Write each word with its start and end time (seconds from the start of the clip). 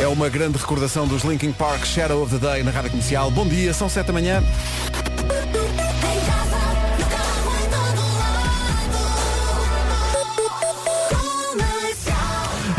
É 0.00 0.08
uma 0.08 0.30
grande 0.30 0.56
recordação 0.56 1.06
dos 1.06 1.24
Linkin 1.24 1.52
Park 1.52 1.84
Shadow 1.84 2.22
of 2.22 2.38
the 2.38 2.38
Day 2.38 2.62
na 2.62 2.70
Rádio 2.70 2.90
Comercial. 2.90 3.30
Bom 3.30 3.46
dia, 3.46 3.74
são 3.74 3.86
7 3.86 4.06
da 4.06 4.12
manhã. 4.14 4.42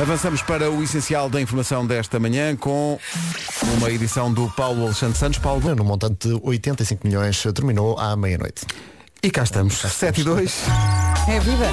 Avançamos 0.02 0.42
para 0.42 0.72
o 0.72 0.82
essencial 0.82 1.30
da 1.30 1.40
informação 1.40 1.86
desta 1.86 2.20
manhã 2.20 2.56
com 2.56 3.00
uma 3.78 3.92
edição 3.92 4.34
do 4.34 4.50
Paulo 4.50 4.86
Alexandre 4.86 5.16
Santos. 5.16 5.38
Paulo. 5.38 5.76
No 5.76 5.84
montante 5.84 6.28
de 6.28 6.40
85 6.42 7.06
milhões 7.06 7.44
terminou 7.54 8.00
à 8.00 8.18
meia-noite. 8.18 8.66
E 9.22 9.30
cá 9.30 9.44
estamos, 9.44 9.76
7 9.76 10.22
e 10.22 10.24
2. 10.24 10.64
É 11.30 11.40
vida. 11.40 11.70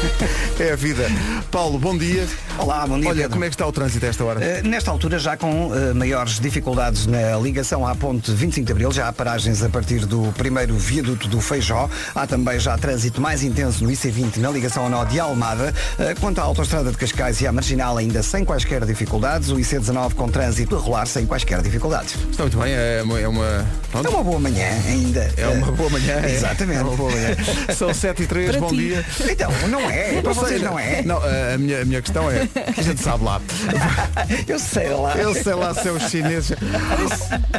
É 0.60 0.72
a 0.72 0.76
vida. 0.76 1.06
Paulo, 1.50 1.78
bom 1.78 1.96
dia. 1.96 2.26
Olá, 2.58 2.86
bom 2.86 2.98
dia. 3.00 3.08
Olha, 3.08 3.16
Pedro. 3.22 3.30
como 3.30 3.44
é 3.44 3.48
que 3.48 3.54
está 3.54 3.66
o 3.66 3.72
trânsito 3.72 4.04
a 4.04 4.08
esta 4.10 4.24
hora? 4.24 4.40
Uh, 4.40 4.68
nesta 4.68 4.90
altura, 4.90 5.18
já 5.18 5.36
com 5.36 5.68
uh, 5.68 5.94
maiores 5.94 6.38
dificuldades 6.38 7.06
na 7.06 7.38
ligação 7.38 7.86
à 7.86 7.94
ponte 7.94 8.30
25 8.30 8.66
de 8.66 8.72
Abril, 8.72 8.92
já 8.92 9.08
há 9.08 9.12
paragens 9.12 9.62
a 9.62 9.70
partir 9.70 10.04
do 10.04 10.30
primeiro 10.36 10.74
viaduto 10.76 11.28
do 11.28 11.40
Feijó. 11.40 11.88
Há 12.14 12.26
também 12.26 12.58
já 12.60 12.76
trânsito 12.76 13.22
mais 13.22 13.42
intenso 13.42 13.82
no 13.82 13.90
IC20 13.90 14.36
na 14.36 14.50
ligação 14.50 14.82
ao 14.84 14.90
nó 14.90 15.04
de 15.04 15.18
Almada. 15.18 15.72
Uh, 15.98 16.20
quanto 16.20 16.40
à 16.40 16.42
autoestrada 16.44 16.90
de 16.90 16.98
Cascais 16.98 17.40
e 17.40 17.46
à 17.46 17.52
Marginal, 17.52 17.96
ainda 17.96 18.22
sem 18.22 18.44
quaisquer 18.44 18.84
dificuldades. 18.84 19.50
O 19.50 19.56
IC19 19.56 20.12
com 20.12 20.28
trânsito 20.28 20.76
a 20.76 20.78
rolar 20.78 21.06
sem 21.06 21.24
quaisquer 21.24 21.62
dificuldades. 21.62 22.16
Está 22.30 22.42
muito 22.42 22.58
bem, 22.58 22.72
é 22.74 23.00
uma. 23.02 23.18
É 23.20 23.28
uma, 23.28 23.66
pronto. 23.90 24.06
É 24.06 24.10
uma 24.10 24.22
boa 24.24 24.38
manhã 24.40 24.68
ainda. 24.86 25.32
É 25.38 25.48
uma 25.48 25.72
boa 25.72 25.88
manhã. 25.88 26.20
é. 26.22 26.34
Exatamente. 26.34 26.80
É 26.80 26.82
uma 26.82 26.96
boa 26.96 27.10
manhã. 27.10 27.36
São 27.74 27.94
7 27.94 28.22
e 28.22 28.26
3, 28.26 28.50
Para 28.50 28.60
bom 28.60 28.68
ti. 28.68 28.76
dia. 28.76 29.06
Então, 29.30 29.50
não 29.68 29.89
é. 29.90 30.22
Para 30.22 30.32
vocês 30.32 30.62
não 30.62 30.78
é. 30.78 31.02
Não, 31.02 31.18
a 31.18 31.58
minha, 31.58 31.82
a 31.82 31.84
minha 31.84 32.02
questão 32.02 32.30
é, 32.30 32.48
a 32.76 32.82
gente 32.82 33.00
sabe 33.00 33.24
lá. 33.24 33.40
Eu 34.46 34.58
sei 34.58 34.90
lá. 34.90 35.14
Eu 35.16 35.34
sei 35.34 35.54
lá 35.54 35.74
se 35.74 35.88
é 35.88 35.92
os 35.92 36.02
chineses. 36.04 36.56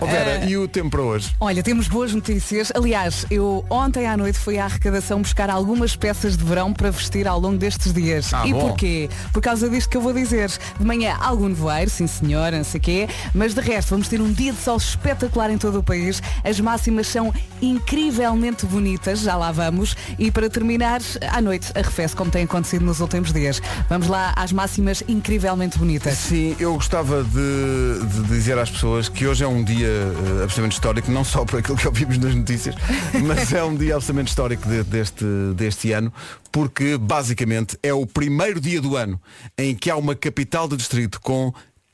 Oh, 0.01 0.05
Vera, 0.05 0.45
e 0.45 0.57
o 0.57 0.67
tempo 0.67 0.91
para 0.91 1.01
hoje? 1.01 1.33
Olha, 1.39 1.63
temos 1.63 1.87
boas 1.87 2.13
notícias. 2.13 2.71
Aliás, 2.75 3.25
eu 3.29 3.65
ontem 3.69 4.07
à 4.07 4.17
noite 4.17 4.37
fui 4.37 4.57
à 4.57 4.65
arrecadação 4.65 5.21
buscar 5.21 5.49
algumas 5.49 5.95
peças 5.95 6.35
de 6.37 6.43
verão 6.43 6.73
para 6.73 6.89
vestir 6.91 7.27
ao 7.27 7.39
longo 7.39 7.57
destes 7.57 7.93
dias. 7.93 8.33
Ah, 8.33 8.45
e 8.45 8.53
bom. 8.53 8.69
porquê? 8.69 9.09
Por 9.31 9.41
causa 9.41 9.69
disto 9.69 9.89
que 9.89 9.97
eu 9.97 10.01
vou 10.01 10.13
dizer. 10.13 10.49
De 10.79 10.85
manhã 10.85 11.17
algum 11.19 11.47
nevoeiro, 11.47 11.89
sim 11.89 12.07
senhora, 12.07 12.57
não 12.57 12.63
sei 12.63 12.79
o 12.79 12.81
quê, 12.81 13.09
mas 13.33 13.53
de 13.53 13.61
resto 13.61 13.89
vamos 13.89 14.07
ter 14.07 14.21
um 14.21 14.31
dia 14.31 14.51
de 14.51 14.59
sol 14.59 14.77
espetacular 14.77 15.49
em 15.49 15.57
todo 15.57 15.79
o 15.79 15.83
país. 15.83 16.21
As 16.43 16.59
máximas 16.59 17.07
são 17.07 17.33
incrivelmente 17.61 18.65
bonitas, 18.65 19.21
já 19.21 19.35
lá 19.35 19.51
vamos. 19.51 19.95
E 20.17 20.31
para 20.31 20.49
terminar, 20.49 21.01
à 21.29 21.41
noite 21.41 21.71
arrefece 21.75 22.15
como 22.21 22.29
tem 22.29 22.43
acontecido 22.43 22.85
nos 22.85 22.99
últimos 22.99 23.33
dias. 23.33 23.59
Vamos 23.89 24.07
lá 24.07 24.31
às 24.35 24.51
máximas 24.51 25.01
incrivelmente 25.07 25.79
bonitas. 25.79 26.15
Sim, 26.19 26.55
eu 26.59 26.75
gostava 26.75 27.23
de, 27.23 28.05
de 28.05 28.27
dizer 28.27 28.59
às 28.59 28.69
pessoas 28.69 29.09
que 29.09 29.25
hoje 29.25 29.43
é 29.43 29.47
um 29.47 29.63
dia 29.63 29.87
eh, 29.87 30.43
absolutamente 30.43 30.73
histórico, 30.73 31.09
não 31.11 31.23
só 31.23 31.43
por 31.43 31.57
aquilo 31.57 31.75
que 31.75 31.87
ouvimos 31.87 32.19
nas 32.19 32.35
notícias, 32.35 32.75
mas 33.25 33.51
é 33.51 33.63
um 33.63 33.75
dia 33.75 33.95
absolutamente 33.95 34.29
histórico 34.29 34.69
de- 34.69 34.83
deste, 34.83 35.25
deste 35.55 35.91
ano, 35.93 36.13
porque 36.51 36.95
basicamente 36.95 37.75
é 37.81 37.91
o 37.91 38.05
primeiro 38.05 38.61
dia 38.61 38.79
do 38.79 38.95
ano 38.95 39.19
em 39.57 39.73
que 39.73 39.89
há 39.89 39.95
uma 39.95 40.13
capital 40.13 40.67
de 40.67 40.77
distrito 40.77 41.19
com 41.21 41.51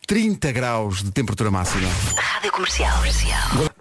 30 0.07 0.53
graus 0.53 1.03
de 1.03 1.11
temperatura 1.11 1.51
máxima. 1.51 1.89
Rádio 2.17 2.49
Comercial. 2.53 2.97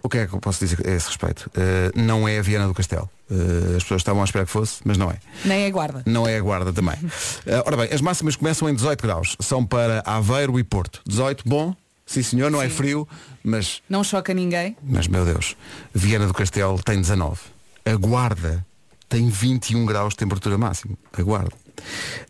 O 0.03 0.09
que 0.09 0.17
é 0.17 0.27
que 0.27 0.33
eu 0.33 0.39
posso 0.41 0.59
dizer 0.59 0.85
a 0.85 0.91
esse 0.91 1.07
respeito? 1.07 1.49
Eh, 1.55 1.89
não 1.95 2.27
é 2.27 2.37
a 2.37 2.41
Viana 2.41 2.67
do 2.67 2.73
Castelo. 2.73 3.09
Eh, 3.31 3.77
as 3.77 3.83
pessoas 3.83 4.01
estavam 4.01 4.21
à 4.21 4.25
espera 4.25 4.45
que 4.45 4.51
fosse, 4.51 4.81
mas 4.83 4.97
não 4.97 5.09
é. 5.09 5.19
Nem 5.45 5.65
a 5.65 5.69
guarda. 5.69 6.03
Não 6.05 6.27
é 6.27 6.35
a 6.35 6.41
guarda 6.41 6.73
também. 6.73 6.95
Eh, 7.45 7.63
ora 7.65 7.77
bem, 7.77 7.89
as 7.93 8.01
máximas 8.01 8.35
começam 8.35 8.67
em 8.69 8.75
18 8.75 9.01
graus. 9.01 9.37
São 9.39 9.65
para 9.65 10.03
Aveiro 10.05 10.59
e 10.59 10.65
Porto. 10.65 11.01
18, 11.07 11.43
bom. 11.47 11.73
Sim 12.05 12.21
senhor, 12.21 12.51
não 12.51 12.61
é 12.61 12.67
frio, 12.67 13.07
mas, 13.41 13.81
Não 13.89 14.03
choca 14.03 14.33
ninguém. 14.33 14.75
mas 14.83 15.07
meu 15.07 15.23
Deus, 15.23 15.55
Viana 15.93 16.27
do 16.27 16.33
Castelo 16.33 16.81
tem 16.83 16.99
19. 16.99 17.39
A 17.85 17.95
Guarda 17.95 18.65
tem 19.07 19.29
21 19.29 19.85
graus 19.85 20.13
de 20.13 20.17
temperatura 20.17 20.57
máxima. 20.57 20.97
A 21.17 21.21
Guarda. 21.21 21.51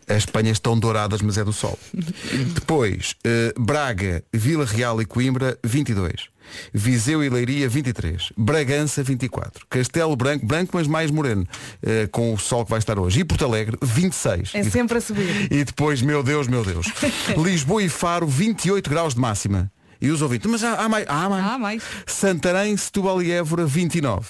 As 0.06 0.18
Espanhas 0.18 0.56
estão 0.56 0.78
douradas, 0.78 1.20
mas 1.20 1.38
é 1.38 1.44
do 1.44 1.52
sol. 1.52 1.78
Depois, 2.54 3.14
eh, 3.24 3.52
Braga, 3.58 4.24
Vila 4.32 4.64
Real 4.64 5.00
e 5.00 5.04
Coimbra, 5.04 5.58
22. 5.64 6.28
Viseu 6.72 7.22
e 7.22 7.28
Leiria, 7.28 7.68
23. 7.68 8.32
Bragança, 8.36 9.02
24. 9.02 9.66
Castelo 9.68 10.16
Branco, 10.16 10.46
branco, 10.46 10.72
mas 10.74 10.86
mais 10.86 11.10
moreno, 11.10 11.46
eh, 11.82 12.08
com 12.10 12.32
o 12.32 12.38
sol 12.38 12.64
que 12.64 12.70
vai 12.70 12.78
estar 12.78 12.98
hoje. 12.98 13.20
E 13.20 13.24
Porto 13.24 13.44
Alegre, 13.44 13.76
26. 13.82 14.54
É 14.54 14.64
sempre 14.64 14.98
a 14.98 15.00
subir. 15.00 15.52
e 15.52 15.64
depois, 15.64 16.00
meu 16.00 16.22
Deus, 16.22 16.48
meu 16.48 16.64
Deus. 16.64 16.86
Lisboa 17.36 17.82
e 17.82 17.88
Faro, 17.88 18.26
28 18.26 18.88
graus 18.88 19.14
de 19.14 19.20
máxima. 19.20 19.70
E 20.00 20.10
os 20.10 20.22
ouvintes, 20.22 20.50
mas 20.50 20.62
há, 20.62 20.74
há 20.74 20.88
mais. 20.88 21.06
Há 21.08 21.28
mais. 21.28 21.44
Há 21.44 21.58
mais. 21.58 21.82
Santarém, 22.06 22.76
Setúbal 22.76 23.22
e 23.22 23.32
Évora, 23.32 23.66
29. 23.66 24.28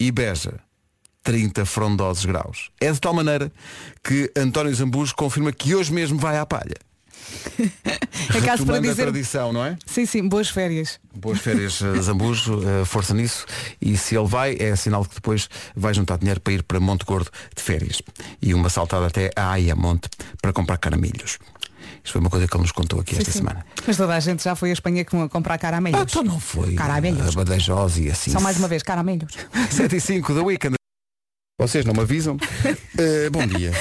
E 0.00 0.10
Beja, 0.10 0.60
30 1.26 1.66
frondosos 1.66 2.24
graus. 2.24 2.70
É 2.80 2.92
de 2.92 3.00
tal 3.00 3.12
maneira 3.12 3.50
que 4.02 4.30
António 4.36 4.72
Zambujo 4.72 5.12
confirma 5.16 5.50
que 5.52 5.74
hoje 5.74 5.92
mesmo 5.92 6.16
vai 6.18 6.38
à 6.38 6.46
palha. 6.46 6.76
É 8.34 8.40
caso 8.40 8.64
para 8.64 8.74
Retomando 8.76 8.88
a 8.88 8.90
dizer. 8.90 9.02
tradição, 9.02 9.52
não 9.52 9.64
é? 9.64 9.76
Sim, 9.86 10.06
sim, 10.06 10.28
boas 10.28 10.48
férias. 10.48 10.98
Boas 11.14 11.38
férias, 11.40 11.80
eh, 11.82 12.00
Zambujo, 12.00 12.60
eh, 12.66 12.84
força 12.84 13.12
nisso. 13.14 13.44
E 13.80 13.96
se 13.96 14.16
ele 14.16 14.26
vai, 14.26 14.56
é 14.58 14.74
sinal 14.76 15.02
de 15.02 15.08
que 15.08 15.14
depois 15.16 15.48
vai 15.74 15.92
juntar 15.94 16.18
dinheiro 16.18 16.40
para 16.40 16.52
ir 16.52 16.62
para 16.62 16.78
Monte 16.80 17.04
Gordo 17.04 17.30
de 17.54 17.62
férias. 17.62 18.00
E 18.40 18.52
uma 18.54 18.68
saltada 18.68 19.06
até 19.06 19.30
a 19.36 19.50
Ayamonte 19.52 20.08
para 20.40 20.52
comprar 20.52 20.76
caramilhos. 20.78 21.38
Isto 22.04 22.12
foi 22.12 22.20
uma 22.20 22.30
coisa 22.30 22.46
que 22.46 22.54
ele 22.56 22.62
nos 22.62 22.72
contou 22.72 23.00
aqui 23.00 23.16
esta 23.16 23.30
Sim. 23.32 23.38
semana. 23.38 23.64
Mas 23.86 23.96
toda 23.96 24.14
a 24.14 24.20
gente 24.20 24.42
já 24.44 24.54
foi 24.54 24.70
à 24.70 24.72
Espanha 24.72 25.04
com- 25.04 25.28
comprar 25.28 25.58
caramelhos. 25.58 26.00
Ah, 26.00 26.04
então 26.08 26.22
não 26.24 26.38
foi. 26.40 26.74
Caramelhos. 26.74 27.28
A 27.28 27.32
Badajoz 27.32 27.98
e 27.98 28.10
assim. 28.10 28.30
Só 28.30 28.40
mais 28.40 28.58
uma 28.58 28.68
vez, 28.68 28.82
caramelhos. 28.82 29.32
7 29.70 29.96
e 29.96 30.00
5 30.00 30.34
da 30.34 30.42
Weekend. 30.42 30.76
Vocês 31.58 31.86
não 31.86 31.94
me 31.94 32.00
avisam? 32.00 32.36
Eh, 32.98 33.28
bom 33.28 33.46
dia. 33.46 33.72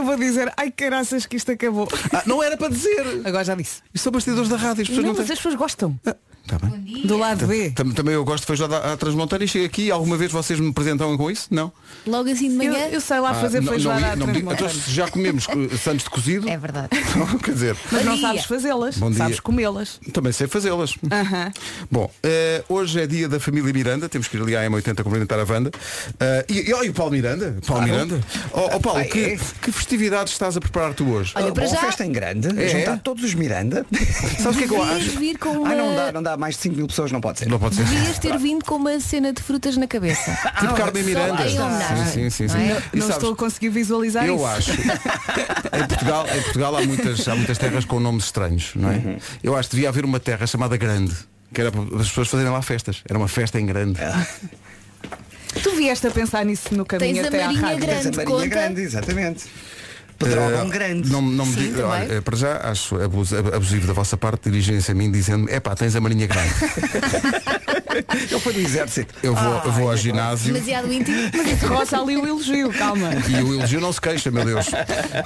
De 0.00 0.16
dizer, 0.16 0.52
ai 0.56 0.70
caraças 0.70 1.26
que 1.26 1.36
isto 1.36 1.50
acabou. 1.52 1.88
Ah, 2.12 2.22
não 2.26 2.42
era 2.42 2.56
para 2.56 2.68
dizer. 2.68 3.20
Agora 3.24 3.44
já 3.44 3.54
disse. 3.54 3.80
Isto 3.94 4.04
são 4.04 4.12
bastidores 4.12 4.48
da 4.48 4.56
rádio. 4.56 4.82
As 4.82 4.88
pessoas 4.88 5.04
Não, 5.06 5.12
não, 5.12 5.18
mas 5.18 5.26
têm... 5.26 5.32
as 5.34 5.38
pessoas 5.38 5.54
gostam. 5.54 5.98
Tá 6.46 6.60
bem. 6.60 7.02
Do 7.04 7.16
lado 7.18 7.44
B. 7.44 7.70
Tam- 7.70 7.90
Também 7.90 8.14
eu 8.14 8.24
gosto 8.24 8.42
de 8.42 8.46
feijoada 8.46 8.76
à 8.78 8.92
à 8.92 8.96
Transmontana 8.96 9.42
e 9.42 9.48
chego 9.48 9.64
aqui. 9.66 9.90
Alguma 9.90 10.16
vez 10.16 10.30
vocês 10.30 10.60
me 10.60 10.70
apresentam 10.70 11.16
com 11.16 11.28
isso? 11.28 11.48
Não? 11.50 11.72
Logo 12.06 12.30
assim 12.30 12.56
de 12.56 12.64
Eu, 12.64 12.72
manhã. 12.72 12.86
eu 12.88 13.00
sei 13.00 13.18
lá 13.18 13.34
fazer 13.34 13.58
Ah, 13.58 13.60
não, 13.62 13.72
feijoada 13.72 14.14
não, 14.14 14.26
não. 14.28 14.52
Então, 14.52 14.68
já 14.86 15.08
comemos 15.10 15.48
eh, 15.48 15.76
santos 15.76 16.04
de 16.04 16.10
cozido. 16.10 16.48
É 16.48 16.56
verdade. 16.56 16.90
Quer 17.42 17.52
dizer, 17.52 17.76
Mas 17.90 18.04
não 18.04 18.16
sabes 18.16 18.44
fazê-las. 18.44 18.94
Sabes 19.16 19.40
comê-las. 19.40 19.98
também 20.12 20.30
sei 20.30 20.46
fazê-las. 20.46 20.94
Aham. 21.10 21.50
Bom, 21.90 22.08
eh, 22.22 22.62
hoje 22.68 23.00
é 23.00 23.08
dia 23.08 23.28
da 23.28 23.40
família 23.40 23.72
Miranda, 23.72 24.08
temos 24.08 24.28
que 24.28 24.36
ir 24.36 24.40
ali 24.42 24.54
à 24.56 24.62
M80 24.70 25.02
cumprimentar 25.02 25.40
a 25.40 25.44
Wanda. 25.44 25.72
Eh, 26.20 26.46
e, 26.48 26.70
e, 26.70 26.72
olha 26.74 26.88
o 26.88 26.94
Paulo 26.94 27.10
Miranda. 27.10 27.56
Paulo 27.66 27.82
Miranda. 27.82 28.20
Ó 28.52 28.76
ó, 28.76 28.78
Paulo, 28.78 29.00
Ah, 29.00 29.04
que, 29.04 29.18
é? 29.18 29.38
que 29.60 29.72
festividades 29.86 30.32
estás 30.32 30.56
a 30.56 30.60
preparar 30.60 30.92
tu 30.94 31.08
hoje? 31.08 31.32
Olha, 31.36 31.48
Ah, 31.48 31.52
para 31.52 31.64
bom, 31.64 31.70
já- 31.70 31.76
festa 31.80 32.04
em 32.04 32.10
grande, 32.10 32.48
É? 32.60 32.68
juntar 32.68 32.98
todos 32.98 33.22
os 33.24 33.34
Miranda. 33.34 33.86
Sabes 34.38 34.56
o 34.56 34.58
que 34.58 34.64
é 34.64 34.68
que 34.68 34.74
eu 34.74 34.84
Devias 34.84 35.08
acho? 35.08 35.18
vir 35.18 35.38
com 35.38 35.50
uma. 35.50 35.70
Ah, 35.72 35.76
não 35.76 35.94
dá, 35.94 36.12
não 36.12 36.22
dá, 36.22 36.36
mais 36.36 36.56
de 36.56 36.62
5 36.62 36.76
mil 36.76 36.86
pessoas 36.88 37.12
não 37.12 37.20
pode 37.20 37.38
ser. 37.38 37.48
Não 37.48 37.58
pode 37.58 37.76
ser. 37.76 37.84
Devias 37.84 38.18
ter 38.18 38.36
vindo 38.38 38.64
com 38.64 38.74
uma 38.76 38.98
cena 38.98 39.32
de 39.32 39.40
frutas 39.40 39.76
na 39.76 39.86
cabeça. 39.86 40.36
Tipo 40.60 40.74
Carmen 40.74 41.02
só 41.02 41.08
Miranda. 41.08 41.46
em 41.48 41.58
homenagem, 41.60 42.06
Sim, 42.06 42.30
sim, 42.30 42.30
sim. 42.30 42.48
sim. 42.48 42.54
não 42.58 42.64
é? 42.76 42.82
E 42.92 42.96
Não 42.98 43.02
sabes, 43.06 43.16
estou 43.16 43.32
a 43.32 43.36
conseguir 43.36 43.68
visualizar 43.68 44.26
Eu 44.26 44.34
isso. 44.36 44.46
acho. 44.46 44.70
em, 45.72 45.86
Portugal, 45.86 46.26
em 46.36 46.42
Portugal 46.42 46.76
há 46.76 46.82
muitas, 46.82 47.28
há 47.28 47.36
muitas 47.36 47.58
terras 47.58 47.84
com 47.84 48.00
nomes 48.00 48.24
estranhos, 48.24 48.72
não 48.74 48.90
é? 48.90 48.94
Uhum. 48.96 49.16
Eu 49.42 49.56
acho 49.56 49.68
que 49.70 49.76
devia 49.76 49.88
haver 49.88 50.04
uma 50.04 50.18
terra 50.18 50.46
chamada 50.46 50.76
Grande, 50.76 51.14
que 51.54 51.60
era 51.60 51.70
para 51.70 51.80
as 52.00 52.08
pessoas 52.08 52.28
fazerem 52.28 52.52
lá 52.52 52.60
festas. 52.60 53.02
Era 53.08 53.16
uma 53.18 53.28
festa 53.28 53.60
em 53.60 53.66
grande. 53.66 54.00
Tu 55.62 55.70
vieste 55.74 56.06
a 56.06 56.10
pensar 56.10 56.44
nisso 56.44 56.74
no 56.74 56.84
caminho 56.84 57.14
Tens 57.14 57.24
a 57.24 57.28
até 57.28 57.42
à 57.42 57.46
Marinha 57.46 57.62
rádio. 57.62 57.86
Grande. 57.86 58.02
Tens 58.02 58.06
a 58.06 58.10
Marinha 58.16 58.36
conta? 58.36 58.46
Grande, 58.48 58.80
exatamente. 58.82 59.44
Pedrógão 60.18 60.68
grande. 60.68 61.08
Eh, 61.08 61.12
Não, 61.12 61.20
não 61.22 61.46
me 61.46 61.52
Sim, 61.54 61.60
diga, 61.60 61.86
olha, 61.86 62.14
eh, 62.14 62.20
para 62.20 62.36
já 62.36 62.56
acho 62.70 63.00
abuso- 63.02 63.36
abusivo 63.36 63.86
da 63.86 63.92
vossa 63.92 64.16
parte 64.16 64.48
dirigirem-se 64.50 64.90
a 64.90 64.94
mim 64.94 65.10
dizendo, 65.10 65.48
é 65.50 65.60
pá, 65.60 65.74
tens 65.74 65.94
a 65.96 66.00
Marinha 66.00 66.26
Grande. 66.26 66.50
Ele 68.30 68.40
foi 68.40 68.52
do 68.52 68.60
exército. 68.60 69.14
Eu 69.22 69.34
vou, 69.34 69.62
eu 69.64 69.72
vou 69.72 69.90
ao 69.90 69.96
ginásio 69.96 70.52
Demasiado 70.52 70.92
íntimo. 70.92 71.16
Mas 71.34 71.46
isso 71.56 71.66
roça 71.66 71.98
ali 72.00 72.16
o 72.16 72.26
elogio, 72.26 72.70
calma. 72.72 73.10
e 73.28 73.42
o 73.42 73.54
elogio 73.54 73.80
não 73.80 73.92
se 73.92 74.00
queixa, 74.00 74.30
meu 74.30 74.44
Deus. 74.44 74.66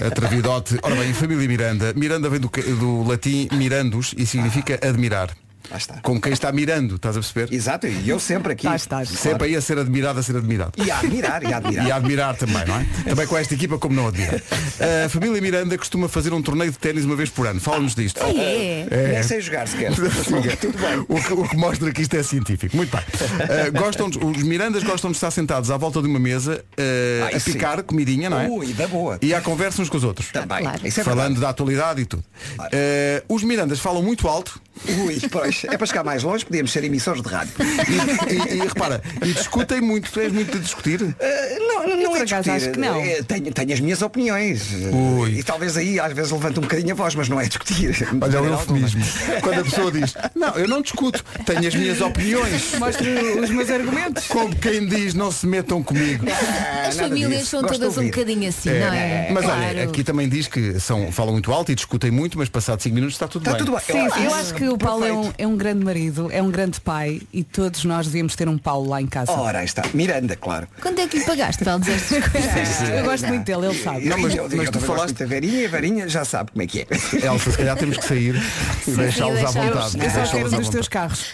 Atrevidote. 0.06 0.78
Ora 0.82 0.94
bem, 0.94 1.12
família 1.12 1.46
Miranda. 1.48 1.92
Miranda 1.96 2.28
vem 2.28 2.40
do, 2.40 2.48
do 2.48 3.02
latim 3.08 3.48
mirandus 3.52 4.14
e 4.16 4.24
significa 4.26 4.78
admirar. 4.86 5.30
Lá 5.70 5.76
está. 5.76 6.00
Como 6.02 6.20
quem 6.20 6.32
está 6.32 6.50
mirando, 6.50 6.96
estás 6.96 7.16
a 7.16 7.20
perceber? 7.20 7.52
Exato, 7.54 7.86
e 7.86 8.08
eu 8.08 8.18
sempre 8.18 8.52
aqui. 8.52 8.66
Estás, 8.66 8.82
estás. 8.82 9.08
Sempre 9.10 9.46
aí 9.48 9.56
a 9.56 9.60
ser 9.60 9.78
admirado, 9.78 10.18
a 10.18 10.22
ser 10.22 10.36
admirado. 10.36 10.72
E 10.76 10.90
a 10.90 10.98
admirar, 10.98 11.42
e 11.42 11.52
a 11.52 11.56
admirar. 11.58 11.86
E 11.86 11.92
a 11.92 11.96
admirar 11.96 12.36
também, 12.36 12.64
não 12.66 12.76
é? 12.76 12.86
Também 13.08 13.26
com 13.26 13.36
esta 13.36 13.54
equipa 13.54 13.78
como 13.78 13.94
não 13.94 14.08
admira. 14.08 14.42
A 15.04 15.08
família 15.08 15.40
Miranda 15.40 15.76
costuma 15.78 16.08
fazer 16.08 16.32
um 16.32 16.42
torneio 16.42 16.70
de 16.72 16.78
ténis 16.78 17.04
uma 17.04 17.14
vez 17.16 17.28
por 17.30 17.46
ano. 17.46 17.60
Fala-nos 17.60 17.94
disto. 17.94 18.20
Ah, 18.22 18.30
é? 18.30 19.12
Nem 19.12 19.22
sei 19.22 19.40
jogar 19.40 19.68
sequer. 19.68 19.92
Tudo 19.94 20.78
bem. 20.78 21.04
O 21.08 21.22
que, 21.22 21.32
o 21.32 21.48
que 21.48 21.56
mostra 21.56 21.92
que 21.92 22.02
isto 22.02 22.14
é 22.16 22.22
científico. 22.22 22.76
Muito 22.76 22.90
bem. 22.96 23.04
Uh, 23.04 23.72
gostam 23.78 24.08
de- 24.10 24.18
os 24.18 24.42
Mirandas 24.42 24.82
gostam 24.82 25.10
de 25.10 25.16
estar 25.16 25.30
sentados 25.30 25.70
à 25.70 25.76
volta 25.76 26.00
de 26.02 26.08
uma 26.08 26.18
mesa 26.18 26.64
uh, 26.78 27.24
Ah, 27.24 27.26
a 27.28 27.36
isso 27.36 27.46
sim. 27.46 27.52
picar 27.52 27.82
comidinha, 27.82 28.28
não 28.30 28.40
é? 28.40 28.48
Ui, 28.48 28.72
da 28.72 28.88
boa. 28.88 29.18
E 29.22 29.32
à 29.34 29.40
conversa 29.40 29.80
uns 29.82 29.88
com 29.88 29.96
os 29.96 30.04
outros. 30.04 30.30
Também. 30.32 30.62
Claro. 30.62 30.80
É 30.86 30.90
Falando 30.90 31.40
da 31.40 31.50
atualidade 31.50 32.00
e 32.02 32.04
tudo. 32.06 32.24
Uh, 32.58 33.34
os 33.34 33.42
Mirandas 33.42 33.78
falam 33.80 34.02
muito 34.02 34.26
alto 34.28 34.60
Ui, 34.88 35.20
pois. 35.30 35.59
É 35.68 35.76
para 35.76 35.86
chegar 35.86 36.04
mais 36.04 36.22
longe, 36.22 36.44
podíamos 36.44 36.70
ser 36.72 36.84
emissores 36.84 37.22
de 37.22 37.28
rádio. 37.28 37.52
e, 37.58 38.54
e- 38.54 38.56
e 38.56 38.60
repara, 38.60 39.02
e 39.24 39.32
discutem 39.32 39.80
muito. 39.80 40.10
Tu 40.10 40.20
és 40.20 40.32
muito 40.32 40.52
de 40.52 40.58
discutir? 40.60 41.14
Eh, 41.18 41.58
não, 41.60 41.86
não, 41.88 41.96
não 41.96 42.16
é 42.16 42.24
discutir. 42.24 42.50
acho 42.50 42.70
que 42.70 42.78
não. 42.78 43.00
Eh, 43.00 43.22
Tenho, 43.26 43.52
tenho 43.52 43.72
as 43.72 43.80
minhas 43.80 44.02
opiniões. 44.02 44.68
Ui. 44.92 45.38
E 45.38 45.42
talvez 45.42 45.76
aí 45.76 45.98
às 46.00 46.12
vezes 46.12 46.32
levanta 46.32 46.58
um 46.60 46.62
bocadinho 46.62 46.92
a 46.92 46.94
voz, 46.96 47.14
mas 47.14 47.28
não 47.28 47.40
é 47.40 47.44
discutir. 47.46 47.96
Olha 48.08 48.12
o 48.12 48.16
maneira 48.16 48.38
alguma. 48.56 48.78
eufemismo. 48.80 49.04
Quando 49.42 49.60
a 49.60 49.64
pessoa 49.64 49.92
diz, 49.92 50.14
não, 50.34 50.54
eu 50.56 50.68
não 50.68 50.82
discuto, 50.82 51.24
tenho 51.44 51.66
as 51.66 51.74
minhas 51.74 52.00
opiniões. 52.00 52.74
Mostro 52.78 53.06
os 53.42 53.50
meus 53.50 53.70
argumentos. 53.70 54.26
Como 54.26 54.54
quem 54.56 54.86
diz, 54.86 55.14
não 55.14 55.30
se 55.30 55.46
metam 55.46 55.82
comigo. 55.82 56.26
Ah, 56.30 56.88
As 56.88 56.96
nada 56.96 57.08
famílias 57.08 57.30
disso. 57.40 57.50
são 57.50 57.62
Gosto 57.62 57.78
todas 57.78 57.98
um 57.98 58.04
bocadinho 58.04 58.48
assim, 58.48 58.70
É, 58.70 58.80
não 58.80 58.92
é? 58.92 59.28
Mas 59.32 59.44
Claro. 59.44 59.60
olha, 59.62 59.84
aqui 59.84 60.04
também 60.04 60.28
diz 60.28 60.46
que 60.46 60.78
são, 60.80 61.10
falam 61.12 61.32
muito 61.32 61.52
alto 61.52 61.70
e 61.72 61.74
discutem 61.74 62.10
muito, 62.10 62.38
mas 62.38 62.48
passado 62.48 62.80
5 62.82 62.94
minutos 62.94 63.14
está 63.16 63.28
tudo 63.28 63.42
Está 63.42 63.52
bem. 63.56 63.66
tudo 63.66 63.76
bem. 63.76 63.80
Sim, 63.86 64.10
sim, 64.14 64.24
eu 64.24 64.34
acho 64.34 64.54
que 64.54 64.68
o 64.68 64.76
Paulo 64.78 65.04
é 65.04 65.12
um, 65.12 65.32
é 65.38 65.46
um 65.46 65.49
grande 65.56 65.84
marido, 65.84 66.28
é 66.32 66.42
um 66.42 66.50
grande 66.50 66.80
pai 66.80 67.22
e 67.32 67.42
todos 67.44 67.84
nós 67.84 68.06
devíamos 68.06 68.34
ter 68.36 68.48
um 68.48 68.58
Paulo 68.58 68.88
lá 68.88 69.00
em 69.00 69.06
casa. 69.06 69.32
Ora, 69.32 69.58
aí 69.60 69.64
está. 69.64 69.82
Miranda, 69.94 70.36
claro. 70.36 70.66
Quanto 70.80 71.00
é 71.00 71.06
que 71.06 71.18
lhe 71.18 71.24
pagaste 71.24 71.62
para 71.64 71.74
ele 71.74 71.80
dizer 71.80 71.92
estas 71.94 72.30
coisas? 72.30 72.88
eu 72.90 73.04
gosto 73.04 73.26
muito 73.28 73.44
dele, 73.44 73.66
ele 73.66 73.82
sabe. 73.82 74.04
Não, 74.06 74.18
mas- 74.18 74.34
mas 74.54 74.70
tu 74.70 74.80
falaste- 74.80 75.14
da 75.14 75.26
Verinha 75.26 75.60
e 75.62 75.66
a 75.66 75.68
Varinha 75.68 76.08
já 76.08 76.24
sabe 76.24 76.50
como 76.52 76.62
é 76.62 76.66
que 76.66 76.80
é. 76.80 76.86
Elsa, 77.26 77.50
se 77.50 77.56
calhar 77.56 77.76
temos 77.76 77.96
que 77.98 78.06
sair 78.06 78.34
e 78.86 78.90
deixá-los 78.92 79.38
à 79.44 79.50
vontade. 79.50 79.98
Eu 80.04 80.10
só 80.10 80.30
quero 80.32 80.46
um 80.48 80.58
dos 80.58 80.68
teus 80.68 80.88
carros. 80.88 81.26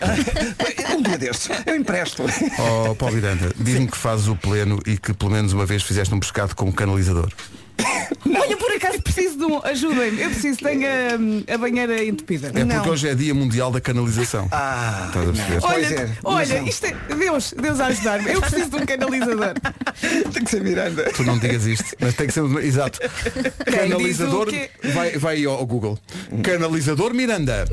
um 0.96 1.02
dia 1.02 1.18
destes, 1.18 1.48
eu 1.66 1.76
empresto. 1.76 2.24
Oh, 2.58 2.94
Paulo 2.94 3.14
Miranda, 3.14 3.52
diz-me 3.58 3.86
que 3.86 3.96
fazes 3.96 4.28
o 4.28 4.36
pleno 4.36 4.80
e 4.86 4.96
que 4.98 5.12
pelo 5.12 5.30
menos 5.30 5.52
uma 5.52 5.66
vez 5.66 5.82
fizeste 5.82 6.14
um 6.14 6.20
pescado 6.20 6.54
como 6.54 6.72
canalizador. 6.72 7.30
Olha, 8.38 8.56
por 8.56 8.70
acaso 8.72 9.00
preciso 9.02 9.36
de 9.38 9.44
um. 9.44 9.60
Ajudem-me. 9.64 10.20
Eu 10.22 10.30
preciso, 10.30 10.58
tenho 10.60 10.86
a, 10.86 11.54
a 11.54 11.58
banheira 11.58 12.04
entupida. 12.04 12.48
É 12.48 12.50
porque 12.50 12.64
Não. 12.64 12.88
hoje 12.88 13.08
é 13.08 13.14
dia 13.14 13.34
mundial 13.34 13.70
da 13.70 13.80
canalização. 13.80 14.48
Ah, 14.50 15.04
Estás 15.08 15.28
a 15.28 15.32
perceber? 15.32 15.60
Pois 15.60 15.86
Olha, 15.86 15.94
é, 16.00 16.08
olha, 16.24 16.68
isto 16.68 16.86
é. 16.86 17.14
Deus, 17.14 17.54
Deus 17.60 17.80
a 17.80 17.86
ajudar-me. 17.86 18.32
Eu 18.32 18.40
preciso 18.40 18.70
de 18.70 18.76
um 18.76 18.86
canalizador. 18.86 19.54
tem 20.32 20.44
que 20.44 20.50
ser 20.50 20.62
Miranda. 20.62 21.04
Tu 21.14 21.22
não 21.24 21.38
digas 21.38 21.66
isto, 21.66 21.84
mas 22.00 22.14
tem 22.14 22.26
que 22.26 22.32
ser 22.32 22.40
um- 22.42 22.58
exato. 22.58 22.98
Canalizador 23.64 24.50
diz 24.50 24.58
o 24.64 24.80
quê? 24.80 24.88
vai, 24.92 25.10
vai 25.18 25.36
aí 25.36 25.44
ao 25.46 25.64
Google. 25.66 25.98
Canalizador 26.42 27.14
Miranda. 27.14 27.64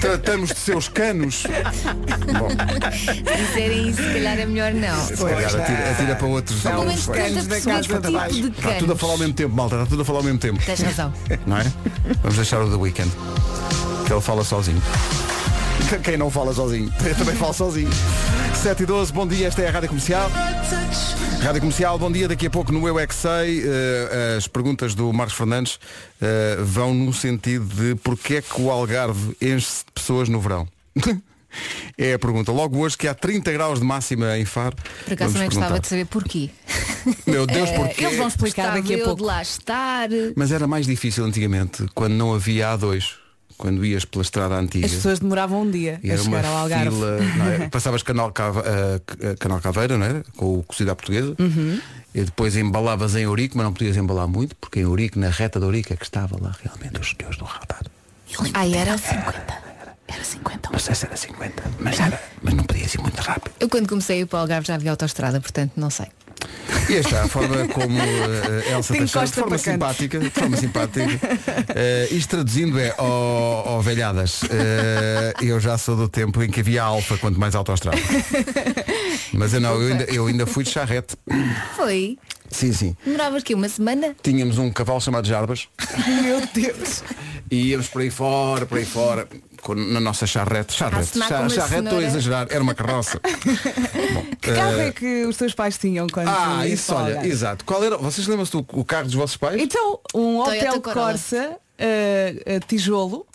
Tratamos 0.00 0.50
de 0.50 0.56
seus 0.58 0.88
canos. 0.88 1.44
Bom, 2.38 2.48
Se 2.92 3.22
disserem 3.22 3.88
isso, 3.90 4.02
se 4.02 4.08
calhar 4.14 4.38
é 4.38 4.46
melhor 4.46 4.72
não. 4.72 5.06
se 5.06 5.16
calhar 5.16 5.44
atira, 5.54 5.90
atira 5.90 6.16
para 6.16 6.26
outros. 6.26 6.60
Pelo 6.62 6.84
menos 6.84 7.00
os 7.00 7.06
canos 7.06 7.46
30 7.46 7.50
da 7.50 7.60
casa 7.60 8.28
de 8.28 8.34
tipo 8.34 8.50
de 8.50 8.58
Está 8.58 8.74
tudo 8.78 8.92
a 8.94 8.98
falar 8.98 9.12
ao 9.12 9.18
mesmo 9.18 9.34
tempo, 9.34 9.54
malta, 9.54 9.76
está 9.76 9.86
tudo 9.86 10.02
a 10.02 10.04
falar 10.04 10.18
ao 10.18 10.24
mesmo 10.24 10.38
tempo. 10.38 10.60
Tens 10.64 10.80
razão. 10.80 11.12
Não 11.46 11.58
é? 11.58 11.72
Vamos 12.22 12.36
deixar 12.36 12.62
o 12.62 12.70
The 12.70 12.76
Weekend. 12.76 13.10
Que 14.06 14.12
ele 14.12 14.20
fala 14.20 14.44
sozinho. 14.44 14.82
Quem 16.02 16.16
não 16.16 16.30
fala 16.30 16.52
sozinho? 16.52 16.92
Eu 17.04 17.14
também 17.14 17.34
falo 17.34 17.52
sozinho. 17.52 17.90
7 18.54 18.82
e 18.82 18.86
12, 18.86 19.12
bom 19.12 19.26
dia, 19.26 19.48
esta 19.48 19.62
é 19.62 19.68
a 19.68 19.70
Rádio 19.70 19.88
Comercial. 19.88 20.30
Rádio 21.42 21.60
Comercial, 21.60 21.98
bom 21.98 22.10
dia. 22.10 22.26
Daqui 22.26 22.46
a 22.46 22.50
pouco 22.50 22.72
no 22.72 22.86
Eu 22.88 22.98
É 22.98 23.06
Que 23.06 23.14
Sei, 23.14 23.62
eh, 23.64 24.36
as 24.38 24.48
perguntas 24.48 24.94
do 24.94 25.12
Marcos 25.12 25.36
Fernandes 25.36 25.78
eh, 26.20 26.56
vão 26.62 26.94
no 26.94 27.12
sentido 27.12 27.66
de 27.66 27.94
porque 27.96 28.36
é 28.36 28.42
que 28.42 28.60
o 28.60 28.70
Algarve 28.70 29.36
enche-se 29.42 29.84
de 29.84 29.92
pessoas 29.92 30.28
no 30.28 30.40
verão. 30.40 30.66
é 31.98 32.14
a 32.14 32.18
pergunta. 32.18 32.50
Logo 32.52 32.78
hoje 32.78 32.96
que 32.96 33.06
há 33.08 33.14
30 33.14 33.52
graus 33.52 33.78
de 33.80 33.84
máxima 33.84 34.38
em 34.38 34.44
Faro. 34.44 34.76
Por 35.04 35.12
acaso 35.12 35.32
também 35.34 35.48
gostava 35.48 35.80
de 35.80 35.86
saber 35.86 36.06
porquê. 36.06 36.50
Meu 37.26 37.46
Deus, 37.46 37.68
Eh, 37.70 37.76
porquê? 37.76 38.04
Eles 38.04 38.16
vão 38.16 38.28
explicar 38.28 38.62
Gostava 38.64 38.82
daqui 38.82 38.94
a 38.94 38.98
eu 38.98 39.04
pouco. 39.04 39.20
de 39.22 39.26
lá 39.26 39.42
estar. 39.42 40.08
Mas 40.36 40.52
era 40.52 40.66
mais 40.66 40.86
difícil 40.86 41.24
antigamente, 41.24 41.86
quando 41.94 42.12
não 42.14 42.34
havia 42.34 42.68
A2, 42.76 43.04
quando 43.56 43.84
ias 43.84 44.04
pela 44.04 44.22
estrada 44.22 44.54
antiga. 44.56 44.86
As 44.86 44.92
pessoas 44.92 45.20
demoravam 45.20 45.62
um 45.62 45.70
dia 45.70 46.00
E 46.02 46.10
a 46.10 46.14
era 46.14 46.22
uma 46.22 46.36
chegar 46.38 46.48
ao 46.48 46.56
Algarve. 46.56 46.90
fila, 46.90 47.18
não 47.36 47.46
é? 47.46 47.68
passavas 47.70 48.02
canal, 48.02 48.32
Cava- 48.32 48.64
eh, 48.66 49.36
canal 49.38 49.60
Caveira, 49.60 49.96
não 49.96 50.04
era? 50.06 50.24
Com 50.36 50.58
o 50.58 50.62
cozido 50.64 50.90
à 50.90 50.96
portuguesa. 50.96 51.34
Uhum. 51.38 51.80
E 52.14 52.22
depois 52.22 52.56
embalavas 52.56 53.14
em 53.16 53.22
Eurico, 53.22 53.56
mas 53.56 53.64
não 53.64 53.72
podias 53.72 53.96
embalar 53.96 54.26
muito, 54.28 54.56
porque 54.56 54.80
em 54.80 54.82
Eurico, 54.82 55.18
na 55.18 55.28
reta 55.30 55.58
de 55.60 55.66
Eurico, 55.66 55.92
é 55.92 55.96
que 55.96 56.04
estava 56.04 56.36
lá 56.40 56.54
realmente 56.62 57.00
os 57.00 57.10
senhores 57.16 57.38
do 57.38 57.44
radar. 57.44 57.82
Ai, 58.54 58.74
era 58.74 58.96
50. 58.98 59.63
Era 60.14 60.24
50. 60.24 60.70
Não 60.72 60.78
sei 60.78 60.94
se 60.94 61.06
era 61.06 61.16
50, 61.16 61.62
mas, 61.80 61.98
era, 62.00 62.20
mas 62.42 62.54
não 62.54 62.64
podias 62.64 62.94
ir 62.94 63.00
muito 63.00 63.20
rápido. 63.20 63.52
Eu 63.60 63.68
quando 63.68 63.88
comecei 63.88 64.18
a 64.18 64.20
ir 64.22 64.26
para 64.26 64.38
o 64.38 64.40
Algarve 64.42 64.66
já 64.66 64.74
havia 64.74 64.90
autostrada, 64.90 65.40
portanto 65.40 65.72
não 65.76 65.90
sei. 65.90 66.06
E 66.90 66.96
esta 66.96 67.22
a 67.22 67.28
forma 67.28 67.66
como 67.68 67.98
eh, 67.98 68.72
Elsa 68.72 68.92
Tem 68.92 69.00
Teixeira, 69.02 69.26
de 69.26 69.32
forma 69.32 69.56
simpática, 69.56 70.18
de 70.18 70.30
forma 70.30 70.56
simpática. 70.58 71.18
eh, 71.74 72.08
isto 72.10 72.28
traduzindo 72.30 72.78
é, 72.78 72.94
ó 72.98 73.76
ó 73.76 73.80
velhadas, 73.80 74.40
eh, 74.50 75.32
eu 75.40 75.58
já 75.58 75.78
sou 75.78 75.96
do 75.96 76.08
tempo 76.08 76.42
em 76.42 76.50
que 76.50 76.60
havia 76.60 76.82
alfa 76.82 77.16
quanto 77.16 77.40
mais 77.40 77.54
autoestrada. 77.54 77.96
Mas 79.32 79.54
eu 79.54 79.60
não, 79.60 79.80
eu 79.80 79.92
ainda, 79.92 80.04
eu 80.04 80.26
ainda 80.26 80.46
fui 80.46 80.64
de 80.64 80.70
charrete. 80.70 81.16
Foi. 81.76 82.18
Sim, 82.50 82.72
sim. 82.72 82.96
Demoravas 83.04 83.42
que 83.42 83.54
uma 83.54 83.68
semana? 83.68 84.14
Tínhamos 84.22 84.58
um 84.58 84.70
cavalo 84.70 85.00
chamado 85.00 85.26
Jarbas 85.26 85.66
Meu 86.22 86.40
Deus. 86.52 87.02
e 87.50 87.70
íamos 87.70 87.88
por 87.88 88.02
aí 88.02 88.10
fora, 88.10 88.66
por 88.66 88.78
aí 88.78 88.84
fora, 88.84 89.26
na 89.72 90.00
nossa 90.00 90.26
charrete. 90.26 90.74
Charrete, 90.74 91.16
Char- 91.18 91.48
charrete 91.50 91.84
estou 91.84 91.98
a 91.98 92.02
exagerar, 92.02 92.46
era 92.50 92.62
uma 92.62 92.74
carroça. 92.74 93.20
Bom, 94.12 94.24
Que 94.40 94.52
carro 94.52 94.78
eh, 94.80 94.88
é 94.88 94.92
que 94.92 95.24
os 95.24 95.36
teus 95.36 95.54
pais 95.54 95.78
tinham 95.78 96.06
quando 96.08 96.28
Ah, 96.28 96.66
isso, 96.66 96.94
olha, 96.94 97.26
exato. 97.26 97.64
Qual 97.64 97.82
era, 97.84 97.96
vocês 97.96 98.26
lembram-se 98.26 98.52
do 98.52 98.66
o 98.72 98.84
carro 98.84 99.04
dos 99.04 99.14
vossos 99.14 99.36
pais? 99.36 99.60
Então, 99.60 100.00
um 100.14 100.42
Toyota 100.42 100.50
hotel 100.58 100.80
Corolla. 100.82 101.06
Corsa, 101.12 101.56
eh, 101.78 102.60
tijolo, 102.66 103.26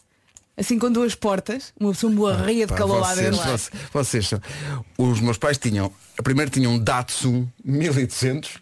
assim 0.60 0.78
com 0.78 0.92
duas 0.92 1.16
portas, 1.16 1.74
uma 1.80 1.92
pessoa 1.92 2.12
morria 2.14 2.66
de 2.68 2.74
Pá, 2.74 2.78
calor 2.80 3.00
lá 3.02 3.16
dentro. 3.16 3.38
vocês, 3.38 3.72
vocês 3.94 4.28
são- 4.28 4.42
os 4.98 5.20
meus 5.22 5.38
pais 5.38 5.58
tinham 5.58 5.92
primeiro 6.24 6.52
tinham 6.52 6.74
um 6.74 6.80
Datsun 6.80 7.48
1200 7.64 8.58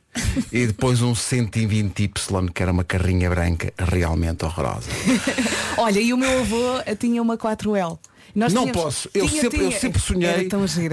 e 0.52 0.68
depois 0.68 1.02
um 1.02 1.14
120Y 1.14 2.52
que 2.54 2.62
era 2.64 2.72
uma 2.72 2.84
carrinha 2.84 3.30
branca 3.30 3.74
realmente 3.78 4.46
horrorosa 4.46 4.90
Olha, 5.78 6.00
e 6.00 6.14
o 6.14 6.18
meu 6.18 6.40
avô 6.42 6.80
eh, 6.86 6.96
tinha 6.96 7.22
uma 7.22 7.38
4L. 7.38 7.98
Nós 8.36 8.54
não 8.54 8.64
tínhamos- 8.68 8.84
posso 8.84 9.10
eu 9.14 9.28
Tinha, 9.28 9.42
sempre 9.42 9.60
eu 9.64 9.70
tinha. 9.70 9.80
sempre 9.80 10.00
sonhei 10.02 10.50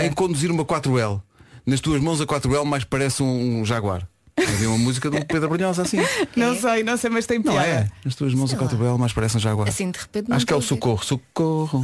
em 0.06 0.12
conduzir 0.12 0.50
uma 0.50 0.64
4L 0.64 1.20
nas 1.66 1.80
tuas 1.80 2.00
mãos 2.00 2.20
a 2.20 2.26
4L 2.26 2.64
mais 2.64 2.84
parece 2.84 3.22
um, 3.22 3.60
um 3.60 3.64
Jaguar 3.64 4.08
havia 4.36 4.68
uma 4.68 4.78
música 4.78 5.10
do 5.10 5.24
Pedro 5.24 5.48
Brunhosa 5.48 5.82
assim. 5.82 5.98
Não 6.36 6.54
sei, 6.58 6.82
não 6.82 6.96
sei, 6.96 7.10
mas 7.10 7.26
tem 7.26 7.38
não 7.38 7.52
piada. 7.52 7.66
é 7.68 7.88
nas 8.04 8.14
tuas 8.14 8.34
mãos 8.34 8.52
a 8.52 8.56
4L 8.56 8.98
mais 8.98 9.12
parece 9.12 9.36
um 9.36 9.40
Jaguar 9.40 9.68
Assim 9.68 9.90
de 9.90 9.98
repente 9.98 10.28
não 10.28 10.36
acho 10.36 10.46
que 10.46 10.52
é 10.52 10.56
o 10.56 10.60
socorro 10.60 11.02
socorro 11.04 11.82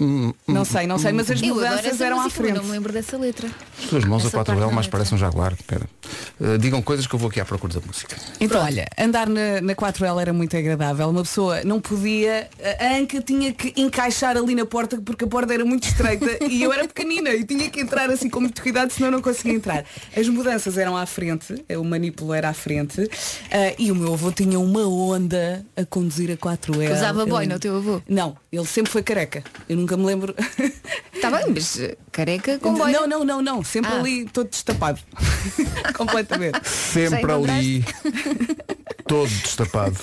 Hum. 0.00 0.32
Não 0.46 0.64
sei, 0.64 0.86
não 0.86 0.98
sei, 0.98 1.12
mas 1.12 1.30
as 1.30 1.42
Eu 1.42 1.54
mudanças 1.54 2.00
eram 2.00 2.20
à 2.20 2.24
música, 2.24 2.42
mas 2.42 2.50
frente. 2.50 2.56
não 2.56 2.64
me 2.64 2.70
lembro 2.70 2.92
dessa 2.92 3.16
letra. 3.18 3.48
As 3.82 3.84
tuas 3.90 4.04
mãos 4.04 4.24
a 4.24 4.28
Essa 4.28 4.38
4L 4.38 4.44
parte 4.44 4.60
mais 4.60 4.72
não 4.72 4.80
é 4.80 4.88
parece 4.88 5.14
um 5.14 5.18
Jaguar 5.18 5.52
Espera. 5.54 5.86
Uh, 6.40 6.56
digam 6.58 6.80
coisas 6.80 7.06
que 7.06 7.14
eu 7.14 7.18
vou 7.18 7.28
aqui 7.28 7.40
à 7.40 7.44
procura 7.44 7.74
da 7.74 7.80
música 7.86 8.16
Então, 8.40 8.62
olha, 8.62 8.86
andar 8.98 9.28
na, 9.28 9.60
na 9.60 9.74
4L 9.74 10.20
era 10.20 10.32
muito 10.32 10.56
agradável. 10.56 11.08
Uma 11.08 11.22
pessoa 11.22 11.62
não 11.64 11.80
podia, 11.80 12.48
a 12.80 12.96
anca 12.96 13.20
tinha 13.20 13.52
que 13.52 13.72
encaixar 13.80 14.36
ali 14.36 14.54
na 14.54 14.64
porta 14.64 15.00
porque 15.00 15.24
a 15.24 15.28
porta 15.28 15.52
era 15.52 15.64
muito 15.64 15.88
estreita 15.88 16.44
e 16.48 16.62
eu 16.62 16.72
era 16.72 16.86
pequenina 16.86 17.30
e 17.30 17.44
tinha 17.44 17.68
que 17.68 17.80
entrar 17.80 18.08
assim 18.10 18.28
com 18.30 18.40
muito 18.40 18.62
cuidado, 18.62 18.90
senão 18.92 19.10
não 19.10 19.20
conseguia 19.20 19.54
entrar. 19.54 19.84
As 20.16 20.28
mudanças 20.28 20.78
eram 20.78 20.96
à 20.96 21.06
frente, 21.06 21.54
o 21.76 21.84
manípulo 21.84 22.32
era 22.32 22.48
à 22.48 22.54
frente 22.54 23.08
ah, 23.50 23.74
e 23.78 23.90
o 23.90 23.94
meu 23.94 24.14
avô 24.14 24.30
tinha 24.30 24.58
uma 24.60 24.86
onda 24.86 25.64
a 25.76 25.84
conduzir 25.84 26.30
a 26.30 26.36
4L. 26.36 26.92
Usava 26.92 27.22
Ele- 27.22 27.30
boina, 27.30 27.56
o 27.56 27.58
teu 27.58 27.76
avô? 27.76 28.00
Não, 28.08 28.36
ele 28.52 28.66
sempre 28.66 28.90
foi 28.90 29.02
careca. 29.02 29.42
Eu 29.68 29.76
nunca 29.76 29.96
me 29.96 30.04
lembro. 30.06 30.34
Está 31.12 31.30
bem, 31.30 31.46
mas 31.52 31.78
eh, 31.80 31.96
careca 32.12 32.58
com 32.58 32.74
boina. 32.74 33.00
Não, 33.00 33.06
não, 33.08 33.24
não, 33.24 33.42
não. 33.42 33.64
Sempre 33.64 33.90
Ah. 33.92 33.98
ali 34.00 34.24
todo 34.26 34.48
destapado. 34.48 35.00
Completamente. 35.96 36.60
sempre 36.68 37.30
ali 37.32 37.84
todo 39.06 39.28
destapado 39.28 39.96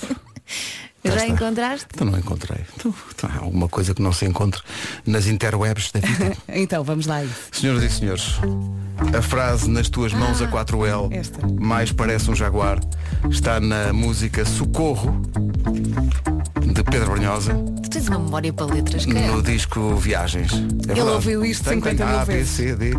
Já 1.03 1.27
encontraste? 1.27 1.85
então 1.93 2.07
não 2.07 2.17
encontrei 2.17 2.57
então, 2.75 2.93
então, 3.15 3.29
há 3.31 3.37
alguma 3.43 3.69
coisa 3.69 3.93
que 3.93 4.01
não 4.01 4.11
se 4.11 4.25
encontra 4.25 4.61
nas 5.05 5.27
interwebs 5.27 5.91
da 5.91 5.99
vida 5.99 6.35
Então, 6.49 6.83
vamos 6.83 7.05
lá 7.05 7.17
a 7.17 7.23
isso. 7.25 7.49
senhoras 7.51 7.83
e 7.83 7.89
senhores 7.89 8.23
a 9.15 9.21
frase 9.21 9.69
nas 9.69 9.87
tuas 9.89 10.13
mãos 10.13 10.41
a 10.41 10.47
4L 10.47 11.09
esta. 11.11 11.39
mais 11.59 11.91
parece 11.91 12.29
um 12.29 12.35
jaguar 12.35 12.79
está 13.29 13.59
na 13.59 13.93
música 13.93 14.43
Socorro 14.45 15.21
de 16.61 16.83
Pedro 16.83 17.11
Brunhosa 17.11 17.55
Tu 17.81 17.89
tens 17.89 18.07
uma 18.09 18.19
memória 18.19 18.51
para 18.51 18.65
letras, 18.65 19.05
cara. 19.05 19.27
no 19.27 19.41
disco 19.41 19.95
Viagens. 19.95 20.51
É 20.53 20.55
verdade. 20.93 21.01
ouviu 21.01 21.45
isto 21.45 21.63
Tem, 21.63 21.75
50 21.75 21.95
tem 21.95 22.05
mil 22.05 22.19
A, 22.19 22.25
B. 22.25 22.43
C, 22.43 22.75
D. 22.75 22.93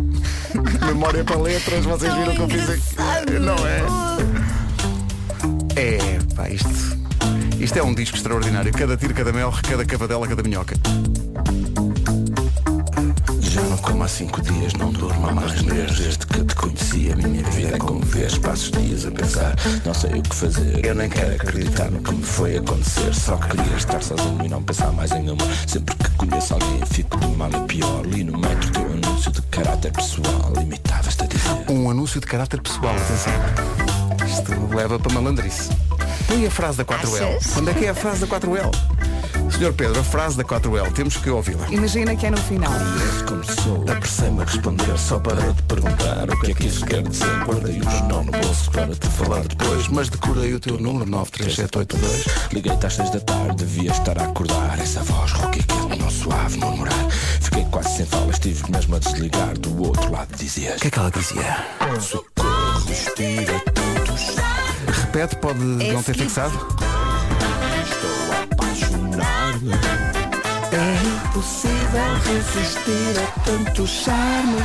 Memória 0.87 1.23
para 1.23 1.35
letras, 1.37 1.83
vocês 1.83 2.13
viram 2.13 2.33
que 2.33 2.41
eu 2.41 2.49
fiz 2.49 2.69
aqui. 2.69 2.83
Não 3.39 3.55
é? 3.67 3.81
É, 5.75 6.19
pá, 6.33 6.49
isto. 6.49 6.97
Isto 7.59 7.79
é 7.79 7.83
um 7.83 7.93
disco 7.93 8.15
extraordinário. 8.15 8.71
Cada 8.71 8.95
tiro, 8.95 9.13
cada 9.13 9.33
mel, 9.33 9.53
cada 9.67 9.83
cavadela, 9.85 10.25
cada 10.25 10.41
minhoca. 10.41 10.75
Não 13.77 13.83
como 13.83 14.03
há 14.03 14.07
cinco 14.07 14.41
dias, 14.41 14.73
não 14.73 14.91
durmo 14.91 15.27
há 15.27 15.31
mais 15.31 15.61
meses 15.61 15.99
Desde 15.99 16.25
que 16.25 16.43
te 16.43 16.55
conheci 16.55 17.11
a 17.11 17.15
minha 17.15 17.43
vida 17.51 17.75
é 17.75 17.77
como 17.77 17.99
vês 17.99 18.35
Passo 18.39 18.71
os 18.71 18.71
dias 18.71 19.05
a 19.05 19.11
pensar, 19.11 19.55
não 19.85 19.93
sei 19.93 20.19
o 20.19 20.23
que 20.23 20.35
fazer 20.35 20.83
Eu 20.83 20.95
nem 20.95 21.07
quero 21.07 21.35
acreditar 21.35 21.91
no 21.91 22.01
que 22.01 22.11
me 22.11 22.23
foi 22.23 22.57
acontecer 22.57 23.13
Só 23.13 23.37
queria 23.37 23.77
estar 23.77 24.01
sozinho 24.01 24.43
e 24.43 24.49
não 24.49 24.63
pensar 24.63 24.91
mais 24.93 25.11
em 25.11 25.29
amor 25.29 25.47
Sempre 25.67 25.95
que 25.95 26.09
conheço 26.11 26.55
alguém 26.55 26.81
fico 26.87 27.19
de 27.19 27.27
mal 27.35 27.51
a 27.53 27.59
pior 27.65 28.03
Li 28.07 28.23
no 28.23 28.39
metro 28.39 28.71
teu 28.71 28.81
anúncio 28.81 29.31
de 29.31 29.41
caráter 29.43 29.91
pessoal 29.91 30.53
Limitavas-te 30.57 31.23
a 31.23 31.27
dizer 31.27 31.71
Um 31.71 31.91
anúncio 31.91 32.19
de 32.19 32.25
caráter 32.25 32.59
pessoal, 32.59 32.95
atenção. 32.95 34.27
Isto 34.27 34.75
leva 34.75 34.97
para 34.99 35.13
malandrice. 35.13 35.69
E 36.35 36.45
a 36.45 36.51
frase 36.51 36.79
da 36.79 36.85
4L? 36.85 37.37
Achas? 37.37 37.53
Quando 37.53 37.69
é 37.69 37.73
que 37.73 37.85
é 37.85 37.89
a 37.89 37.95
frase 37.95 38.25
da 38.25 38.27
4L? 38.27 38.96
Senhor 39.51 39.73
Pedro, 39.73 39.99
a 39.99 40.03
frase 40.03 40.37
da 40.37 40.43
4L, 40.43 40.91
temos 40.93 41.17
que 41.17 41.29
ouvi-la. 41.29 41.67
Imagina 41.69 42.15
que 42.15 42.25
é 42.25 42.31
no 42.31 42.37
final. 42.37 42.71
Começou, 43.27 43.83
apressei-me 43.89 44.41
a 44.41 44.45
responder 44.45 44.97
Só 44.97 45.19
para 45.19 45.53
te 45.53 45.63
perguntar 45.63 46.29
o 46.29 46.39
que 46.41 46.51
é 46.51 46.53
que 46.53 46.67
isso 46.67 46.85
quer 46.85 47.01
dizer 47.03 47.43
Guardei 47.45 47.79
o 47.79 47.83
jornal 47.83 48.23
no 48.23 48.31
bolso 48.31 48.71
para 48.71 48.95
te 48.95 49.07
falar 49.07 49.41
depois 49.47 49.87
Mas 49.89 50.09
decorei 50.09 50.53
o 50.53 50.59
teu 50.59 50.79
número 50.79 51.05
93782. 51.09 52.53
Liguei-te 52.53 52.85
às 52.85 52.93
seis 52.93 53.09
da 53.09 53.19
tarde, 53.19 53.55
devia 53.65 53.91
estar 53.91 54.17
a 54.19 54.25
acordar 54.25 54.79
Essa 54.79 55.01
voz 55.03 55.31
roquiquete, 55.31 55.97
não 55.99 56.09
suave 56.09 56.57
murmurar 56.57 57.09
Fiquei 57.41 57.65
quase 57.65 57.97
sem 57.97 58.05
fala, 58.05 58.31
estive 58.31 58.71
mesmo 58.71 58.95
a 58.95 58.99
desligar 58.99 59.57
Do 59.57 59.83
outro 59.83 60.11
lado 60.11 60.35
dizias 60.35 60.77
O 60.77 60.81
que 60.81 60.87
é 60.87 60.91
que 60.91 60.99
ela 60.99 61.11
dizia? 61.11 61.65
Socorro, 61.99 62.91
estira 62.91 63.59
tantos 63.73 64.35
Repete, 64.87 65.35
pode 65.37 65.59
não 65.59 66.01
ter 66.03 66.15
fixado? 66.15 66.55
Estou 67.83 68.33
a 68.33 69.06
É 69.59 71.29
impossível 71.29 72.13
resistir 72.25 73.19
a 73.19 73.39
tanto 73.41 73.87
charme. 73.87 74.57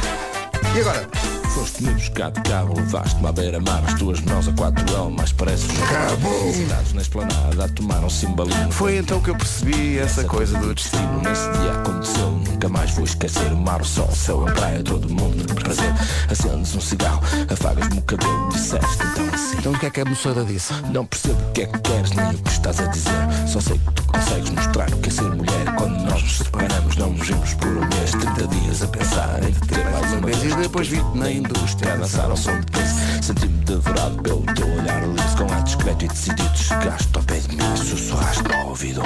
E 0.76 0.80
agora? 0.80 1.21
Foste-me 1.62 1.94
buscar 1.94 2.32
de 2.32 2.40
cabo, 2.40 2.74
levaste-me 2.74 3.28
à 3.28 3.30
beira-mar 3.30 3.84
As 3.86 3.94
tuas 3.94 4.20
mãos 4.22 4.48
a 4.48 4.52
quatro 4.52 4.84
L, 4.96 5.12
mais 5.12 5.30
parece 5.30 5.64
um 5.66 6.52
Sentados 6.52 6.92
na 6.92 7.02
esplanada 7.02 7.64
a 7.64 7.68
tomar 7.68 8.04
um 8.04 8.10
cimbalino 8.10 8.72
Foi 8.72 8.96
então 8.96 9.20
que 9.20 9.30
eu 9.30 9.36
percebi 9.36 9.96
essa 9.96 10.24
coisa 10.24 10.58
do 10.58 10.74
destino. 10.74 11.22
Nesse 11.22 11.48
dia 11.52 11.70
aconteceu, 11.70 12.30
nunca 12.32 12.68
mais 12.68 12.90
vou 12.90 13.04
esquecer 13.04 13.52
O 13.52 13.56
mar, 13.56 13.80
o 13.80 13.84
sol, 13.84 14.08
o 14.08 14.16
céu, 14.16 14.48
a 14.48 14.50
praia, 14.50 14.82
todo 14.82 15.08
mundo 15.08 15.46
de 15.46 15.54
prazer. 15.54 15.94
Acendes 16.28 16.74
um 16.74 16.80
cigarro, 16.80 17.22
afagas-me 17.48 17.98
o 18.00 18.02
cabelo 18.02 18.48
Disseste 18.48 18.98
então 19.12 19.24
assim. 19.32 19.58
Então 19.58 19.72
o 19.72 19.78
que 19.78 19.86
é 19.86 19.90
que 19.90 20.00
a 20.00 20.04
moçada 20.04 20.44
disse? 20.44 20.72
Não 20.92 21.06
percebo 21.06 21.40
o 21.40 21.52
que 21.52 21.62
é 21.62 21.66
que 21.66 21.78
queres 21.78 22.10
nem 22.10 22.30
o 22.30 22.38
que 22.38 22.50
estás 22.50 22.80
a 22.80 22.86
dizer. 22.86 23.12
Só 23.46 23.60
sei 23.60 23.78
que 23.78 23.92
tu 23.92 24.02
consegues 24.02 24.50
mostrar 24.50 24.92
o 24.92 24.96
que 24.96 25.08
é 25.08 25.12
ser 25.12 25.30
mulher. 25.30 25.74
Quando 25.76 25.96
nós 26.06 26.22
nos 26.22 26.38
separamos 26.38 26.96
não 26.96 27.10
nos 27.10 27.26
vimos 27.26 27.54
por 27.54 27.68
um 27.68 27.80
mês 27.80 28.10
30 28.10 28.46
dias 28.48 28.82
a 28.82 28.88
pensar 28.88 29.40
em 29.44 29.52
te 29.52 29.60
ter 29.68 29.84
mais 29.90 30.12
uma 30.12 30.26
vez. 30.26 30.42
E 30.42 30.56
depois 30.56 30.88
vi-te 30.88 31.18
na 31.18 31.30
indústria 31.52 31.92
a 31.92 31.96
dançar 31.96 32.30
ao 32.30 32.36
som 32.36 32.58
de 32.58 32.66
Prince 32.66 32.94
Senti-me 33.22 33.64
devorado 33.64 34.22
pelo 34.22 34.42
teu 34.54 34.66
olhar 34.66 35.02
liso 35.06 35.36
Com 35.36 35.52
ar 35.52 35.62
discreto 35.62 36.04
e 36.04 36.08
decidido 36.08 36.56
Chegaste 36.56 37.10
ao 37.14 37.22
pé 37.22 37.38
de 37.38 37.56
mim 37.56 37.76
sussurraste 37.76 38.54
ao 38.54 38.68
ouvido 38.68 39.02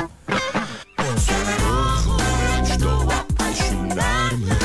Socorro, 1.18 2.16
estou 2.62 3.10
a 3.10 3.20
apaixonar-me 3.20 4.50
a 4.52 4.56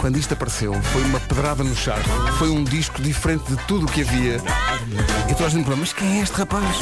Quando 0.00 0.18
isto 0.18 0.34
apareceu, 0.34 0.74
foi 0.74 1.02
uma 1.04 1.18
pedrada 1.18 1.64
no 1.64 1.74
charco. 1.74 2.06
Foi 2.38 2.50
um 2.50 2.62
disco 2.62 3.00
diferente 3.00 3.44
de 3.44 3.56
tudo 3.64 3.86
o 3.86 3.88
que 3.88 4.02
havia. 4.02 4.36
E 5.30 5.34
tu 5.34 5.56
me 5.56 5.76
mas 5.76 5.94
quem 5.94 6.18
é 6.18 6.22
este 6.22 6.36
rapaz? 6.36 6.76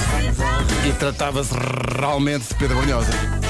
E 0.85 0.93
tratava-se 0.95 1.55
realmente 2.01 2.49
de 2.49 2.55
Pedro 2.57 2.79
Brunhosa. 2.79 3.42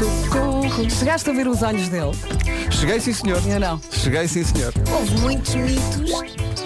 Socorro. 0.00 0.88
Chegaste 0.90 1.28
a 1.28 1.32
ver 1.34 1.46
os 1.46 1.60
olhos 1.62 1.88
dele? 1.90 2.12
Cheguei 2.70 2.98
sim 3.00 3.12
senhor. 3.12 3.42
Eu 3.46 3.60
não. 3.60 3.78
Cheguei 3.92 4.26
sim 4.26 4.42
senhor. 4.42 4.72
Houve 4.90 5.14
muitos 5.20 5.54
mitos. 5.54 6.10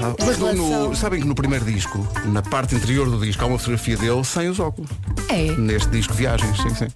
Ah, 0.00 0.14
Mas 0.24 0.38
no- 0.38 0.94
sabem 0.94 1.20
que 1.20 1.26
no 1.26 1.34
primeiro 1.34 1.64
disco, 1.64 2.06
na 2.26 2.42
parte 2.42 2.76
interior 2.76 3.10
do 3.10 3.18
disco, 3.18 3.42
há 3.42 3.46
uma 3.48 3.58
fotografia 3.58 3.96
dele 3.96 4.22
sem 4.24 4.48
os 4.48 4.60
óculos. 4.60 4.88
É. 5.28 5.50
Neste 5.56 5.88
disco 5.88 6.14
Viagens, 6.14 6.56
sim, 6.58 6.74
sim. 6.76 6.86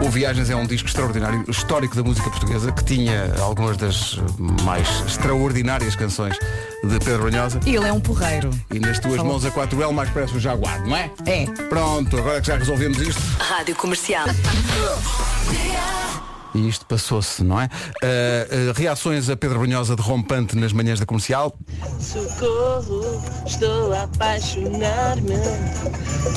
O 0.00 0.10
Viagens 0.10 0.48
é 0.48 0.54
um 0.54 0.64
disco 0.64 0.86
extraordinário, 0.86 1.44
histórico 1.48 1.96
da 1.96 2.02
música 2.02 2.30
portuguesa, 2.30 2.70
que 2.70 2.84
tinha 2.84 3.34
algumas 3.40 3.76
das 3.76 4.18
mais 4.62 4.88
extraordinárias 5.06 5.96
canções 5.96 6.38
de 6.84 6.98
Pedro 7.00 7.22
Brunhosa. 7.22 7.58
E 7.66 7.74
ele 7.74 7.88
é 7.88 7.92
um 7.92 8.00
porreiro. 8.00 8.50
E 8.72 8.78
nas 8.78 9.00
tuas 9.00 9.20
mãos 9.22 9.44
a 9.44 9.50
4L 9.50 9.92
mais 9.92 10.08
parece 10.10 10.34
um 10.34 10.40
jaguar, 10.40 10.80
não 10.86 10.96
é? 10.96 11.10
É. 11.26 11.46
Pronto, 11.68 12.16
agora 12.16 12.40
que 12.40 12.46
já 12.46 12.56
resolvemos 12.56 13.00
isto. 13.00 13.20
Rádio 13.38 13.74
Comercial. 13.74 14.26
E 16.54 16.68
isto 16.68 16.86
passou-se, 16.86 17.42
não 17.44 17.60
é? 17.60 17.68
Ah, 18.02 18.06
ah, 18.06 18.72
reações 18.74 19.28
a 19.28 19.36
Pedro 19.36 19.60
Brunhosa 19.60 19.94
de 19.94 20.02
rompante 20.02 20.56
nas 20.56 20.72
manhãs 20.72 20.98
da 20.98 21.06
comercial. 21.06 21.56
Socorro, 22.00 23.02
estou 23.46 23.92
a 23.92 24.04
apaixonar-me. 24.04 25.34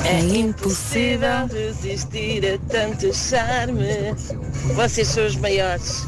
É 0.04 0.20
impossível 0.20 1.46
resistir 1.50 2.44
a 2.46 2.58
tanto 2.68 3.12
charme. 3.14 4.14
Vocês 4.74 5.08
são 5.08 5.26
os 5.26 5.36
maiores. 5.36 6.06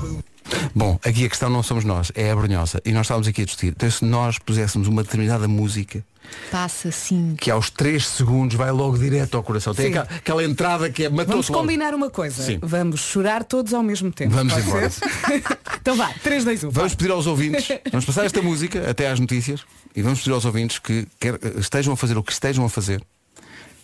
Bom, 0.74 0.98
aqui 1.04 1.24
a 1.24 1.28
questão 1.28 1.48
não 1.48 1.62
somos 1.62 1.84
nós, 1.84 2.12
é 2.14 2.30
a 2.30 2.36
Brunhosa. 2.36 2.80
E 2.84 2.92
nós 2.92 3.06
estávamos 3.06 3.28
aqui 3.28 3.42
a 3.42 3.44
discutir. 3.44 3.68
Então 3.68 3.90
se 3.90 4.04
nós 4.04 4.38
puséssemos 4.38 4.88
uma 4.88 5.02
determinada 5.02 5.48
música 5.48 6.04
Passa 6.50 6.88
assim. 6.88 7.36
que 7.38 7.50
aos 7.50 7.70
3 7.70 8.06
segundos 8.06 8.56
vai 8.56 8.70
logo 8.70 8.98
direto 8.98 9.36
ao 9.36 9.42
coração. 9.42 9.74
Tem 9.74 9.92
Sim. 9.92 9.98
aquela, 9.98 10.18
aquela 10.18 10.44
entrada 10.44 10.90
que 10.90 11.04
é 11.04 11.08
Vamos 11.08 11.26
matou-se 11.26 11.50
logo. 11.52 11.62
combinar 11.62 11.94
uma 11.94 12.10
coisa. 12.10 12.42
Sim. 12.42 12.58
Vamos 12.62 13.00
chorar 13.00 13.44
todos 13.44 13.74
ao 13.74 13.82
mesmo 13.82 14.10
tempo. 14.10 14.34
Vamos 14.34 14.52
Pode 14.54 14.66
embora. 14.66 14.90
então 15.80 15.96
vá, 15.96 16.10
3, 16.22 16.44
2, 16.44 16.64
1. 16.64 16.70
Vamos 16.70 16.94
pedir 16.94 17.10
aos 17.10 17.26
ouvintes, 17.26 17.68
vamos 17.90 18.04
passar 18.04 18.24
esta 18.24 18.40
música 18.42 18.88
até 18.90 19.10
às 19.10 19.20
notícias 19.20 19.60
e 19.94 20.02
vamos 20.02 20.20
pedir 20.20 20.32
aos 20.32 20.44
ouvintes 20.44 20.78
que 20.78 21.06
quer, 21.20 21.38
estejam 21.58 21.92
a 21.92 21.96
fazer 21.96 22.16
o 22.16 22.22
que 22.22 22.32
estejam 22.32 22.64
a 22.64 22.68
fazer, 22.68 23.02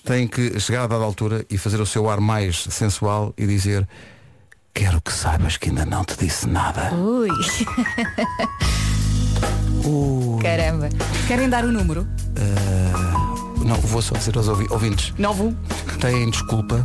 têm 0.05 0.27
que 0.27 0.59
chegar 0.59 0.85
a 0.85 0.87
dada 0.87 1.05
altura 1.05 1.45
e 1.51 1.59
fazer 1.59 1.81
o 1.81 1.87
seu 1.87 2.09
ar 2.09 2.21
mais 2.21 2.65
sensual 2.71 3.35
e 3.37 3.47
dizer 3.47 3.87
quero 4.75 5.01
que 5.01 5.13
saibas 5.13 5.57
que 5.57 5.69
ainda 5.69 5.85
não 5.85 6.05
te 6.05 6.17
disse 6.19 6.49
nada. 6.49 6.93
Ui. 6.95 7.29
Caramba. 10.43 10.89
Querem 11.27 11.49
dar 11.49 11.65
o 11.65 11.73
número? 11.73 12.07
Não, 13.65 13.77
vou 13.77 14.03
só 14.03 14.15
dizer 14.17 14.37
aos 14.37 14.49
ouvi- 14.49 14.67
ouvintes, 14.71 15.13
91. 15.19 15.55
têm 15.99 16.31
desculpa 16.31 16.85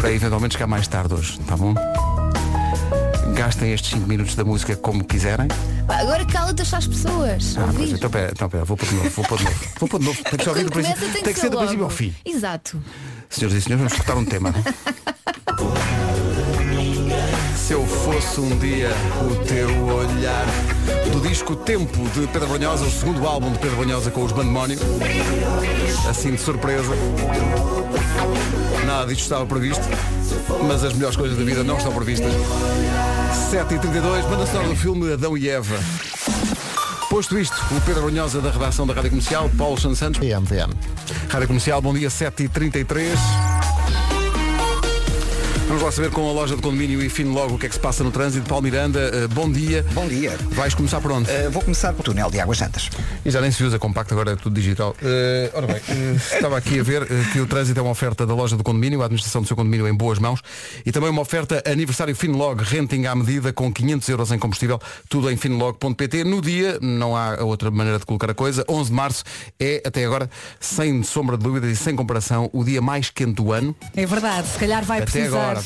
para 0.00 0.10
eventualmente 0.12 0.54
chegar 0.54 0.66
mais 0.66 0.88
tarde 0.88 1.14
hoje, 1.14 1.38
tá 1.40 1.56
bom? 1.56 1.74
Gastem 3.34 3.72
estes 3.72 3.90
5 3.92 4.06
minutos 4.08 4.34
da 4.34 4.44
música 4.44 4.74
como 4.76 5.04
quiserem. 5.04 5.48
Pá, 5.86 5.98
agora 6.00 6.24
cala-te 6.24 6.62
as 6.62 6.86
pessoas. 6.86 7.56
Ah, 7.58 7.70
pois, 7.74 7.90
então 7.92 8.10
pera, 8.10 8.30
então 8.32 8.48
pera, 8.48 8.64
vou 8.64 8.76
pôr 8.76 8.88
de 8.88 8.94
novo, 8.94 9.10
vou 9.10 9.24
pôr 9.24 9.38
de 9.38 9.44
novo. 9.44 9.56
Vou 9.78 9.88
pôr 9.88 10.00
de 10.00 10.06
novo. 10.06 10.22
Tem 10.24 10.38
que 10.38 10.44
ser 10.44 10.50
ouvir 10.50 10.64
do 10.64 10.70
princípio. 10.70 11.08
tem, 11.12 11.22
Tem 11.22 11.34
que 11.34 11.40
ser 11.40 11.50
do 11.50 11.58
princípio 11.58 11.84
ao 11.84 11.90
fim. 11.90 12.14
Exato. 12.24 12.82
Senhoras 13.30 13.58
e 13.58 13.62
senhores, 13.62 13.90
vamos 13.90 13.92
cortar 13.92 14.16
um 14.16 14.24
tema. 14.24 14.52
Se 17.72 17.76
eu 17.76 17.86
fosse 17.86 18.38
um 18.38 18.58
dia 18.58 18.90
o 19.30 19.44
teu 19.46 19.66
olhar 19.86 20.44
do 21.10 21.26
disco 21.26 21.56
Tempo 21.56 22.06
de 22.10 22.26
Pedro 22.26 22.46
Brunhosa, 22.48 22.84
o 22.84 22.90
segundo 22.90 23.26
álbum 23.26 23.50
de 23.50 23.58
Pedro 23.60 23.78
Brunhosa 23.78 24.10
com 24.10 24.24
os 24.24 24.30
Bandemónio, 24.30 24.78
assim 26.06 26.32
de 26.32 26.38
surpresa. 26.38 26.92
Nada 28.84 29.06
disto 29.06 29.22
estava 29.22 29.46
previsto, 29.46 29.82
mas 30.68 30.84
as 30.84 30.92
melhores 30.92 31.16
coisas 31.16 31.38
da 31.38 31.42
vida 31.42 31.64
não 31.64 31.78
estão 31.78 31.90
previstas. 31.94 32.30
7h32, 33.50 34.28
banda 34.28 34.44
sonora 34.44 34.68
do 34.68 34.76
filme 34.76 35.10
Adão 35.10 35.34
e 35.34 35.48
Eva. 35.48 35.80
Posto 37.08 37.38
isto, 37.38 37.56
o 37.74 37.80
Pedro 37.80 38.02
Brunhosa 38.02 38.42
da 38.42 38.50
redação 38.50 38.86
da 38.86 38.92
Rádio 38.92 39.08
Comercial, 39.08 39.50
Paulo 39.56 39.80
Santos 39.80 40.18
VM. 40.18 40.74
Rádio 41.30 41.46
Comercial, 41.46 41.80
bom 41.80 41.94
dia 41.94 42.10
7h33. 42.10 43.16
Vamos 45.72 45.84
lá 45.86 45.90
saber 45.90 46.10
com 46.10 46.28
a 46.28 46.32
loja 46.32 46.54
de 46.54 46.60
condomínio 46.60 47.02
e 47.02 47.08
fim 47.08 47.24
logo 47.24 47.54
o 47.54 47.58
que 47.58 47.64
é 47.64 47.68
que 47.70 47.74
se 47.74 47.80
passa 47.80 48.04
no 48.04 48.10
trânsito. 48.10 48.46
Paulo 48.46 48.62
Miranda, 48.62 49.00
eh, 49.00 49.26
bom 49.28 49.50
dia. 49.50 49.82
Bom 49.94 50.06
dia. 50.06 50.36
Vais 50.50 50.74
começar 50.74 51.00
por 51.00 51.10
onde? 51.10 51.30
Uh, 51.30 51.50
vou 51.50 51.62
começar 51.62 51.92
pelo 51.92 52.04
túnel 52.04 52.30
de 52.30 52.38
Águas 52.38 52.58
Santas. 52.58 52.90
E 53.24 53.30
já 53.30 53.40
nem 53.40 53.50
se 53.50 53.64
usa 53.64 53.78
compacto, 53.78 54.12
agora 54.12 54.32
é 54.32 54.36
tudo 54.36 54.54
digital. 54.54 54.94
Eh, 55.02 55.50
ora 55.54 55.66
bem, 55.66 55.76
eh, 55.76 56.14
estava 56.14 56.58
aqui 56.58 56.78
a 56.78 56.82
ver 56.82 57.06
que 57.32 57.40
o 57.40 57.46
trânsito 57.46 57.80
é 57.80 57.82
uma 57.82 57.92
oferta 57.92 58.26
da 58.26 58.34
loja 58.34 58.54
do 58.54 58.62
condomínio, 58.62 59.00
a 59.00 59.06
administração 59.06 59.40
do 59.40 59.48
seu 59.48 59.56
condomínio 59.56 59.88
em 59.88 59.94
boas 59.94 60.18
mãos 60.18 60.42
e 60.84 60.92
também 60.92 61.08
uma 61.08 61.22
oferta 61.22 61.62
aniversário 61.64 62.14
Finlog, 62.14 62.62
renting 62.62 63.06
à 63.06 63.14
medida 63.14 63.50
com 63.50 63.72
500 63.72 64.06
euros 64.10 64.30
em 64.30 64.38
combustível, 64.38 64.78
tudo 65.08 65.30
em 65.30 65.38
finlog.pt. 65.38 66.22
No 66.24 66.42
dia, 66.42 66.78
não 66.82 67.16
há 67.16 67.42
outra 67.42 67.70
maneira 67.70 67.98
de 67.98 68.04
colocar 68.04 68.30
a 68.30 68.34
coisa, 68.34 68.62
11 68.68 68.90
de 68.90 68.94
março 68.94 69.24
é, 69.58 69.82
até 69.86 70.04
agora, 70.04 70.28
sem 70.60 71.02
sombra 71.02 71.38
de 71.38 71.44
dúvidas 71.44 71.70
e 71.70 71.76
sem 71.76 71.96
comparação, 71.96 72.50
o 72.52 72.62
dia 72.62 72.82
mais 72.82 73.08
quente 73.08 73.36
do 73.36 73.52
ano. 73.52 73.74
É 73.96 74.04
verdade, 74.04 74.46
se 74.48 74.58
calhar 74.58 74.84
vai 74.84 74.98
Até 74.98 75.10
precisar, 75.10 75.42
agora, 75.42 75.61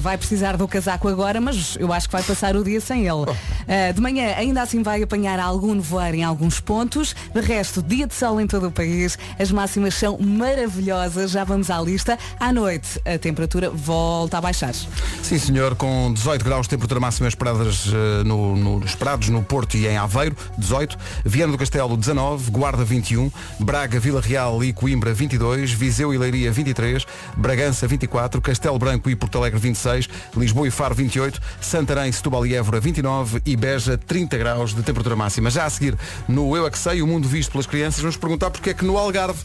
vai 0.00 0.16
precisar 0.18 0.56
do 0.56 0.66
casaco 0.68 1.08
agora, 1.08 1.40
mas 1.40 1.76
eu 1.78 1.92
acho 1.92 2.08
que 2.08 2.12
vai 2.12 2.22
passar 2.22 2.56
o 2.56 2.64
dia 2.64 2.80
sem 2.80 3.10
Oh. 3.10 3.22
ele. 3.24 3.36
Eh, 3.66 3.92
de 3.92 4.00
manhã 4.00 4.34
ainda 4.36 4.62
assim 4.62 4.82
vai 4.82 5.02
apanhar 5.02 5.38
algum 5.40 5.74
nevoeiro 5.74 6.16
em 6.16 6.24
alguns 6.24 6.60
pontos, 6.60 7.14
de 7.34 7.40
resto, 7.40 7.82
dia 7.82 8.06
de 8.06 8.14
sol 8.14 8.40
em 8.40 8.46
todo 8.46 8.68
o 8.68 8.70
país, 8.72 9.16
as 9.38 9.50
máximas 9.50 9.94
são 9.94 10.18
maravilhosas, 10.18 11.30
já 11.30 11.44
vamos 11.44 11.70
à 11.70 11.80
lista. 11.80 12.18
À 12.38 12.52
noite 12.52 13.00
a 13.04 13.18
temperatura 13.18 13.70
volta 13.70 14.38
a 14.38 14.40
baixar. 14.40 14.74
Sim, 15.22 15.38
senhor, 15.38 15.74
com 15.76 16.12
18 16.12 16.44
graus 16.44 16.66
de 16.66 16.70
temperatura 16.70 17.00
máxima 17.00 17.28
esperadas 17.28 17.86
no, 18.24 18.56
no- 18.56 18.84
esperados 18.84 19.28
no 19.28 19.42
Porto 19.42 19.76
e 19.76 19.86
em 19.86 19.96
Aveiro, 19.96 20.36
18, 20.58 20.96
Viana 21.24 21.52
do 21.52 21.58
Castelo 21.58 21.96
19, 21.96 22.50
Guarda 22.50 22.84
21, 22.84 23.30
Braga, 23.60 23.98
Vila 24.00 24.20
Real 24.20 24.62
e 24.64 24.72
Coimbra 24.72 25.12
22, 25.14 25.70
Viseu 25.72 26.12
e 26.12 26.18
Leiria 26.18 26.50
23, 26.52 27.06
Bragança 27.36 27.86
24, 27.86 28.40
Castelo 28.40 28.78
Branco 28.78 29.08
e 29.10 29.16
Porto 29.16 29.37
Alegre 29.38 29.58
26, 29.58 30.08
Lisboa 30.36 30.68
e 30.68 30.70
Faro 30.70 30.94
28, 30.94 31.40
Santarém, 31.60 32.10
Setúbal 32.12 32.46
e 32.46 32.54
Évora 32.54 32.80
29 32.80 33.40
e 33.46 33.56
Beja 33.56 33.96
30 33.98 34.36
graus 34.38 34.74
de 34.74 34.82
temperatura 34.82 35.16
máxima. 35.16 35.50
Já 35.50 35.64
a 35.64 35.70
seguir, 35.70 35.96
no 36.28 36.56
Eu 36.56 36.66
é 36.66 36.70
que 36.70 36.78
Sei, 36.78 37.02
o 37.02 37.06
mundo 37.06 37.28
visto 37.28 37.50
pelas 37.52 37.66
crianças, 37.66 38.00
vamos 38.00 38.16
perguntar 38.16 38.50
porque 38.50 38.70
é 38.70 38.74
que 38.74 38.84
no 38.84 38.96
Algarve, 38.98 39.38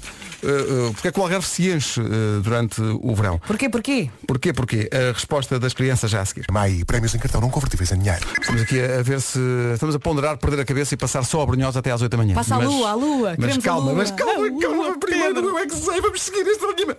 eh, 0.43 0.91
porque 0.93 1.07
é 1.07 1.12
que 1.12 1.19
o 1.19 1.23
Algarve 1.23 1.45
se 1.47 1.71
enche 1.71 2.00
eh, 2.01 2.03
durante 2.43 2.81
o 2.81 3.15
verão. 3.15 3.39
Porquê, 3.39 3.69
porquê? 3.69 4.09
Porquê? 4.27 4.53
Porquê? 4.53 4.89
A 4.91 5.13
resposta 5.13 5.59
das 5.59 5.73
crianças 5.73 6.12
já 6.12 6.21
a 6.21 6.25
seguir. 6.25 6.45
Mai, 6.51 6.83
prémios 6.85 7.13
em 7.15 7.19
cartão 7.19 7.41
não 7.41 7.50
convertíveis 7.50 7.91
em 7.91 7.97
dinheiro. 8.00 8.25
Estamos 8.39 8.62
aqui 8.62 8.79
a, 8.81 9.00
a 9.00 9.03
ver 9.03 9.19
se. 9.21 9.39
Estamos 9.73 9.95
a 9.95 10.00
ponderar 10.00 10.38
perder 10.38 10.59
a 10.62 10.65
cabeça 10.65 10.93
e 10.93 10.97
passar 10.97 11.23
só 11.23 11.41
a 11.41 11.45
Brunhosa 11.45 11.79
até 11.79 11.91
às 11.91 12.01
8 12.01 12.12
da 12.12 12.17
manhã. 12.17 12.35
Passa 12.35 12.55
a 12.55 12.57
Mas- 12.59 12.67
lua, 12.67 12.89
a 12.89 12.93
lua, 12.95 13.35
Mas 13.38 13.57
a 13.57 13.62
calma, 13.62 13.85
lua. 13.88 13.95
mas 13.95 14.12
calma, 14.12 14.33
A 14.33 14.38
lua, 14.50 14.62
calma, 14.62 15.00
primeiro 15.00 15.39
eu 15.39 15.57
é 15.59 15.65
que 15.65 15.75
sei, 15.75 16.01
vamos 16.01 16.21
seguir 16.21 16.45
este 16.47 16.59
programa. 16.59 16.97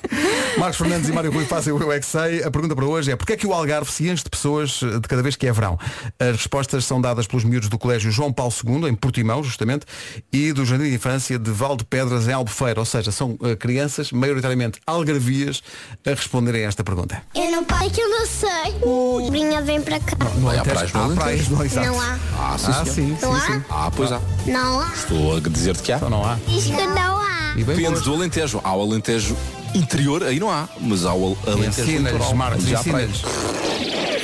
Marcos 0.59 0.77
Fernandes 0.77 1.07
e 1.09 1.13
Mário 1.13 1.31
Rui 1.31 1.45
fazem 1.45 1.71
o 1.71 1.81
Eu 1.81 1.89
é 1.91 1.99
que 1.99 2.05
sei. 2.05 2.43
A 2.43 2.51
pergunta 2.51 2.75
para 2.75 2.85
hoje 2.85 3.09
é 3.11 3.15
porquê 3.15 3.33
é 3.33 3.37
que 3.37 3.47
o 3.47 3.53
Algarve 3.53 3.89
se 3.91 4.09
enche 4.09 4.23
de 4.25 4.29
pessoas 4.29 4.81
eh, 4.83 4.99
de 4.99 5.07
cada 5.07 5.23
vez 5.23 5.37
que 5.37 5.47
é 5.47 5.51
verão? 5.53 5.79
As 6.19 6.35
respostas 6.35 6.83
são 6.83 6.99
dadas 6.99 7.25
pelos 7.27 7.45
miúdos 7.45 7.69
do 7.69 7.77
Colégio 7.79 8.11
João 8.11 8.33
Paulo 8.33 8.53
II, 8.65 8.89
em 8.89 8.93
Portimão, 8.93 9.41
justamente, 9.41 9.85
e 10.33 10.51
do 10.51 10.65
Jardim 10.65 10.89
de 10.89 10.95
Infância 10.95 11.39
de 11.39 11.49
Val 11.49 11.77
de 11.77 11.85
Pedras, 11.85 12.27
em 12.27 12.33
Albufeira. 12.33 12.79
Ou 12.79 12.85
seja, 12.85 13.09
são 13.11 13.37
eh, 13.41 13.55
crianças, 13.55 14.11
maioritariamente 14.11 14.79
algarvias, 14.85 15.63
a 16.05 16.09
responderem 16.09 16.65
a 16.65 16.67
esta 16.67 16.83
pergunta. 16.83 17.21
Eu 17.33 17.51
não 17.51 17.63
pai 17.63 17.89
que 17.89 18.01
eu 18.01 18.09
não 18.09 18.25
sei. 18.25 19.29
Brinha 19.29 19.61
vem 19.61 19.81
para 19.81 19.99
cá. 20.01 20.17
Não 20.39 20.49
há 20.49 20.61
praias 20.61 20.91
no 20.93 21.03
há 21.03 21.15
praias, 21.15 21.47
não, 21.49 21.63
exato. 21.63 21.87
Não 21.87 22.01
há. 22.01 22.19
Ah, 22.37 22.57
sim, 22.57 22.65
Ah, 22.69 22.73
senhor. 22.73 22.85
sim, 22.85 23.17
Não 23.21 23.39
sim, 23.39 23.51
há? 23.51 23.53
sim. 23.55 23.63
Ah, 23.69 23.91
pois 23.95 24.11
há. 24.11 24.19
Não 24.45 24.81
há. 24.81 24.91
Estou 24.93 25.37
a 25.37 25.39
dizer-te 25.39 25.83
que 25.83 25.91
há. 25.93 25.95
Então 25.97 26.09
não 26.09 26.25
há. 26.25 26.37
Diz 26.47 26.65
que 26.65 26.71
não 26.73 27.17
há. 27.17 27.48
E 27.59 27.63
bem 27.63 27.75
Depende 27.75 27.95
posto. 27.95 28.09
do 28.09 28.15
Alentejo. 28.15 28.61
Há 28.63 28.73
o 28.73 28.81
Alentejo 28.81 29.35
interior, 29.75 30.23
aí 30.23 30.39
não 30.39 30.49
há. 30.49 30.69
Mas 30.79 31.03
há 31.05 31.13
o 31.13 31.37
Alentejo 31.45 31.91
litoral. 31.91 32.33
Marcos, 32.33 32.63
Já 32.63 32.77
há 32.77 32.79
ensina-lhes. 32.79 33.21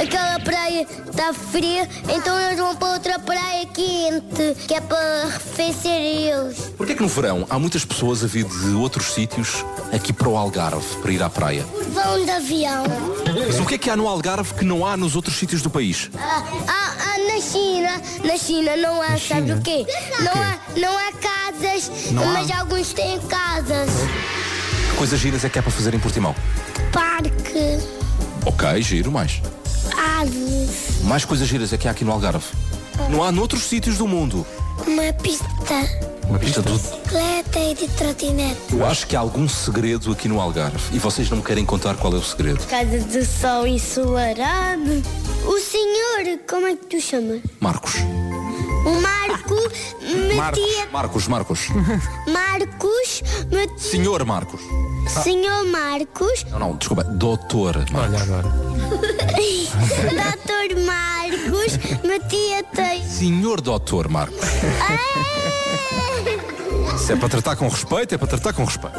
Aquela 0.02 0.40
praia 0.40 0.88
está 1.10 1.34
fria, 1.34 1.90
então 2.08 2.40
eles 2.40 2.58
vão 2.58 2.76
para 2.78 2.94
outra 2.94 3.20
praia 3.20 3.66
quente, 3.66 4.56
que 4.68 4.74
é 4.74 4.80
para 4.80 5.24
arrefecer 5.24 5.92
eles. 5.92 6.58
Porquê 6.78 6.94
é 6.94 6.96
que 6.96 7.02
no 7.02 7.10
verão 7.10 7.46
há 7.50 7.60
muitas 7.60 7.84
pessoas 7.84 8.24
a 8.24 8.28
vir 8.28 8.46
de 8.46 8.74
outros 8.76 9.08
sítios 9.14 9.66
aqui 9.92 10.14
para 10.14 10.30
o 10.30 10.38
Algarve, 10.38 10.86
para 11.02 11.12
ir 11.12 11.22
à 11.24 11.30
praia? 11.30 11.66
Vão 11.94 12.24
de 12.24 12.32
avião. 12.32 12.84
Mas 13.48 13.60
o 13.60 13.66
que 13.66 13.76
é 13.76 13.78
que 13.78 13.90
há 13.90 13.98
no 13.98 14.08
Algarve 14.08 14.54
que 14.54 14.64
não 14.64 14.86
há 14.86 14.96
nos 14.96 15.16
outros 15.16 15.36
sítios 15.36 15.62
do 15.62 15.70
país? 15.70 16.10
Ah, 16.18 16.44
ah, 16.68 16.95
na 17.28 17.42
China, 17.42 18.02
na 18.24 18.38
China 18.38 18.76
não 18.78 19.02
há, 19.02 19.18
sabe 19.18 19.52
o 19.52 19.62
quê? 19.62 19.86
Não 20.22 20.32
há, 20.34 20.58
não 20.80 20.98
há 20.98 21.12
casas, 21.14 21.92
mas 22.12 22.52
alguns 22.52 22.94
têm 22.94 23.20
casas. 23.22 23.90
Que 24.92 24.98
coisas 24.98 25.20
giras 25.20 25.44
é 25.44 25.50
que 25.50 25.60
há 25.60 25.64
para 25.64 25.72
fazer 25.72 25.94
em 25.94 26.00
Portimão? 26.00 26.36
Parque, 26.92 27.80
Ok, 28.46 28.82
giro, 28.82 29.12
mais. 29.12 29.42
aves, 30.20 31.02
Mais 31.04 31.26
coisas 31.26 31.48
giras 31.48 31.74
é 31.74 31.78
que 31.78 31.88
há 31.88 31.92
aqui 31.92 32.06
no 32.06 32.12
Algarve. 32.12 32.46
Não 33.10 33.24
há 33.24 33.32
noutros 33.32 33.64
sítios 33.64 33.98
do 33.98 34.08
mundo. 34.08 34.46
Uma 34.88 35.14
pista, 35.14 35.46
Uma 36.28 36.40
pista 36.40 36.62
do... 36.62 36.74
bicicleta 36.74 37.60
e 37.60 37.74
de 37.74 37.88
trotinete. 37.90 38.60
Eu 38.72 38.86
acho 38.86 39.08
que 39.08 39.16
há 39.16 39.20
algum 39.20 39.48
segredo 39.48 40.12
aqui 40.12 40.28
no 40.28 40.40
Algarve 40.40 40.96
e 40.96 41.00
vocês 41.00 41.30
não 41.30 41.38
me 41.38 41.44
querem 41.44 41.66
contar 41.66 41.96
qual 41.96 42.14
é 42.14 42.18
o 42.18 42.24
segredo. 42.24 42.66
Casa 42.68 43.00
do 43.00 43.26
sol 43.26 43.66
ensolarado. 43.68 45.02
O 45.46 45.60
senhor, 45.60 46.40
como 46.50 46.68
é 46.68 46.76
que 46.76 46.86
tu 46.88 47.02
chamas? 47.02 47.42
Marcos. 47.60 47.94
O 48.86 49.02
Marco 49.02 49.56
metia. 50.02 50.88
Marcos, 50.92 51.28
Marcos. 51.28 51.68
Marcos 52.28 53.24
metia. 53.52 53.78
Senhor 53.78 54.24
Marcos. 54.26 54.62
Senhor 55.24 55.66
Marcos, 55.66 56.46
Não, 56.52 56.60
não, 56.60 56.76
desculpa. 56.76 57.04
Doutor 57.04 57.78
Marcos. 57.92 58.22
Olha 58.22 58.22
agora. 58.24 58.48
Doutor 60.16 60.84
Marcos 60.86 61.78
metia 62.04 62.64
texto. 62.64 63.10
Senhor 63.10 63.62
Doutor 63.62 64.08
Marcos. 64.08 64.40
Se 66.98 67.14
é 67.14 67.16
para 67.16 67.30
tratar 67.30 67.56
com 67.56 67.68
respeito, 67.68 68.16
é 68.16 68.18
para 68.18 68.28
tratar 68.28 68.54
com 68.54 68.64
respeito. 68.66 68.96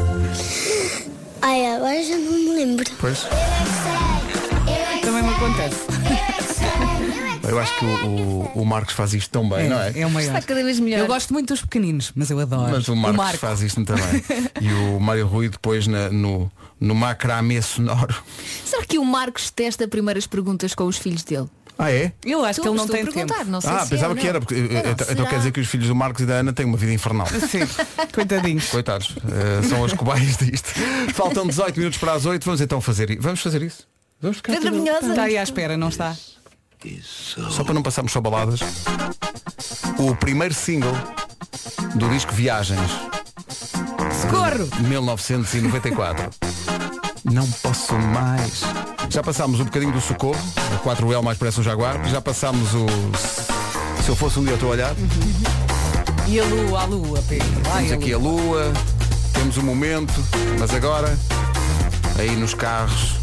Ai, 1.42 1.66
agora 1.75 2.03
já 2.03 2.16
não 2.16 2.33
me 2.33 2.55
lembro. 2.55 2.90
Pois. 3.01 3.27
Também 5.03 5.22
me 5.22 5.31
acontece. 5.35 5.87
Eu 7.48 7.59
acho 7.59 7.78
que 7.78 7.85
o, 7.85 7.88
o- 8.09 8.52
o 8.62 8.64
Marcos 8.66 8.94
faz 8.94 9.14
isto 9.14 9.30
tão 9.30 9.48
bem, 9.48 9.68
não 9.68 9.80
é? 9.80 9.92
É 10.00 10.06
o 10.06 10.11
maior. 10.11 10.35
Está 10.37 10.46
cada 10.46 10.62
vez 10.64 10.78
melhor. 10.80 10.98
Eu 11.00 11.06
gosto 11.06 11.32
muito 11.32 11.48
dos 11.52 11.61
pequeninos, 11.62 12.12
mas 12.14 12.30
eu 12.30 12.38
adoro. 12.40 12.70
Mas 12.70 12.88
o 12.88 12.96
Marcos 12.96 13.16
Marco. 13.16 13.38
faz 13.38 13.62
isto 13.62 13.80
bem. 13.85 13.96
E 14.61 14.72
o 14.72 15.00
Mário 15.00 15.26
Rui 15.26 15.48
depois 15.48 15.87
na- 15.87 16.09
no, 16.11 16.50
no 16.80 16.94
macramê 16.94 17.61
sonoro. 17.62 18.14
Será 18.64 18.85
que 18.85 18.98
o 18.98 19.04
Marcos 19.04 19.50
testa 19.50 19.87
primeiras 19.88 20.26
perguntas 20.26 20.74
com 20.74 20.85
os 20.85 20.96
filhos 20.98 21.22
dele? 21.22 21.46
Ah, 21.78 21.92
é? 21.92 22.11
Eu 22.24 22.42
acho 22.42 22.62
que 22.62 22.66
ele 22.66 22.74
não 22.74 22.85
Estou 22.87 22.94
a 22.98 23.02
tem 23.04 23.12
perguntar, 23.12 23.38
tempo. 23.40 23.50
não 23.50 23.61
sei 23.61 23.70
Ah, 23.70 23.80
se 23.85 23.90
pensava 23.90 24.14
é 24.14 24.16
que 24.16 24.26
era, 24.26 24.38
não. 24.38 24.46
porque 24.46 24.54
eh, 24.54 24.59
Não, 24.61 24.66
então, 24.80 24.92
então 24.92 25.06
será? 25.16 25.26
quer 25.28 25.37
dizer 25.37 25.52
que 25.52 25.61
os 25.61 25.68
filhos 25.68 25.88
do 25.88 25.94
Marcos 25.94 26.22
e 26.22 26.26
da 26.26 26.35
Ana 26.37 26.50
têm 26.54 26.64
uma 26.64 26.78
vida 26.78 26.90
infernal. 26.94 27.26
Sim, 27.50 27.59
coitadinhos. 28.14 28.68
Coitados, 28.70 29.14
eh, 29.30 29.62
são 29.68 29.85
as 29.85 29.92
cobaias 29.92 30.38
disto. 30.38 30.70
Faltam 31.12 31.46
18 31.46 31.76
minutos 31.78 31.98
para 31.98 32.14
as 32.14 32.24
8, 32.24 32.42
vamos 32.44 32.62
então 32.62 32.80
fazer 32.80 33.11
isso. 33.11 33.20
Vamos 33.20 33.40
fazer 33.40 33.61
isso? 33.62 33.87
Vamos 34.22 34.38
ficar 34.38 34.54
Pedro. 34.54 34.85
Está 34.87 35.24
aí 35.24 35.37
à 35.37 35.42
espera, 35.42 35.76
não 35.76 35.90
está? 35.90 36.16
Só 37.51 37.65
para 37.65 37.75
não 37.75 37.83
passarmos 37.83 38.12
só 38.12 38.21
baladas. 38.21 38.61
O 39.99 40.15
primeiro 40.17 40.55
single 40.55 40.93
do 41.95 42.09
disco 42.11 42.33
Viagens, 42.33 42.91
Socorro! 44.21 44.69
1994. 44.89 46.31
Não 47.25 47.47
posso 47.51 47.95
mais. 47.95 48.62
Já 49.11 49.23
passámos 49.23 49.61
um 49.61 49.65
bocadinho 49.65 49.93
do 49.93 50.01
Socorro, 50.01 50.39
a 50.75 50.79
4L 50.85 51.23
mais 51.23 51.39
parece 51.39 51.61
um 51.61 51.62
Jaguar. 51.62 52.05
Já 52.09 52.21
passámos 52.21 52.75
o 52.75 52.87
Se 54.03 54.09
eu 54.09 54.17
fosse 54.17 54.39
um 54.39 54.43
dia 54.43 54.53
eu 54.53 54.57
estou 54.57 54.71
a 54.71 54.73
olhar. 54.73 54.95
E 56.27 56.41
a 56.41 56.45
lua, 56.45 56.83
a 56.83 56.85
lua, 56.85 57.23
Pedro. 57.29 57.49
Ai, 57.73 57.87
Temos 57.87 57.93
aqui 57.93 58.12
a 58.12 58.19
lua, 58.19 58.73
temos 59.33 59.57
o 59.57 59.62
momento, 59.62 60.12
mas 60.59 60.75
agora, 60.75 61.17
aí 62.19 62.35
nos 62.37 62.53
carros. 62.55 63.17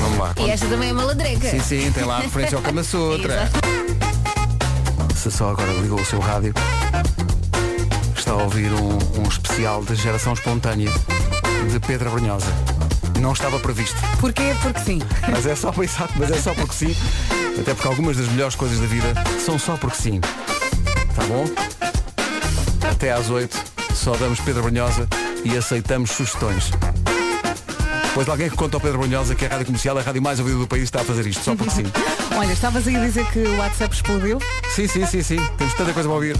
Vamos 0.00 0.18
lá. 0.18 0.34
E 0.38 0.50
esta 0.50 0.66
também 0.66 0.90
é 0.90 0.92
malandreca. 0.92 1.50
Sim, 1.50 1.60
sim, 1.60 1.92
tem 1.92 2.04
lá 2.04 2.18
a 2.18 2.20
referência 2.20 2.56
ao 2.56 2.62
Kama 2.62 2.82
Sutra. 2.82 3.50
Se 5.16 5.30
só 5.30 5.50
agora 5.50 5.72
ligou 5.72 6.00
o 6.00 6.04
seu 6.04 6.20
rádio, 6.20 6.54
está 8.16 8.32
a 8.32 8.36
ouvir 8.36 8.72
um, 8.72 8.98
um 9.20 9.28
especial 9.28 9.84
de 9.84 9.94
geração 9.96 10.32
espontânea 10.32 10.90
de 11.70 11.80
Pedro 11.80 12.10
Brunhosa. 12.10 12.52
Não 13.20 13.32
estava 13.32 13.58
previsto, 13.58 13.96
Porquê? 14.20 14.54
Porque 14.62 14.78
sim. 14.80 15.00
mas 15.28 15.44
é 15.44 15.56
só 15.56 15.72
pensar, 15.72 16.08
mas 16.14 16.30
é 16.30 16.38
só 16.38 16.54
porque 16.54 16.72
sim. 16.72 16.96
Até 17.60 17.74
porque 17.74 17.88
algumas 17.88 18.16
das 18.16 18.28
melhores 18.28 18.54
coisas 18.54 18.78
da 18.78 18.86
vida 18.86 19.12
são 19.44 19.58
só 19.58 19.76
porque 19.76 19.96
sim. 19.96 20.20
Tá 20.20 21.24
bom? 21.26 21.44
Até 22.88 23.12
às 23.12 23.28
8, 23.28 23.56
só 23.94 24.16
damos 24.16 24.38
Pedro 24.40 24.62
Brunhosa 24.62 25.08
e 25.44 25.56
aceitamos 25.56 26.10
sugestões. 26.10 26.70
Pois 28.14 28.28
alguém 28.28 28.48
que 28.48 28.56
conta 28.56 28.76
ao 28.76 28.80
Pedro 28.80 28.98
Brunhosa 28.98 29.34
que 29.34 29.44
a 29.44 29.48
rádio 29.48 29.66
comercial, 29.66 29.98
é 29.98 30.00
a 30.00 30.04
rádio 30.04 30.22
mais 30.22 30.38
ouvida 30.38 30.58
do 30.58 30.66
país, 30.66 30.84
está 30.84 31.00
a 31.00 31.04
fazer 31.04 31.26
isto, 31.26 31.44
só 31.44 31.54
porque 31.54 31.70
sim. 31.70 31.84
Olha, 32.36 32.52
estavas 32.52 32.86
aí 32.86 32.96
a 32.96 33.00
dizer 33.00 33.26
que 33.26 33.40
o 33.40 33.56
WhatsApp 33.58 33.94
explodiu? 33.94 34.38
Sim, 34.74 34.86
sim, 34.86 35.06
sim, 35.06 35.22
sim. 35.22 35.48
Temos 35.56 35.74
tanta 35.74 35.92
coisa 35.92 36.08
para 36.08 36.14
ouvir. 36.14 36.36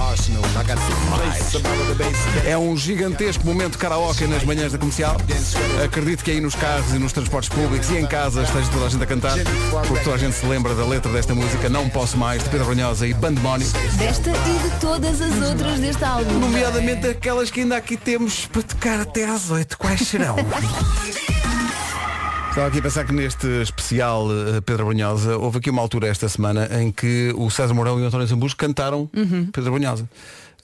É 2.47 2.57
um 2.57 2.77
gigantesco 2.77 3.45
momento 3.45 3.73
de 3.73 3.79
karaoke 3.79 4.27
nas 4.27 4.45
manhãs 4.45 4.73
da 4.73 4.79
comercial. 4.79 5.17
Acredito 5.85 6.23
que 6.23 6.31
aí 6.31 6.41
nos 6.41 6.55
carros 6.55 6.93
e 6.95 6.99
nos 6.99 7.13
transportes 7.13 7.49
públicos 7.49 7.91
e 7.91 7.97
em 7.97 8.07
casa 8.07 8.43
esteja 8.43 8.71
toda 8.71 8.87
a 8.87 8.89
gente 8.89 9.03
a 9.03 9.07
cantar, 9.07 9.37
porque 9.87 10.05
toda 10.05 10.17
a 10.17 10.19
gente 10.19 10.37
se 10.37 10.47
lembra 10.47 10.75
da 10.75 10.85
letra 10.85 11.11
desta 11.11 11.35
música, 11.35 11.69
Não 11.69 11.89
Posso 11.89 12.17
Mais, 12.17 12.43
de 12.43 12.49
Pedro 12.51 12.67
Brunhosa 12.67 13.07
e 13.07 13.15
Bandemónio. 13.15 13.67
Desta 13.97 14.31
e 14.31 14.69
de 14.69 14.81
todas 14.81 15.21
as 15.21 15.49
outras 15.49 15.81
deste 15.81 16.05
álbum. 16.05 16.39
Nomeadamente 16.39 17.09
aquelas 17.09 17.51
que 17.51 17.61
ainda 17.61 17.77
aqui 17.77 17.97
temos 17.97 18.47
para 18.47 18.63
tocar 18.63 19.01
até 19.01 19.25
às 19.25 19.51
8. 19.51 19.77
Quais 19.77 20.01
serão? 20.01 20.37
Estava 22.59 22.71
aqui 22.71 22.81
a 22.81 22.83
pensar 22.83 23.05
que 23.05 23.13
neste 23.13 23.47
especial 23.63 24.27
eh, 24.33 24.61
Pedro 24.61 24.87
Brunhosa 24.87 25.37
houve 25.39 25.59
aqui 25.59 25.71
uma 25.71 25.81
altura 25.81 26.09
esta 26.09 26.29
semana 26.29 26.69
em 26.83 26.91
que 26.91 27.33
o 27.37 27.49
César 27.49 27.73
Mourão 27.73 28.01
e 28.01 28.03
o 28.03 28.07
António 28.07 28.27
Zambujo 28.27 28.57
cantaram 28.57 29.09
Pedro 29.53 29.71
Brunhosa. 29.71 30.11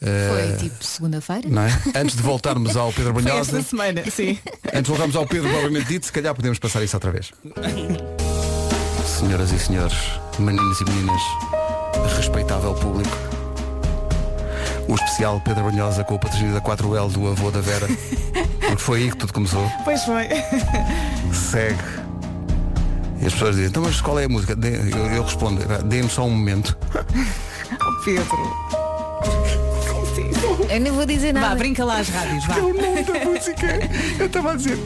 Eh, 0.03 0.29
Foi 0.29 0.69
tipo 0.69 0.85
segunda-feira? 0.85 1.49
não 1.49 1.63
é? 1.63 1.69
Antes 1.95 2.17
de 2.17 2.23
voltarmos 2.25 2.77
ao 2.77 2.93
Pedro 2.93 3.13
Foi 3.15 3.23
Brunhosa, 3.23 3.59
esta 3.59 3.71
semana, 3.71 4.03
sim. 4.11 4.37
antes 4.67 4.83
de 4.83 4.89
voltarmos 4.89 5.15
ao 5.15 5.25
Pedro 5.25 5.49
propriamente 5.49 5.87
dito, 5.87 6.07
se 6.07 6.13
calhar 6.13 6.35
podemos 6.35 6.59
passar 6.59 6.83
isso 6.83 6.97
outra 6.97 7.13
vez. 7.13 7.31
Senhoras 9.07 9.53
e 9.53 9.59
senhores, 9.61 9.97
meninos 10.41 10.81
e 10.81 10.85
meninas, 10.87 11.23
respeitável 12.17 12.75
público. 12.75 13.34
O 14.89 14.95
especial 14.95 15.41
Pedro 15.41 15.65
Brunhosa 15.65 16.05
com 16.05 16.15
o 16.15 16.19
patrocínio 16.19 16.53
da 16.53 16.61
4L 16.61 17.11
do 17.13 17.29
avô 17.29 17.51
da 17.51 17.61
Vera. 17.61 17.87
Porque 18.61 18.77
foi 18.77 19.03
aí 19.03 19.11
que 19.11 19.17
tudo 19.17 19.33
começou. 19.33 19.71
Pois 19.85 20.05
foi. 20.05 20.29
segue. 21.33 21.83
E 23.21 23.27
as 23.27 23.33
pessoas 23.33 23.57
dizem, 23.57 23.71
então 23.71 23.83
mas 23.83 24.01
qual 24.01 24.19
é 24.19 24.25
a 24.25 24.29
música? 24.29 24.55
Eu, 24.63 25.07
eu 25.07 25.23
respondo, 25.23 25.63
dê-me 25.85 26.09
só 26.09 26.25
um 26.25 26.31
momento. 26.31 26.77
Pedro. 28.05 28.85
Eu 30.69 30.81
nem 30.81 30.93
vou 30.93 31.07
dizer 31.07 31.33
nada. 31.33 31.51
Vá, 31.51 31.55
brinca 31.55 31.85
lá 31.85 31.99
as 31.99 32.09
rádios, 32.09 32.45
vá. 32.47 32.57
É 32.57 32.61
o 32.61 32.75
nome 32.75 33.03
da 33.03 33.25
música. 33.25 33.67
Eu 34.19 34.27
estava 34.27 34.53
a 34.53 34.57
dizer, 34.57 34.77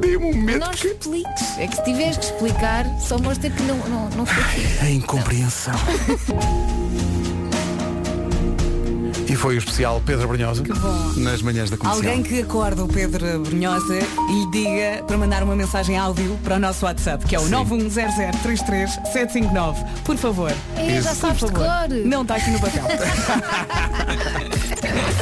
dê-me 0.00 0.16
um 0.16 0.34
momento. 0.34 0.60
Não 0.60 0.70
expliques. 0.70 1.58
É 1.58 1.66
que 1.66 1.76
se 1.76 1.84
tiveres 1.84 2.16
que 2.18 2.24
explicar, 2.26 2.86
só 3.00 3.18
mostra 3.18 3.50
que 3.50 3.62
não, 3.62 3.76
não, 3.88 4.08
não 4.10 4.26
foi 4.26 4.42
aqui. 4.42 4.84
A 4.84 4.90
incompreensão. 4.90 5.74
E 9.32 9.34
foi 9.34 9.54
o 9.54 9.58
especial 9.58 10.02
Pedro 10.04 10.28
Brunhosa 10.28 10.62
bom. 10.62 11.12
nas 11.16 11.40
manhãs 11.40 11.70
da 11.70 11.78
comercial. 11.78 12.04
Alguém 12.06 12.22
que 12.22 12.42
acorda 12.42 12.84
o 12.84 12.88
Pedro 12.88 13.40
Brunhosa 13.40 13.98
e 14.28 14.32
lhe 14.44 14.50
diga 14.50 15.02
para 15.04 15.16
mandar 15.16 15.42
uma 15.42 15.56
mensagem 15.56 15.96
áudio 15.96 16.38
para 16.44 16.56
o 16.56 16.58
nosso 16.58 16.84
WhatsApp, 16.84 17.24
que 17.24 17.34
é 17.34 17.40
o 17.40 17.44
910033759. 17.44 19.76
Por 20.04 20.18
favor. 20.18 20.52
É, 20.76 21.00
já 21.00 21.08
Por 21.12 21.16
sabes 21.16 21.38
de 21.38 21.46
favor. 21.50 21.66
cor. 21.66 21.88
Não 22.04 22.20
está 22.20 22.36
aqui 22.36 22.50
no 22.50 22.60
papel. 22.60 22.84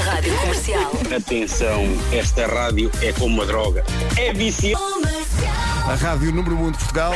Rádio 0.04 0.36
Comercial. 0.38 0.90
Atenção, 1.16 1.84
esta 2.12 2.48
rádio 2.48 2.90
é 3.02 3.12
como 3.12 3.36
uma 3.36 3.46
droga. 3.46 3.84
É 4.16 4.32
viciante. 4.32 4.82
A 5.88 5.94
rádio 5.94 6.32
número 6.32 6.56
1 6.56 6.72
de 6.72 6.78
Portugal. 6.78 7.14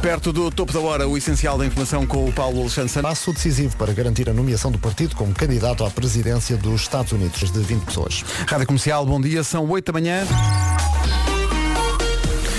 Perto 0.00 0.32
do 0.32 0.48
topo 0.50 0.72
da 0.72 0.78
hora, 0.78 1.08
o 1.08 1.18
essencial 1.18 1.58
da 1.58 1.66
informação 1.66 2.06
com 2.06 2.24
o 2.24 2.32
Paulo 2.32 2.60
Alexandre 2.60 2.88
Santos. 2.88 3.10
Passo 3.10 3.32
decisivo 3.32 3.76
para 3.76 3.92
garantir 3.92 4.30
a 4.30 4.32
nomeação 4.32 4.70
do 4.70 4.78
partido 4.78 5.16
como 5.16 5.34
candidato 5.34 5.84
à 5.84 5.90
presidência 5.90 6.56
dos 6.56 6.82
Estados 6.82 7.10
Unidos 7.10 7.50
de 7.50 7.58
20 7.58 7.84
pessoas. 7.84 8.24
Rádio 8.46 8.66
Comercial, 8.66 9.04
bom 9.04 9.20
dia, 9.20 9.42
são 9.42 9.68
8 9.68 9.86
da 9.86 9.92
manhã. 9.92 10.24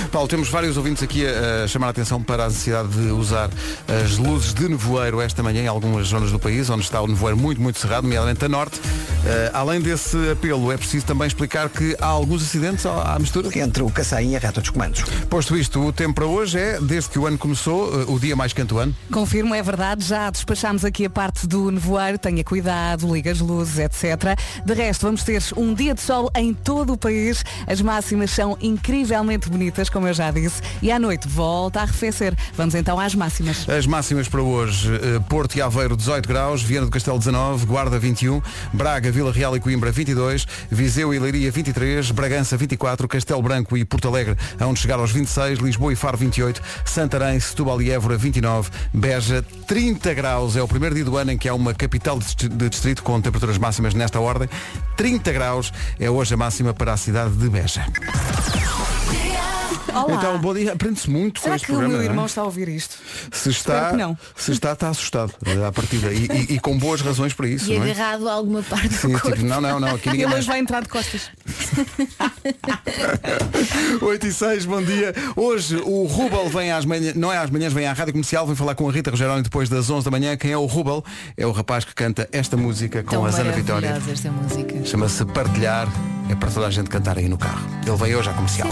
Paulo, 0.09 0.27
temos 0.27 0.49
vários 0.49 0.75
ouvintes 0.77 1.03
aqui 1.03 1.25
a, 1.25 1.63
a 1.63 1.67
chamar 1.67 1.87
a 1.87 1.89
atenção 1.91 2.21
para 2.21 2.45
a 2.45 2.47
necessidade 2.47 2.89
de 2.89 3.11
usar 3.11 3.49
as 4.03 4.17
luzes 4.17 4.53
de 4.53 4.67
nevoeiro 4.67 5.21
esta 5.21 5.43
manhã 5.43 5.61
em 5.61 5.67
algumas 5.67 6.07
zonas 6.07 6.31
do 6.31 6.39
país, 6.39 6.69
onde 6.69 6.83
está 6.83 7.01
o 7.01 7.07
nevoeiro 7.07 7.37
muito, 7.37 7.61
muito 7.61 7.79
cerrado, 7.79 8.03
nomeadamente 8.03 8.43
a 8.43 8.49
norte. 8.49 8.79
Eh, 9.25 9.51
além 9.53 9.81
desse 9.81 10.17
apelo, 10.31 10.71
é 10.71 10.77
preciso 10.77 11.05
também 11.05 11.27
explicar 11.27 11.69
que 11.69 11.95
há 11.99 12.05
alguns 12.05 12.41
acidentes 12.43 12.85
à, 12.85 13.15
à 13.15 13.19
mistura. 13.19 13.49
Entre 13.59 13.83
o 13.83 13.89
Caçaim 13.89 14.31
e 14.31 14.35
a 14.35 14.39
Reta 14.39 14.61
dos 14.61 14.69
Comandos. 14.69 15.03
Posto 15.29 15.57
isto, 15.57 15.79
o 15.79 15.91
tempo 15.91 16.15
para 16.15 16.25
hoje 16.25 16.57
é, 16.57 16.79
desde 16.79 17.09
que 17.09 17.19
o 17.19 17.27
ano 17.27 17.37
começou, 17.37 18.01
eh, 18.01 18.05
o 18.07 18.19
dia 18.19 18.35
mais 18.35 18.53
quente 18.53 18.69
do 18.69 18.79
ano. 18.79 18.95
Confirmo, 19.11 19.53
é 19.53 19.61
verdade, 19.61 20.05
já 20.05 20.29
despachámos 20.29 20.85
aqui 20.85 21.05
a 21.05 21.09
parte 21.09 21.45
do 21.45 21.69
nevoeiro, 21.69 22.17
tenha 22.17 22.43
cuidado, 22.43 23.13
liga 23.13 23.31
as 23.31 23.39
luzes, 23.39 23.77
etc. 23.77 24.37
De 24.65 24.73
resto, 24.73 25.05
vamos 25.05 25.23
ter 25.23 25.43
um 25.57 25.73
dia 25.73 25.93
de 25.93 26.01
sol 26.01 26.31
em 26.35 26.53
todo 26.53 26.93
o 26.93 26.97
país. 26.97 27.43
As 27.67 27.81
máximas 27.81 28.31
são 28.31 28.57
incrivelmente 28.61 29.49
bonitas, 29.49 29.89
como 29.99 30.07
eu 30.07 30.13
já 30.13 30.31
disse, 30.31 30.61
e 30.81 30.93
à 30.93 30.97
noite 30.97 31.27
volta 31.27 31.81
a 31.81 31.83
arrefecer. 31.83 32.33
Vamos 32.55 32.73
então 32.73 32.97
às 32.97 33.13
máximas. 33.13 33.67
As 33.67 33.85
máximas 33.85 34.29
para 34.29 34.41
hoje, 34.41 34.89
eh, 34.95 35.19
Porto 35.27 35.57
e 35.57 35.61
Aveiro 35.61 35.97
18 35.97 36.25
graus, 36.25 36.63
Viana 36.63 36.85
do 36.85 36.91
Castelo 36.91 37.19
19, 37.19 37.65
Guarda 37.65 37.99
21, 37.99 38.41
Braga, 38.71 39.11
Vila 39.11 39.33
Real 39.33 39.57
e 39.57 39.59
Coimbra 39.59 39.91
22, 39.91 40.47
Viseu 40.71 41.13
e 41.13 41.19
Leiria 41.19 41.51
23, 41.51 42.11
Bragança 42.11 42.55
24, 42.55 43.09
Castelo 43.09 43.41
Branco 43.41 43.75
e 43.75 43.83
Porto 43.83 44.07
Alegre 44.07 44.37
onde 44.61 44.79
chegar 44.79 44.99
aos 44.99 45.11
26, 45.11 45.59
Lisboa 45.59 45.91
e 45.91 45.97
Faro 45.97 46.17
28, 46.17 46.61
Santarém, 46.85 47.37
Setúbal 47.37 47.81
e 47.81 47.91
Évora 47.91 48.15
29, 48.15 48.69
Beja 48.93 49.43
30 49.67 50.13
graus, 50.13 50.55
é 50.55 50.63
o 50.63 50.67
primeiro 50.67 50.95
dia 50.95 51.03
do 51.03 51.17
ano 51.17 51.31
em 51.31 51.37
que 51.37 51.49
há 51.49 51.53
uma 51.53 51.73
capital 51.73 52.17
de 52.19 52.69
distrito 52.69 53.03
com 53.03 53.19
temperaturas 53.19 53.57
máximas 53.57 53.93
nesta 53.93 54.17
ordem, 54.17 54.47
30 54.95 55.33
graus 55.33 55.73
é 55.99 56.09
hoje 56.09 56.35
a 56.35 56.37
máxima 56.37 56.73
para 56.73 56.93
a 56.93 56.97
cidade 56.97 57.35
de 57.35 57.49
Beja. 57.49 57.85
Olá. 59.93 60.15
Então, 60.15 60.37
bom 60.39 60.53
dia, 60.53 60.73
aprende-se 60.73 61.09
muito 61.09 61.39
com 61.39 61.43
Será 61.45 61.55
este 61.55 61.65
que 61.65 61.71
o 61.71 61.75
programa. 61.75 61.93
meu 61.93 62.03
não 62.03 62.09
é? 62.09 62.13
irmão 62.13 62.25
está 62.25 62.41
a 62.41 62.45
ouvir 62.45 62.67
isto? 62.69 62.95
Se 63.31 63.49
Espero 63.49 63.77
está, 63.79 63.91
que 63.91 63.97
não. 63.97 64.17
se 64.35 64.51
está, 64.51 64.71
está 64.73 64.89
assustado 64.89 65.33
eh, 65.45 65.65
à 65.65 65.71
partida. 65.71 66.11
E, 66.13 66.25
e- 66.25 66.55
e 66.55 66.59
com 66.59 66.77
boas 66.77 67.01
razões 67.01 67.33
para 67.33 67.47
isso, 67.47 67.71
E 67.71 67.77
não 67.79 67.85
é? 67.85 67.91
agarrado 67.91 68.27
a 68.29 68.33
alguma 68.33 68.61
parte 68.61 68.93
Sim, 68.93 69.07
do 69.09 69.13
corpo. 69.19 69.37
tipo, 69.37 69.47
não, 69.47 69.59
não, 69.61 69.79
não, 69.79 69.95
aqui 69.95 70.07
ninguém 70.09 70.21
Ele 70.23 70.31
mais. 70.31 70.39
hoje 70.39 70.47
vai 70.47 70.59
entrar 70.59 70.81
de 70.83 70.89
costas. 70.89 71.29
8 74.01 74.27
e 74.27 74.33
6, 74.33 74.65
bom 74.65 74.81
dia. 74.81 75.13
Hoje 75.35 75.77
o 75.77 76.05
Rubel 76.05 76.49
vem 76.49 76.71
às 76.71 76.85
manhãs, 76.85 77.15
não 77.15 77.31
é 77.31 77.37
às 77.37 77.49
manhãs, 77.49 77.73
vem 77.73 77.87
à 77.87 77.93
Rádio 77.93 78.13
Comercial, 78.13 78.45
vem 78.45 78.55
falar 78.55 78.75
com 78.75 78.87
a 78.87 78.91
Rita 78.91 79.11
Rogeroni 79.11 79.41
depois 79.43 79.69
das 79.69 79.89
11 79.89 80.05
da 80.05 80.11
manhã. 80.11 80.35
Quem 80.37 80.51
é 80.51 80.57
o 80.57 80.65
Rubel? 80.65 81.03
É 81.37 81.45
o 81.45 81.51
rapaz 81.51 81.85
que 81.85 81.93
canta 81.95 82.27
esta 82.31 82.57
música 82.57 83.03
com 83.03 83.11
Tão 83.11 83.25
a 83.25 83.31
Zana 83.31 83.51
Vitória. 83.51 83.89
maravilhosa 83.89 84.27
esta 84.27 84.31
música. 84.31 84.85
Chama-se 84.85 85.25
Partilhar. 85.25 85.87
É 86.29 86.35
para 86.35 86.51
toda 86.51 86.67
a 86.67 86.69
gente 86.69 86.89
cantar 86.89 87.17
aí 87.17 87.27
no 87.27 87.37
carro. 87.39 87.67
Ele 87.87 87.97
vem 87.97 88.15
hoje 88.15 88.29
à 88.29 88.33
comercial. 88.33 88.69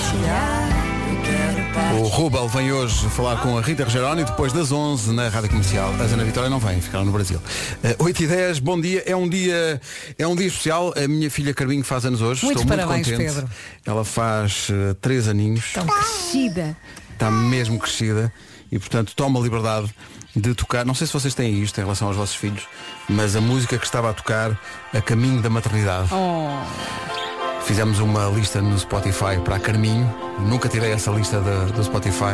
O 2.00 2.08
Rubel 2.08 2.48
vem 2.48 2.72
hoje 2.72 3.08
falar 3.10 3.42
com 3.42 3.58
a 3.58 3.62
Rita 3.62 3.84
Rogeroni 3.84 4.24
depois 4.24 4.52
das 4.52 4.72
11 4.72 5.13
na 5.13 5.30
Rádio 5.30 5.50
Comercial. 5.50 5.94
A 6.00 6.08
Zana 6.08 6.24
Vitória 6.24 6.50
não 6.50 6.60
vem, 6.60 6.82
ficaram 6.82 7.06
no 7.06 7.12
Brasil. 7.12 7.42
Eh, 7.84 7.96
8 8.00 8.24
e 8.24 8.28
10, 8.28 8.60
bom 8.60 8.80
dia. 8.80 9.04
É 9.06 9.16
um 9.16 9.28
dia, 9.30 9.80
é 10.18 10.28
um 10.28 10.36
dia 10.36 10.48
especial. 10.48 10.94
A 10.96 11.08
minha 11.08 11.30
filha 11.30 11.54
Carminho 11.54 11.84
faz 11.84 12.06
anos 12.06 12.22
hoje. 12.22 12.44
Muitos 12.44 12.63
Estou 12.63 12.78
parabéns, 12.78 13.08
muito 13.08 13.20
contente. 13.20 13.36
Pedro. 13.36 13.50
Ela 13.86 14.04
faz 14.04 14.70
3 15.02 15.28
aninhos. 15.28 15.72
Tão 15.74 15.86
crescida. 15.86 16.76
Está 17.13 17.32
mesmo 17.32 17.80
crescida 17.80 18.32
e 18.72 18.78
portanto 18.80 19.13
toma 19.16 19.40
a 19.40 19.44
liberdade 19.44 19.94
de 20.36 20.54
tocar. 20.54 20.86
Não 20.86 20.94
sei 20.94 21.08
se 21.08 21.13
vocês 21.13 21.34
têm 21.34 21.62
isto 21.62 21.78
em 21.80 21.84
relação 21.84 22.08
aos 22.08 22.18
vossos 22.18 22.36
filhos, 22.36 22.68
mas 23.10 23.36
a 23.36 23.42
música 23.42 23.78
que 23.78 23.86
estava 23.86 24.10
a 24.10 24.13
tocar 24.13 24.60
a 24.94 25.02
caminho 25.02 25.42
da 25.42 25.50
maternidade. 25.50 26.10
Oh. 26.13 27.27
Fizemos 27.67 27.99
uma 27.99 28.25
lista 28.30 28.62
no 28.62 28.77
Spotify 28.80 29.38
para 29.43 29.58
a 29.58 29.60
Carminho. 29.60 30.10
Nunca 30.39 30.69
tirei 30.69 30.91
essa 30.93 31.12
lista 31.12 31.39
da- 31.41 31.65
do 31.65 31.84
Spotify. 31.84 32.34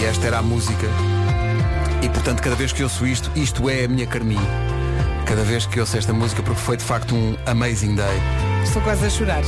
E 0.00 0.04
esta 0.04 0.26
era 0.26 0.38
a 0.38 0.42
música. 0.42 0.86
E 2.02 2.08
portanto, 2.08 2.42
cada 2.42 2.56
vez 2.56 2.72
que 2.72 2.82
ouço 2.82 3.06
isto, 3.06 3.30
isto 3.36 3.70
é 3.70 3.84
a 3.84 3.88
minha 3.88 4.06
Carminho. 4.06 4.46
Cada 5.24 5.42
vez 5.44 5.64
que 5.64 5.78
ouço 5.78 5.96
esta 5.96 6.12
música, 6.12 6.42
porque 6.42 6.60
foi 6.60 6.76
de 6.76 6.82
facto 6.84 7.14
um 7.14 7.36
amazing 7.46 7.94
day. 7.94 8.20
Estou 8.64 8.82
quase 8.82 9.06
a 9.06 9.10
chorar. 9.10 9.42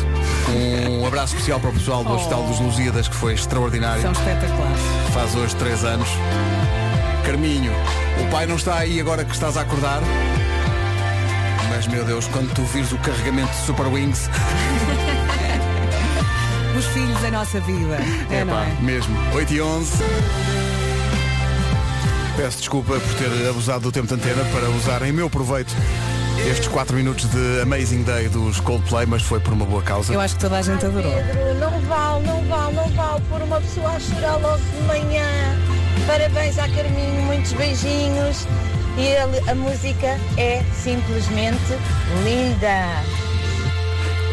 Um 0.48 1.04
abraço 1.06 1.34
especial 1.34 1.58
para 1.58 1.70
o 1.70 1.72
pessoal 1.72 2.04
do 2.04 2.10
Oh. 2.12 2.14
Hospital 2.16 2.44
dos 2.44 2.60
Lusíadas, 2.60 3.08
que 3.08 3.14
foi 3.16 3.34
extraordinário. 3.34 4.00
São 4.02 4.12
espetaculares. 4.12 4.80
Faz 5.12 5.34
hoje 5.34 5.56
3 5.56 5.84
anos. 5.84 6.08
Carminho, 7.26 7.72
o 8.24 8.30
pai 8.30 8.46
não 8.46 8.56
está 8.56 8.76
aí 8.76 9.00
agora 9.00 9.24
que 9.24 9.32
estás 9.34 9.56
a 9.56 9.62
acordar. 9.62 10.00
Mas 11.74 11.88
meu 11.88 12.04
Deus, 12.04 12.28
quando 12.28 12.54
tu 12.54 12.62
vires 12.66 12.92
o 12.92 12.98
carregamento 12.98 13.50
de 13.50 13.66
Super 13.66 13.88
Wings, 13.88 14.30
Os 16.78 16.84
filhos 16.86 17.20
da 17.20 17.32
nossa 17.32 17.58
vida. 17.60 17.98
É, 18.30 18.44
não 18.44 18.54
pá, 18.54 18.64
é? 18.64 18.76
mesmo. 18.80 19.16
8 19.34 19.54
e 19.54 19.60
11. 19.60 19.92
Peço 22.36 22.58
desculpa 22.58 22.94
por 22.94 23.14
ter 23.14 23.48
abusado 23.48 23.80
do 23.80 23.90
tempo 23.90 24.06
de 24.06 24.14
antena 24.14 24.44
para 24.52 24.70
usar 24.70 25.02
em 25.02 25.10
meu 25.10 25.28
proveito 25.28 25.74
estes 26.48 26.68
4 26.68 26.96
minutos 26.96 27.28
de 27.28 27.60
Amazing 27.62 28.04
Day 28.04 28.28
dos 28.28 28.60
Coldplay, 28.60 29.06
mas 29.06 29.22
foi 29.22 29.40
por 29.40 29.52
uma 29.52 29.64
boa 29.64 29.82
causa. 29.82 30.12
Eu 30.12 30.20
acho 30.20 30.36
que 30.36 30.42
toda 30.42 30.58
a 30.58 30.62
gente 30.62 30.86
adorou. 30.86 31.12
Pedro, 31.12 31.54
não 31.54 31.80
vale, 31.82 32.24
não 32.24 32.44
vale, 32.44 32.76
não 32.76 32.88
vale 32.90 33.20
por 33.28 33.42
uma 33.42 33.60
pessoa 33.60 33.90
a 33.90 33.98
chorar 34.00 34.36
logo 34.36 34.58
de 34.58 34.80
manhã. 34.86 35.26
Parabéns 36.06 36.56
à 36.56 36.68
Carminho, 36.68 37.22
muitos 37.22 37.52
beijinhos. 37.52 38.46
E 38.96 39.02
ele- 39.06 39.50
a 39.50 39.54
música 39.54 40.18
é 40.36 40.62
simplesmente 40.82 41.58
linda. 42.24 43.02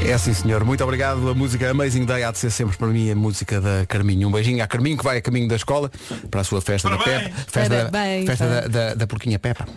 É 0.04 0.17
sim, 0.17 0.34
senhor. 0.34 0.63
Muito 0.65 0.84
obrigado. 0.84 1.30
A 1.30 1.34
música 1.36 1.69
Amazing 1.69 2.06
Day 2.06 2.24
há 2.24 2.32
de 2.32 2.39
ser 2.39 2.50
sempre 2.50 2.76
para 2.76 2.88
mim 2.88 3.12
a 3.12 3.15
música 3.15 3.62
da 3.62 3.86
Carminho. 3.88 4.28
Um 4.28 4.32
beijinho 4.32 4.63
à 4.63 4.67
Carminho 4.67 4.97
que 4.97 5.04
vai 5.04 5.17
a 5.17 5.21
caminho 5.21 5.47
da 5.47 5.56
escola 5.56 5.91
para 6.30 6.41
a 6.41 6.43
sua 6.43 6.60
festa 6.60 6.89
da 6.89 6.97
Pepa. 6.97 7.30
Festa, 7.47 7.69
Parabéns. 7.91 8.26
festa 8.26 8.47
da, 8.47 8.62
da, 8.67 8.93
da 8.95 9.08
porquinha 9.08 9.38
Pepa. 9.38 9.67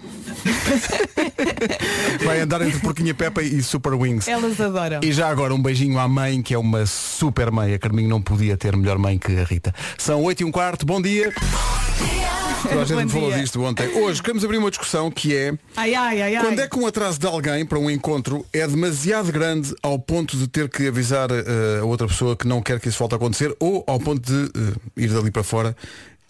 vai 2.24 2.40
andar 2.40 2.62
entre 2.62 2.78
porquinha 2.80 3.14
Pepa 3.14 3.42
e 3.42 3.62
Super 3.62 3.92
Wings. 3.94 4.26
Elas 4.26 4.58
adoram. 4.58 5.00
E 5.02 5.12
já 5.12 5.28
agora 5.28 5.54
um 5.54 5.60
beijinho 5.62 5.98
à 5.98 6.08
mãe, 6.08 6.40
que 6.42 6.54
é 6.54 6.58
uma 6.58 6.86
super 6.86 7.50
mãe. 7.50 7.74
A 7.74 7.78
Carminho 7.78 8.08
não 8.08 8.22
podia 8.22 8.56
ter 8.56 8.74
melhor 8.76 8.96
mãe 8.96 9.18
que 9.18 9.38
a 9.38 9.44
Rita. 9.44 9.74
São 9.98 10.22
8 10.22 10.40
e 10.40 10.44
um 10.44 10.50
quarto, 10.50 10.86
bom 10.86 11.02
dia. 11.02 11.32
Toda 12.68 12.82
a 12.82 12.84
gente 12.84 13.12
falou 13.12 13.32
disto 13.32 13.62
ontem. 13.62 13.86
Hoje 13.98 14.22
queremos 14.22 14.44
abrir 14.44 14.58
uma 14.58 14.70
discussão 14.70 15.10
que 15.10 15.34
é 15.34 15.52
Ai, 15.76 15.94
ai, 15.94 16.22
ai, 16.22 16.36
ai. 16.36 16.42
quando 16.44 16.58
é 16.60 16.68
que 16.68 16.78
um 16.78 16.86
atraso 16.86 17.18
de 17.18 17.26
alguém 17.26 17.64
para 17.66 17.78
um 17.78 17.90
encontro 17.90 18.44
é 18.52 18.66
demasiado 18.66 19.30
grande 19.30 19.74
ao 19.82 19.98
ponto 19.98 20.36
de 20.36 20.48
ter 20.48 20.68
que 20.68 20.88
avisar 20.88 21.28
eh, 21.30 21.80
a 21.80 21.84
outra 21.84 22.06
pessoa 22.06 22.34
que 22.36 22.46
não 22.46 22.62
quer 22.62 22.80
que 22.80 22.88
isso 22.88 22.98
volte 22.98 23.12
a 23.14 23.16
acontecer 23.16 23.54
ou 23.60 23.84
ao 23.86 23.98
ponto 23.98 24.20
de 24.20 24.50
eh, 24.58 24.74
ir 24.96 25.08
dali 25.08 25.30
para 25.30 25.42
fora 25.42 25.76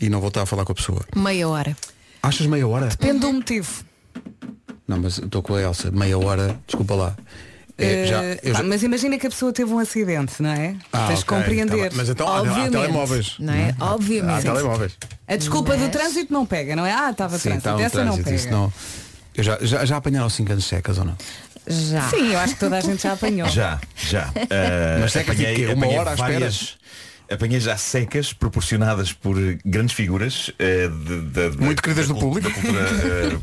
e 0.01 0.09
não 0.09 0.21
voltar 0.21 0.43
a 0.43 0.47
falar 0.47 0.65
com 0.65 0.73
a 0.73 0.75
pessoa? 0.75 1.05
Meia 1.15 1.49
hora. 1.49 1.77
Achas 2.23 2.47
meia 2.47 2.67
hora? 2.67 2.87
Depende 2.89 3.21
do 3.21 3.33
motivo. 3.33 3.85
Não, 4.89 4.99
mas 4.99 5.19
estou 5.19 5.43
com 5.43 5.55
a 5.55 5.63
Elsa. 5.63 5.91
Meia 5.91 6.19
hora, 6.19 6.59
desculpa 6.67 6.95
lá. 6.95 7.17
É, 7.77 8.07
já- 8.07 8.23
eu 8.23 8.53
pá, 8.53 8.59
já- 8.59 8.63
Mas 8.63 8.83
imagina 8.85 9.19
que 9.19 9.27
a 9.27 9.31
pessoa 9.31 9.53
teve 9.53 9.73
um 9.73 9.79
acidente, 9.81 10.41
não 10.41 10.51
é? 10.51 10.77
Ah, 10.93 11.07
Tens 11.09 11.19
de 11.19 11.25
ok, 11.25 11.39
compreender. 11.39 11.91
tá 11.91 11.97
mas 11.97 12.09
então 12.09 12.29
há- 12.29 12.37
há 12.39 12.41
Obviamente. 12.43 12.71
telemóveis. 12.71 13.35
Não 13.41 13.53
é? 13.53 13.75
Há 13.81 13.95
Obviamente. 13.95 14.43
telemóveis. 14.45 14.93
A 15.27 15.37
desculpa 15.37 15.75
do 15.77 15.81
Mas- 15.83 15.91
trânsito 15.91 16.33
não 16.33 16.47
pega, 16.47 16.77
não 16.77 16.87
é? 16.87 16.93
Ah, 16.93 17.11
estava 17.11 17.37
trânsito. 17.39 17.69
um 17.71 17.81
Essa 17.81 17.99
não 18.05 18.13
trânsito, 18.15 18.25
pega. 18.25 18.37
isso 18.37 18.51
não. 18.51 18.73
Eu 19.35 19.43
já, 19.43 19.59
já, 19.61 19.85
já 19.85 19.97
apanharam 19.97 20.31
5 20.31 20.53
anos 20.53 20.65
secas 20.65 20.99
ou 20.99 21.05
não? 21.05 21.17
Já. 21.67 22.09
Sim, 22.11 22.33
eu 22.33 22.39
acho 22.39 22.55
que 22.55 22.61
toda 22.61 22.77
a 22.77 22.81
gente 22.81 23.03
já 23.03 23.15
apanhou. 23.15 23.49
Já, 23.49 23.81
já. 23.97 24.31
Ah, 24.37 24.99
Mas 25.01 25.13
secas 25.13 25.37
tipo 25.37 25.53
quê? 25.55 25.65
Uma 25.67 25.73
apanhei 25.73 25.99
hora 25.99 26.11
à 26.11 26.15
espera? 26.15 26.33
várias- 26.33 26.77
Apanhei 27.31 27.59
já 27.59 27.77
secas 27.77 28.33
proporcionadas 28.35 29.13
por 29.13 29.37
grandes 29.65 29.95
figuras 29.95 30.51
eh, 30.59 30.89
de- 30.89 31.21
de- 31.23 31.51
de- 31.51 31.57
Muito 31.59 31.83
queridas 31.83 32.07
da 32.07 32.13
do 32.15 32.21
público. 32.21 32.49
da 32.49 32.55
cultura 32.55 32.81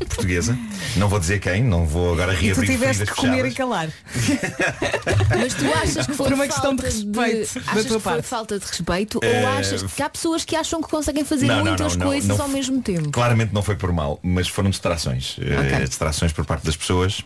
eh, 0.00 0.04
portuguesa. 0.04 0.56
Não 0.96 1.08
vou 1.08 1.18
dizer 1.18 1.40
quem, 1.40 1.64
não 1.64 1.84
vou 1.84 2.12
agora 2.12 2.32
E 2.34 2.36
tu 2.36 2.42
reabrir 2.44 2.70
tiveste 2.70 3.04
que 3.06 3.12
comer 3.14 3.30
fechadas. 3.50 3.52
e 3.52 3.56
calar. 3.56 3.88
Mas 5.36 5.54
tu 5.54 5.64
achas 5.72 6.06
que 6.06 6.12
foi 6.14 6.26
Por 6.26 6.32
uma 6.34 6.46
questão 6.46 6.76
de 6.76 6.82
respeito 6.82 7.54
da 7.54 7.72
achas 7.72 7.82
que 7.82 7.88
foi 7.88 8.00
parte? 8.00 8.22
falta 8.28 8.58
de 8.58 8.64
respeito 8.66 9.18
Eh, 9.22 9.40
ou 9.42 9.48
achas 9.48 9.82
que 9.82 10.02
há 10.02 10.08
pessoas 10.08 10.44
que 10.44 10.54
acham 10.54 10.80
que 10.80 10.88
conseguem 10.88 11.24
fazer 11.24 11.46
Não, 11.46 11.64
muitas 11.64 11.92
não, 11.96 12.04
não, 12.04 12.06
coisas 12.06 12.28
não 12.28 12.40
ao 12.44 12.48
mesmo 12.48 12.80
tempo? 12.82 13.10
Claramente 13.10 13.52
não 13.52 13.62
foi 13.62 13.74
por 13.76 13.92
mal, 13.92 14.20
mas 14.22 14.46
foram 14.48 14.70
distrações. 14.70 15.36
Eh, 15.40 15.58
Ok. 15.58 15.86
distrações 15.86 16.32
por 16.32 16.44
parte 16.44 16.64
das 16.66 16.76
pessoas. 16.76 17.24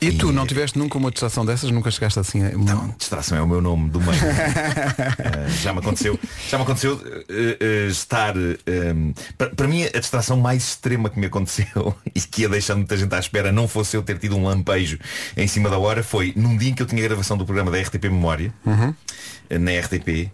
E, 0.00 0.12
tu 0.12 0.30
não 0.32 0.46
tiveste 0.46 0.78
nunca 0.78 0.98
uma 0.98 1.10
distração 1.10 1.44
dessas? 1.44 1.70
Nunca 1.70 1.90
chegaste 1.90 2.18
assim? 2.18 2.44
a- 2.44 2.50
Não, 2.52 2.94
distração 2.98 3.38
é 3.38 3.42
o 3.42 3.46
meu 3.48 3.60
nome 3.60 3.88
do 3.90 4.00
meio. 4.00 4.16
Eh, 5.18 5.48
já 5.62 5.72
me 5.72 5.78
aconteceu, 5.80 6.18
já 6.48 6.56
me 6.58 6.64
aconteceu 6.64 7.00
eh, 7.28 7.56
eh, 7.60 7.86
estar. 7.88 8.34
eh, 8.36 8.94
para, 9.56 9.66
mim 9.68 9.84
a 9.84 9.98
distração 9.98 10.36
mais 10.36 10.62
extrema 10.68 11.08
que 11.10 11.18
me 11.18 11.26
aconteceu 11.26 11.94
e 12.14 12.20
que 12.20 12.42
ia 12.42 12.48
deixando 12.48 12.78
muita 12.78 12.96
gente 12.96 13.14
à 13.14 13.18
espera 13.18 13.50
não 13.52 13.66
fosse 13.66 13.96
eu 13.96 14.02
ter 14.02 14.18
tido 14.18 14.36
um 14.36 14.44
lampejo 14.44 14.98
em 15.36 15.46
cima 15.46 15.68
da 15.70 15.78
hora 15.78 16.02
foi 16.02 16.32
num 16.36 16.56
dia 16.56 16.70
em 16.70 16.74
que 16.74 16.82
eu 16.82 16.86
tinha 16.86 17.02
gravação 17.02 17.36
do 17.36 17.44
programa 17.44 17.70
da 17.70 17.78
RTP 17.80 18.04
Memória 18.04 18.52
eh, 19.50 19.58
na 19.58 19.70
RTP. 19.72 20.30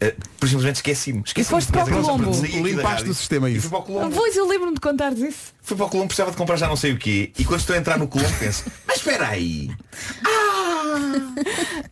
Eh, 0.00 0.14
por 0.38 0.48
simplesmente 0.48 0.76
esqueci-me. 0.76 1.22
esqueci 1.24 1.50
foste 1.50 1.70
para 1.70 1.84
o 1.84 1.88
Colombo? 1.88 2.30
Limpaste 2.62 3.10
o 3.10 3.14
sistema 3.14 3.50
isso. 3.50 3.62
fui 3.62 3.70
para 3.70 3.78
o 3.78 3.82
Colombo. 3.82 4.16
Pois 4.16 4.36
eu 4.36 4.46
lembro-me 4.48 4.74
de 4.74 4.80
contar 4.80 5.12
isso. 5.12 5.52
Fui 5.62 5.76
para 5.76 5.86
o 5.86 5.90
Colombo, 5.90 6.08
precisava 6.08 6.30
de 6.30 6.36
comprar 6.36 6.56
já 6.56 6.66
não 6.68 6.76
sei 6.76 6.92
o 6.92 6.98
quê. 6.98 7.32
E 7.38 7.44
quando 7.44 7.60
estou 7.60 7.76
a 7.76 7.78
entrar 7.78 7.98
no 7.98 8.08
Colombo 8.08 8.32
penso, 8.38 8.64
mas 8.86 8.96
espera 8.96 9.28
aí. 9.28 9.70
Ah! 10.24 11.29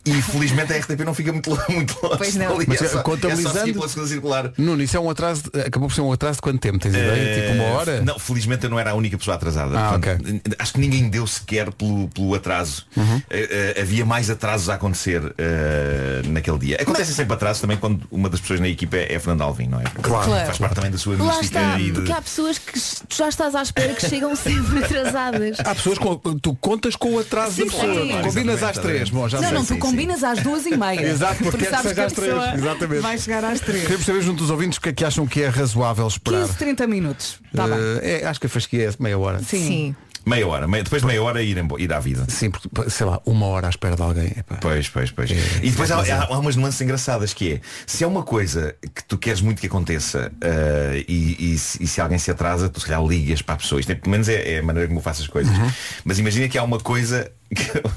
E 0.04 0.22
felizmente 0.22 0.72
a 0.72 0.76
RTP 0.78 1.00
não 1.04 1.14
fica 1.14 1.32
muito, 1.32 1.50
muito 1.68 1.98
longe. 2.02 2.16
Pois 2.18 2.34
não. 2.36 2.56
Mas, 2.66 2.82
é 2.82 2.88
só, 2.88 3.02
contabilizando- 3.02 3.48
é 3.48 3.52
só 3.52 3.58
seguir 3.60 3.72
pela 3.74 3.88
segunda 3.88 4.08
circular. 4.08 4.52
Nuno, 4.56 4.82
isso 4.82 4.96
é 4.96 5.00
um 5.00 5.10
atraso, 5.10 5.42
de- 5.52 5.60
acabou 5.60 5.88
por 5.88 5.94
ser 5.94 6.00
um 6.00 6.12
atraso 6.12 6.36
de 6.36 6.42
quanto 6.42 6.58
tempo? 6.60 6.78
Tens 6.78 6.94
ideia? 6.94 7.40
Tipo 7.40 7.54
uma 7.62 7.64
hora? 7.78 8.00
Não, 8.02 8.18
felizmente 8.18 8.64
eu 8.64 8.70
não 8.70 8.78
era 8.78 8.90
a 8.90 8.94
única 8.94 9.16
pessoa 9.18 9.34
atrasada. 9.36 9.78
Ah, 9.78 9.90
Portanto, 9.98 10.40
Acho 10.58 10.72
que 10.72 10.80
ninguém 10.80 11.08
deu 11.08 11.26
sequer 11.26 11.70
pelo, 11.72 12.08
pelo 12.08 12.34
atraso. 12.34 12.86
Uhum. 12.96 13.22
Eh, 13.30 13.78
havia 13.80 14.04
mais 14.04 14.30
atrasos 14.30 14.68
a 14.68 14.74
acontecer 14.74 15.22
eh, 15.38 16.22
naquele 16.26 16.58
dia. 16.58 16.76
Acontecem 16.80 17.14
sempre 17.14 17.34
atrasos 17.34 17.60
também 17.60 17.76
quando 17.76 18.02
uma 18.10 18.28
das 18.28 18.40
pessoas 18.40 18.60
na 18.60 18.68
equipa 18.68 18.96
é, 18.96 19.14
é 19.14 19.18
Fernando 19.18 19.42
Alvim, 19.42 19.66
não 19.68 19.80
é? 19.80 19.84
Claro. 20.02 20.30
Faz 20.30 20.58
parte 20.58 20.74
também 20.74 20.90
da 20.90 20.98
sua 20.98 21.16
Lá 21.16 21.36
mística 21.38 21.58
está, 21.60 21.78
e 21.80 21.84
de... 21.84 21.92
porque 21.92 22.12
há 22.12 22.20
pessoas 22.22 22.58
que 22.58 22.72
tu 22.72 23.16
já 23.16 23.28
estás 23.28 23.54
à 23.54 23.62
espera 23.62 23.94
que 23.94 24.08
chegam 24.08 24.34
sempre 24.36 24.78
atrasadas. 24.84 25.58
Há 25.60 25.74
pessoas 25.74 25.98
com. 25.98 26.16
Tu 26.16 26.54
contas 26.56 26.96
com 26.96 27.14
o 27.14 27.18
atraso 27.18 27.52
Sim, 27.56 27.66
da 27.66 27.72
pessoa. 27.72 27.94
sim. 28.06 28.22
Combinas 28.22 28.62
às 28.62 28.78
três. 28.78 29.10
Bom, 29.10 29.28
já 29.28 29.37
não, 29.40 29.52
não, 29.52 29.64
tu 29.64 29.78
combinas 29.78 30.22
às 30.22 30.42
duas 30.42 30.66
e 30.66 30.76
meia. 30.76 31.00
Exato, 31.08 31.42
porque 31.42 31.58
quer 31.58 31.76
que 31.76 31.88
seja 31.88 32.04
às 32.04 32.12
três. 32.12 32.54
Exatamente. 32.54 33.00
Vai 33.00 33.18
chegar 33.18 33.44
às 33.44 33.60
três. 33.60 33.82
Queremos 33.82 34.06
saber 34.06 34.22
junto 34.22 34.38
dos 34.38 34.50
ouvintes 34.50 34.78
o 34.78 34.80
que 34.80 34.88
é 34.88 34.92
que 34.92 35.04
acham 35.04 35.26
que 35.26 35.42
é 35.42 35.48
razoável 35.48 36.06
esperar. 36.06 36.42
15, 36.42 36.56
30 36.56 36.86
minutos. 36.86 37.40
Tá 37.54 37.66
bem. 37.66 37.78
Eh, 38.02 38.20
é, 38.22 38.26
acho 38.26 38.40
que 38.40 38.46
a 38.46 38.50
fasquia 38.50 38.88
é 38.88 39.02
meia 39.02 39.18
hora. 39.18 39.38
Sim. 39.40 39.66
Sim. 39.66 39.96
Meia 40.28 40.46
hora, 40.46 40.68
meia- 40.68 40.84
depois 40.84 41.00
de 41.02 41.06
meia 41.08 41.22
hora 41.22 41.42
ir, 41.42 41.56
ir 41.78 41.92
à 41.92 41.98
vida. 42.00 42.26
Sim, 42.28 42.50
porque, 42.50 42.90
sei 42.90 43.06
lá, 43.06 43.20
uma 43.24 43.46
hora 43.46 43.66
à 43.66 43.70
espera 43.70 43.96
de 43.96 44.02
alguém. 44.02 44.26
Epá. 44.36 44.56
Pois, 44.60 44.88
pois, 44.88 45.10
pois. 45.10 45.30
É, 45.30 45.34
e 45.62 45.70
depois 45.70 45.90
é 45.90 45.94
há, 45.94 45.98
há- 46.22 46.24
há 46.26 46.38
umas 46.38 46.54
nuances 46.56 46.80
engraçadas 46.80 47.32
que 47.32 47.54
é, 47.54 47.60
se 47.86 48.04
é 48.04 48.06
uma 48.06 48.22
coisa 48.22 48.74
que 48.94 49.02
tu 49.04 49.16
queres 49.16 49.40
muito 49.40 49.60
que 49.60 49.66
aconteça 49.66 50.30
eh, 50.40 51.04
e, 51.08 51.54
e 51.54 51.58
se, 51.58 51.82
e 51.82 51.86
se 51.86 52.00
alguém 52.00 52.18
se 52.18 52.30
atrasa, 52.30 52.68
tu 52.68 52.78
se 52.80 52.86
calhar 52.86 53.02
ligas 53.04 53.40
para 53.42 53.54
a 53.54 53.58
pessoa. 53.58 53.80
Isto 53.80 53.92
é, 53.92 53.94
pelo 53.94 54.10
menos 54.10 54.28
é, 54.28 54.54
é 54.54 54.58
a 54.58 54.62
maneira 54.62 54.86
como 54.86 54.98
eu 55.00 55.02
faço 55.02 55.22
as 55.22 55.28
coisas. 55.28 55.56
Uhum. 55.56 55.70
Mas 56.04 56.18
imagina 56.18 56.46
que 56.48 56.58
há 56.58 56.62
uma 56.62 56.78
coisa 56.78 57.30
que 57.54 57.78
eu, 57.78 57.90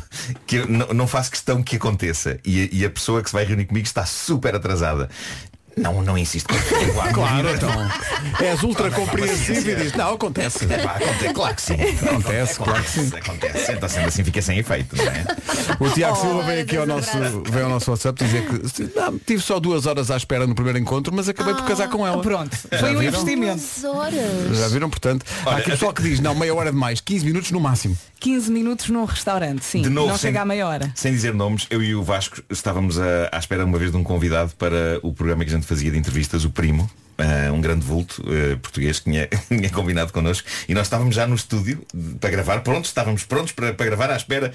que 0.48 0.56
eu 0.58 0.68
não, 0.68 0.88
não 0.94 1.08
faço 1.08 1.30
questão 1.30 1.62
que 1.62 1.76
aconteça 1.76 2.40
e, 2.46 2.70
e 2.80 2.86
a 2.86 2.90
pessoa 2.90 3.22
que 3.22 3.30
se 3.30 3.34
vai 3.34 3.44
reunir 3.44 3.66
comigo 3.66 3.86
está 3.86 4.06
super 4.06 4.56
atrasada. 4.56 5.10
Não, 5.78 6.02
não 6.02 6.18
insisto. 6.18 6.54
Claro, 6.94 7.14
Claro, 7.14 7.50
então. 7.56 7.72
És 8.46 8.64
ultra 8.64 8.90
compreensivo 8.92 9.70
e 9.70 9.76
dizes, 9.76 9.94
não, 9.94 10.14
acontece. 10.14 10.66
Pá, 10.68 10.96
acontece, 10.98 11.34
claro 11.34 11.56
que 11.56 11.62
sim. 11.62 11.74
Acontece, 12.06 12.56
claro 12.60 12.84
que 12.84 12.90
sim. 12.90 13.12
Acontece. 13.16 13.72
Então 13.72 13.90
sendo 13.90 14.08
assim 14.08 14.24
fica 14.24 14.42
sem 14.42 14.58
efeito, 14.60 14.96
não 14.96 15.04
é? 15.06 15.26
O 15.80 15.90
Tiago 15.90 16.18
Oh, 16.18 16.22
Silva 16.22 16.44
veio 16.44 16.64
aqui 16.64 16.78
ao 16.78 16.86
nosso, 16.86 17.12
veio 17.50 17.66
ao 17.66 17.70
nosso 17.72 17.92
WhatsApp 17.92 18.24
dizer 18.24 18.46
que 18.48 18.98
não, 19.00 19.18
tive 19.20 19.42
só 19.42 19.60
duas 19.60 19.86
horas 19.86 20.12
à 20.12 20.18
espera 20.18 20.46
no 20.46 20.54
primeiro 20.56 20.78
encontro, 20.80 21.14
mas 21.16 21.30
acabei 21.30 21.54
por 21.54 21.66
casar 21.66 21.90
com 21.90 22.06
ela. 22.06 22.18
Ah, 22.18 22.22
Pronto. 22.22 22.56
Foi 22.80 22.96
um 22.96 23.02
investimento. 23.04 23.62
Duas 23.82 23.84
horas. 23.96 24.58
Já 24.58 24.68
viram, 24.68 24.90
portanto, 24.90 25.26
há 25.46 25.50
Olha, 25.50 25.58
aqui 25.60 25.72
pessoal 25.72 25.94
que 25.94 26.02
diz, 26.04 26.20
não, 26.20 26.36
meia 26.36 26.54
hora 26.54 26.70
é 26.70 26.72
demais, 26.72 27.00
15 27.02 27.26
minutos 27.26 27.52
no 27.52 27.60
máximo. 27.60 27.98
15 28.20 28.52
minutos 28.52 28.90
num 28.90 29.04
restaurante, 29.06 29.64
sim. 29.66 29.82
De 29.82 29.90
novo, 29.90 30.10
não 30.10 30.18
sem, 30.18 30.30
chega 30.30 30.42
à 30.42 30.46
meia 30.46 30.68
hora. 30.68 30.92
sem 30.96 31.12
dizer 31.12 31.34
nomes, 31.34 31.66
eu 31.72 31.82
e 31.82 31.96
o 31.96 32.04
Vasco 32.04 32.42
estávamos 32.52 33.00
a- 33.00 33.30
à 33.32 33.40
espera 33.40 33.66
uma 33.66 33.80
vez 33.80 33.92
de 33.92 33.98
um 33.98 34.04
convidado 34.04 34.52
para 34.58 35.00
o 35.02 35.12
programa 35.12 35.44
que 35.44 35.50
a 35.50 35.54
gente 35.56 35.66
fazia 35.72 35.90
de 35.90 35.98
entrevistas, 35.98 36.44
o 36.44 36.50
Primo. 36.50 36.90
ah, 37.18 37.50
um 37.54 37.62
grande 37.62 37.86
vulto 37.86 38.22
ah, 38.28 38.58
português 38.62 39.00
que 39.00 39.06
tinha, 39.10 39.28
tinha 39.48 39.70
combinado 39.70 40.12
connosco 40.12 40.46
e 40.68 40.74
nós 40.74 40.88
estávamos 40.88 41.16
já 41.16 41.26
no 41.26 41.36
estúdio 41.36 41.82
para 42.20 42.30
gravar, 42.30 42.60
prontos, 42.60 42.90
estávamos 42.90 43.24
prontos 43.24 43.54
para, 43.54 43.74
para 43.74 43.86
gravar 43.86 44.10
à 44.12 44.18
espera 44.18 44.52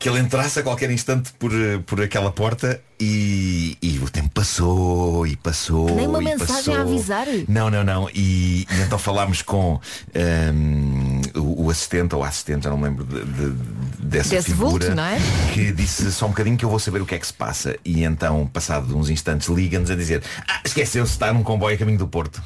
que 0.00 0.08
ele 0.08 0.20
entrasse 0.20 0.60
a 0.60 0.62
qualquer 0.62 0.90
instante 0.92 1.32
por, 1.38 1.52
ah, 1.52 1.80
por 1.86 2.00
aquela 2.02 2.32
porta 2.32 2.80
e, 3.00 3.76
e 3.80 3.98
o 4.00 4.08
tempo 4.10 4.30
passou 4.30 5.24
e 5.26 5.36
passou 5.36 5.94
Nem 5.94 6.08
uma 6.08 6.20
e 6.20 6.24
mensagem 6.24 6.46
passou. 6.56 6.74
a 6.74 6.80
avisar? 6.80 7.26
não, 7.48 7.70
não, 7.70 7.84
não. 7.84 8.08
E, 8.12 8.66
e 8.68 8.80
então 8.84 8.98
falámos 8.98 9.42
com 9.42 9.80
ahm, 10.14 11.20
o, 11.36 11.47
o 11.68 11.70
assistente 11.70 12.14
ou 12.14 12.24
a 12.24 12.28
assistente, 12.28 12.64
já 12.64 12.70
não 12.70 12.78
me 12.78 12.84
lembro 12.84 13.04
de, 13.04 13.22
de- 13.24 13.52
dessa 13.98 14.30
Desse 14.30 14.50
figura, 14.52 14.70
vulto, 14.86 14.94
não 14.94 15.04
é? 15.04 15.18
que 15.52 15.70
disse 15.70 16.10
só 16.12 16.26
um 16.26 16.30
bocadinho 16.30 16.56
que 16.56 16.64
eu 16.64 16.70
vou 16.70 16.78
saber 16.78 17.02
o 17.02 17.06
que 17.06 17.14
é 17.14 17.18
que 17.18 17.26
se 17.26 17.32
passa. 17.34 17.76
E 17.84 18.02
então, 18.04 18.46
passado 18.46 18.96
uns 18.96 19.10
instantes, 19.10 19.48
liga-nos 19.48 19.90
a 19.90 19.94
dizer 19.94 20.22
ah, 20.48 20.60
esqueceu-se 20.64 21.10
de 21.10 21.16
estar 21.16 21.32
num 21.32 21.42
comboio 21.42 21.74
a 21.74 21.78
caminho 21.78 21.98
do 21.98 22.08
Porto. 22.08 22.42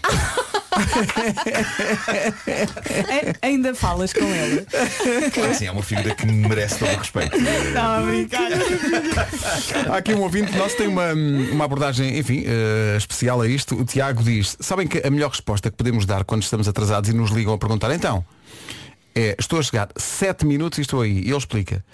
É, 3.08 3.35
ainda 3.46 3.74
falas 3.74 4.12
com 4.12 4.24
ele. 4.24 4.66
Claro, 5.32 5.50
assim, 5.50 5.66
é 5.66 5.70
uma 5.70 5.82
figura 5.82 6.14
que 6.14 6.26
merece 6.26 6.78
todo 6.78 6.92
o 6.92 6.96
respeito. 6.98 7.37
Estava 7.37 7.98
a 7.98 8.02
brincar. 8.02 8.48
Há 9.90 9.96
aqui 9.98 10.14
um 10.14 10.20
ouvinte 10.20 10.56
nosso 10.56 10.76
tem 10.76 10.88
uma, 10.88 11.12
uma 11.12 11.64
abordagem, 11.64 12.18
enfim, 12.18 12.44
eh, 12.46 12.96
especial 12.96 13.40
a 13.40 13.46
isto. 13.46 13.78
O 13.78 13.85
Tiago 13.85 14.22
diz, 14.22 14.56
sabem 14.61 14.87
que 14.88 15.06
a 15.06 15.11
melhor 15.11 15.30
resposta 15.30 15.70
que 15.70 15.76
podemos 15.76 16.06
dar 16.06 16.24
quando 16.24 16.42
estamos 16.42 16.66
atrasados 16.66 17.08
e 17.11 17.12
nos 17.12 17.30
ligam 17.30 17.52
a 17.52 17.58
perguntar, 17.58 17.92
então, 17.94 18.24
é, 19.14 19.37
estou 19.38 19.59
a 19.59 19.62
chegar 19.62 19.88
7 19.96 20.44
minutos 20.46 20.79
e 20.79 20.83
estou 20.83 21.01
aí. 21.03 21.18
E 21.20 21.29
ele 21.29 21.37
explica. 21.37 21.85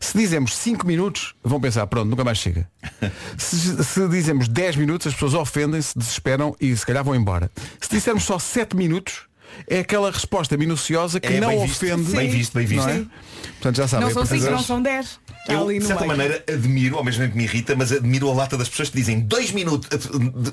Se 0.00 0.16
dizemos 0.16 0.54
5 0.56 0.86
minutos, 0.86 1.34
vão 1.42 1.60
pensar, 1.60 1.86
pronto, 1.86 2.08
nunca 2.08 2.24
mais 2.24 2.38
chega. 2.38 2.68
Se, 3.36 3.82
se 3.84 4.08
dizemos 4.08 4.48
10 4.48 4.76
minutos, 4.76 5.06
as 5.06 5.12
pessoas 5.14 5.34
ofendem-se, 5.34 5.98
desesperam 5.98 6.54
e 6.60 6.76
se 6.76 6.84
calhar 6.86 7.02
vão 7.04 7.14
embora. 7.14 7.50
Se 7.80 7.90
dissermos 7.90 8.24
só 8.24 8.38
7 8.38 8.76
minutos, 8.76 9.22
é 9.68 9.80
aquela 9.80 10.10
resposta 10.10 10.56
minuciosa 10.56 11.18
que 11.20 11.28
É, 11.28 11.40
não 11.40 11.48
bem 11.48 11.66
visto, 11.66 11.84
ofende. 11.86 12.16
bem 12.16 12.30
visto, 12.30 12.54
bem 12.54 12.66
visto. 12.66 12.86
Não, 12.86 12.92
é? 12.92 13.06
Portanto, 13.52 13.76
já 13.76 13.88
sabem. 13.88 14.06
Não 14.06 14.12
são 14.12 14.22
a 14.22 14.26
partir 14.26 14.40
5, 14.42 14.50
de 14.50 14.56
não 14.56 14.62
são 14.62 14.82
10. 14.82 15.20
Eu, 15.52 15.62
ali 15.64 15.74
de 15.74 15.80
no 15.80 15.86
certa 15.86 16.04
meio. 16.04 16.16
maneira, 16.16 16.44
admiro, 16.48 16.96
ao 16.96 17.04
mesmo 17.04 17.20
tempo 17.22 17.32
que 17.32 17.38
me 17.38 17.44
irrita, 17.44 17.74
mas 17.76 17.92
admiro 17.92 18.30
a 18.30 18.34
lata 18.34 18.56
das 18.56 18.68
pessoas 18.68 18.90
que 18.90 18.96
dizem 18.96 19.20
dois 19.20 19.50
minutos, 19.52 19.88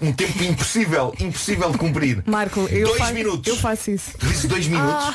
um 0.02 0.12
tempo 0.14 0.44
impossível, 0.44 1.14
impossível 1.20 1.72
de 1.72 1.78
cumprir. 1.78 2.24
Marco, 2.26 2.62
eu, 2.72 2.88
Dois 2.88 2.98
faço, 3.00 3.14
minutos. 3.14 3.48
eu 3.48 3.56
faço 3.58 3.92
isso. 3.92 4.12
Dizes 4.20 4.46
dois 4.46 4.68
minutos. 4.68 5.06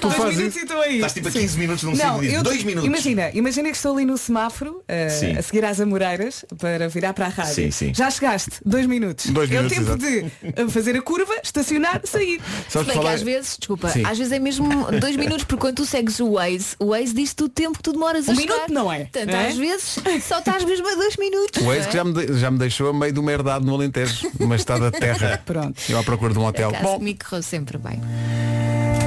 Tu 0.00 0.08
dois 0.08 0.36
minutos 0.36 0.56
e 0.56 0.60
estou 0.60 0.80
aí. 0.80 0.94
Estás 0.96 1.12
tipo 1.14 1.28
a 1.28 1.30
Sim. 1.30 1.40
15 1.40 1.58
minutos 1.58 1.82
num 1.84 1.94
Não, 1.96 2.22
eu- 2.22 2.42
dois 2.42 2.62
minutos. 2.64 2.86
Imagina, 2.86 3.30
imagina 3.34 3.70
que 3.70 3.76
estou 3.76 3.94
ali 3.96 4.04
no 4.04 4.16
semáforo 4.18 4.82
uh, 4.88 5.38
a 5.38 5.42
seguir 5.42 5.64
às 5.64 5.80
Amoreiras 5.80 6.44
para 6.58 6.88
virar 6.88 7.12
para 7.14 7.26
a 7.26 7.28
rádio. 7.28 7.54
Sim, 7.54 7.70
sim. 7.70 7.94
Já 7.94 8.10
chegaste, 8.10 8.50
dois 8.64 8.86
minutos. 8.86 9.26
Dois 9.26 9.50
é 9.50 9.54
minutos, 9.56 9.78
o 9.78 9.84
tempo 9.84 9.98
de 9.98 10.62
uh, 10.62 10.70
fazer 10.70 10.96
a 10.96 11.02
curva, 11.02 11.32
estacionar, 11.42 12.00
sair. 12.04 12.40
Se 12.68 12.82
bem 12.84 12.98
que 13.00 13.06
às 13.06 13.22
vezes, 13.22 13.56
desculpa, 13.58 13.88
Sim. 13.90 14.04
às 14.04 14.18
vezes 14.18 14.32
é 14.32 14.38
mesmo 14.38 14.68
dois 15.00 15.16
minutos, 15.16 15.44
porque 15.44 15.60
quando 15.60 15.76
tu 15.76 15.86
segues 15.86 16.18
o 16.20 16.32
Waze, 16.32 16.76
o 16.78 16.86
Waze 16.88 17.12
diz-te 17.14 17.42
o 17.44 17.48
tempo 17.48 17.78
que 17.78 17.82
tu 17.82 17.92
demoras 17.92 18.28
a 18.28 18.32
Um 18.32 18.36
chegar. 18.36 18.54
minuto 18.54 18.72
não 18.72 18.92
é? 18.92 19.08
Portanto, 19.24 19.34
É? 19.34 19.48
às 19.48 19.56
vezes 19.56 19.98
só 20.24 20.38
estás 20.38 20.64
mesmo 20.64 20.88
a 20.90 20.94
dois 20.94 21.16
minutos. 21.16 21.62
O 21.62 21.72
ex 21.72 21.86
é? 21.86 21.88
que 21.88 21.96
já 21.96 22.04
me, 22.04 22.12
de- 22.12 22.38
já 22.38 22.50
me 22.50 22.58
deixou 22.58 22.90
a 22.90 22.92
meio 22.92 23.12
de 23.12 23.20
uma 23.20 23.30
herdade 23.32 23.64
no 23.64 23.74
Alentejo, 23.74 24.30
uma 24.40 24.56
estrada 24.56 24.90
de 24.90 24.98
terra. 24.98 25.40
Pronto. 25.46 25.80
Eu 25.88 25.98
à 25.98 26.02
procura 26.02 26.32
de 26.32 26.38
um 26.38 26.44
hotel. 26.46 26.70
Acaso 26.70 26.84
Bom, 26.84 26.96
comigo 26.98 27.18
correu 27.28 27.42
sempre 27.42 27.78
bem. 27.78 28.00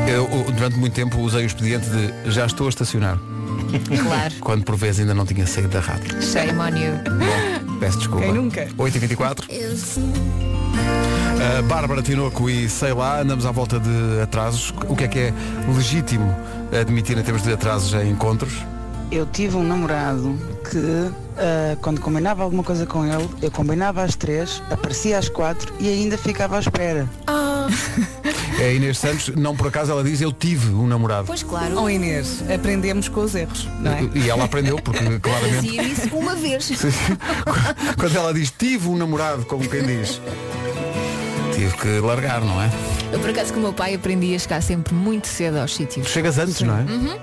eu 0.07 0.15
eu, 0.29 0.51
durante 0.51 0.77
muito 0.77 0.93
tempo 0.93 1.19
usei 1.19 1.43
o 1.43 1.45
expediente 1.45 1.87
de 1.89 2.31
já 2.31 2.45
estou 2.45 2.67
a 2.67 2.69
estacionar. 2.69 3.17
Claro. 4.03 4.33
Quando 4.41 4.63
por 4.63 4.75
vezes 4.75 5.01
ainda 5.01 5.13
não 5.13 5.25
tinha 5.25 5.45
saído 5.45 5.69
da 5.69 5.79
rádio. 5.79 6.21
Shame 6.21 6.57
on 6.59 6.67
you. 6.77 6.93
Bom, 7.03 7.77
peço 7.79 7.97
desculpa. 7.97 8.23
Quem 8.25 8.33
nunca? 8.33 8.67
8h24. 8.77 9.45
A 11.57 11.61
Bárbara 11.63 12.01
Tinoco 12.01 12.49
e 12.49 12.69
sei 12.69 12.93
lá, 12.93 13.19
andamos 13.21 13.45
à 13.45 13.51
volta 13.51 13.79
de 13.79 14.21
atrasos. 14.21 14.73
O 14.87 14.95
que 14.95 15.03
é 15.03 15.07
que 15.07 15.19
é 15.19 15.33
legítimo 15.75 16.35
admitir 16.79 17.17
em 17.17 17.23
termos 17.23 17.43
de 17.43 17.51
atrasos 17.53 17.93
em 17.93 18.09
encontros? 18.11 18.53
Eu 19.11 19.25
tive 19.25 19.55
um 19.55 19.63
namorado 19.63 20.37
que 20.69 21.11
ah, 21.37 21.77
quando 21.81 22.01
combinava 22.01 22.43
alguma 22.43 22.63
coisa 22.63 22.85
com 22.85 23.05
ele, 23.05 23.29
eu 23.41 23.51
combinava 23.51 24.03
às 24.03 24.15
três, 24.15 24.61
aparecia 24.69 25.17
às 25.17 25.29
quatro 25.29 25.73
e 25.79 25.87
ainda 25.87 26.17
ficava 26.17 26.57
à 26.57 26.59
espera. 26.59 27.09
Ah, 27.27 27.67
É 28.59 28.69
a 28.69 28.73
Inês 28.73 28.97
Santos, 28.97 29.29
não 29.35 29.55
por 29.55 29.67
acaso 29.67 29.91
ela 29.91 30.03
diz 30.03 30.21
eu 30.21 30.31
tive 30.31 30.69
um 30.73 30.87
namorado. 30.87 31.27
pois 31.27 31.43
claro. 31.43 31.77
Oh 31.79 31.89
Inês, 31.89 32.43
aprendemos 32.53 33.07
com 33.07 33.21
os 33.21 33.35
erros, 33.35 33.67
não 33.79 33.91
é? 33.91 34.09
E 34.15 34.29
ela 34.29 34.45
aprendeu, 34.45 34.77
porque 34.81 35.19
claramente. 35.19 35.55
Fazia 35.55 35.83
isso 35.83 36.15
uma 36.15 36.35
vez. 36.35 36.71
Quando 37.97 38.15
ela 38.15 38.33
diz 38.33 38.51
tive 38.51 38.87
um 38.89 38.97
namorado, 38.97 39.45
como 39.45 39.67
quem 39.69 39.83
diz. 39.83 40.19
Tive 41.53 41.75
que 41.77 41.99
largar, 41.99 42.41
não 42.41 42.61
é? 42.61 42.69
Eu 43.13 43.19
por 43.19 43.29
acaso 43.29 43.53
com 43.53 43.59
o 43.59 43.61
meu 43.63 43.73
pai 43.73 43.93
aprendi 43.95 44.35
a 44.35 44.39
chegar 44.39 44.61
sempre 44.61 44.93
muito 44.93 45.27
cedo 45.27 45.57
aos 45.57 45.73
sítios. 45.75 46.05
Tu 46.07 46.11
chegas 46.11 46.37
antes, 46.37 46.61
não 46.61 46.77
é? 46.77 46.81
Uhum. 46.81 47.17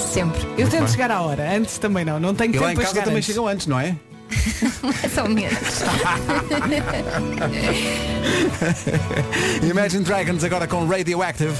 Sempre. 0.00 0.40
Eu 0.58 0.68
tento 0.68 0.80
bem. 0.84 0.88
chegar 0.88 1.10
à 1.10 1.20
hora, 1.22 1.56
antes 1.56 1.78
também 1.78 2.04
não, 2.04 2.18
não 2.20 2.34
tenho 2.34 2.50
E 2.50 2.52
tempo 2.52 2.64
lá 2.64 2.72
em 2.72 2.74
para 2.74 2.82
casa 2.84 2.94
chegar 2.94 3.04
também 3.04 3.18
antes. 3.18 3.26
chegam 3.26 3.46
antes, 3.48 3.66
não 3.66 3.78
é? 3.80 3.96
São 5.14 5.28
menos. 5.28 5.82
Imagine 9.62 10.04
Dragons 10.04 10.42
agora 10.44 10.66
com 10.66 10.86
Radioactive 10.86 11.54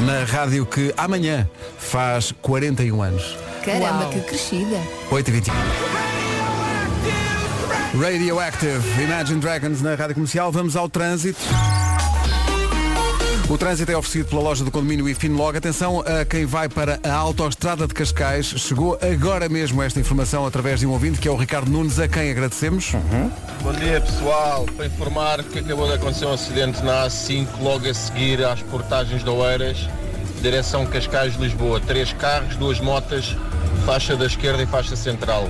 na 0.00 0.24
rádio 0.24 0.66
que 0.66 0.92
amanhã 0.96 1.48
faz 1.78 2.32
41 2.42 3.02
anos. 3.02 3.36
Caramba, 3.64 4.02
Uau. 4.04 4.10
que 4.10 4.20
crescida. 4.20 4.76
8h20. 5.10 5.50
Radioactive, 7.98 9.02
Imagine 9.02 9.40
Dragons 9.40 9.80
na 9.82 9.94
rádio 9.94 10.14
comercial. 10.14 10.52
Vamos 10.52 10.76
ao 10.76 10.88
trânsito. 10.88 11.40
O 13.48 13.56
trânsito 13.56 13.92
é 13.92 13.96
oferecido 13.96 14.28
pela 14.28 14.42
loja 14.42 14.64
do 14.64 14.72
condomínio 14.72 15.08
e 15.08 15.14
Finlog. 15.14 15.56
Atenção 15.56 16.00
a 16.00 16.24
quem 16.24 16.44
vai 16.44 16.68
para 16.68 16.98
a 17.04 17.12
autoestrada 17.12 17.86
de 17.86 17.94
Cascais. 17.94 18.46
Chegou 18.46 18.98
agora 19.00 19.48
mesmo 19.48 19.80
esta 19.80 20.00
informação 20.00 20.44
através 20.44 20.80
de 20.80 20.86
um 20.86 20.90
ouvinte 20.90 21.20
que 21.20 21.28
é 21.28 21.30
o 21.30 21.36
Ricardo 21.36 21.70
Nunes, 21.70 22.00
a 22.00 22.08
quem 22.08 22.28
agradecemos. 22.28 22.92
Bom 23.62 23.72
dia 23.72 24.00
pessoal, 24.00 24.66
para 24.76 24.86
informar 24.86 25.44
que 25.44 25.60
acabou 25.60 25.86
de 25.86 25.94
acontecer 25.94 26.26
um 26.26 26.32
acidente 26.32 26.82
na 26.82 27.06
A5 27.06 27.46
logo 27.60 27.88
a 27.88 27.94
seguir 27.94 28.44
às 28.44 28.60
portagens 28.62 29.22
de 29.22 29.30
Oeiras, 29.30 29.88
direção 30.42 30.84
Cascais-Lisboa. 30.84 31.80
Três 31.80 32.12
carros, 32.12 32.56
duas 32.56 32.80
motas, 32.80 33.36
faixa 33.84 34.16
da 34.16 34.26
esquerda 34.26 34.60
e 34.64 34.66
faixa 34.66 34.96
central. 34.96 35.48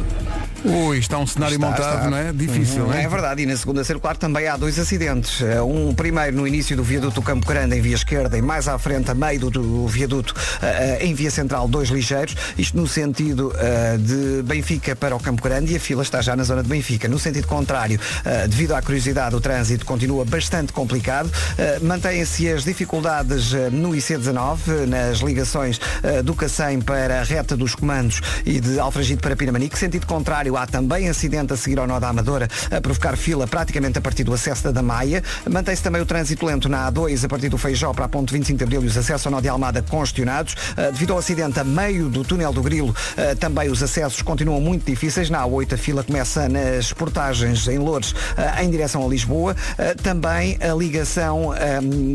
Ui, 0.67 0.99
está 0.99 1.19
um 1.19 1.27
cenário 1.27 1.55
Está, 1.55 1.67
montado, 1.69 1.97
está. 1.99 2.11
não 2.11 2.17
é? 2.17 2.33
Difícil, 2.33 2.83
Uhum, 2.83 2.89
não 2.89 2.95
é? 2.95 3.05
É 3.05 3.09
verdade, 3.09 3.43
e 3.43 3.47
na 3.47 3.57
segunda 3.57 3.85
circular 3.85 4.17
também 4.17 4.49
há 4.49 4.57
dois 4.57 4.79
acidentes. 4.79 5.41
Eh, 5.41 5.61
Um 5.63 5.95
primeiro 5.95 6.37
no 6.37 6.47
início 6.47 6.77
do 6.77 6.83
viaduto 6.83 7.23
Campo 7.23 7.47
Grande 7.47 7.77
em 7.77 7.81
via 7.81 7.95
esquerda 7.95 8.37
e 8.37 8.43
mais 8.43 8.67
à 8.69 8.79
frente, 8.79 9.11
a 9.11 9.15
meio 9.15 9.39
do, 9.41 9.51
do 9.51 9.87
viaduto 9.87 10.35
eh, 10.63 10.99
eh, 11.01 11.07
em 11.07 11.15
via 11.15 11.31
central, 11.31 11.69
dois 11.69 11.89
ligeiros. 11.89 12.35
Isto 12.59 12.77
no 12.77 12.87
sentido 12.89 13.53
de 14.01 14.43
Benfica 14.43 14.95
para 14.97 15.15
o 15.15 15.21
Campo 15.21 15.43
Grande 15.43 15.73
e 15.73 15.77
a 15.77 15.81
fila 15.81 16.03
está 16.03 16.21
já 16.21 16.35
na 16.37 16.43
zona 16.45 16.63
de 16.63 16.69
Benfica. 16.69 17.09
No 17.09 17.19
sentido 17.19 17.47
contrário, 17.47 17.99
devido 18.49 18.73
à 18.75 18.83
curiosidade, 18.83 19.35
o 19.35 19.41
trânsito 19.41 19.85
continua 19.85 20.25
bastante 20.25 20.73
complicado. 20.73 21.31
Mantêm-se 21.83 22.49
as 22.51 22.65
dificuldades 22.65 23.53
no 23.73 23.91
IC19, 23.91 24.59
eh, 24.69 24.87
nas 24.87 25.19
ligações 25.19 25.81
do 26.25 26.35
Cacém 26.35 26.81
para 26.81 27.21
a 27.21 27.23
reta 27.23 27.57
dos 27.57 27.75
comandos 27.75 28.21
e 28.45 28.61
de 28.61 28.79
Alfragide 28.79 29.21
para 29.21 29.37
Pinamanique. 29.37 29.79
Sentido 29.79 30.07
contrário, 30.07 30.56
há 30.57 30.67
também 30.67 31.09
acidente 31.09 31.53
a 31.53 31.57
seguir 31.57 31.79
ao 31.79 31.87
nó 31.87 31.99
da 31.99 32.09
Amadora, 32.09 32.49
a 32.71 32.81
provocar 32.81 33.17
fila 33.17 33.47
praticamente 33.47 33.99
a 33.99 34.01
partir 34.01 34.25
do 34.25 34.33
acesso 34.33 34.73
da 34.73 34.83
Maia. 34.83 35.23
Mantém-se 35.51 35.83
também 35.83 36.01
o 36.01 36.07
trânsito 36.07 36.47
lento 36.47 36.69
na 36.69 36.91
A2, 36.91 37.25
a 37.25 37.29
partir 37.29 37.49
do 37.49 37.59
Feijó 37.59 37.93
para 37.93 38.05
a 38.07 38.09
ponte 38.09 38.33
25 38.33 38.59
de 38.59 38.65
Abril 38.65 38.83
e 38.85 38.87
os 38.87 38.97
acessos 38.97 39.27
ao 39.27 39.33
nó 39.33 39.41
de 39.41 39.49
Almada 39.49 39.83
congestionados. 39.83 40.55
Uh, 40.55 40.93
devido 40.93 41.13
ao 41.13 41.19
acidente 41.19 41.61
a 41.61 41.65
meio 41.65 42.09
do 42.09 42.25
túnel 42.25 42.53
do 42.53 42.63
Grilo, 42.63 42.91
uh, 42.91 43.37
também 43.37 43.71
os 43.71 43.83
acessos 43.83 44.23
continuam 44.23 44.61
muito 44.61 44.85
difíceis. 44.85 45.31
Na 45.31 45.43
A8 45.45 45.75
a 45.75 45.77
fila 45.77 46.03
começa 46.03 46.49
nas 46.49 46.93
portagens 46.93 47.67
em 47.69 47.79
Lourdes 47.79 48.13
uh, 48.13 48.63
em 48.63 48.71
direção 48.71 49.05
a 49.05 49.09
Lisboa. 49.09 49.57
Também 50.03 50.59
a 50.61 50.75
ligação 50.75 51.53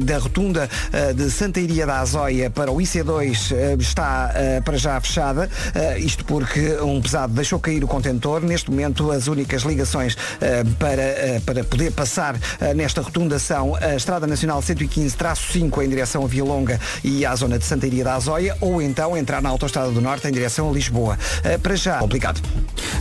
da 0.04 0.17
rotunda 0.17 0.69
de 1.15 1.30
Santa 1.30 1.60
Iria 1.60 1.86
da 1.86 1.99
Azóia 1.99 2.49
para 2.49 2.71
o 2.71 2.77
IC2 2.77 3.51
uh, 3.51 3.82
está 3.82 4.34
para 4.63 4.77
já 4.77 4.99
fechada. 4.99 5.49
Isto 5.97 6.25
porque 6.25 6.77
um 6.82 7.01
pesado 7.01 7.34
deixou 7.34 7.60
cair 7.60 7.84
o 7.84 7.88
contentor. 7.88 8.31
Neste 8.39 8.70
momento 8.70 9.12
as 9.12 9.28
únicas 9.28 9.63
ligações 9.63 10.13
uh, 10.13 10.67
para, 10.80 11.38
uh, 11.38 11.41
para 11.41 11.63
poder 11.63 11.91
passar 11.91 12.36
uh, 12.36 12.39
nesta 12.76 13.02
rotunda 13.02 13.38
são 13.39 13.76
a 13.76 13.96
Estrada 13.96 14.26
Nacional 14.26 14.62
115-5 14.62 15.84
em 15.84 15.89
direção 15.89 16.24
a 16.24 16.28
Via 16.28 16.44
Longa 16.44 16.80
e 17.04 17.26
à 17.26 17.36
zona 17.36 17.60
de 17.60 17.65
Santa 17.65 17.88
Iria 17.88 18.04
da 18.04 18.15
Azóia 18.15 18.56
ou 18.62 18.82
então 18.82 19.17
entrar 19.17 19.41
na 19.41 19.50
Autostrada 19.50 19.91
do 19.91 20.02
Norte 20.02 20.28
em 20.28 20.32
direção 20.32 20.70
a 20.70 20.74
Lisboa. 20.74 21.17
Para 21.62 21.76
já, 21.76 21.98
complicado. 21.98 22.41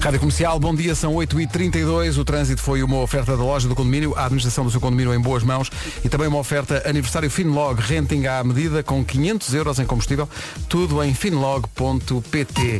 Rádio 0.00 0.18
Comercial, 0.18 0.58
bom 0.58 0.74
dia, 0.74 0.94
são 0.94 1.14
8h32. 1.14 2.18
O 2.18 2.24
trânsito 2.24 2.62
foi 2.62 2.82
uma 2.82 2.98
oferta 2.98 3.36
da 3.36 3.42
loja 3.42 3.68
do 3.68 3.74
condomínio, 3.74 4.14
a 4.16 4.24
administração 4.24 4.64
do 4.64 4.70
seu 4.70 4.80
condomínio 4.80 5.14
em 5.14 5.20
boas 5.20 5.42
mãos 5.42 5.70
e 6.04 6.08
também 6.08 6.26
uma 6.26 6.38
oferta 6.38 6.82
aniversário 6.86 7.30
Finlog, 7.30 7.80
renting 7.80 8.26
à 8.26 8.42
medida 8.42 8.82
com 8.82 9.04
500 9.04 9.54
euros 9.54 9.78
em 9.78 9.84
combustível, 9.84 10.28
tudo 10.68 11.02
em 11.02 11.12
finlog.pt. 11.14 12.78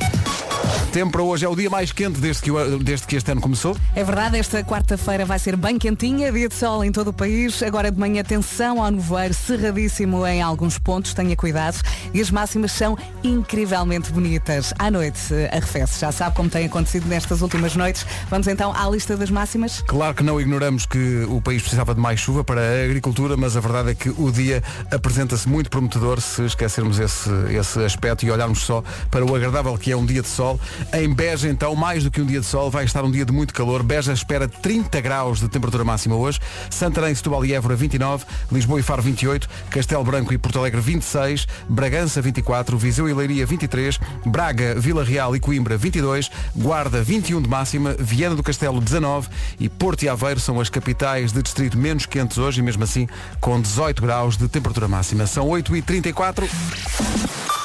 Tempo 0.93 1.13
para 1.13 1.23
hoje 1.23 1.45
é 1.45 1.49
o 1.49 1.55
dia 1.55 1.71
mais 1.71 1.93
quente 1.93 2.19
desde 2.19 2.43
que, 2.43 2.51
desde 2.83 3.07
que 3.07 3.15
este 3.15 3.31
ano 3.31 3.41
começou. 3.41 3.77
É 3.95 4.03
verdade, 4.03 4.37
esta 4.37 4.65
quarta-feira 4.65 5.25
vai 5.25 5.39
ser 5.39 5.55
bem 5.57 5.79
quentinha, 5.79 6.33
dia 6.33 6.49
de 6.49 6.55
sol 6.55 6.85
em 6.85 6.91
todo 6.91 7.09
o 7.09 7.13
país. 7.13 7.63
Agora 7.63 7.93
de 7.93 7.99
manhã, 7.99 8.23
atenção 8.23 8.83
ao 8.83 8.91
nevoeiro 8.91 9.33
cerradíssimo 9.33 10.27
em 10.27 10.43
alguns 10.43 10.79
pontos, 10.79 11.15
tenha 11.15 11.37
cuidado. 11.37 11.81
E 12.13 12.21
as 12.21 12.29
máximas 12.29 12.73
são 12.73 12.99
incrivelmente 13.23 14.11
bonitas. 14.11 14.75
À 14.81 14.91
noite 14.91 15.21
eh, 15.33 15.49
arrefece, 15.53 16.01
já 16.01 16.11
sabe 16.11 16.35
como 16.35 16.51
tem 16.51 16.67
acontecido 16.67 17.07
nestas 17.07 17.41
últimas 17.41 17.77
noites. 17.77 18.05
Vamos 18.29 18.49
então 18.49 18.75
à 18.75 18.91
lista 18.91 19.17
das 19.17 19.31
máximas. 19.31 19.83
Claro 19.87 20.17
que 20.17 20.25
não 20.25 20.41
ignoramos 20.41 20.87
que 20.87 21.25
o 21.29 21.41
país 21.41 21.63
precisava 21.63 21.95
de 21.95 22.01
mais 22.01 22.19
chuva 22.19 22.43
para 22.43 22.61
a 22.61 22.85
agricultura, 22.85 23.37
mas 23.37 23.57
a 23.57 23.61
verdade 23.61 23.91
é 23.93 23.95
que 23.95 24.09
o 24.09 24.33
dia 24.33 24.61
apresenta-se 24.91 25.49
muito 25.49 25.71
prometedor 25.71 26.21
se 26.21 26.43
esquecermos 26.43 26.99
esse, 26.99 27.31
esse 27.57 27.79
aspecto 27.85 28.27
e 28.27 28.31
olharmos 28.33 28.59
só 28.59 28.83
para 29.09 29.25
o 29.25 29.37
agradável 29.37 29.79
que 29.79 29.93
é 29.93 29.97
um 29.97 30.05
dia 30.05 30.21
de 30.21 30.29
sol. 30.29 30.59
Em 30.93 31.13
Beja, 31.13 31.49
então, 31.49 31.75
mais 31.77 32.05
do 32.05 32.11
que 32.11 32.21
um 32.21 32.27
dia 32.27 32.41
de 32.41 32.47
sol, 32.47 32.71
vai 32.71 32.85
estar 32.85 33.05
um 33.05 33.11
dia 33.11 33.25
de 33.25 33.33
muito 33.33 33.55
calor. 33.55 33.83
Beja 33.83 34.13
espera 34.13 34.49
30 34.49 35.01
graus 35.01 35.41
de 35.41 35.49
temperatura 35.49 35.85
máxima 35.85 36.17
hoje. 36.17 36.41
Santarém, 36.69 37.15
Setúbal 37.15 37.45
e 37.45 37.53
Évora 37.53 37.77
29, 37.77 38.25
Lisboa 38.51 38.81
e 38.81 38.83
Faro 38.83 39.03
28, 39.03 39.49
Castelo 39.71 40.05
Branco 40.05 40.33
e 40.33 40.39
Porto 40.39 40.59
Alegre 40.59 40.81
26, 40.81 41.47
Bragança 41.69 42.21
24, 42.21 42.77
Viseu 42.77 43.09
e 43.09 43.15
Leiria 43.15 43.47
23, 43.47 43.99
Braga, 44.27 44.75
Vila 44.75 45.05
Real 45.05 45.35
e 45.37 45.41
Coimbra 45.41 45.77
22, 45.77 46.31
Guarda 46.57 47.03
21 47.03 47.43
de 47.43 47.49
máxima, 47.49 47.95
Viana 47.99 48.35
do 48.35 48.43
Castelo 48.43 48.81
19 48.81 49.29
e 49.59 49.69
Porto 49.69 50.03
e 50.03 50.09
Aveiro 50.09 50.41
são 50.41 50.61
as 50.61 50.69
capitais 50.69 51.33
de 51.33 51.43
distrito 51.43 51.79
menos 51.79 52.07
quentes 52.07 52.39
hoje 52.39 52.61
e 52.61 52.63
mesmo 52.63 52.83
assim 52.83 53.09
com 53.41 53.61
18 53.61 54.03
graus 54.03 54.37
de 54.37 54.49
temperatura 54.49 54.89
máxima. 54.89 55.27
São 55.27 55.47
8h34. 55.49 57.60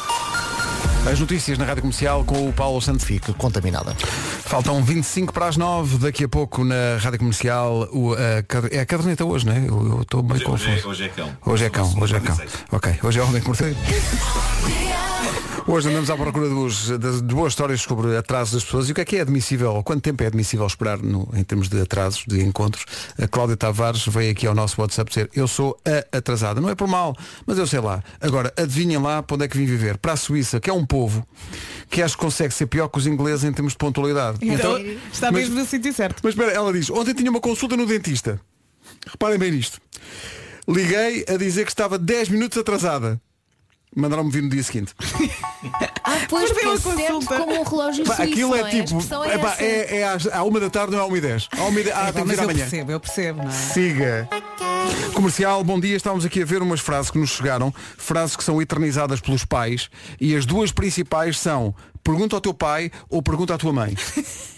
As 1.12 1.20
notícias 1.20 1.58
na 1.58 1.66
Rádio 1.66 1.82
Comercial 1.82 2.24
com 2.24 2.48
o 2.50 2.54
Paulo 2.54 2.82
Santos. 2.82 3.06
Fique 3.06 3.34
contaminada. 3.34 3.96
Faltam 4.46 4.84
25 4.84 5.32
para 5.34 5.48
as 5.48 5.58
9, 5.58 5.98
daqui 6.00 6.24
a 6.24 6.30
pouco 6.30 6.64
na 6.64 6.98
Rádio 7.00 7.20
Comercial 7.20 7.88
o, 7.92 8.14
a 8.14 8.20
é 8.72 8.80
a 8.80 8.86
caderneta 8.86 9.24
hoje, 9.26 9.46
não 9.46 9.54
é? 9.54 9.60
Eu 9.68 10.02
estou 10.02 10.22
bem 10.22 10.38
Hoje, 10.38 10.46
hoje, 10.48 10.66
confuso. 10.66 10.88
é, 10.88 10.90
hoje 10.90 11.04
é 11.04 11.10
cão. 11.10 11.38
Hoje 11.46 11.66
é 11.66 11.70
cão, 11.70 11.94
hoje 12.02 12.16
é 12.16 12.20
cão. 12.20 12.36
96. 12.36 12.66
Ok, 12.72 13.00
hoje 13.04 13.20
é 13.20 13.24
homem 13.24 13.42
que 13.42 13.48
morcego. 13.48 13.76
Hoje 15.68 15.90
andamos 15.90 16.12
à 16.12 16.16
procura 16.16 16.48
dos, 16.48 16.90
das, 17.00 17.24
de 17.24 17.34
boas 17.34 17.54
histórias 17.54 17.82
sobre 17.82 18.16
atrasos 18.16 18.54
das 18.54 18.64
pessoas 18.64 18.88
e 18.88 18.92
o 18.92 18.96
que 18.96 19.02
é 19.02 19.06
que 19.06 19.16
é 19.18 19.22
admissível, 19.22 19.74
ou 19.74 19.84
quanto 19.84 20.04
tempo 20.04 20.22
é 20.22 20.28
admissível 20.28 20.66
esperar 20.68 21.00
no- 21.00 21.28
em 21.34 21.44
termos 21.44 21.68
de 21.70 21.82
atrasos, 21.82 22.24
de 22.28 22.40
encontros. 22.44 22.86
A 23.20 23.28
Cláudia 23.28 23.58
Tavares 23.58 24.06
veio 24.06 24.32
aqui 24.32 24.46
ao 24.46 24.54
nosso 24.54 24.80
WhatsApp 24.80 25.10
dizer 25.10 25.30
eu 25.34 25.48
sou 25.48 25.76
a 25.84 26.18
atrasada. 26.18 26.62
Não 26.62 26.70
é 26.70 26.76
por 26.76 26.88
mal, 26.88 27.16
mas 27.48 27.58
eu 27.58 27.66
sei 27.66 27.80
lá. 27.80 28.04
Agora, 28.22 28.54
adivinhem 28.56 29.00
lá 29.00 29.24
para 29.24 29.34
onde 29.36 29.46
é 29.46 29.48
que 29.48 29.58
vim 29.58 29.66
viver. 29.66 29.98
Para 29.98 30.14
a 30.14 30.16
Suíça, 30.16 30.60
que 30.60 30.70
é 30.70 30.74
um 30.74 30.86
povo 30.86 31.28
que 31.90 32.00
acho 32.04 32.16
que 32.16 32.22
consegue 32.24 32.54
ser 32.54 32.68
pior 32.68 32.88
que 32.88 33.00
os 33.00 33.08
ingleses 33.08 33.44
em 33.44 33.52
termos 33.52 33.74
de 33.74 33.78
pontualidade. 33.80 34.38
Então, 34.44 34.78
está 35.12 35.32
mas- 35.32 35.42
mesmo 35.42 35.60
no 35.60 35.66
sítio 35.66 35.92
certo. 35.94 36.22
Mas 36.24 36.36
espera, 36.36 36.52
ela 36.52 36.72
diz, 36.72 36.92
ontem 36.92 37.16
tinha 37.16 37.32
uma 37.32 37.42
consulta 37.42 37.76
no 37.76 37.88
dentista. 37.88 38.40
Reparem 39.08 39.40
bem 39.40 39.52
nisto. 39.52 39.82
Liguei 40.68 41.26
a 41.28 41.38
dizer 41.38 41.66
que 41.66 41.72
estava 41.72 41.98
10 41.98 42.30
minutos 42.30 42.56
atrasada. 42.58 43.20
Mandaram-me 43.96 44.30
vir 44.32 44.44
no 44.44 44.50
dia 44.50 44.64
seguinte. 44.64 44.94
Ah, 46.08 46.20
pois, 46.30 46.52
Perdeu 46.52 46.70
a 46.70 46.80
consulta. 46.80 47.38
como 47.38 47.60
um 47.60 47.64
relógio 47.64 48.06
Pá, 48.06 48.16
suíço, 48.18 48.32
aquilo 48.32 48.50
não 48.52 48.58
é 48.58 48.60
é? 48.60 48.64
A 48.64 48.70
tipo. 48.70 48.84
expressão 48.84 49.24
é 49.24 49.34
essa. 49.34 49.64
é, 49.64 49.98
é 50.02 50.08
às- 50.08 50.28
à 50.28 50.44
uma 50.44 50.60
da 50.60 50.70
tarde, 50.70 50.92
não 50.92 51.00
é 51.00 51.02
à 51.02 51.06
uma 51.06 51.18
e 51.18 51.22
dez. 51.22 51.50
À 51.58 51.64
uma 51.64 51.80
e 51.80 51.84
dez. 51.84 51.96
Ah, 51.96 52.02
É, 52.10 52.12
tem 52.12 52.22
que 52.22 52.28
mas 52.28 52.30
vir 52.38 52.38
eu 52.38 52.44
amanhã. 52.44 52.60
percebo, 52.60 52.92
eu 52.92 53.00
percebo, 53.00 53.40
não 53.42 53.50
é? 53.50 53.52
Siga. 53.52 54.30
Comercial, 55.16 55.64
bom 55.64 55.80
dia. 55.80 55.96
Estávamos 55.96 56.24
aqui 56.24 56.44
a 56.44 56.46
ver 56.46 56.62
umas 56.62 56.80
frases 56.80 57.10
que 57.10 57.18
nos 57.18 57.32
chegaram, 57.32 57.74
frases 57.98 58.36
que 58.36 58.44
são 58.44 58.62
eternizadas 58.62 59.20
pelos 59.20 59.44
pais, 59.46 59.90
e 60.22 60.36
as 60.36 60.46
duas 60.46 60.72
principais 60.72 61.40
são 61.40 61.74
pergunta 62.06 62.36
ao 62.38 62.42
teu 62.42 62.54
pai 62.54 62.92
ou 63.10 63.20
pergunta 63.22 63.56
à 63.56 63.58
tua 63.58 63.74
mãe. 63.74 63.98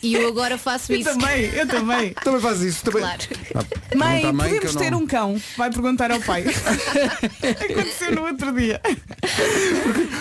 E 0.03 0.13
eu 0.13 0.27
agora 0.27 0.57
faço 0.57 0.91
Eu 0.91 0.99
isso. 0.99 1.09
também, 1.09 1.45
eu 1.45 1.65
também. 1.65 2.13
Também 2.23 2.41
fazes 2.41 2.75
isso. 2.75 2.83
Também... 2.83 3.01
Claro. 3.01 3.21
Ah, 3.55 3.95
Mãe, 3.95 4.33
mãe 4.33 4.49
que 4.49 4.55
podemos 4.55 4.75
eu 4.75 4.81
ter 4.81 4.91
não- 4.91 4.99
um 4.99 5.07
cão? 5.07 5.41
Vai 5.57 5.71
perguntar 5.71 6.11
ao 6.11 6.19
pai. 6.19 6.43
Aconteceu 7.71 8.11
no 8.15 8.23
outro 8.25 8.51
dia. 8.53 8.81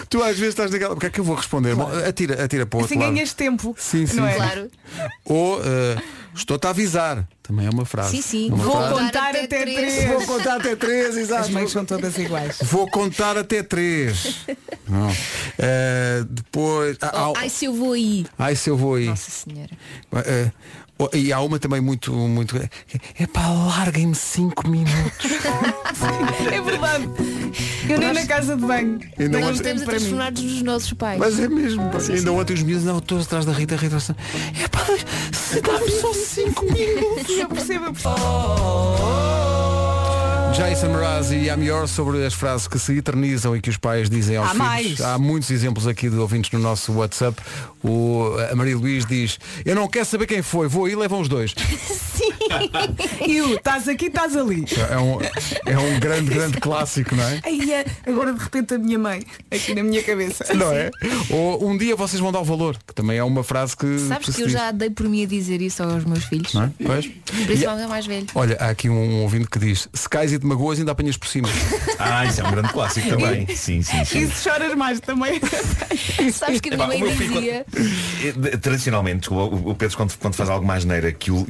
Tu 0.09 0.23
às 0.23 0.39
vezes 0.39 0.49
estás 0.55 0.71
naquela. 0.71 0.95
Porque 0.95 1.07
é 1.07 1.11
que 1.11 1.21
eu 1.21 1.25
vou 1.25 1.35
responder? 1.37 1.75
Bom, 1.75 1.89
Atira, 2.09 2.43
atira 2.45 2.65
para 2.65 2.77
o 2.79 2.81
outro 2.81 2.95
Assim 2.95 3.03
lado. 3.05 3.13
ganhas 3.15 3.33
tempo. 3.33 3.75
Sim, 3.79 4.07
sim. 4.07 4.17
Não 4.17 4.27
é? 4.27 4.35
Claro. 4.35 4.71
Ou 5.25 5.61
eh, 5.65 6.01
estou-te 6.35 6.67
a 6.67 6.71
avisar. 6.71 7.27
Também 7.47 7.67
é 7.67 7.71
uma 7.71 7.85
frase. 7.85 8.17
Sim, 8.17 8.23
sim. 8.23 8.51
É 8.51 8.55
uma 8.55 8.65
Vou 8.65 8.77
frase. 8.77 8.95
contar 8.95 9.29
até 9.31 9.45
até 9.45 9.61
três. 9.63 9.77
três. 9.77 10.05
Vou 10.09 10.23
contar 10.23 10.57
até 10.57 10.77
três, 10.77 11.09
As 11.11 11.17
exato. 11.17 11.53
mães 11.53 11.71
são 11.71 11.85
todas 11.85 12.19
iguais. 12.19 12.59
Vou 12.63 12.91
contar 12.91 13.37
até 13.39 13.63
três. 13.63 14.39
Não. 14.89 15.11
Eh, 15.59 16.25
depois. 16.29 16.97
ah, 17.03 17.31
Oh, 17.31 17.35
ai, 17.37 17.49
se 17.49 17.65
eu 17.67 17.73
vou 17.75 17.93
aí. 17.93 18.27
Ai 18.39 18.57
se 18.57 18.69
eu 18.71 18.77
vou 18.77 18.95
aí. 18.97 19.07
Nossa 19.07 19.31
senhora. 19.31 19.71
Oh, 20.99 21.11
e 21.15 21.31
há 21.31 21.41
uma 21.43 21.59
também 21.59 21.79
muito, 21.81 22.11
muito. 22.11 22.57
É 23.19 23.27
para 23.27 23.49
larguem-me 23.49 24.15
cinco 24.15 24.67
minutos. 24.69 25.31
É 26.53 26.61
verdade. 26.61 27.09
Eu 27.89 27.99
nem 27.99 28.13
na 28.13 28.27
casa 28.27 28.55
de 28.57 28.63
banho. 28.67 28.99
Ainda 29.19 29.39
Tenho 29.39 29.51
ontem- 29.51 29.73
Nós 29.75 29.81
estamos 29.83 30.21
a 30.21 30.31
nos 30.31 30.63
nossos 30.63 30.93
pais. 30.93 31.19
Mas 31.19 31.39
é 31.41 31.49
mesmo. 31.49 31.89
pá. 31.91 31.99
Ainda 32.13 32.33
ontem 32.33 32.53
os 32.55 32.63
miúdos, 32.63 32.85
não, 32.85 32.99
estou 32.99 33.19
atrás 33.21 33.45
da 33.47 33.53
Rita, 33.53 33.75
a 33.75 33.79
Rita. 33.79 33.97
É 34.63 34.69
pá, 34.69 34.85
se 35.33 35.61
dá-me 35.63 35.91
só 35.91 36.13
cinco 36.13 36.65
minutos. 36.67 37.36
Eu 37.39 37.49
percebo, 37.49 37.85
eu 37.87 37.93
percebo. 37.93 38.17
Jason 40.55 40.89
Mraz 40.89 41.31
e 41.33 41.49
I'm 41.51 41.63
Yours 41.63 41.91
sobre 41.91 42.25
as 42.25 42.33
frases 42.33 42.67
que 42.67 42.79
se 42.79 42.97
eternizam 42.97 43.55
e 43.55 43.61
que 43.61 43.69
os 43.69 43.77
pais 43.77 44.09
dizem 44.09 44.37
aos 44.39 44.47
Há 44.47 44.51
filhos. 44.53 44.67
mais. 44.67 45.01
Há 45.03 45.19
muitos 45.19 45.51
exemplos 45.51 45.87
aqui 45.87 46.09
de 46.09 46.17
ouvintes 46.17 46.51
no 46.51 46.59
nosso 46.59 46.93
WhatsApp. 46.95 47.37
O, 47.85 48.31
a 48.51 48.55
Maria 48.57 48.77
Luís 48.77 49.05
diz, 49.05 49.39
eu 49.67 49.75
não 49.75 49.87
quero 49.87 50.07
saber 50.07 50.27
quem 50.27 50.41
foi, 50.41 50.67
vou 50.67 50.87
aí 50.87 50.93
e 50.93 50.97
levam 50.97 51.21
os 51.21 51.29
dois. 51.29 51.55
E 53.27 53.41
o 53.41 53.55
estás 53.55 53.89
aqui, 53.89 54.07
estás 54.07 54.37
ali. 54.37 54.65
É 54.91 54.99
um, 54.99 55.21
é 55.21 55.79
um 55.79 56.01
grande, 56.01 56.33
grande 56.33 56.59
clássico, 56.61 57.15
não 57.15 57.25
é? 57.25 57.41
Aí 57.45 57.73
é, 57.73 57.85
agora 58.07 58.33
de 58.33 58.43
repente 58.43 58.75
a 58.75 58.79
minha 58.79 58.99
mãe, 58.99 59.25
aqui 59.51 59.75
na 59.75 59.83
minha 59.83 60.03
cabeça. 60.03 60.45
Não 60.55 60.73
é? 60.73 60.91
Ou 61.31 61.69
um 61.69 61.77
dia 61.77 61.95
vocês 61.97 62.21
vão 62.21 62.33
dar 62.33 62.41
o 62.41 62.45
valor, 62.45 62.77
que 62.87 62.95
também 62.95 63.19
é 63.19 63.25
uma 63.25 63.43
frase 63.43 63.77
que. 63.77 63.99
Sabes 64.01 64.27
que 64.27 64.33
se 64.33 64.41
eu 64.43 64.47
diz, 64.47 64.55
já 64.55 64.71
dei 64.71 64.91
por 64.91 65.09
mim 65.09 65.25
a 65.25 65.27
dizer 65.27 65.61
isso 65.61 65.83
aos 65.83 66.05
meus 66.05 66.25
filhos. 66.25 66.53
Não 66.55 66.65
é? 66.65 66.71
Pois. 66.85 67.07
Principalmente 67.47 67.85
ao 67.85 67.89
mais 67.89 68.07
velho. 68.07 68.27
Olha, 68.35 68.57
há 68.61 68.71
aqui 68.71 68.89
um 68.89 69.23
ouvinte 69.23 69.49
que 69.49 69.59
diz, 69.59 69.89
se 69.93 70.09
cais 70.09 70.33
e 70.33 70.39
te 70.39 70.47
magoas 70.47 70.79
ainda 70.79 70.93
apanhas 70.93 71.17
por 71.17 71.29
cima. 71.29 71.49
Ah, 71.99 72.27
isso 72.27 72.43
é 72.43 72.45
um 72.45 72.51
grande 72.51 72.69
clássico 72.73 73.09
também. 73.09 73.47
Sim, 73.49 73.81
sim, 73.81 74.05
sim. 74.05 74.19
E 74.19 74.27
se 74.31 74.43
choras 74.43 74.75
mais 74.75 75.01
também. 75.01 75.41
Sabes 76.33 76.61
que 76.61 76.69
a 76.75 76.77
minha 76.77 76.87
mãe 76.87 77.17
dizia. 77.17 77.67
Eh, 78.23 78.57
Tradicionalmente, 78.59 79.21
desculpa, 79.21 79.57
o 79.71 79.75
Pedro 79.75 79.97
quando, 79.97 80.17
quando 80.19 80.35
faz 80.35 80.51
alguma 80.51 80.75
asneira 80.75 81.11
que 81.11 81.31
o, 81.31 81.47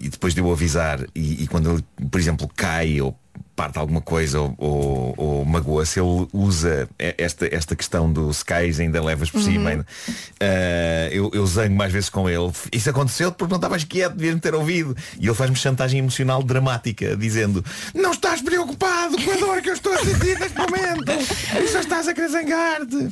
e 0.00 0.08
depois 0.08 0.34
de 0.36 0.42
eu 0.42 0.52
avisar 0.52 1.00
e, 1.14 1.44
e 1.44 1.46
quando 1.48 1.70
ele, 1.70 1.84
por 2.10 2.20
exemplo, 2.20 2.48
cai 2.54 3.00
ou 3.00 3.18
parte 3.56 3.78
alguma 3.78 4.02
coisa 4.02 4.38
ou, 4.38 4.54
ou, 4.58 5.14
ou 5.16 5.44
magoa-se, 5.46 5.98
ele 5.98 6.28
usa 6.30 6.86
esta, 6.98 7.46
esta 7.52 7.74
questão 7.74 8.12
do 8.12 8.30
cais 8.44 8.78
ainda 8.78 9.02
levas 9.02 9.30
por 9.30 9.40
cima. 9.40 9.70
ainda. 9.70 9.86
Eh, 10.38 11.08
eu, 11.10 11.30
eu 11.32 11.46
zango 11.46 11.74
mais 11.74 11.90
vezes 11.90 12.10
com 12.10 12.28
ele. 12.28 12.52
Isso 12.70 12.90
aconteceu 12.90 13.32
porque 13.32 13.50
não 13.50 13.56
estavas 13.56 13.82
quieto, 13.82 14.12
devias-me 14.12 14.40
ter 14.40 14.54
ouvido. 14.54 14.94
E 15.18 15.26
ele 15.26 15.34
faz-me 15.34 15.56
chantagem 15.56 16.00
emocional 16.00 16.42
dramática, 16.42 17.16
dizendo 17.16 17.64
não 17.94 18.12
estás 18.12 18.42
preocupado 18.42 19.16
com 19.16 19.30
a 19.30 19.36
dor 19.36 19.62
que 19.62 19.70
eu 19.70 19.74
estou 19.74 19.94
a 19.94 19.98
sentir 19.98 20.38
neste 20.38 20.58
momento. 20.58 21.10
E 21.58 21.68
só 21.68 21.80
estás 21.80 22.06
a 22.08 22.12
querer 22.12 22.28
zangar-te. 22.28 23.08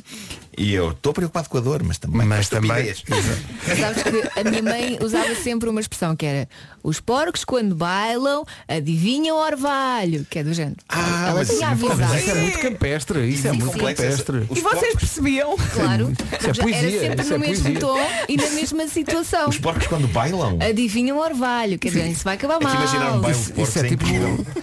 E 0.57 0.73
eu 0.73 0.91
estou 0.91 1.11
preocupado 1.11 1.49
com 1.49 1.57
a 1.57 1.61
dor, 1.61 1.83
mas 1.83 1.97
também. 1.97 2.25
Mas 2.25 2.47
também. 2.47 2.93
Sabes 2.93 4.03
que 4.03 4.39
a 4.39 4.43
minha 4.43 4.63
mãe 4.63 4.97
usava 5.01 5.35
sempre 5.35 5.67
uma 5.67 5.81
expressão 5.81 6.15
que 6.15 6.25
era 6.25 6.47
os 6.87 6.99
porcos 6.99 7.43
quando 7.43 7.73
bailam 7.75 8.45
adivinham 8.67 9.37
o 9.37 9.39
orvalho, 9.43 10.25
que 10.29 10.39
é 10.39 10.43
do 10.43 10.53
género. 10.53 10.77
Ah, 10.87 11.27
Ela 11.29 11.39
mas 11.39 11.49
tinha 11.49 11.67
é 11.67 11.75
muito 11.75 11.91
avisado. 11.91 12.15
Isso 12.19 12.29
é 12.31 12.35
muito 12.35 12.59
campestre, 12.59 13.27
isso 13.29 13.47
é 13.47 13.51
muito 13.51 13.73
sim. 13.73 13.79
campestre. 13.79 14.37
Os 14.49 14.57
E 14.57 14.61
vocês 14.61 14.63
porcos- 14.81 14.99
percebiam? 14.99 15.55
Claro, 15.73 16.13
Isso 16.39 16.49
é 16.49 16.53
poesia, 16.53 17.03
era 17.11 17.23
sempre 17.23 17.23
isso 17.23 17.33
é 17.33 17.37
no 17.37 17.39
mesmo 17.39 17.63
poesia. 17.63 17.79
tom 17.79 17.99
e 18.29 18.37
na 18.37 18.49
mesma 18.51 18.87
situação. 18.87 19.49
Os 19.49 19.57
porcos 19.57 19.87
quando 19.87 20.07
bailam. 20.07 20.59
Adivinham 20.61 21.17
o 21.17 21.21
orvalho, 21.21 21.79
quer 21.79 21.87
dizer, 21.89 22.07
isso 22.07 22.23
vai 22.23 22.35
acabar 22.35 22.55
É 22.61 22.63
mal. 22.63 22.71
que 22.71 22.77
imaginar 22.77 23.13
um 23.13 23.19
baile 23.21 23.37
de 23.39 23.61
Isso- 23.61 23.79
é 23.79 23.87
tipo-. 23.87 24.05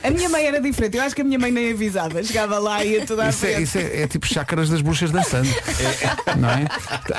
A 0.02 0.10
minha 0.10 0.28
mãe 0.28 0.44
era 0.46 0.60
diferente. 0.60 0.96
Eu 0.96 1.02
acho 1.02 1.14
que 1.14 1.22
a 1.22 1.24
minha 1.24 1.38
mãe 1.38 1.50
nem 1.50 1.72
avisava. 1.72 2.22
Chegava 2.22 2.58
lá 2.58 2.84
e 2.84 2.92
ia 2.92 3.06
toda 3.06 3.24
a 3.24 3.28
Isso 3.30 3.46
é, 3.46 3.60
isso 3.60 3.78
é- 3.78 4.02
é 4.02 4.06
tipo 4.06 4.26
chácaras 4.26 4.68
das 4.68 4.80
bruxas 4.80 5.10
dançando. 5.10 5.48
Não 6.38 6.48
é? 6.50 6.66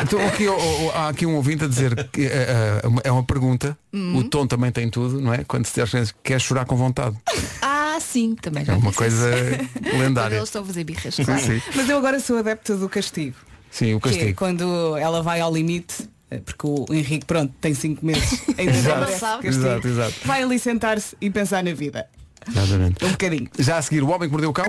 Então, 0.02 0.26
aqui, 0.28 0.48
ó, 0.48 0.56
ó, 0.58 0.92
há 0.96 1.10
aqui 1.10 1.26
um 1.26 1.36
ouvinte 1.36 1.66
a 1.66 1.68
dizer 1.68 2.08
que 2.12 2.22
é, 2.26 2.82
é, 3.04 3.08
é 3.08 3.12
uma 3.12 3.24
pergunta, 3.24 3.78
Uhum. 3.92 4.18
o 4.18 4.24
tom 4.24 4.48
também 4.48 4.72
tem 4.72 4.90
tudo, 4.94 5.20
não 5.20 5.34
é? 5.34 5.44
Quando 5.44 5.66
se 5.66 5.74
diz 5.82 5.90
crianças 5.90 6.16
quer 6.24 6.40
chorar 6.40 6.66
com 6.66 6.76
vontade. 6.76 7.16
Ah, 7.96 8.00
sim, 8.02 8.34
também 8.36 8.66
É 8.68 8.74
uma 8.74 8.92
coisa 8.92 9.30
lendária. 10.00 10.36
eles 10.38 10.50
estão 10.50 10.64
a 10.64 10.66
fazer 10.66 10.84
birras, 10.84 11.16
claro. 11.16 11.40
sim. 11.40 11.62
Mas 11.76 11.88
eu 11.88 11.96
agora 12.00 12.20
sou 12.20 12.40
adepta 12.40 12.76
do 12.76 12.90
castigo. 12.90 13.36
Sim, 13.70 13.94
o 13.94 14.00
Que 14.02 14.10
é 14.10 14.12
castigo. 14.14 14.38
quando 14.40 14.98
ela 14.98 15.22
vai 15.22 15.40
ao 15.42 15.54
limite, 15.54 16.10
eh, 16.32 16.40
porque 16.40 16.66
o 16.66 16.86
Henrique, 16.92 17.24
pronto, 17.28 17.54
tem 17.62 17.76
5 17.76 18.04
meses. 18.04 18.42
Ainda 18.58 18.72
não 18.74 19.18
Sabe. 19.20 19.44
castigo. 19.44 19.48
Exato, 19.48 19.88
exato. 19.88 20.14
Vai 20.26 20.42
ali 20.42 20.58
sentar-se 20.58 21.16
e 21.22 21.30
pensar 21.30 21.64
na 21.64 21.72
vida. 21.74 22.08
Exatamente. 22.50 23.06
Um 23.06 23.12
bocadinho. 23.12 23.48
Já 23.60 23.78
a 23.78 23.82
seguir, 23.84 24.02
o 24.02 24.08
homem 24.10 24.28
que 24.28 24.32
mordeu 24.32 24.50
o 24.50 24.54
cão. 24.54 24.66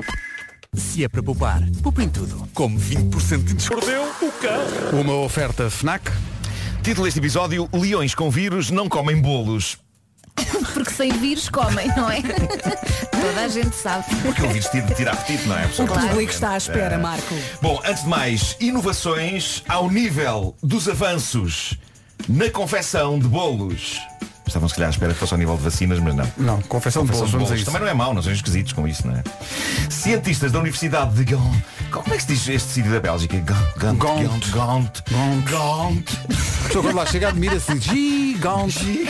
Se 0.75 1.03
é 1.03 1.09
para 1.09 1.23
poupar, 1.23 1.63
poupa 1.83 2.03
em 2.03 2.09
tudo. 2.11 2.47
Como 2.53 2.79
20% 2.79 3.43
de 3.43 3.55
desconto. 3.55 3.81
Mordeu 3.87 4.03
o 4.21 4.33
cão. 4.33 5.01
Uma 5.01 5.15
oferta 5.15 5.71
FNAC. 5.71 6.13
Título 6.83 7.07
deste 7.07 7.21
episódio, 7.21 7.67
leões 7.73 8.15
com 8.15 8.31
vírus 8.31 8.71
não 8.71 8.87
comem 8.87 9.19
bolos. 9.19 9.79
Porque 10.75 10.91
sem 10.91 11.13
vírus 11.13 11.49
comem, 11.49 11.89
não 11.97 12.11
é? 12.11 12.21
Toda 13.11 13.41
a 13.45 13.49
gente 13.49 13.75
sabe. 13.75 14.05
Porque 14.23 14.43
o 14.43 14.49
vírus 14.49 14.69
tira, 14.69 14.95
tira 14.95 15.13
apetite, 15.13 15.47
não 15.47 15.59
é? 15.59 15.67
O 15.67 15.87
gosta, 15.87 16.09
público 16.09 16.33
está 16.33 16.51
à 16.51 16.57
espera, 16.57 16.99
Marco. 16.99 17.35
Bom, 17.63 17.81
antes 17.85 18.03
de 18.03 18.09
mais, 18.09 18.57
inovações 18.61 19.63
ao 19.69 19.91
nível 19.91 20.55
dos 20.63 20.89
avanços 20.89 21.79
na 22.29 22.51
confecção 22.51 23.19
de 23.19 23.29
bolos. 23.29 24.01
Estavam 24.47 24.69
se 24.69 24.75
calhar 24.75 24.89
à 24.89 24.91
espera 24.91 25.13
que 25.13 25.19
fosse 25.19 25.33
ao 25.33 25.39
nível 25.39 25.57
de 25.57 25.63
vacinas, 25.63 25.99
mas 25.99 26.15
não. 26.15 26.31
Não, 26.37 26.63
confecção 26.63 27.05
de 27.05 27.13
bolos, 27.13 27.51
a 27.51 27.57
isso. 27.57 27.65
Também 27.65 27.81
não 27.81 27.89
é 27.89 27.95
mau, 27.95 28.13
não 28.15 28.23
são 28.23 28.33
esquisitos 28.33 28.73
com 28.73 28.87
isso, 28.87 29.07
não 29.07 29.17
é? 29.17 29.23
Cientistas 29.89 30.53
da 30.53 30.61
Universidade 30.61 31.15
de 31.15 31.25
Gand. 31.25 31.63
Como 31.91 32.13
é 32.13 32.17
que 32.17 32.23
se 32.23 32.29
diz 32.29 32.49
este 32.49 32.69
sítio 32.69 32.93
da 32.93 33.01
Bélgica? 33.01 33.37
Gand, 33.39 33.97
Gand, 33.97 33.97
Gand. 34.53 34.91
Gand. 35.45 36.05
A 36.65 36.67
pessoa 36.67 36.85
quando 36.85 36.97
lá 36.97 37.07
chega 37.07 37.29
admira-se 37.29 37.79
gigante. 37.79 39.09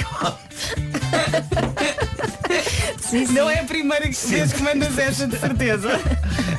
Sim, 3.00 3.26
sim. 3.26 3.32
Não 3.32 3.50
é 3.50 3.60
a 3.60 3.64
primeira 3.64 4.04
vez 4.04 4.52
que 4.52 4.62
mandas 4.62 4.98
essa, 4.98 5.26
de 5.26 5.38
certeza. 5.38 6.00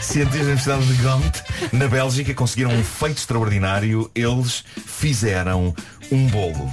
Cientistas 0.01 0.65
da 0.65 0.76
Universidade 0.76 0.86
de 0.86 1.03
Gand, 1.03 1.32
na 1.71 1.88
Bélgica, 1.88 2.34
conseguiram 2.34 2.71
um 2.71 2.84
feito 2.84 3.17
extraordinário. 3.17 4.09
Eles 4.13 4.63
fizeram 4.86 5.73
um 6.11 6.28
bolo. 6.28 6.71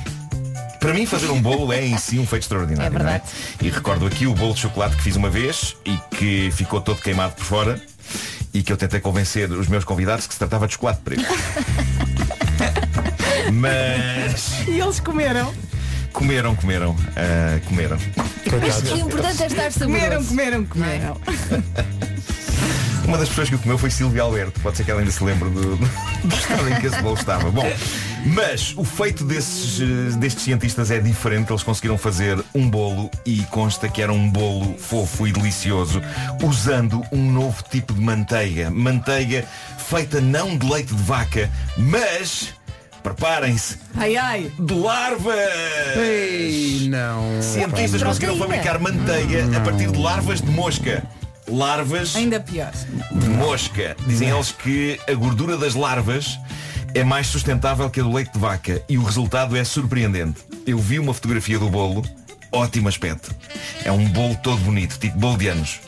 Para 0.83 0.93
mim, 0.93 1.07
fazer 1.07 1.31
um 1.31 1.41
bolo 1.41 1.73
é 1.73 1.85
em 1.87 1.97
si 1.97 2.19
um 2.19 2.27
feito 2.27 2.43
extraordinário. 2.43 2.89
É 2.89 2.91
verdade. 2.91 3.23
não 3.25 3.67
é? 3.67 3.69
E 3.69 3.71
recordo 3.71 4.05
aqui 4.05 4.27
o 4.27 4.35
bolo 4.35 4.53
de 4.53 4.61
chocolate 4.61 4.97
que 4.97 5.03
fiz 5.03 5.15
uma 5.17 5.31
vez 5.31 5.77
e 5.87 5.97
que 6.17 6.51
ficou 6.53 6.81
todo 6.81 7.01
queimado 7.01 7.35
por 7.35 7.45
fora 7.45 7.81
e 8.53 8.63
que 8.63 8.73
eu 8.73 8.77
tentei 8.77 8.99
convencer 9.01 9.51
os 9.51 9.69
meus 9.69 9.85
convidados 9.85 10.27
que 10.27 10.33
se 10.35 10.39
tratava 10.41 10.67
de 10.67 10.75
chocolate 10.75 11.01
preto. 11.03 11.25
Mas 13.53 14.67
E 14.67 14.81
eles 14.81 15.01
comeram. 15.01 15.53
comeram, 16.13 16.55
comeram, 16.57 16.97
ah, 17.17 17.61
comeram. 17.69 17.97
O 17.97 18.97
importante 18.99 19.43
é 19.43 19.47
estar 19.47 19.73
Comeram, 19.73 20.23
saboroso. 20.23 20.29
comeram, 20.29 20.65
comeram. 20.67 21.17
Uma 23.05 23.19
das 23.19 23.29
pessoas 23.29 23.49
que 23.49 23.55
o 23.57 23.59
comeu 23.59 23.77
foi 23.79 23.91
Silvia 23.91 24.23
Alberto. 24.23 24.61
Pode 24.61 24.77
ser 24.77 24.85
que 24.85 24.91
ela 24.91 25.01
ainda 25.01 25.11
se 25.13 25.23
lembre 25.25 25.49
do, 25.51 25.77
do 25.77 26.35
estado 26.37 26.69
em 26.69 26.81
que 26.81 26.87
esse 26.87 27.01
bolo 27.03 27.15
estava. 27.17 27.51
Bom, 27.51 27.67
mas 28.25 28.73
o 28.77 28.85
feito 28.85 29.25
desses, 29.25 29.81
eh, 29.81 30.17
destes 30.19 30.45
cientistas 30.45 30.91
é 30.91 30.99
diferente. 30.99 31.51
Eles 31.51 31.63
conseguiram 31.63 31.99
fazer 31.99 32.43
um 32.55 32.69
bolo 32.69 33.11
e 33.27 33.43
consta 33.51 33.89
que 33.89 34.01
era 34.01 34.13
um 34.13 34.29
bolo 34.31 34.77
fofo 34.79 35.27
e 35.27 35.33
delicioso 35.33 36.01
usando 36.43 37.03
um 37.13 37.31
novo 37.31 37.63
tipo 37.71 37.93
de 37.93 38.01
manteiga. 38.01 38.71
Manteiga 38.71 39.45
feita 39.79 40.21
não 40.21 40.57
de 40.57 40.67
leite 40.69 40.95
de 40.95 41.03
vaca, 41.03 41.51
mas 41.77 42.55
preparem-se 43.03 43.79
Ai 43.97 44.17
ai. 44.17 44.53
de 44.59 44.75
larvas. 44.75 45.35
Ei, 45.97 46.87
não. 46.89 47.43
Cientistas 47.43 48.01
É 48.01 48.05
conseguiram 48.05 48.37
fabricar 48.37 48.79
manteiga 48.79 49.45
a 49.57 49.61
partir 49.61 49.91
de 49.91 49.99
larvas 49.99 50.41
de 50.41 50.51
mosca. 50.51 51.03
Larvas 51.49 52.15
Ainda 52.15 52.39
pior. 52.39 52.71
de 53.11 53.29
mosca. 53.29 53.97
Dizem 54.07 54.29
eles 54.31 54.53
que 54.53 54.99
a 55.09 55.13
gordura 55.15 55.57
das 55.57 55.75
larvas 55.75 56.39
é 56.95 57.05
mais 57.05 57.27
sustentável 57.27 57.89
que 57.91 58.01
a 58.01 58.03
do 58.03 58.13
leite 58.13 58.33
de 58.33 58.39
vaca 58.39 58.83
e 58.89 58.99
o 58.99 59.03
resultado 59.05 59.57
é 59.57 59.65
surpreendente. 59.65 60.43
Eu 60.67 60.79
vi 60.79 60.99
uma 60.99 61.15
fotografia 61.15 61.59
do 61.59 61.69
bolo, 61.69 62.05
ótimo 62.53 62.89
aspecto. 62.89 63.35
É 63.85 63.91
um 63.91 64.05
bolo 64.09 64.37
todo 64.43 64.59
bonito, 64.59 64.99
tipo 64.99 65.19
bolo 65.19 65.39
de 65.39 65.49
anos. 65.49 65.81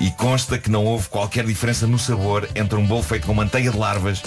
E 0.00 0.10
consta 0.12 0.58
que 0.58 0.70
não 0.70 0.84
houve 0.84 1.08
qualquer 1.08 1.44
diferença 1.44 1.86
no 1.86 1.98
sabor 1.98 2.48
entre 2.54 2.76
um 2.78 2.86
bolo 2.86 3.02
feito 3.02 3.26
com 3.26 3.34
manteiga 3.34 3.70
de 3.70 3.76
larvas 3.76 4.22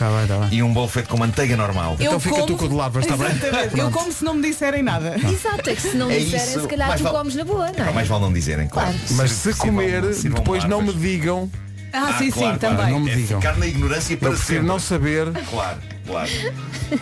e 0.51 0.61
um 0.61 0.71
bolo 0.73 0.87
feito 0.87 1.07
com 1.09 1.17
manteiga 1.17 1.55
normal. 1.57 1.95
Eu 1.99 2.19
como- 2.19 2.75
larvas, 2.75 3.05
está 3.05 3.17
bem? 3.17 3.29
Eu 3.77 3.89
como 3.91 4.11
se 4.11 4.23
não 4.23 4.33
me 4.35 4.41
disserem 4.49 4.83
nada. 4.83 5.15
Exato, 5.17 5.69
é 5.69 5.75
que 5.75 5.81
se 5.81 5.95
não 5.95 6.09
É 6.11 6.17
disserem, 6.19 6.45
isso. 6.49 6.61
se 6.61 6.67
calhar 6.67 6.87
Mais 6.89 6.99
tu 7.01 7.03
vale- 7.03 7.17
comes 7.17 7.35
na 7.35 7.43
boa, 7.45 7.67
não 7.67 7.73
Pá, 7.73 7.83
é? 7.83 7.91
mais 7.93 8.07
vale 8.07 8.21
não 8.23 8.33
dizerem, 8.33 8.67
claro. 8.67 8.93
Mas 9.11 9.31
se 9.31 9.53
Sirvam- 9.53 9.67
comer, 9.67 10.13
sirvam 10.13 10.39
depois 10.39 10.63
não 10.65 10.81
me 10.81 10.87
larvas. 10.87 11.01
digam. 11.01 11.51
Ah, 11.91 12.13
sim, 12.19 12.25
sim, 12.25 12.31
claro, 12.31 12.59
claro. 12.59 12.77
também. 12.77 12.93
Não 12.93 12.99
me 12.99 13.11
É 13.11 13.15
digam. 13.15 13.41
ficar 13.41 13.57
na 13.57 13.65
ignorância 13.65 14.15
para 14.17 14.27
Eu 14.29 14.33
prefiro 14.33 14.59
sempre. 14.59 14.67
não 14.67 14.77
saber. 14.79 15.31
Claro, 15.49 15.77
claro. 16.09 16.29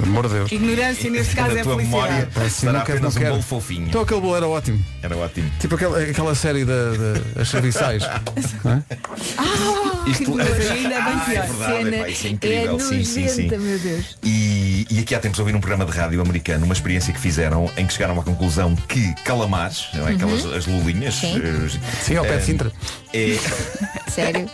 Amor 0.04 0.28
de 0.28 0.34
Deus. 0.34 0.52
Ignorância 0.52 1.10
neste 1.10 1.34
caso 1.36 1.58
é 1.58 1.64
tua 1.64 1.78
memória 1.78 2.28
felicidade. 2.32 2.50
Será 2.52 2.74
não 2.74 2.80
quero, 2.86 3.00
não 3.00 3.08
apenas 3.10 3.16
um 3.16 3.20
quero. 3.20 3.32
bolo 3.32 3.44
fofinho. 3.44 3.88
Então 3.88 4.02
aquele 4.02 4.20
bolo 4.22 4.36
era 4.36 4.48
ótimo. 4.48 4.84
Era 5.02 5.16
ótimo. 5.18 5.50
Tipo 5.60 5.76
aquela, 5.76 6.00
aquela 6.02 6.36
série 6.36 6.66
da, 6.66 6.74
da 6.92 7.42
as 7.42 7.48
serviçais. 7.50 8.04
não 8.64 8.72
é? 8.74 8.84
Isto- 10.10 10.36
Mas 10.36 10.72
ainda 10.72 10.90
bem 10.90 11.14
Ah, 11.14 11.24
pior. 11.26 11.44
é 11.44 11.48
verdade, 11.48 11.84
Cena 11.84 11.96
epá, 11.98 12.10
isso 12.10 12.28
é 12.28 12.30
incrível. 12.30 12.80
sim, 12.80 13.04
sim, 13.04 13.28
sim. 13.28 13.44
nojenta, 13.44 13.58
meu 13.58 13.80
Deus. 13.80 14.18
E, 14.24 14.88
e 14.90 15.00
aqui 15.00 15.16
há 15.16 15.20
tempos 15.20 15.40
ouvi 15.40 15.52
num 15.52 15.60
programa 15.60 15.86
de 15.86 15.98
rádio 15.98 16.22
americano 16.22 16.66
uma 16.66 16.74
experiência 16.74 17.14
que 17.14 17.20
fizeram 17.20 17.70
em 17.78 17.86
que 17.86 17.94
chegaram 17.94 18.20
à 18.20 18.24
conclusão 18.24 18.76
que 18.76 19.14
calamares, 19.24 19.88
não 19.94 20.08
é? 20.08 20.12
aquelas 20.14 20.46
as 20.46 20.66
lulinhas, 20.66 21.16
Sim. 21.16 21.42
eh, 21.42 21.80
Sim, 22.02 22.16
ao 22.18 22.26
pé 22.26 22.38
de 22.38 22.38
eh, 22.38 22.46
Sintra. 22.46 22.72
É, 23.14 23.38
Sério. 24.12 24.50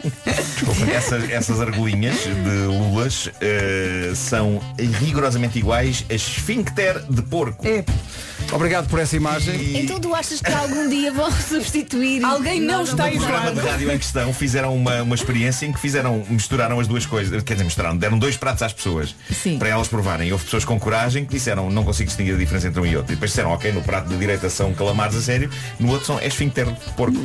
essas, 0.94 1.30
essas 1.30 1.62
argolinhas 1.62 2.18
de 2.24 2.66
lulas 2.68 3.30
eh, 3.42 4.12
são 4.16 4.62
rigorosamente 5.00 5.58
iguais 5.60 6.06
a 6.10 6.14
esfíncter 6.14 7.02
de 7.10 7.22
porco. 7.22 7.66
É. 7.68 7.84
Obrigado 8.52 8.88
por 8.88 9.00
essa 9.00 9.16
imagem. 9.16 9.80
Então 9.80 10.00
tu 10.00 10.14
achas 10.14 10.42
que 10.42 10.52
algum 10.52 10.90
dia 10.90 11.12
vão 11.12 11.32
substituir? 11.34 12.24
Alguém 12.24 12.60
não 12.60 12.84
está 12.84 13.06
a 13.06 13.12
No 13.12 13.18
programa 13.18 13.52
de 13.52 13.60
rádio 13.60 13.92
em 13.92 13.98
questão 13.98 14.34
fizeram 14.34 14.76
uma, 14.76 15.02
uma 15.02 15.16
experiência 15.16 15.66
em 15.66 15.72
que 15.72 15.80
fizeram, 15.80 16.24
misturaram 16.30 16.80
as 16.80 16.88
duas 16.88 17.06
coisas, 17.06 17.42
quer 17.44 17.54
dizer, 17.54 17.64
misturaram, 17.64 17.98
deram 17.98 18.18
dois 18.18 18.38
pratos 18.38 18.62
às 18.62 18.74
pessoas 18.74 19.16
Sim. 19.32 19.58
para 19.58 19.70
elas 19.70 19.88
provarem. 19.88 20.28
E 20.28 20.32
houve 20.32 20.44
pessoas 20.44 20.66
com 20.66 20.80
coragem 20.80 21.26
que 21.26 21.32
disseram 21.32 21.70
não 21.70 21.84
consigo 21.84 22.08
distinguir 22.08 22.36
a 22.36 22.38
diferença 22.38 22.68
entre 22.68 22.82
um 22.82 22.86
e 22.86 22.96
outro. 22.96 23.12
E 23.12 23.16
depois 23.16 23.32
disseram, 23.32 23.52
ok, 23.52 23.72
no 23.72 23.82
prato 23.82 24.10
de 24.10 24.18
direita 24.18 24.50
são 24.50 24.74
calamares 24.74 25.16
a 25.16 25.22
sério, 25.22 25.50
no 25.80 25.90
outro 25.92 26.06
são 26.06 26.20
esfíncter 26.20 26.66
de 26.66 26.94
porco. 26.96 27.18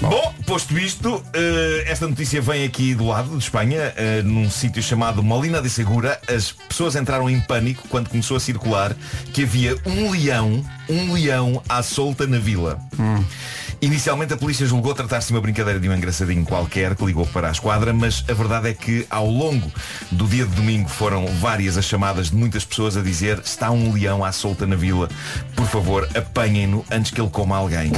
Bom, 0.00 0.34
posto 0.46 0.78
isto, 0.78 1.22
eh, 1.34 1.84
esta 1.86 2.08
notícia 2.08 2.40
vem 2.40 2.64
aqui 2.64 2.94
do 2.94 3.06
lado 3.06 3.36
de 3.36 3.44
Espanha, 3.44 3.92
eh, 3.96 4.22
num 4.22 4.50
sítio 4.50 4.82
chamado 4.82 5.22
Molina 5.22 5.60
de 5.60 5.68
Segura. 5.68 6.18
As 6.26 6.52
pessoas 6.52 6.96
entraram 6.96 7.28
em 7.28 7.38
pânico 7.40 7.86
quando 7.88 8.08
começou 8.08 8.36
a 8.36 8.40
circular 8.40 8.96
que 9.32 9.42
havia 9.42 9.76
um 9.90 10.10
leão, 10.10 10.64
um 10.88 11.12
leão 11.12 11.62
à 11.68 11.82
solta 11.82 12.26
na 12.26 12.38
vila. 12.38 12.80
Inicialmente 13.82 14.34
a 14.34 14.36
polícia 14.36 14.66
julgou 14.66 14.94
tratar-se 14.94 15.28
de 15.28 15.32
uma 15.32 15.40
brincadeira 15.40 15.80
de 15.80 15.88
um 15.88 15.94
engraçadinho 15.94 16.44
qualquer 16.44 16.94
que 16.94 17.02
ligou 17.02 17.26
para 17.26 17.48
a 17.48 17.50
esquadra, 17.50 17.94
mas 17.94 18.22
a 18.28 18.34
verdade 18.34 18.68
é 18.68 18.74
que 18.74 19.06
ao 19.08 19.26
longo 19.26 19.72
do 20.12 20.26
dia 20.26 20.44
de 20.44 20.54
domingo 20.54 20.86
foram 20.86 21.26
várias 21.26 21.78
as 21.78 21.86
chamadas 21.86 22.28
de 22.28 22.36
muitas 22.36 22.62
pessoas 22.62 22.94
a 22.98 23.00
dizer 23.00 23.40
está 23.42 23.70
um 23.70 23.90
leão 23.94 24.22
à 24.22 24.32
solta 24.32 24.66
na 24.66 24.76
vila. 24.76 25.08
Por 25.56 25.66
favor, 25.66 26.06
apanhem-no 26.14 26.84
antes 26.90 27.10
que 27.10 27.18
ele 27.18 27.30
coma 27.30 27.56
alguém. 27.56 27.90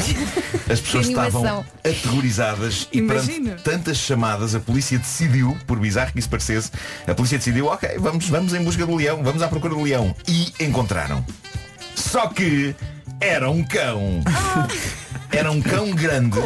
As 0.71 0.81
pessoas 0.81 1.09
estavam 1.09 1.65
aterrorizadas 1.85 2.89
e 2.93 3.03
perante 3.03 3.41
tantas 3.65 3.97
chamadas 3.97 4.55
a 4.55 4.61
polícia 4.61 4.99
decidiu, 4.99 5.59
por 5.67 5.81
bizarro 5.81 6.13
que 6.13 6.21
isso 6.21 6.29
parecesse, 6.29 6.71
a 7.09 7.15
polícia 7.15 7.39
decidiu, 7.39 7.67
ok, 7.67 7.97
vamos, 7.99 8.29
vamos 8.29 8.55
em 8.55 8.63
busca 8.63 8.87
do 8.87 8.95
leão, 8.95 9.21
vamos 9.25 9.43
à 9.43 9.49
procura 9.49 9.75
do 9.75 9.83
leão. 9.83 10.15
E 10.29 10.53
encontraram. 10.61 11.25
Só 11.95 12.27
que 12.29 12.75
era 13.21 13.51
um 13.51 13.63
cão. 13.65 14.23
Era 15.31 15.51
um 15.51 15.63
cão 15.63 15.91
grande, 15.93 16.39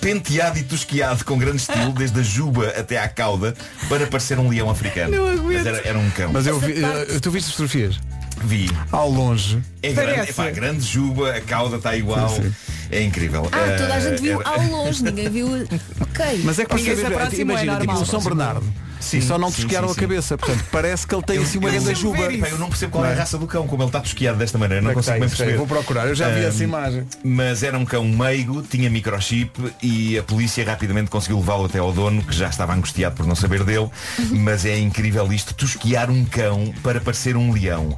penteado 0.00 0.56
e 0.58 0.62
tosquiado 0.62 1.24
com 1.24 1.36
grande 1.36 1.56
estilo, 1.56 1.90
desde 1.92 2.20
a 2.20 2.22
juba 2.22 2.68
até 2.68 2.96
à 2.98 3.08
cauda, 3.08 3.52
para 3.88 4.06
parecer 4.06 4.38
um 4.38 4.48
leão 4.48 4.70
africano. 4.70 5.10
Não 5.16 5.26
aguento. 5.26 5.58
Mas 5.58 5.66
era, 5.66 5.88
era 5.88 5.98
um 5.98 6.08
cão. 6.10 6.30
Mas 6.32 6.46
eu 6.46 6.58
vi, 6.60 6.74
eh, 6.84 7.18
tu 7.20 7.30
viste 7.32 7.46
as 7.48 7.52
fotografias? 7.52 7.98
vi. 8.44 8.68
Ao 8.90 9.08
longe. 9.10 9.60
É 9.82 9.92
grande, 9.92 10.12
Parece. 10.14 10.30
epá, 10.32 10.50
grande 10.50 10.80
juba, 10.84 11.30
a 11.32 11.40
cauda 11.40 11.76
está 11.76 11.96
igual. 11.96 12.28
Sim, 12.28 12.42
sim. 12.44 12.54
É 12.90 13.02
incrível. 13.02 13.48
Ah, 13.52 13.76
toda 13.78 13.94
a 13.94 13.96
Eh, 13.98 14.00
gente 14.00 14.20
viu 14.22 14.40
era- 14.40 14.50
ao 14.50 14.62
longe, 14.62 15.02
ninguém 15.04 15.28
viu. 15.28 15.48
Ok. 16.00 16.40
Mas 16.44 16.58
é 16.58 16.62
que 16.62 16.68
para 16.68 16.78
Ninguém 16.78 16.96
se 16.96 17.02
saber, 17.02 17.14
aproximou, 17.16 17.42
imagina, 17.56 17.72
é 17.72 17.80
tipo 17.80 17.92
normal. 17.92 18.06
São 18.06 18.20
Bernardo. 18.22 18.74
Sim, 19.02 19.18
e 19.18 19.22
só 19.22 19.36
não 19.36 19.50
sim, 19.50 19.62
tosquearam 19.62 19.88
sim, 19.88 19.92
a 19.92 19.94
sim. 19.94 20.00
cabeça. 20.00 20.38
Portanto, 20.38 20.64
parece 20.70 21.06
que 21.06 21.14
ele 21.14 21.22
tem 21.22 21.38
assim 21.38 21.58
uma 21.58 21.68
eu, 21.68 21.82
grande 21.82 22.00
juba. 22.00 22.16
pá, 22.16 22.48
eu 22.48 22.58
não 22.58 22.68
percebo 22.68 22.92
qual 22.92 23.04
é 23.04 23.08
a 23.08 23.12
é? 23.12 23.14
raça 23.14 23.36
do 23.36 23.46
cão, 23.46 23.66
como 23.66 23.82
ele 23.82 23.88
está 23.88 24.00
tosquiado 24.00 24.38
desta 24.38 24.56
maneira, 24.56 24.80
não 24.82 24.92
é 24.92 24.94
consigo 24.94 25.18
bem 25.18 25.26
isso? 25.26 25.36
perceber. 25.36 25.58
Vou 25.58 25.66
procurar, 25.66 26.06
eu 26.06 26.14
já 26.14 26.28
vi 26.28 26.44
essa 26.44 26.62
imagem. 26.62 27.06
Mas 27.24 27.62
era 27.62 27.76
um 27.76 27.84
cão 27.84 28.04
meigo, 28.04 28.62
tinha 28.62 28.88
microchip 28.88 29.74
e 29.82 30.18
a 30.18 30.22
polícia 30.22 30.64
rapidamente 30.64 31.10
conseguiu 31.10 31.38
levá-lo 31.38 31.66
até 31.66 31.78
ao 31.78 31.92
dono, 31.92 32.22
que 32.22 32.34
já 32.34 32.48
estava 32.48 32.72
angustiado 32.74 33.16
por 33.16 33.26
não 33.26 33.34
saber 33.34 33.64
dele. 33.64 33.90
Mas 34.30 34.64
é 34.64 34.78
incrível 34.78 35.30
isto, 35.32 35.52
tosquiar 35.54 36.08
um 36.08 36.24
cão 36.24 36.72
para 36.82 37.00
parecer 37.00 37.36
um 37.36 37.52
leão. 37.52 37.96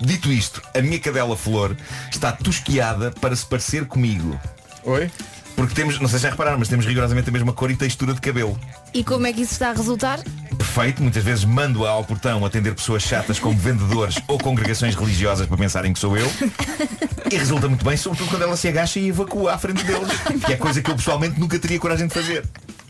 Dito 0.00 0.30
isto, 0.30 0.60
a 0.74 0.82
minha 0.82 0.98
cadela 0.98 1.36
Flor 1.36 1.74
está 2.10 2.30
tosquiada 2.30 3.10
para 3.10 3.34
se 3.34 3.46
parecer 3.46 3.86
comigo. 3.86 4.38
Oi? 4.84 5.10
Porque 5.56 5.74
temos, 5.74 5.98
não 5.98 6.06
sei 6.06 6.18
se 6.18 6.24
já 6.24 6.30
repararam, 6.30 6.58
mas 6.58 6.68
temos 6.68 6.84
rigorosamente 6.84 7.28
a 7.28 7.32
mesma 7.32 7.52
cor 7.52 7.70
e 7.70 7.76
textura 7.76 8.12
de 8.12 8.20
cabelo. 8.20 8.58
E 8.92 9.02
como 9.02 9.26
é 9.26 9.32
que 9.32 9.40
isso 9.40 9.54
está 9.54 9.70
a 9.70 9.72
resultar? 9.72 10.20
Perfeito, 10.56 11.02
muitas 11.02 11.24
vezes 11.24 11.44
mando-a 11.44 11.90
ao 11.90 12.04
portão 12.04 12.44
atender 12.44 12.74
pessoas 12.74 13.02
chatas 13.02 13.38
como 13.38 13.56
vendedores 13.56 14.16
ou 14.28 14.38
congregações 14.38 14.94
religiosas 14.94 15.46
para 15.46 15.56
pensarem 15.56 15.92
que 15.92 15.98
sou 15.98 16.16
eu. 16.16 16.30
E 17.28 17.36
resulta 17.36 17.68
muito 17.68 17.84
bem, 17.84 17.96
sobretudo 17.96 18.30
quando 18.30 18.42
ela 18.42 18.56
se 18.56 18.68
agacha 18.68 19.00
e 19.00 19.08
evacua 19.08 19.54
à 19.54 19.58
frente 19.58 19.82
deles. 19.82 20.12
Que 20.46 20.52
é 20.52 20.56
coisa 20.56 20.80
que 20.80 20.88
eu 20.88 20.94
pessoalmente 20.94 21.40
nunca 21.40 21.58
teria 21.58 21.76
coragem 21.76 22.06
de 22.06 22.14
fazer. 22.14 22.44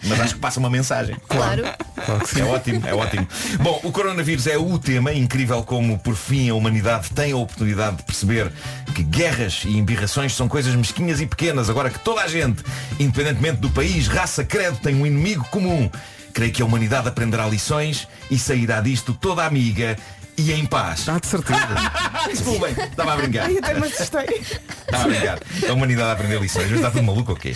Mas 0.06 0.20
acho 0.20 0.34
que 0.34 0.40
passa 0.40 0.60
uma 0.60 0.70
mensagem. 0.70 1.16
Claro. 1.28 1.64
É 1.66 2.44
ótimo, 2.44 2.86
é 2.86 2.94
ótimo. 2.94 3.26
Bom, 3.60 3.80
o 3.82 3.90
coronavírus 3.90 4.46
é 4.46 4.56
o 4.56 4.78
tema, 4.78 5.12
incrível 5.12 5.62
como 5.62 5.98
por 5.98 6.14
fim 6.14 6.48
a 6.48 6.54
humanidade 6.54 7.10
tem 7.10 7.32
a 7.32 7.36
oportunidade 7.36 7.96
de 7.96 8.02
perceber 8.04 8.52
que 8.94 9.02
guerras 9.02 9.62
e 9.64 9.76
embirrações 9.76 10.34
são 10.34 10.48
coisas 10.48 10.74
mesquinhas 10.74 11.20
e 11.20 11.26
pequenas, 11.26 11.68
agora 11.68 11.90
que 11.90 11.98
toda 11.98 12.22
a 12.22 12.28
gente, 12.28 12.62
independentemente 12.98 13.58
do 13.58 13.70
país, 13.70 14.06
raça, 14.06 14.44
credo, 14.44 14.78
tem 14.78 14.94
um 14.94 15.06
inimigo 15.06 15.44
comum. 15.50 15.90
Creio 16.32 16.52
que 16.52 16.60
a 16.60 16.66
humanidade 16.66 17.08
aprenderá 17.08 17.46
lições 17.46 18.06
e 18.30 18.38
sairá 18.38 18.82
disto 18.82 19.14
toda 19.14 19.42
amiga 19.44 19.96
e 20.36 20.52
em 20.52 20.66
paz. 20.66 21.08
Ah, 21.08 21.18
de 21.18 21.26
certeza. 21.26 21.66
Desculpem, 22.28 22.70
estava 22.70 23.14
a 23.14 23.16
brincar. 23.16 23.46
Ai, 23.46 23.58
até 23.58 23.74
me 23.74 23.86
assustei. 23.86 24.26
Estava 24.40 25.04
a 25.04 25.08
brincar. 25.08 25.38
A 25.68 25.72
humanidade 25.72 26.08
a 26.08 26.12
aprender 26.12 26.40
lições. 26.40 26.70
Está 26.70 26.90
tudo 26.90 27.02
maluco 27.02 27.32
ou 27.32 27.36
quê? 27.36 27.54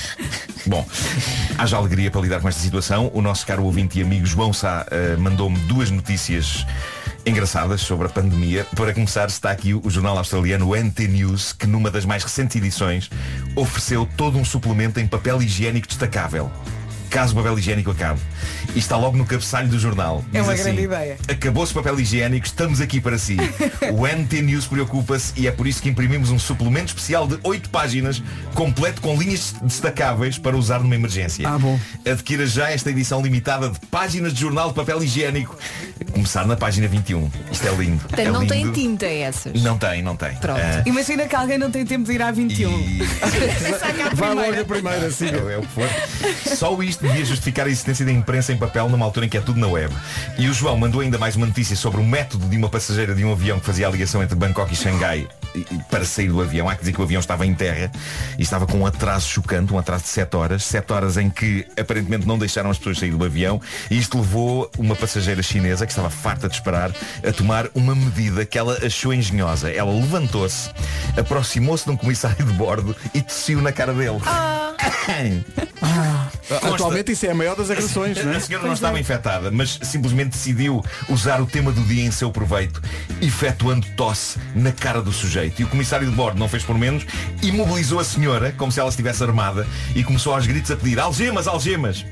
Bom, 0.66 0.86
haja 1.58 1.76
alegria 1.76 2.10
para 2.10 2.20
lidar 2.20 2.40
com 2.40 2.48
esta 2.48 2.60
situação. 2.60 3.10
O 3.14 3.20
nosso 3.22 3.46
caro 3.46 3.64
ouvinte 3.64 3.98
e 3.98 4.02
amigo 4.02 4.26
João 4.26 4.52
Sá 4.52 4.86
eh, 4.90 5.16
mandou-me 5.16 5.58
duas 5.60 5.90
notícias 5.90 6.64
engraçadas 7.24 7.80
sobre 7.80 8.06
a 8.06 8.10
pandemia. 8.10 8.66
Para 8.76 8.94
começar, 8.94 9.28
está 9.28 9.50
aqui 9.50 9.74
o 9.74 9.90
jornal 9.90 10.16
australiano 10.16 10.74
NT 10.74 11.08
News, 11.08 11.52
que 11.52 11.66
numa 11.66 11.90
das 11.90 12.04
mais 12.04 12.22
recentes 12.22 12.56
edições 12.56 13.10
ofereceu 13.54 14.08
todo 14.16 14.38
um 14.38 14.44
suplemento 14.44 14.98
em 15.00 15.06
papel 15.06 15.42
higiênico 15.42 15.86
destacável. 15.86 16.50
Caso 17.10 17.32
o 17.32 17.36
papel 17.36 17.58
higiênico 17.58 17.90
acabe. 17.90 18.20
E 18.74 18.78
está 18.78 18.96
logo 18.96 19.16
no 19.16 19.26
cabeçalho 19.26 19.66
do 19.68 19.78
jornal. 19.78 20.24
É 20.32 20.38
Diz 20.38 20.46
uma 20.46 20.52
assim, 20.52 20.62
grande 20.62 20.82
ideia. 20.82 21.18
Acabou-se 21.28 21.72
o 21.72 21.74
papel 21.74 21.98
higiênico, 21.98 22.46
estamos 22.46 22.80
aqui 22.80 23.00
para 23.00 23.18
si. 23.18 23.36
O 23.92 24.06
NT 24.06 24.42
News 24.42 24.66
preocupa-se 24.66 25.32
e 25.36 25.48
é 25.48 25.50
por 25.50 25.66
isso 25.66 25.82
que 25.82 25.88
imprimimos 25.88 26.30
um 26.30 26.38
suplemento 26.38 26.86
especial 26.88 27.26
de 27.26 27.38
8 27.42 27.68
páginas, 27.70 28.22
completo 28.54 29.00
com 29.00 29.16
linhas 29.16 29.54
destacáveis 29.62 30.38
para 30.38 30.56
usar 30.56 30.78
numa 30.80 30.94
emergência. 30.94 31.48
Ah, 31.48 31.58
bom. 31.58 31.78
Adquira 32.08 32.46
já 32.46 32.70
esta 32.70 32.90
edição 32.90 33.20
limitada 33.20 33.68
de 33.70 33.78
páginas 33.86 34.32
de 34.32 34.40
jornal 34.40 34.68
de 34.68 34.74
papel 34.74 35.02
higiênico. 35.02 35.56
começar 36.12 36.46
na 36.46 36.56
página 36.56 36.86
21. 36.86 37.28
Isto 37.50 37.66
é 37.68 37.72
lindo. 37.74 37.98
Portanto, 38.02 38.20
é 38.20 38.30
não 38.30 38.42
lindo. 38.42 38.52
tem 38.52 38.70
tinta 38.72 39.06
essas. 39.06 39.60
Não 39.62 39.76
tem, 39.76 40.02
não 40.02 40.14
tem. 40.14 40.34
Pronto. 40.36 40.60
Ah, 40.60 40.82
Imagina 40.86 41.26
que 41.26 41.34
alguém 41.34 41.58
não 41.58 41.70
tem 41.70 41.84
tempo 41.84 42.04
de 42.04 42.12
ir 42.12 42.22
à 42.22 42.30
21. 42.30 42.70
Vai 44.14 44.34
logo 44.34 44.60
a 44.60 44.64
primeira, 44.64 45.10
sim. 45.10 45.28
É 45.28 45.58
o 45.58 45.62
que 45.62 45.68
for. 45.68 45.88
Só 46.56 46.80
isto 46.82 46.99
devia 47.00 47.24
justificar 47.24 47.66
a 47.66 47.70
existência 47.70 48.04
da 48.04 48.12
imprensa 48.12 48.52
em 48.52 48.56
papel 48.56 48.88
numa 48.88 49.04
altura 49.04 49.26
em 49.26 49.28
que 49.28 49.36
é 49.36 49.40
tudo 49.40 49.58
na 49.58 49.68
web. 49.68 49.94
E 50.38 50.48
o 50.48 50.54
João 50.54 50.76
mandou 50.76 51.00
ainda 51.00 51.18
mais 51.18 51.36
uma 51.36 51.46
notícia 51.46 51.76
sobre 51.76 52.00
o 52.00 52.04
método 52.04 52.46
de 52.48 52.56
uma 52.56 52.68
passageira 52.68 53.14
de 53.14 53.24
um 53.24 53.32
avião 53.32 53.58
que 53.58 53.66
fazia 53.66 53.86
a 53.86 53.90
ligação 53.90 54.22
entre 54.22 54.34
Bangkok 54.34 54.72
e 54.72 54.76
Xangai 54.76 55.28
para 55.90 56.04
sair 56.04 56.28
do 56.28 56.40
avião. 56.40 56.68
Há 56.68 56.74
que 56.74 56.80
dizer 56.80 56.92
que 56.92 57.00
o 57.00 57.04
avião 57.04 57.20
estava 57.20 57.46
em 57.46 57.54
terra 57.54 57.90
e 58.38 58.42
estava 58.42 58.66
com 58.66 58.78
um 58.78 58.86
atraso 58.86 59.28
chocante, 59.28 59.72
um 59.72 59.78
atraso 59.78 60.04
de 60.04 60.10
7 60.10 60.36
horas. 60.36 60.64
7 60.64 60.92
horas 60.92 61.16
em 61.16 61.30
que 61.30 61.66
aparentemente 61.78 62.26
não 62.26 62.38
deixaram 62.38 62.70
as 62.70 62.78
pessoas 62.78 62.98
sair 62.98 63.10
do 63.12 63.24
avião. 63.24 63.60
E 63.90 63.98
isto 63.98 64.18
levou 64.18 64.70
uma 64.78 64.94
passageira 64.96 65.42
chinesa 65.42 65.86
que 65.86 65.92
estava 65.92 66.10
farta 66.10 66.48
de 66.48 66.54
esperar 66.54 66.92
a 67.26 67.32
tomar 67.32 67.68
uma 67.74 67.94
medida 67.94 68.44
que 68.44 68.58
ela 68.58 68.78
achou 68.84 69.12
engenhosa. 69.12 69.70
Ela 69.70 69.92
levantou-se, 69.92 70.70
aproximou-se 71.16 71.84
de 71.84 71.90
um 71.90 71.96
comissário 71.96 72.44
de 72.44 72.52
bordo 72.52 72.96
e 73.14 73.22
tossiu 73.22 73.60
na 73.60 73.72
cara 73.72 73.92
dele. 73.92 74.20
Atualmente 76.62 77.12
isso 77.12 77.26
é 77.26 77.30
a 77.30 77.34
maior 77.34 77.56
das 77.56 77.70
agressões, 77.70 78.22
não 78.24 78.32
é? 78.32 78.36
A 78.36 78.40
senhora 78.40 78.66
não 78.66 78.74
estava 78.74 78.98
infectada, 78.98 79.50
mas 79.50 79.78
simplesmente 79.82 80.30
decidiu 80.30 80.84
usar 81.08 81.40
o 81.40 81.46
tema 81.46 81.70
do 81.70 81.82
dia 81.82 82.04
em 82.04 82.10
seu 82.10 82.30
proveito, 82.30 82.82
efetuando 83.20 83.86
tosse 83.96 84.38
na 84.54 84.72
cara 84.72 85.00
do 85.02 85.12
sujeito. 85.12 85.39
E 85.44 85.64
o 85.64 85.68
comissário 85.68 86.08
de 86.08 86.14
bordo 86.14 86.38
não 86.38 86.48
fez 86.48 86.62
por 86.62 86.76
menos, 86.76 87.06
imobilizou 87.42 87.98
a 87.98 88.04
senhora, 88.04 88.52
como 88.56 88.70
se 88.70 88.80
ela 88.80 88.88
estivesse 88.88 89.22
armada, 89.22 89.66
e 89.94 90.02
começou 90.02 90.34
aos 90.34 90.46
gritos 90.46 90.70
a 90.70 90.76
pedir 90.76 90.98
algemas, 90.98 91.46
algemas. 91.46 92.04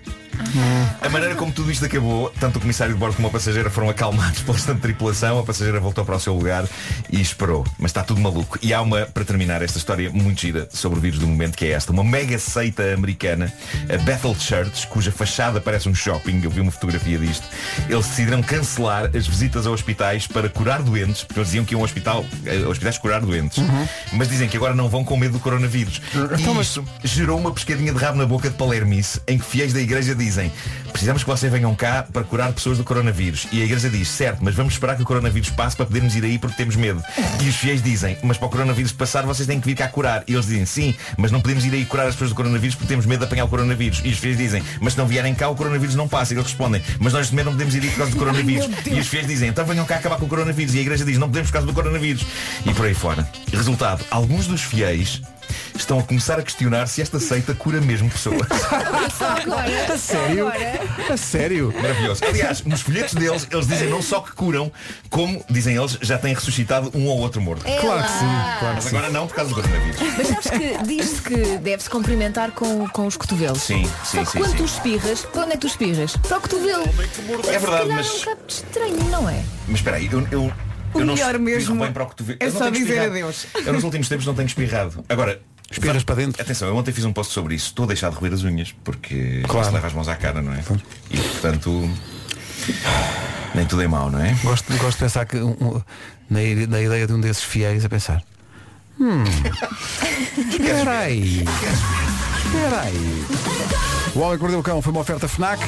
A 1.00 1.08
maneira 1.08 1.34
como 1.34 1.52
tudo 1.52 1.70
isto 1.70 1.84
acabou, 1.84 2.32
tanto 2.38 2.56
o 2.56 2.60
comissário 2.60 2.94
de 2.94 3.00
bordo 3.00 3.16
como 3.16 3.28
a 3.28 3.30
passageira 3.30 3.68
foram 3.70 3.88
acalmados 3.88 4.40
pela 4.42 4.56
restante 4.56 4.80
tripulação, 4.80 5.38
a 5.38 5.42
passageira 5.42 5.80
voltou 5.80 6.04
para 6.04 6.16
o 6.16 6.20
seu 6.20 6.34
lugar 6.34 6.66
e 7.10 7.20
esperou. 7.20 7.66
Mas 7.78 7.90
está 7.90 8.02
tudo 8.02 8.20
maluco. 8.20 8.58
E 8.62 8.72
há 8.72 8.80
uma, 8.80 9.06
para 9.06 9.24
terminar, 9.24 9.62
esta 9.62 9.78
história 9.78 10.10
muito 10.10 10.40
gira 10.40 10.68
sobre 10.70 10.98
o 10.98 11.02
vírus 11.02 11.18
do 11.18 11.26
momento, 11.26 11.56
que 11.56 11.64
é 11.64 11.70
esta. 11.70 11.92
Uma 11.92 12.04
mega 12.04 12.38
seita 12.38 12.94
americana, 12.94 13.52
a 13.92 13.96
Bethel 13.98 14.34
Church, 14.38 14.86
cuja 14.86 15.10
fachada 15.10 15.60
parece 15.60 15.88
um 15.88 15.94
shopping, 15.94 16.40
eu 16.42 16.50
vi 16.50 16.60
uma 16.60 16.70
fotografia 16.70 17.18
disto, 17.18 17.46
eles 17.88 18.06
decidiram 18.06 18.42
cancelar 18.42 19.10
as 19.16 19.26
visitas 19.26 19.66
a 19.66 19.70
hospitais 19.70 20.26
para 20.26 20.48
curar 20.48 20.82
doentes, 20.82 21.24
porque 21.24 21.40
eles 21.40 21.48
diziam 21.48 21.64
que 21.64 21.74
iam 21.74 21.80
ao 21.80 21.84
hospital, 21.84 22.24
a 22.46 22.68
hospitais 22.68 22.98
curar 22.98 23.20
doentes. 23.20 23.62
Mas 24.12 24.28
dizem 24.28 24.48
que 24.48 24.56
agora 24.56 24.74
não 24.74 24.88
vão 24.88 25.04
com 25.04 25.16
medo 25.16 25.32
do 25.32 25.40
coronavírus. 25.40 26.00
E 26.38 26.60
isso 26.60 26.84
gerou 27.02 27.38
uma 27.38 27.52
pescadinha 27.52 27.92
de 27.92 27.98
rabo 27.98 28.18
na 28.18 28.26
boca 28.26 28.48
de 28.48 28.56
Palermice, 28.56 29.20
em 29.26 29.38
que 29.38 29.44
fiéis 29.44 29.72
da 29.72 29.80
igreja 29.80 30.14
dizem 30.14 30.27
precisamos 30.92 31.22
que 31.22 31.30
vocês 31.30 31.50
venham 31.50 31.74
cá 31.74 32.04
para 32.12 32.24
curar 32.24 32.52
pessoas 32.52 32.78
do 32.78 32.84
coronavírus. 32.84 33.46
E 33.52 33.62
a 33.62 33.64
igreja 33.64 33.88
diz, 33.88 34.08
certo, 34.08 34.38
mas 34.42 34.54
vamos 34.54 34.74
esperar 34.74 34.96
que 34.96 35.02
o 35.02 35.04
coronavírus 35.04 35.50
passe 35.50 35.76
para 35.76 35.86
podermos 35.86 36.14
ir 36.16 36.24
aí 36.24 36.38
porque 36.38 36.56
temos 36.56 36.76
medo. 36.76 37.02
E 37.42 37.48
os 37.48 37.56
fiéis 37.56 37.82
dizem, 37.82 38.16
mas 38.22 38.36
para 38.36 38.46
o 38.46 38.50
coronavírus 38.50 38.92
passar 38.92 39.24
vocês 39.24 39.46
têm 39.46 39.60
que 39.60 39.66
vir 39.66 39.74
cá 39.74 39.88
curar. 39.88 40.24
E 40.26 40.32
eles 40.32 40.46
dizem, 40.46 40.66
sim, 40.66 40.94
mas 41.16 41.30
não 41.30 41.40
podemos 41.40 41.64
ir 41.64 41.72
aí 41.72 41.84
curar 41.84 42.06
as 42.06 42.14
pessoas 42.14 42.30
do 42.30 42.36
coronavírus 42.36 42.74
porque 42.74 42.88
temos 42.88 43.06
medo 43.06 43.20
de 43.20 43.26
apanhar 43.26 43.44
o 43.44 43.48
coronavírus. 43.48 44.00
E 44.04 44.10
os 44.10 44.18
fiéis 44.18 44.36
dizem, 44.36 44.62
mas 44.80 44.94
se 44.94 44.98
não 44.98 45.06
vierem 45.06 45.34
cá 45.34 45.48
o 45.48 45.54
coronavírus 45.54 45.94
não 45.94 46.08
passa. 46.08 46.32
E 46.32 46.36
eles 46.36 46.46
respondem, 46.46 46.82
mas 46.98 47.12
nós 47.12 47.30
também 47.30 47.44
não 47.44 47.52
podemos 47.52 47.74
ir 47.74 47.82
aí 47.82 47.90
por 47.90 47.98
causa 47.98 48.12
do 48.12 48.18
coronavírus. 48.18 48.68
e 48.86 48.98
os 48.98 49.08
fiéis 49.08 49.26
dizem, 49.26 49.48
então 49.48 49.64
venham 49.64 49.84
cá 49.84 49.96
acabar 49.96 50.16
com 50.16 50.26
o 50.26 50.28
coronavírus. 50.28 50.74
E 50.74 50.78
a 50.78 50.82
igreja 50.82 51.04
diz, 51.04 51.18
não 51.18 51.28
podemos 51.28 51.48
por 51.48 51.54
causa 51.54 51.66
do 51.66 51.72
coronavírus. 51.72 52.24
E 52.64 52.74
por 52.74 52.86
aí 52.86 52.94
fora. 52.94 53.28
Resultado, 53.52 54.04
alguns 54.10 54.46
dos 54.46 54.62
fiéis 54.62 55.22
estão 55.80 55.98
a 55.98 56.02
começar 56.02 56.38
a 56.38 56.42
questionar 56.42 56.86
se 56.86 57.00
esta 57.02 57.18
seita 57.20 57.54
cura 57.54 57.80
mesmo 57.80 58.10
pessoas. 58.10 58.40
A 59.88 59.98
sério? 59.98 60.46
A 61.12 61.16
sério? 61.16 61.74
Maravilhoso. 61.80 62.24
Aliás, 62.24 62.62
nos 62.62 62.80
folhetos 62.82 63.14
deles, 63.14 63.46
eles 63.50 63.66
dizem 63.66 63.88
não 63.88 64.02
só 64.02 64.20
que 64.20 64.32
curam, 64.32 64.70
como, 65.10 65.44
dizem 65.48 65.76
eles, 65.76 65.98
já 66.00 66.18
têm 66.18 66.34
ressuscitado 66.34 66.90
um 66.94 67.06
ou 67.06 67.18
outro 67.18 67.40
morto. 67.40 67.66
É 67.66 67.78
Claro 67.78 68.02
que 68.02 68.08
sim, 68.10 68.18
claro 68.58 68.74
Mas 68.74 68.84
que 68.84 68.96
agora 68.96 69.10
não 69.12 69.26
por 69.26 69.34
causa 69.36 69.48
do 69.50 69.54
coronavírus. 69.60 69.96
Mas 70.16 70.26
sabes 70.28 70.50
que 70.50 70.84
diz-se 70.86 71.22
que 71.22 71.36
deve-se 71.58 71.90
cumprimentar 71.90 72.52
com, 72.52 72.88
com 72.88 73.06
os 73.06 73.16
cotovelos. 73.16 73.62
Sim, 73.62 73.84
Só 74.04 74.04
sim, 74.04 74.24
que 74.24 74.30
sim. 74.30 74.38
quando 74.38 74.50
sim. 74.50 74.56
tu 74.58 74.64
espirras, 74.64 75.20
para 75.24 75.42
onde 75.42 75.50
é 75.52 75.54
que 75.54 75.60
tu 75.60 75.66
espirras? 75.66 76.16
Para 76.16 76.38
o 76.38 76.40
cotovelo. 76.40 76.84
É 76.84 77.58
verdade, 77.58 77.62
calhar 77.64 77.86
mas- 77.88 78.06
É 78.08 78.10
um 78.12 78.18
bocado 78.18 78.40
estranho, 78.48 79.04
não 79.10 79.28
é? 79.28 79.42
Mas 79.66 79.76
espera 79.76 79.96
aí, 79.96 80.08
eu, 80.10 80.26
eu, 80.30 80.42
O 80.94 81.00
eu 81.00 81.06
não 81.06 81.14
melhor 81.14 81.38
mesmo 81.38 81.76
bem 81.80 81.92
para 81.92 82.02
o 82.02 82.06
cotovelo. 82.06 82.38
é 82.40 82.46
Eu 82.46 82.52
não 82.52 82.58
só 82.58 82.70
dizer 82.70 82.98
adeus. 83.00 83.46
Eu 83.64 83.72
nos 83.72 83.84
últimos 83.84 84.08
tempos 84.08 84.26
não 84.26 84.34
tenho 84.34 84.46
espirrado. 84.46 85.04
Agora, 85.08 85.40
Espirras 85.70 86.02
para 86.04 86.14
dentro. 86.16 86.40
Atenção, 86.40 86.68
eu 86.68 86.76
ontem 86.76 86.92
fiz 86.92 87.04
um 87.04 87.12
post 87.12 87.32
sobre 87.32 87.54
isso. 87.54 87.66
Estou 87.66 87.84
a 87.84 87.88
deixar 87.88 88.10
de 88.10 88.16
roer 88.16 88.32
as 88.32 88.42
unhas, 88.42 88.74
porque 88.84 89.42
Claro. 89.46 89.66
se 89.66 89.72
leva 89.72 89.86
as 89.86 89.92
mãos 89.92 90.08
à 90.08 90.16
cara, 90.16 90.40
não 90.40 90.52
é? 90.52 90.62
E 91.10 91.16
portanto. 91.18 91.90
Nem 93.54 93.64
tudo 93.66 93.82
é 93.82 93.88
mau, 93.88 94.10
não 94.10 94.20
é? 94.20 94.32
Gosto, 94.42 94.72
gosto 94.78 94.92
de 94.98 95.04
pensar 95.04 95.24
que 95.26 95.36
um- 95.38 95.56
um- 95.60 95.82
na, 96.30 96.40
na 96.68 96.80
ideia 96.82 97.06
de 97.06 97.12
um 97.12 97.20
desses 97.20 97.42
fiéis 97.42 97.84
a 97.84 97.88
pensar. 97.88 98.22
Hum. 99.00 99.24
Espera 100.50 100.98
aí. 101.00 101.44
Espera 102.44 102.80
aí. 102.82 103.24
O 104.14 104.20
Homem 104.20 104.36
que 104.36 104.42
Mordeu 104.42 104.58
o 104.60 104.62
Cão 104.62 104.82
foi 104.82 104.90
uma 104.90 105.00
oferta 105.00 105.28
FNAC, 105.28 105.62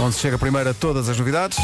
onde 0.00 0.14
se 0.14 0.20
chega 0.20 0.36
primeiro 0.38 0.70
a 0.70 0.74
todas 0.74 1.08
as 1.08 1.16
novidades. 1.18 1.56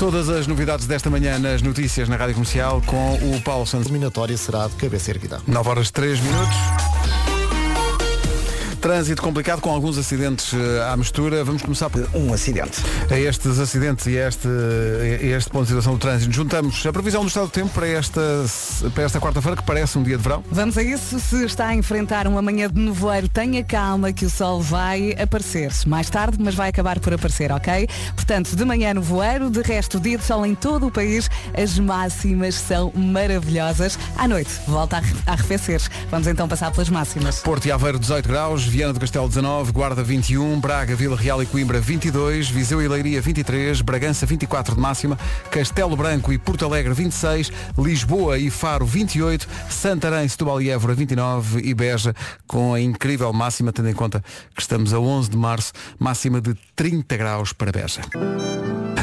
Todas 0.00 0.30
as 0.30 0.46
novidades 0.46 0.86
desta 0.86 1.10
manhã 1.10 1.38
nas 1.38 1.60
notícias 1.60 2.08
na 2.08 2.16
Rádio 2.16 2.32
Comercial 2.32 2.80
com 2.86 3.16
o 3.16 3.38
Paulo 3.42 3.66
Santos. 3.66 3.88
A 3.88 3.90
eliminatória 3.90 4.34
será 4.34 4.66
de 4.66 4.74
cabeça 4.76 5.10
erguida. 5.10 5.42
9 5.46 5.68
horas 5.68 5.90
3 5.90 6.18
minutos. 6.20 6.89
Trânsito 8.80 9.20
complicado 9.20 9.60
com 9.60 9.70
alguns 9.70 9.98
acidentes 9.98 10.54
eh, 10.54 10.90
à 10.90 10.96
mistura. 10.96 11.44
Vamos 11.44 11.60
começar 11.62 11.90
por 11.90 12.08
um 12.14 12.32
acidente. 12.32 12.80
A 13.10 13.18
estes 13.18 13.58
acidentes 13.58 14.06
e 14.06 14.18
a 14.18 14.26
este, 14.28 14.48
a 14.48 15.36
este 15.36 15.50
ponto 15.50 15.64
de 15.64 15.68
situação 15.68 15.92
do 15.92 15.98
trânsito, 15.98 16.32
juntamos 16.32 16.84
a 16.86 16.90
previsão 16.92 17.20
do 17.22 17.28
estado 17.28 17.46
do 17.46 17.50
tempo 17.50 17.68
para 17.74 17.86
esta, 17.86 18.20
para 18.94 19.04
esta 19.04 19.20
quarta-feira, 19.20 19.54
que 19.56 19.64
parece 19.64 19.98
um 19.98 20.02
dia 20.02 20.16
de 20.16 20.22
verão. 20.22 20.42
Vamos 20.50 20.78
a 20.78 20.82
isso. 20.82 21.20
Se 21.20 21.44
está 21.44 21.66
a 21.68 21.74
enfrentar 21.74 22.26
uma 22.26 22.40
manhã 22.40 22.70
de 22.70 22.80
nevoeiro, 22.80 23.28
tenha 23.28 23.62
calma 23.62 24.12
que 24.14 24.24
o 24.24 24.30
sol 24.30 24.62
vai 24.62 25.12
aparecer. 25.20 25.70
Mais 25.86 26.08
tarde, 26.08 26.38
mas 26.40 26.54
vai 26.54 26.70
acabar 26.70 26.98
por 27.00 27.12
aparecer, 27.12 27.52
ok? 27.52 27.86
Portanto, 28.16 28.56
de 28.56 28.64
manhã 28.64 28.94
nevoeiro, 28.94 29.50
de 29.50 29.60
resto, 29.60 30.00
dia 30.00 30.16
de 30.16 30.24
sol 30.24 30.46
em 30.46 30.54
todo 30.54 30.86
o 30.86 30.90
país. 30.90 31.28
As 31.52 31.78
máximas 31.78 32.54
são 32.54 32.90
maravilhosas. 32.94 33.98
À 34.16 34.26
noite, 34.26 34.50
volta 34.66 34.96
a 34.96 34.98
arre- 35.00 35.14
a 35.26 35.32
arrefecer. 35.32 35.82
Vamos 36.10 36.26
então 36.26 36.48
passar 36.48 36.70
pelas 36.72 36.88
máximas. 36.88 37.40
Porto 37.40 37.66
e 37.66 37.72
Aveiro 37.72 37.98
18 37.98 38.26
graus, 38.26 38.69
Viana 38.70 38.92
do 38.92 39.00
Castelo 39.00 39.26
19, 39.26 39.72
Guarda 39.72 40.00
21, 40.00 40.60
Braga, 40.60 40.94
Vila 40.94 41.16
Real 41.16 41.42
e 41.42 41.46
Coimbra 41.46 41.80
22, 41.80 42.48
Viseu 42.48 42.80
e 42.80 42.86
Leiria 42.86 43.20
23, 43.20 43.80
Bragança 43.80 44.24
24 44.24 44.76
de 44.76 44.80
máxima, 44.80 45.18
Castelo 45.50 45.96
Branco 45.96 46.32
e 46.32 46.38
Porto 46.38 46.64
Alegre 46.64 46.94
26, 46.94 47.50
Lisboa 47.76 48.38
e 48.38 48.48
Faro 48.48 48.86
28, 48.86 49.48
Santarém, 49.68 50.28
Setúbal 50.28 50.62
e 50.62 50.70
Évora 50.70 50.94
29 50.94 51.62
e 51.64 51.74
Beja 51.74 52.14
com 52.46 52.72
a 52.72 52.80
incrível 52.80 53.32
máxima, 53.32 53.72
tendo 53.72 53.88
em 53.88 53.94
conta 53.94 54.22
que 54.54 54.62
estamos 54.62 54.94
a 54.94 55.00
11 55.00 55.30
de 55.30 55.36
março, 55.36 55.72
máxima 55.98 56.40
de 56.40 56.54
30 56.76 57.16
graus 57.16 57.52
para 57.52 57.72
Beja. 57.72 58.02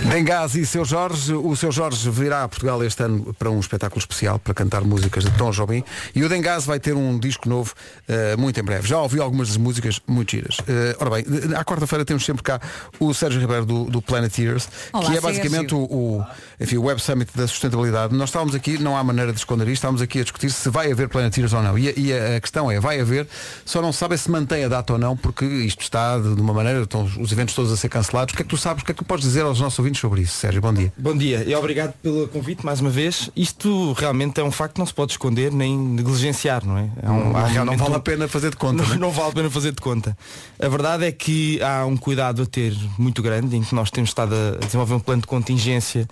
Dengás 0.10 0.56
e 0.56 0.66
seu 0.66 0.86
Jorge, 0.86 1.34
o 1.34 1.54
seu 1.56 1.70
Jorge 1.70 2.10
virá 2.10 2.44
a 2.44 2.48
Portugal 2.48 2.82
este 2.82 3.04
ano 3.04 3.34
para 3.38 3.52
um 3.52 3.60
espetáculo 3.60 4.00
especial 4.00 4.40
para 4.40 4.54
cantar 4.54 4.82
músicas 4.82 5.26
de 5.26 5.32
Tom 5.32 5.52
Jobim 5.52 5.84
e 6.16 6.24
o 6.24 6.30
Dengás 6.30 6.66
vai 6.66 6.80
ter 6.80 6.96
um 6.96 7.20
disco 7.20 7.50
novo 7.50 7.74
eh, 8.08 8.38
muito 8.38 8.58
em 8.58 8.64
breve. 8.64 8.88
Já 8.88 9.02
ouvi 9.02 9.20
algumas 9.20 9.57
músicas 9.58 10.00
muito 10.08 10.32
giras. 10.32 10.58
Eh, 10.68 10.96
ora 11.00 11.10
bem, 11.10 11.26
à 11.56 11.64
quarta-feira 11.64 12.06
temos 12.06 12.24
sempre 12.26 12.44
cá 12.44 12.60
o 13.00 13.14
Sérgio 13.14 13.40
Ribeiro 13.42 13.66
do, 13.66 13.86
do 13.86 14.02
Planeteers, 14.02 14.68
Olá, 14.94 15.06
que 15.12 15.18
é 15.18 15.22
basicamente 15.22 15.74
o, 15.76 15.80
o, 15.80 16.26
enfim, 16.60 16.78
o 16.78 16.84
Web 16.84 17.02
Summit 17.02 17.32
da 17.36 17.48
sustentabilidade. 17.48 18.16
Nós 18.16 18.30
estávamos 18.30 18.56
aqui, 18.56 18.78
não 18.78 18.96
há 18.98 19.04
maneira 19.04 19.32
de 19.34 19.40
esconder 19.40 19.66
isto, 19.66 19.76
estávamos 19.76 20.02
aqui 20.02 20.20
a 20.20 20.24
discutir 20.24 20.50
se 20.52 20.70
vai 20.70 20.92
haver 20.92 21.10
Planeteers 21.10 21.54
ou 21.54 21.62
não. 21.62 21.78
E, 21.78 21.90
a- 21.90 21.94
e 21.96 22.14
a, 22.14 22.38
a 22.38 22.42
questão 22.42 22.70
é, 22.72 22.80
vai 22.80 23.00
haver, 23.00 23.28
só 23.66 23.82
não 23.82 23.92
sabe 23.92 24.18
se 24.18 24.30
mantém 24.32 24.64
a 24.64 24.68
data 24.68 24.94
ou 24.94 25.00
não, 25.00 25.16
porque 25.18 25.46
isto 25.46 25.82
está 25.82 26.18
de, 26.18 26.36
de 26.36 26.42
uma 26.42 26.54
maneira, 26.54 26.82
estão 26.82 27.04
os 27.20 27.32
eventos 27.32 27.54
todos 27.56 27.72
a 27.72 27.78
ser 27.78 27.90
cancelados. 27.90 28.34
O 28.34 28.36
que 28.38 28.42
é 28.44 28.46
que 28.46 28.50
tu 28.50 28.58
sabes, 28.58 28.84
o 28.84 28.86
que 28.86 28.92
é 28.92 28.94
que 28.96 29.04
tu 29.04 29.06
podes 29.08 29.26
dizer 29.26 29.42
aos 29.42 29.60
nossos 29.60 29.78
ouvintes 29.80 30.00
sobre 30.02 30.22
isso, 30.22 30.34
Sérgio? 30.38 30.62
Bom 30.62 30.74
dia. 30.74 30.94
Bom 30.98 31.16
dia 31.18 31.44
e 31.48 31.54
obrigado 31.56 31.94
pelo 32.02 32.28
convite 32.28 32.66
mais 32.66 32.80
uma 32.82 32.90
vez. 32.90 33.30
Isto 33.36 33.94
realmente 33.94 34.40
é 34.40 34.44
um 34.44 34.52
facto 34.52 34.74
que 34.76 34.80
não 34.80 34.86
se 34.86 34.94
pode 34.94 35.12
esconder 35.12 35.52
nem 35.52 35.78
negligenciar, 35.78 36.66
não 36.66 36.78
é? 36.78 36.90
é 37.02 37.10
um- 37.10 37.18
Não- 37.26 37.34
não 37.34 37.46
realmente 37.48 37.78
vale 37.80 37.96
a 37.96 38.00
pena 38.00 38.28
fazer 38.28 38.50
de 38.52 38.56
conta. 38.58 38.82
Não, 38.82 38.90
não 38.90 38.96
é? 38.96 38.98
não 38.98 39.12
vale 39.12 39.30
a 39.30 39.34
pena 39.34 39.47
fazer 39.52 39.72
de 39.72 39.82
conta. 39.82 40.18
A 40.60 40.68
verdade 40.68 41.06
é 41.06 41.12
que 41.12 41.62
há 41.62 41.86
um 41.86 41.98
cuidado 41.98 42.44
a 42.44 42.46
ter 42.46 42.76
muito 42.98 43.22
grande, 43.22 43.56
em 43.56 43.64
que 43.64 43.74
nós 43.74 43.92
temos 43.92 44.10
estado 44.10 44.34
a 44.34 44.66
desenvolver 44.66 44.96
um 44.96 45.00
plano 45.00 45.22
de 45.22 45.28
contingência 45.28 46.08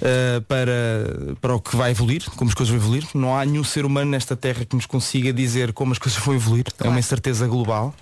eh, 0.00 0.42
para, 0.48 1.36
para 1.40 1.54
o 1.54 1.60
que 1.60 1.76
vai 1.76 1.90
evoluir, 1.90 2.24
como 2.36 2.48
as 2.48 2.54
coisas 2.54 2.74
vão 2.74 2.80
evoluir. 2.80 3.06
Não 3.14 3.36
há 3.36 3.44
nenhum 3.44 3.64
ser 3.64 3.84
humano 3.84 4.10
nesta 4.10 4.36
terra 4.36 4.64
que 4.64 4.74
nos 4.74 4.86
consiga 4.86 5.32
dizer 5.32 5.72
como 5.72 5.92
as 5.92 5.98
coisas 5.98 6.18
vão 6.24 6.34
evoluir. 6.34 6.64
É 6.78 6.88
uma 6.88 6.98
incerteza 6.98 7.46
global. 7.46 7.94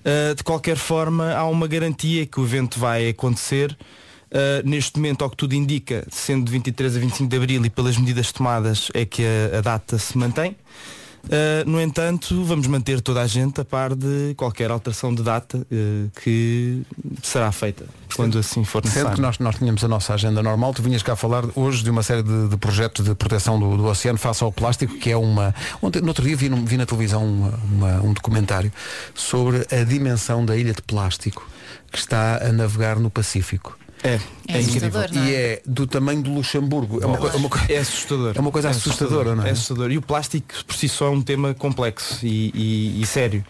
Uh, 0.00 0.34
de 0.34 0.42
qualquer 0.42 0.76
forma, 0.76 1.32
há 1.32 1.46
uma 1.46 1.66
garantia 1.66 2.26
que 2.26 2.38
o 2.38 2.44
evento 2.44 2.78
vai 2.78 3.08
acontecer. 3.08 3.76
Uh, 4.30 4.68
neste 4.68 4.98
momento, 4.98 5.22
ao 5.22 5.30
que 5.30 5.36
tudo 5.36 5.54
indica, 5.54 6.06
sendo 6.10 6.44
de 6.44 6.52
23 6.52 6.96
a 6.96 7.00
25 7.00 7.30
de 7.30 7.36
Abril 7.36 7.64
e 7.64 7.70
pelas 7.70 7.96
medidas 7.96 8.32
tomadas, 8.32 8.90
é 8.92 9.04
que 9.04 9.22
a, 9.22 9.58
a 9.58 9.60
data 9.60 9.98
se 9.98 10.16
mantém. 10.18 10.56
Uh, 11.24 11.68
no 11.68 11.80
entanto, 11.80 12.44
vamos 12.44 12.66
manter 12.66 13.00
toda 13.00 13.22
a 13.22 13.26
gente 13.26 13.58
a 13.60 13.64
par 13.64 13.94
de 13.94 14.34
qualquer 14.36 14.70
alteração 14.70 15.14
de 15.14 15.22
data 15.22 15.56
uh, 15.58 16.10
que 16.22 16.82
será 17.22 17.50
feita 17.50 17.86
quando 18.14 18.38
assim 18.38 18.62
for 18.62 18.82
Sendo 18.82 18.88
necessário. 18.90 19.16
que 19.16 19.22
nós, 19.22 19.38
nós 19.38 19.56
tínhamos 19.56 19.82
a 19.82 19.88
nossa 19.88 20.12
agenda 20.14 20.42
normal, 20.42 20.74
tu 20.74 20.82
vinhas 20.82 21.02
cá 21.02 21.16
falar 21.16 21.44
hoje 21.56 21.82
de 21.82 21.90
uma 21.90 22.02
série 22.02 22.22
de, 22.22 22.48
de 22.48 22.56
projetos 22.58 23.04
de 23.06 23.14
proteção 23.14 23.58
do, 23.58 23.76
do 23.76 23.84
oceano 23.86 24.18
face 24.18 24.44
ao 24.44 24.52
plástico, 24.52 24.94
que 24.98 25.10
é 25.10 25.16
uma. 25.16 25.54
Ontem, 25.82 26.00
no 26.02 26.08
outro 26.08 26.24
dia 26.24 26.36
vi, 26.36 26.48
vi 26.50 26.76
na 26.76 26.84
televisão 26.86 27.24
uma- 27.26 27.58
uma- 27.72 28.02
um 28.02 28.12
documentário 28.12 28.70
sobre 29.14 29.66
a 29.72 29.82
dimensão 29.82 30.44
da 30.44 30.56
ilha 30.56 30.74
de 30.74 30.82
plástico 30.82 31.48
que 31.90 31.98
está 31.98 32.36
a 32.46 32.52
navegar 32.52 32.98
no 32.98 33.08
Pacífico. 33.10 33.76
É, 34.04 34.20
É 34.46 34.58
assustador, 34.58 35.08
não 35.12 35.22
é? 35.24 35.30
E 35.30 35.34
é 35.34 35.62
do 35.66 35.86
tamanho 35.86 36.22
de 36.22 36.28
Luxemburgo. 36.30 37.02
É 37.02 37.06
uma, 37.06 37.16
co- 37.16 37.28
é 37.28 37.36
uma 37.36 37.50
É 37.70 37.78
assustador. 37.78 38.32
É 38.36 38.40
uma 38.40 38.50
coisa 38.50 38.68
assustadora, 38.68 39.34
não 39.34 39.44
é? 39.44 39.48
É 39.48 39.52
assustador. 39.52 39.90
E 39.90 39.96
o 39.96 40.02
plástico 40.02 40.46
por 40.66 40.76
si 40.76 40.88
só 40.88 41.06
é 41.06 41.10
um 41.10 41.22
tema 41.22 41.54
complexo 41.54 42.18
e, 42.24 42.52
e- 42.54 43.00
e 43.02 43.06
sério. 43.06 43.42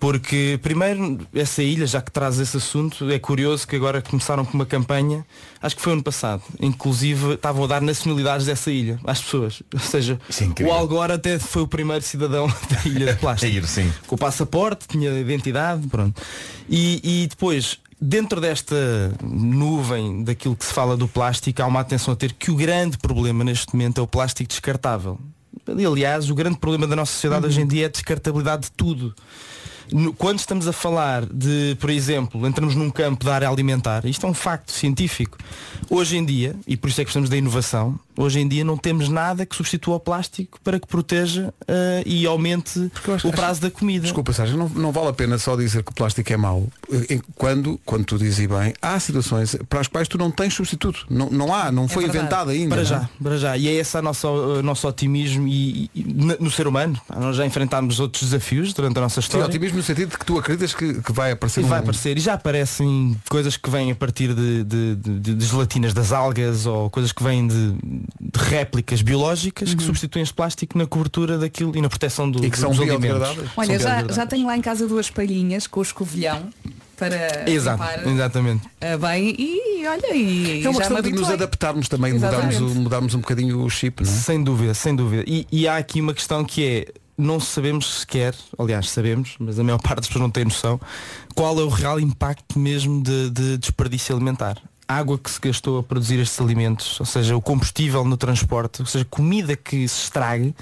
Porque 0.00 0.60
primeiro 0.62 1.18
essa 1.34 1.60
ilha, 1.60 1.84
já 1.84 2.00
que 2.00 2.12
traz 2.12 2.38
esse 2.38 2.56
assunto, 2.56 3.10
é 3.10 3.18
curioso 3.18 3.66
que 3.66 3.74
agora 3.74 4.00
começaram 4.00 4.44
com 4.44 4.54
uma 4.54 4.64
campanha, 4.64 5.26
acho 5.60 5.74
que 5.74 5.82
foi 5.82 5.92
ano 5.92 6.04
passado, 6.04 6.40
inclusive 6.60 7.32
estavam 7.34 7.64
a 7.64 7.66
dar 7.66 7.82
nacionalidades 7.82 8.46
dessa 8.46 8.70
ilha 8.70 9.00
às 9.04 9.20
pessoas. 9.20 9.60
Ou 9.74 9.80
seja, 9.80 10.20
o 10.64 10.72
Al 10.72 10.86
Gore 10.86 11.14
até 11.14 11.40
foi 11.40 11.62
o 11.62 11.66
primeiro 11.66 12.04
cidadão 12.04 12.46
da 12.70 12.88
ilha 12.88 13.12
de 13.14 13.18
plástico. 13.18 13.50
A 13.52 13.56
ir, 13.56 13.66
sim. 13.66 13.92
Com 14.06 14.14
o 14.14 14.18
passaporte, 14.18 14.86
tinha 14.86 15.10
identidade, 15.18 15.84
pronto. 15.88 16.22
E, 16.68 17.00
e 17.24 17.26
depois, 17.26 17.78
dentro 18.00 18.40
desta 18.40 18.76
nuvem 19.22 20.22
daquilo 20.22 20.56
que 20.56 20.64
se 20.64 20.72
fala 20.72 20.96
do 20.96 21.08
plástico, 21.08 21.62
há 21.62 21.66
uma 21.66 21.80
atenção 21.80 22.14
a 22.14 22.16
ter 22.16 22.32
que 22.32 22.50
o 22.50 22.54
grande 22.54 22.98
problema 22.98 23.44
neste 23.44 23.74
momento 23.74 24.00
é 24.00 24.02
o 24.02 24.06
plástico 24.06 24.48
descartável. 24.48 25.18
Aliás, 25.66 26.30
o 26.30 26.34
grande 26.34 26.58
problema 26.58 26.86
da 26.86 26.96
nossa 26.96 27.12
sociedade 27.12 27.46
hoje 27.46 27.60
em 27.60 27.66
dia 27.66 27.84
é 27.84 27.86
a 27.86 27.90
descartabilidade 27.90 28.62
de 28.62 28.70
tudo. 28.72 29.14
Quando 30.18 30.38
estamos 30.38 30.68
a 30.68 30.72
falar 30.72 31.24
de, 31.24 31.76
por 31.80 31.88
exemplo, 31.88 32.46
entramos 32.46 32.74
num 32.74 32.90
campo 32.90 33.24
da 33.24 33.34
área 33.34 33.48
alimentar, 33.48 34.04
isto 34.04 34.26
é 34.26 34.28
um 34.28 34.34
facto 34.34 34.70
científico. 34.70 35.38
Hoje 35.88 36.16
em 36.16 36.24
dia, 36.24 36.54
e 36.66 36.76
por 36.76 36.88
isso 36.88 37.00
é 37.00 37.04
que 37.04 37.06
precisamos 37.06 37.30
da 37.30 37.36
inovação, 37.36 37.98
hoje 38.18 38.40
em 38.40 38.48
dia 38.48 38.64
não 38.64 38.76
temos 38.76 39.08
nada 39.08 39.46
que 39.46 39.54
substitua 39.54 39.96
o 39.96 40.00
plástico 40.00 40.58
para 40.62 40.78
que 40.80 40.86
proteja 40.86 41.52
eh, 41.66 42.02
e 42.04 42.26
aumente 42.26 42.90
o 43.24 43.30
prazo 43.32 43.60
da 43.60 43.70
comida. 43.70 44.02
Desculpa, 44.04 44.32
Sérgio, 44.32 44.56
não, 44.56 44.68
não 44.68 44.92
vale 44.92 45.08
a 45.08 45.12
pena 45.12 45.38
só 45.38 45.56
dizer 45.56 45.82
que 45.82 45.90
o 45.92 45.94
plástico 45.94 46.32
é 46.32 46.36
mau. 46.36 46.66
Eh, 46.92 47.20
Quando, 47.34 47.78
quando 47.84 48.04
tu 48.04 48.18
dizes 48.18 48.46
bem, 48.46 48.74
há 48.82 48.98
situações 48.98 49.56
para 49.68 49.80
as 49.80 49.86
quais 49.88 50.08
tu 50.08 50.18
não 50.18 50.30
tens 50.30 50.54
substituto. 50.54 51.06
Não, 51.08 51.30
não 51.30 51.54
há, 51.54 51.70
não 51.70 51.86
foi 51.88 52.04
verdade. 52.04 52.18
inventado 52.18 52.50
ainda. 52.50 52.68
Para 52.74 52.82
é? 52.82 52.84
já, 52.84 53.08
para 53.22 53.36
já. 53.38 53.56
E 53.56 53.68
é 53.68 53.72
esse 53.72 53.96
o 53.96 54.62
nosso 54.62 54.88
otimismo 54.88 55.46
e, 55.46 55.90
e- 55.94 56.36
no 56.40 56.50
ser 56.50 56.66
humano. 56.66 57.00
Nós 57.16 57.36
já 57.36 57.46
enfrentámos 57.46 58.00
outros 58.00 58.22
desafios 58.24 58.72
durante 58.72 58.98
a 58.98 59.00
nossa 59.02 59.20
Sim, 59.20 59.26
história. 59.26 59.46
otimismo 59.46 59.76
no 59.78 59.82
sentido 59.82 60.10
de 60.10 60.18
que 60.18 60.24
tu 60.26 60.38
acreditas 60.38 60.74
que, 60.74 60.94
que 61.02 61.12
vai 61.12 61.32
aparecer 61.32 61.60
E 61.60 61.64
vai 61.64 61.78
um- 61.78 61.82
aparecer. 61.82 62.16
E 62.16 62.20
já 62.20 62.34
aparecem 62.34 63.16
coisas 63.28 63.56
que 63.56 63.70
vêm 63.70 63.90
a 63.90 63.94
partir 63.94 64.34
de, 64.34 64.64
de- 64.64 64.96
de- 64.96 65.34
de 65.34 65.46
gelatinas 65.46 65.94
das 65.94 66.12
algas 66.12 66.66
ou 66.66 66.90
coisas 66.90 67.12
que 67.12 67.22
vêm 67.22 67.46
de, 67.46 67.74
de 68.20 68.38
réplicas 68.40 69.02
biológicas 69.02 69.74
que 69.74 69.82
substituem 69.82 70.22
este 70.22 70.34
plástico 70.34 70.76
na 70.78 70.86
cobertura 70.86 71.38
daquilo 71.38 71.76
e 71.76 71.80
na 71.80 71.88
proteção 71.88 72.30
do, 72.30 72.38
Uhum. 72.40 72.44
E 72.46 72.50
que 72.50 72.58
são 72.58 72.70
dos 72.70 72.80
alimentos. 72.80 73.28
Olha, 73.56 73.78
São 73.78 73.88
já, 73.90 74.08
já 74.08 74.26
tenho 74.26 74.46
lá 74.46 74.56
em 74.56 74.60
casa 74.62 74.86
duas 74.86 75.10
palhinhas 75.10 75.66
com 75.66 75.80
o 75.80 75.82
escovilhão 75.82 76.48
para 76.96 77.48
Exato, 77.48 77.80
limpar, 77.82 78.08
exatamente. 78.08 78.68
ah, 78.80 78.96
bem 78.96 79.34
e 79.38 79.86
olha 79.86 80.14
e 80.16 80.64
É 80.64 80.68
uma 80.68 80.78
questão 80.80 81.00
de 81.00 81.10
nos 81.12 81.30
adaptarmos 81.30 81.88
também, 81.88 82.12
de 82.12 82.18
mudarmos, 82.18 82.56
o- 82.60 82.74
mudarmos 82.74 83.14
um 83.14 83.20
bocadinho 83.20 83.62
o 83.62 83.70
chip, 83.70 84.02
não 84.04 84.10
é? 84.10 84.14
Sem 84.14 84.42
dúvida, 84.42 84.74
sem 84.74 84.96
dúvida. 84.96 85.22
E, 85.26 85.46
e 85.52 85.68
há 85.68 85.76
aqui 85.76 86.00
uma 86.00 86.12
questão 86.12 86.44
que 86.44 86.64
é, 86.66 86.92
não 87.16 87.38
sabemos 87.38 88.00
sequer, 88.00 88.34
aliás 88.58 88.90
sabemos, 88.90 89.36
mas 89.38 89.60
a 89.60 89.62
maior 89.62 89.78
parte 89.82 89.98
das 89.98 90.06
pessoas 90.08 90.22
não 90.22 90.30
tem 90.30 90.44
noção, 90.44 90.80
qual 91.36 91.56
é 91.60 91.62
o 91.62 91.68
real 91.68 92.00
impacto 92.00 92.58
mesmo 92.58 93.00
de, 93.00 93.30
de 93.30 93.58
desperdício 93.58 94.14
alimentar. 94.16 94.56
Água 94.88 95.18
que 95.18 95.30
se 95.30 95.38
gastou 95.38 95.78
a 95.78 95.82
produzir 95.82 96.18
estes 96.18 96.40
alimentos, 96.40 96.98
ou 96.98 97.04
seja, 97.04 97.36
o 97.36 97.42
combustível 97.42 98.04
no 98.04 98.16
transporte, 98.16 98.80
ou 98.80 98.86
seja, 98.86 99.04
comida 99.04 99.54
que 99.54 99.86
se 99.86 100.04
estrague, 100.04 100.54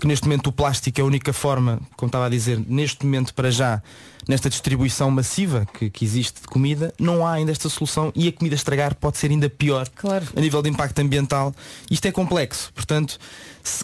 que 0.00 0.06
neste 0.06 0.24
momento 0.26 0.46
o 0.48 0.52
plástico 0.52 0.98
é 0.98 1.02
a 1.02 1.06
única 1.06 1.32
forma, 1.32 1.78
como 1.96 2.08
estava 2.08 2.26
a 2.26 2.28
dizer, 2.28 2.58
neste 2.66 3.04
momento 3.04 3.34
para 3.34 3.50
já, 3.50 3.82
nesta 4.28 4.48
distribuição 4.48 5.10
massiva 5.10 5.66
que, 5.74 5.90
que 5.90 6.04
existe 6.04 6.40
de 6.40 6.48
comida, 6.48 6.92
não 6.98 7.26
há 7.26 7.32
ainda 7.32 7.52
esta 7.52 7.68
solução 7.68 8.10
e 8.14 8.28
a 8.28 8.32
comida 8.32 8.54
estragar 8.54 8.94
pode 8.94 9.18
ser 9.18 9.30
ainda 9.30 9.48
pior 9.48 9.88
Claro. 9.94 10.26
a 10.34 10.40
nível 10.40 10.62
de 10.62 10.70
impacto 10.70 10.98
ambiental. 11.00 11.54
Isto 11.90 12.06
é 12.06 12.12
complexo, 12.12 12.72
portanto, 12.74 13.18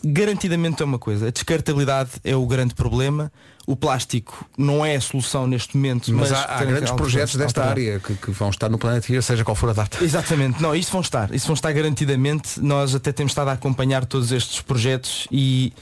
garantidamente 0.05 0.82
é 0.82 0.84
uma 0.84 0.99
coisa. 0.99 1.28
A 1.28 1.30
descartabilidade 1.30 2.11
é 2.24 2.34
o 2.34 2.47
grande 2.47 2.74
problema. 2.74 3.30
O 3.67 3.77
plástico 3.77 4.45
não 4.59 4.85
é 4.85 4.97
a 4.97 5.01
solução 5.01 5.47
neste 5.47 5.77
momento, 5.77 6.13
Mas, 6.13 6.31
mas, 6.31 6.39
há, 6.39 6.57
há 6.59 6.65
grandes 6.65 6.91
projetos 6.93 7.37
desta 7.37 7.65
área 7.65 8.01
que, 8.01 8.15
que 8.15 8.31
vão 8.31 8.51
estar 8.51 8.69
no 8.69 8.79
Planeteer, 8.79 9.23
seja 9.23 9.45
qual 9.45 9.55
for 9.55 9.71
a 9.71 9.73
data. 9.73 10.03
Exatamente, 10.03 10.61
não, 10.61 10.75
isso 10.75 10.91
vão 10.91 11.01
estar, 11.01 11.33
isso 11.35 11.47
vão 11.47 11.55
estar 11.55 11.73
garantidamente. 11.73 12.61
Nós 12.61 12.95
até 12.95 13.13
temos 13.13 13.33
estado 13.33 13.49
a 13.49 13.53
acompanhar 13.53 14.05
todos 14.05 14.33
estes 14.33 14.61
projetos 14.61 15.29
e 15.31 15.73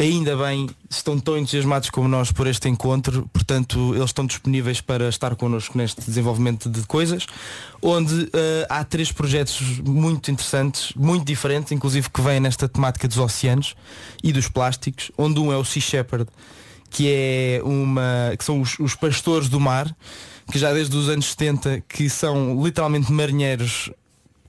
ainda 0.00 0.34
bem 0.34 0.68
estão 0.88 1.20
tão 1.20 1.36
entusiasmados 1.36 1.90
como 1.90 2.08
nós 2.08 2.32
por 2.32 2.46
este 2.46 2.68
encontro, 2.68 3.28
portanto 3.32 3.94
eles 3.94 4.06
estão 4.06 4.24
disponíveis 4.24 4.80
para 4.80 5.08
estar 5.08 5.36
connosco 5.36 5.76
neste 5.76 6.00
desenvolvimento 6.00 6.70
de 6.70 6.80
coisas, 6.86 7.26
onde 7.82 8.30
eh, 8.32 8.66
há 8.68 8.82
três 8.82 9.12
projetos 9.12 9.60
muito 9.80 10.30
interessantes, 10.30 10.94
muito 10.96 11.26
diferentes, 11.26 11.70
inclusive 11.72 12.08
que 12.08 12.22
vêm 12.22 12.40
nesta 12.40 12.66
temática 12.66 13.06
dos 13.06 13.18
oceanos 13.18 13.76
e 14.24 14.32
dos 14.32 14.48
plásticos, 14.48 15.12
onde 15.18 15.38
um 15.38 15.52
é 15.52 15.56
o 15.56 15.64
Sea 15.64 15.82
Shepherd, 15.82 16.26
que 16.90 17.08
é 17.08 17.60
uma. 17.64 18.34
que 18.36 18.44
são 18.44 18.60
os, 18.60 18.78
os 18.78 18.94
pastores 18.94 19.48
do 19.48 19.58
mar, 19.60 19.94
que 20.50 20.58
já 20.58 20.72
desde 20.72 20.96
os 20.96 21.08
anos 21.08 21.26
70 21.26 21.82
que 21.88 22.10
são 22.10 22.62
literalmente 22.62 23.10
marinheiros 23.12 23.90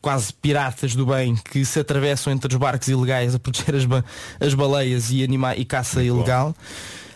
quase 0.02 0.34
piratas 0.34 0.96
do 0.96 1.06
bem 1.06 1.36
que 1.52 1.64
se 1.64 1.80
atravessam 1.80 2.34
entre 2.34 2.52
os 2.52 2.56
barcos 2.60 2.88
ilegais 2.88 3.36
a 3.36 3.40
proteger 3.40 3.76
as, 3.76 3.86
ba- 3.86 4.04
as 4.40 4.54
baleias 4.56 5.12
e, 5.12 5.24
anima 5.24 5.56
e 5.56 5.64
caça 5.64 6.04
ilegal. 6.04 6.56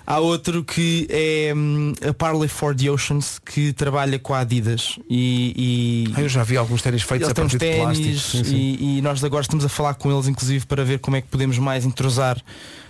Há 0.07 0.19
outro 0.19 0.63
que 0.63 1.07
é 1.09 1.51
hum, 1.55 1.93
a 2.07 2.13
Parley 2.13 2.47
for 2.47 2.75
the 2.75 2.91
Oceans 2.91 3.39
que 3.43 3.73
trabalha 3.73 4.19
com 4.19 4.35
a 4.35 4.41
Adidas 4.41 4.99
e, 5.09 6.05
e 6.07 6.13
Ah, 6.15 6.21
eu 6.21 6.29
já 6.29 6.43
vi 6.43 6.57
alguns 6.57 6.83
ténis 6.83 7.01
feitos 7.01 7.27
a 7.27 7.33
partir 7.33 7.57
de 7.57 7.65
plástico. 7.75 8.03
ténis 8.05 8.21
Sim, 8.21 8.43
sim. 8.43 8.55
E, 8.55 8.97
e 8.99 9.01
nós 9.01 9.23
agora 9.23 9.41
estamos 9.41 9.65
a 9.65 9.69
falar 9.69 9.95
com 9.95 10.11
eles 10.13 10.27
inclusive 10.27 10.63
para 10.67 10.85
ver 10.85 10.99
como 10.99 11.17
é 11.17 11.21
que 11.21 11.27
podemos 11.27 11.57
mais 11.57 11.87
entrosar 11.87 12.39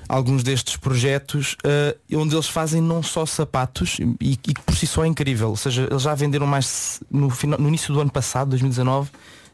alguns 0.08 0.43
destes 0.43 0.78
projetos 0.78 1.56
eh, 1.64 1.95
onde 2.14 2.36
eles 2.36 2.47
fazem 2.47 2.82
não 2.82 3.01
só 3.01 3.26
sapatos 3.26 3.97
e, 4.20 4.36
que 4.36 4.53
por 4.66 4.76
si 4.76 4.88
só 4.88 5.03
é 5.03 5.08
incrível. 5.08 5.49
Ou 5.49 5.56
seja, 5.56 5.88
eles 5.89 6.03
já 6.03 6.14
venderam 6.14 6.45
mais 6.45 7.01
no, 7.10 7.30
final, 7.30 7.60
no 7.60 7.68
início 7.68 7.93
do 7.93 7.99
ano 8.01 8.12
passado, 8.12 8.49
2019, 8.49 9.10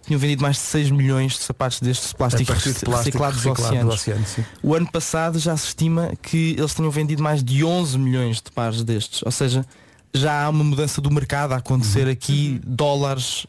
tinham 0.06 0.20
vendido 0.20 0.42
mais 0.42 0.56
de 0.56 0.64
6 0.64 0.92
milhões 0.92 1.34
de 1.34 1.40
sapatos 1.40 1.80
destes 1.80 2.14
plásticos 2.14 2.64
de 2.64 2.86
plástico 2.86 2.92
reciclados 2.92 3.44
dos 3.44 3.46
reciclado 3.46 3.72
do 3.72 3.90
oceanos. 3.90 3.94
oceano, 3.96 4.26
sim. 4.26 4.46
O 4.64 4.74
ano 4.74 4.92
passado 4.92 5.40
já 5.40 5.56
se 5.56 5.68
estima 5.68 6.12
que 6.22 6.56
eles 6.58 6.74
tenham 6.74 6.92
vendido 6.92 7.22
mais 7.22 7.44
de 7.44 7.64
11 7.64 7.98
milhões 7.98 8.38
de 8.38 8.52
pares 8.52 8.84
destes. 8.84 9.22
Ou 9.24 9.32
seja, 9.32 9.66
já 10.14 10.44
há 10.44 10.50
uma 10.50 10.64
mudança 10.64 11.00
do 11.02 11.12
mercado 11.12 11.54
a 11.54 11.58
acontecer 11.58 12.08
aqui, 12.08 12.60
dólares, 12.66 13.46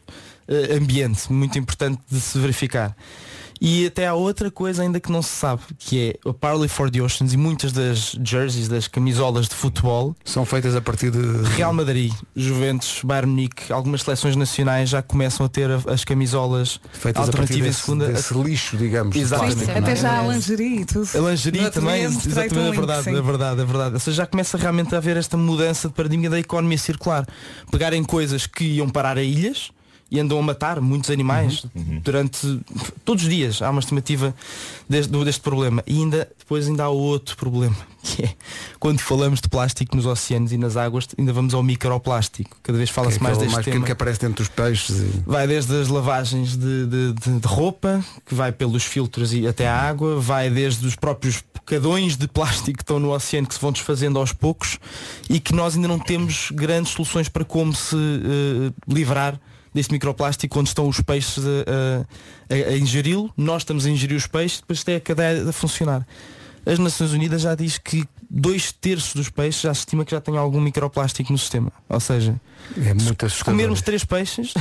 eh, 0.46 0.76
ambiente, 0.76 1.32
muito 1.32 1.58
importante 1.58 2.00
de 2.10 2.20
se 2.20 2.38
verificar. 2.38 2.94
E 3.64 3.86
até 3.86 4.08
há 4.08 4.14
outra 4.14 4.50
coisa 4.50 4.82
ainda 4.82 4.98
que 4.98 5.12
não 5.12 5.22
se 5.22 5.28
sabe, 5.28 5.62
que 5.78 6.10
é 6.24 6.28
o 6.28 6.34
Parley 6.34 6.68
for 6.68 6.90
the 6.90 7.00
Oceans 7.00 7.32
e 7.32 7.36
muitas 7.36 7.70
das 7.70 8.16
jerseys, 8.24 8.66
das 8.66 8.88
camisolas 8.88 9.46
de 9.48 9.54
futebol 9.54 10.16
são 10.24 10.44
feitas 10.44 10.74
a 10.74 10.80
partir 10.80 11.12
de 11.12 11.20
Real 11.54 11.72
Madrid, 11.72 12.12
Juventus, 12.34 13.00
Bayern 13.04 13.30
Munique, 13.30 13.72
algumas 13.72 14.02
seleções 14.02 14.34
nacionais 14.34 14.88
já 14.90 15.00
começam 15.00 15.46
a 15.46 15.48
ter 15.48 15.70
a- 15.70 15.80
as 15.92 16.04
camisolas 16.04 16.80
Feitas 16.92 17.28
a 17.28 17.32
partir 17.32 17.40
alternativas 17.52 17.60
em 17.60 17.70
desse- 17.70 17.80
segunda. 17.82 18.06
desse 18.08 18.34
lixo, 18.34 18.76
digamos, 18.76 19.14
de 19.14 19.20
Exatamente. 19.20 19.54
plástico, 19.54 19.78
Até 19.78 19.92
é? 19.92 19.96
já 19.96 20.18
há 20.18 20.22
lingerie 20.26 20.80
e 20.80 20.84
tudo. 20.84 21.08
A 21.14 21.30
lingerie 21.30 21.70
também, 21.70 22.02
exatamente, 22.02 22.58
um 22.58 22.66
é 22.66 22.70
verdade, 22.72 23.04
sim. 23.04 23.16
é 23.16 23.22
verdade, 23.22 23.60
é 23.60 23.64
verdade. 23.64 23.94
Ou 23.94 24.00
seja, 24.00 24.16
já 24.16 24.26
começa 24.26 24.58
realmente 24.58 24.92
a 24.92 24.98
haver 24.98 25.16
esta 25.16 25.36
mudança 25.36 25.86
de 25.86 25.94
paradigma 25.94 26.28
da 26.30 26.40
economia 26.40 26.78
circular. 26.78 27.24
Pegarem 27.70 28.02
coisas 28.02 28.44
que 28.44 28.64
iam 28.64 28.88
parar 28.88 29.16
a 29.18 29.22
ilhas 29.22 29.70
e 30.12 30.20
andam 30.20 30.38
a 30.38 30.42
matar 30.42 30.78
muitos 30.80 31.10
animais 31.10 31.64
durante 32.04 32.60
todos 33.04 33.24
os 33.24 33.30
dias. 33.30 33.62
Há 33.62 33.70
uma 33.70 33.80
estimativa 33.80 34.34
deste, 34.88 35.10
deste 35.24 35.40
problema. 35.40 35.82
E 35.86 35.94
ainda, 35.96 36.28
depois 36.38 36.68
ainda 36.68 36.84
há 36.84 36.88
outro 36.90 37.34
problema, 37.36 37.74
que 38.04 38.24
é 38.24 38.34
quando 38.78 39.00
falamos 39.00 39.40
de 39.40 39.48
plástico 39.48 39.96
nos 39.96 40.04
oceanos 40.04 40.52
e 40.52 40.58
nas 40.58 40.76
águas, 40.76 41.08
ainda 41.18 41.32
vamos 41.32 41.54
ao 41.54 41.62
microplástico. 41.62 42.56
Cada 42.62 42.76
vez 42.76 42.90
fala-se 42.90 43.16
é 43.18 43.22
mais 43.22 43.38
deste 43.38 43.54
mais 43.54 43.64
tema. 43.64 43.86
que 43.86 43.92
aparece 43.92 44.20
dentro 44.20 44.44
dos 44.44 44.48
peixes. 44.48 44.96
e- 45.00 45.22
Vai 45.26 45.46
desde 45.46 45.74
as 45.80 45.88
lavagens 45.88 46.56
de, 46.56 46.86
de- 46.86 47.12
de- 47.14 47.40
de 47.40 47.46
roupa, 47.48 48.04
que 48.26 48.34
vai 48.34 48.52
pelos 48.52 48.84
filtros 48.84 49.32
e 49.32 49.46
até 49.46 49.66
à 49.66 49.74
água, 49.80 50.20
vai 50.20 50.50
desde 50.50 50.86
os 50.86 50.94
próprios 50.94 51.42
bocadões 51.54 52.16
de 52.16 52.28
plástico 52.28 52.76
que 52.76 52.82
estão 52.82 52.98
no 53.00 53.14
oceano 53.14 53.46
que 53.46 53.54
se 53.54 53.60
vão 53.60 53.72
desfazendo 53.72 54.18
aos 54.18 54.32
poucos 54.32 54.78
e 55.30 55.38
que 55.40 55.54
nós 55.54 55.74
ainda 55.76 55.88
não 55.88 55.98
temos 55.98 56.50
grandes 56.52 56.92
soluções 56.92 57.28
para 57.28 57.44
como 57.44 57.72
se 57.74 57.94
eh, 57.96 58.72
livrar 58.92 59.40
deste 59.74 59.92
microplástico 59.92 60.58
onde 60.60 60.68
estão 60.68 60.86
os 60.88 61.00
peixes 61.00 61.44
a, 61.44 61.50
a- 61.50 62.54
a- 62.54 62.68
a 62.74 62.76
ingeri-lo, 62.76 63.32
nós 63.36 63.62
estamos 63.62 63.86
a 63.86 63.90
ingerir 63.90 64.16
os 64.16 64.26
peixes, 64.26 64.60
depois 64.60 64.82
tem 64.84 64.96
a 64.96 65.00
cadeia 65.00 65.48
a 65.48 65.52
funcionar. 65.52 66.06
as 66.64 66.78
Nações 66.78 67.12
Unidas 67.12 67.42
já 67.42 67.54
diz 67.54 67.78
que 67.78 68.06
dois 68.30 68.70
terços 68.72 69.14
dos 69.14 69.28
peixes 69.28 69.62
já 69.62 69.74
se 69.74 69.80
estima 69.80 70.04
que 70.04 70.10
já 70.12 70.20
tem 70.20 70.36
algum 70.36 70.60
microplástico 70.60 71.32
no 71.32 71.38
sistema. 71.38 71.72
Ou 71.88 71.98
seja, 72.00 72.40
é 72.76 73.28
se 73.28 73.44
comermos 73.44 73.82
três 73.82 74.04
peixes, 74.04 74.54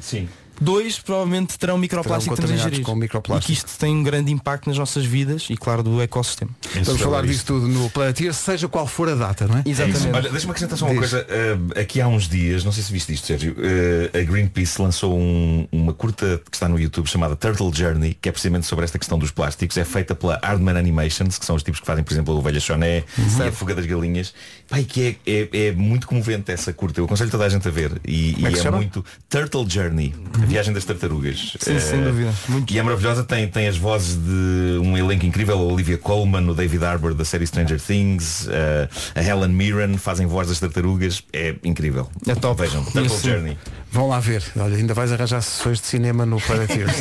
Sim. 0.00 0.28
Dois 0.60 0.98
provavelmente 0.98 1.58
terão 1.58 1.78
microplástico 1.78 2.34
que 2.34 2.40
estamos 2.40 2.60
a 2.60 2.64
contaminados 2.64 2.78
ingerir. 2.78 2.86
com 2.86 2.94
microplástico. 2.94 3.52
E 3.52 3.54
que 3.54 3.58
isto 3.66 3.78
tem 3.78 3.94
um 3.94 4.02
grande 4.02 4.32
impacto 4.32 4.68
nas 4.68 4.78
nossas 4.78 5.04
vidas 5.04 5.46
e 5.50 5.56
claro 5.56 5.82
do 5.82 6.00
ecossistema. 6.02 6.50
Vamos 6.84 7.00
falar 7.00 7.22
disso 7.26 7.44
tudo 7.46 7.66
no 7.68 7.88
Planeteer, 7.90 8.32
seja 8.34 8.68
qual 8.68 8.86
for 8.86 9.08
a 9.08 9.14
data, 9.14 9.46
não 9.46 9.58
é? 9.58 9.62
É 9.66 9.70
isso. 9.70 10.08
Olha, 10.12 10.30
deixa-me 10.30 10.50
acrescentar 10.50 10.78
só 10.78 10.86
uma 10.86 11.00
Diz. 11.00 11.10
coisa. 11.10 11.26
Uh, 11.26 11.78
aqui 11.80 12.00
há 12.00 12.08
uns 12.08 12.28
dias, 12.28 12.64
não 12.64 12.72
sei 12.72 12.82
se 12.82 12.92
viste 12.92 13.12
isto, 13.12 13.26
Sérgio, 13.26 13.52
uh, 13.52 14.18
a 14.18 14.22
Greenpeace 14.22 14.80
lançou 14.80 15.16
um- 15.18 15.66
uma 15.72 15.92
curta 15.92 16.40
que 16.50 16.56
está 16.56 16.68
no 16.68 16.78
YouTube 16.78 17.06
chamada 17.08 17.36
Turtle 17.36 17.70
Journey, 17.74 18.14
que 18.20 18.28
é 18.28 18.32
precisamente 18.32 18.66
sobre 18.66 18.84
esta 18.84 18.98
questão 18.98 19.18
dos 19.18 19.30
plásticos. 19.30 19.76
É 19.76 19.84
feita 19.84 20.14
pela 20.14 20.38
Hardman 20.42 20.76
Animations, 20.78 21.38
que 21.38 21.44
são 21.44 21.56
os 21.56 21.62
tipos 21.62 21.80
que 21.80 21.86
fazem, 21.86 22.02
por 22.04 22.12
exemplo, 22.12 22.34
a 22.34 22.38
Ovelha 22.38 22.60
Choné 22.60 23.04
Uhum. 23.18 23.44
e 23.44 23.48
a 23.48 23.52
Fuga 23.52 23.74
das 23.74 23.86
Galinhas. 23.86 24.32
E 24.76 24.84
que 24.84 25.16
é, 25.26 25.30
é- 25.30 25.66
é 25.68 25.72
muito 25.72 26.06
comovente 26.06 26.50
essa 26.50 26.72
curta. 26.72 27.00
Eu 27.00 27.04
aconselho 27.04 27.30
toda 27.30 27.44
a 27.44 27.48
gente 27.48 27.66
a 27.68 27.70
ver. 27.70 28.00
E, 28.06 28.32
Como 28.34 28.46
é 28.48 28.50
e 28.52 28.58
é 28.58 28.70
muito 28.70 29.04
Turtle 29.28 29.68
Journey, 29.68 30.14
a 30.42 30.45
viagem 30.46 30.72
das 30.72 30.84
tartarugas. 30.84 31.54
Sim, 31.60 31.78
sem 31.78 32.00
Uh, 32.00 32.04
dúvida. 32.04 32.32
E 32.70 32.78
é 32.78 32.82
maravilhosa, 32.82 33.24
tem, 33.24 33.46
tem 33.48 33.66
as 33.68 33.76
vozes 33.76 34.16
de 34.16 34.78
um 34.82 34.96
elenco 34.96 35.26
incrível, 35.26 35.58
a 35.58 35.62
Olivia 35.62 35.98
Colman, 35.98 36.48
o 36.48 36.54
David 36.54 36.84
Harbour 36.84 37.14
da 37.14 37.24
série 37.24 37.46
Stranger 37.46 37.80
Things, 37.80 38.46
uh, 38.46 38.88
a 39.14 39.22
Helen 39.22 39.48
Mirren 39.52 39.98
fazem 39.98 40.26
voz 40.26 40.48
das 40.48 40.60
tartarugas, 40.60 41.22
é 41.32 41.54
incrível. 41.64 42.08
É 42.26 42.34
top. 42.34 42.62
Vejam, 42.62 42.82
Turtle 42.84 43.06
Isso. 43.06 43.28
Journey. 43.28 43.58
Vão 43.92 44.08
lá 44.08 44.20
ver. 44.20 44.42
Olha, 44.56 44.76
ainda 44.76 44.94
vais 44.94 45.12
arranjar 45.12 45.40
sessões 45.42 45.80
de 45.80 45.86
cinema 45.86 46.24
no 46.26 46.40
Planeteer. 46.40 46.86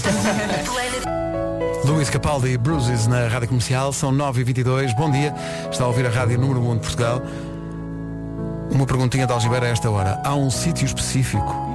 Luís 1.85 2.09
Capaldi 2.09 2.49
e 2.49 2.57
Bruises 2.57 3.05
na 3.05 3.27
Rádio 3.27 3.47
Comercial, 3.49 3.93
são 3.93 4.11
9h22, 4.11 4.95
bom 4.95 5.11
dia, 5.11 5.33
está 5.71 5.83
a 5.83 5.87
ouvir 5.87 6.05
a 6.05 6.09
Rádio 6.09 6.39
Número 6.39 6.59
1 6.71 6.73
de 6.75 6.79
Portugal. 6.79 7.21
Uma 8.71 8.85
perguntinha 8.87 9.27
de 9.27 9.31
Algibeira 9.31 9.67
a 9.67 9.69
esta 9.69 9.89
hora. 9.89 10.19
Há 10.23 10.33
um 10.35 10.49
sítio 10.49 10.85
específico 10.85 11.74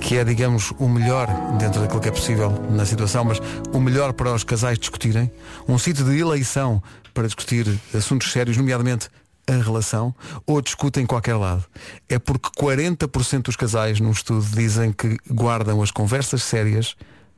que 0.00 0.16
é, 0.16 0.24
digamos, 0.24 0.72
o 0.78 0.88
melhor 0.88 1.26
dentro 1.58 1.80
daquilo 1.80 2.00
que 2.00 2.08
é 2.08 2.12
possível 2.12 2.50
na 2.70 2.86
situação, 2.86 3.24
mas 3.24 3.38
o 3.72 3.80
melhor 3.80 4.12
para 4.12 4.32
os 4.32 4.44
casais 4.44 4.78
discutirem? 4.78 5.30
Um 5.68 5.78
sítio 5.78 6.04
de 6.04 6.18
eleição 6.18 6.82
para 7.12 7.26
discutir 7.26 7.66
assuntos 7.94 8.30
sérios, 8.32 8.56
nomeadamente 8.56 9.08
a 9.46 9.52
relação, 9.52 10.14
ou 10.46 10.60
discutem 10.60 11.04
em 11.04 11.06
qualquer 11.06 11.34
lado? 11.34 11.64
É 12.08 12.18
porque 12.18 12.48
40% 12.60 13.42
dos 13.42 13.56
casais 13.56 13.98
num 13.98 14.10
estudo 14.10 14.44
dizem 14.54 14.92
que 14.92 15.16
guardam 15.30 15.82
as 15.82 15.90
conversas 15.90 16.42
sérias 16.42 16.96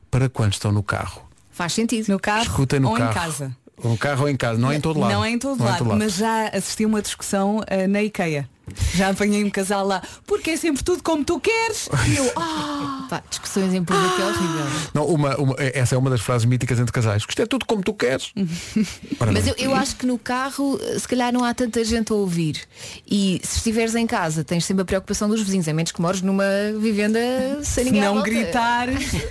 para 0.09 0.29
quando 0.29 0.53
estão 0.53 0.71
no 0.71 0.83
carro. 0.83 1.21
Faz 1.51 1.73
sentido. 1.73 2.09
No 2.09 2.19
carro 2.19 2.43
Discutem 2.43 2.79
no 2.79 2.89
ou 2.89 2.95
carro. 2.97 3.11
em 3.11 3.13
casa. 3.13 3.57
No 3.83 3.97
carro 3.97 4.21
ou 4.23 4.29
em 4.29 4.35
casa, 4.35 4.59
não 4.59 4.71
é 4.71 4.75
em 4.75 4.81
todo 4.81 4.99
lado. 4.99 5.11
Não 5.13 5.25
é 5.25 5.29
em 5.31 5.39
todo 5.39 5.57
Não 5.57 5.65
lado, 5.65 5.85
mas 5.85 6.15
já 6.15 6.47
assisti 6.49 6.85
uma 6.85 7.01
discussão 7.01 7.63
eh, 7.65 7.87
na 7.87 8.03
IKEA. 8.03 8.47
Já 8.95 9.09
apanhei 9.09 9.43
um 9.43 9.49
casal 9.49 9.85
lá, 9.85 10.01
porque 10.25 10.51
é 10.51 10.57
sempre 10.57 10.83
tudo 10.83 11.03
como 11.03 11.23
tu 11.23 11.39
queres. 11.39 11.89
E 12.07 12.15
eu, 12.17 12.31
ah, 12.35 13.05
Pá, 13.09 13.23
discussões 13.29 13.73
em 13.73 13.83
público 13.83 14.21
é 14.21 14.25
horrível. 14.25 14.65
Não, 14.93 15.05
uma, 15.05 15.35
uma- 15.37 15.55
essa 15.59 15.95
é 15.95 15.97
uma 15.97 16.09
das 16.09 16.21
frases 16.21 16.45
míticas 16.45 16.79
entre 16.79 16.91
casais. 16.91 17.23
Isto 17.27 17.41
é 17.41 17.45
tudo 17.45 17.65
como 17.65 17.81
tu 17.83 17.93
queres. 17.93 18.31
Ora, 19.19 19.31
Mas 19.31 19.47
eu, 19.47 19.55
eu 19.57 19.75
acho 19.75 19.95
que 19.95 20.05
no 20.05 20.17
carro 20.17 20.79
se 20.97 21.07
calhar 21.07 21.31
não 21.33 21.43
há 21.43 21.53
tanta 21.53 21.83
gente 21.83 22.11
a 22.11 22.15
ouvir. 22.15 22.61
E 23.09 23.39
se 23.43 23.57
estiveres 23.57 23.95
em 23.95 24.07
casa 24.07 24.43
tens 24.43 24.65
sempre 24.65 24.83
a 24.83 24.85
preocupação 24.85 25.27
dos 25.29 25.41
vizinhos, 25.41 25.67
a 25.67 25.73
menos 25.73 25.91
que 25.91 26.01
mores 26.01 26.21
numa 26.21 26.43
vivenda 26.79 27.19
sem 27.63 27.83
se 27.83 27.89
ninguém 27.91 28.01
à 28.01 28.05
não 28.05 28.15
volta. 28.15 28.29
gritares, 28.29 29.09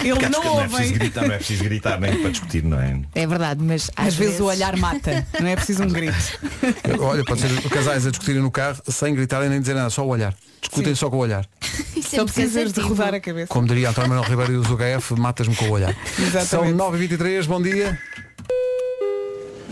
Porque 0.00 0.08
eles 0.08 0.22
acho 0.24 0.30
não 0.30 0.40
que 0.40 0.46
não 0.48 0.60
é 0.60 0.68
preciso 0.68 0.82
ouvem. 0.82 0.92
gritar, 0.98 1.26
não 1.26 1.34
é 1.34 1.36
preciso 1.38 1.64
gritar 1.64 2.00
nem 2.00 2.20
para 2.20 2.30
discutir, 2.30 2.64
não 2.64 2.80
é? 2.80 3.00
É 3.14 3.26
verdade, 3.26 3.62
mas 3.62 3.90
Às 3.96 4.14
vezes 4.14 4.40
o 4.40 4.44
olhar 4.44 4.74
mata, 4.76 5.26
não 5.38 5.46
é 5.46 5.56
preciso 5.56 5.82
um 5.82 5.88
grito. 5.88 6.14
Olha, 7.00 7.22
pode 7.24 7.40
ser 7.40 7.62
casais 7.68 8.06
a 8.06 8.10
discutirem 8.10 8.40
no 8.40 8.49
carro 8.50 8.80
sem 8.88 9.14
gritarem 9.14 9.48
nem 9.48 9.60
dizer 9.60 9.74
nada, 9.74 9.90
só 9.90 10.04
o 10.04 10.08
olhar. 10.08 10.34
Discutem 10.60 10.94
só 10.94 11.08
com 11.08 11.16
o 11.16 11.20
olhar. 11.20 11.46
Isso 11.96 12.16
é 12.16 12.18
Só 12.18 12.24
precisas 12.24 12.72
de 12.72 12.80
rodar 12.80 13.14
a 13.14 13.20
cabeça. 13.20 13.48
Como 13.48 13.66
diria 13.66 13.90
António 13.90 14.10
Manuel 14.10 14.28
Ribeiro 14.28 14.60
do 14.60 14.68
ZUGF, 14.68 15.18
matas-me 15.18 15.54
com 15.56 15.66
o 15.66 15.70
olhar. 15.70 15.94
São 16.44 16.64
Exatamente. 16.64 16.76
9h23, 17.08 17.46
bom 17.46 17.62
dia. 17.62 17.98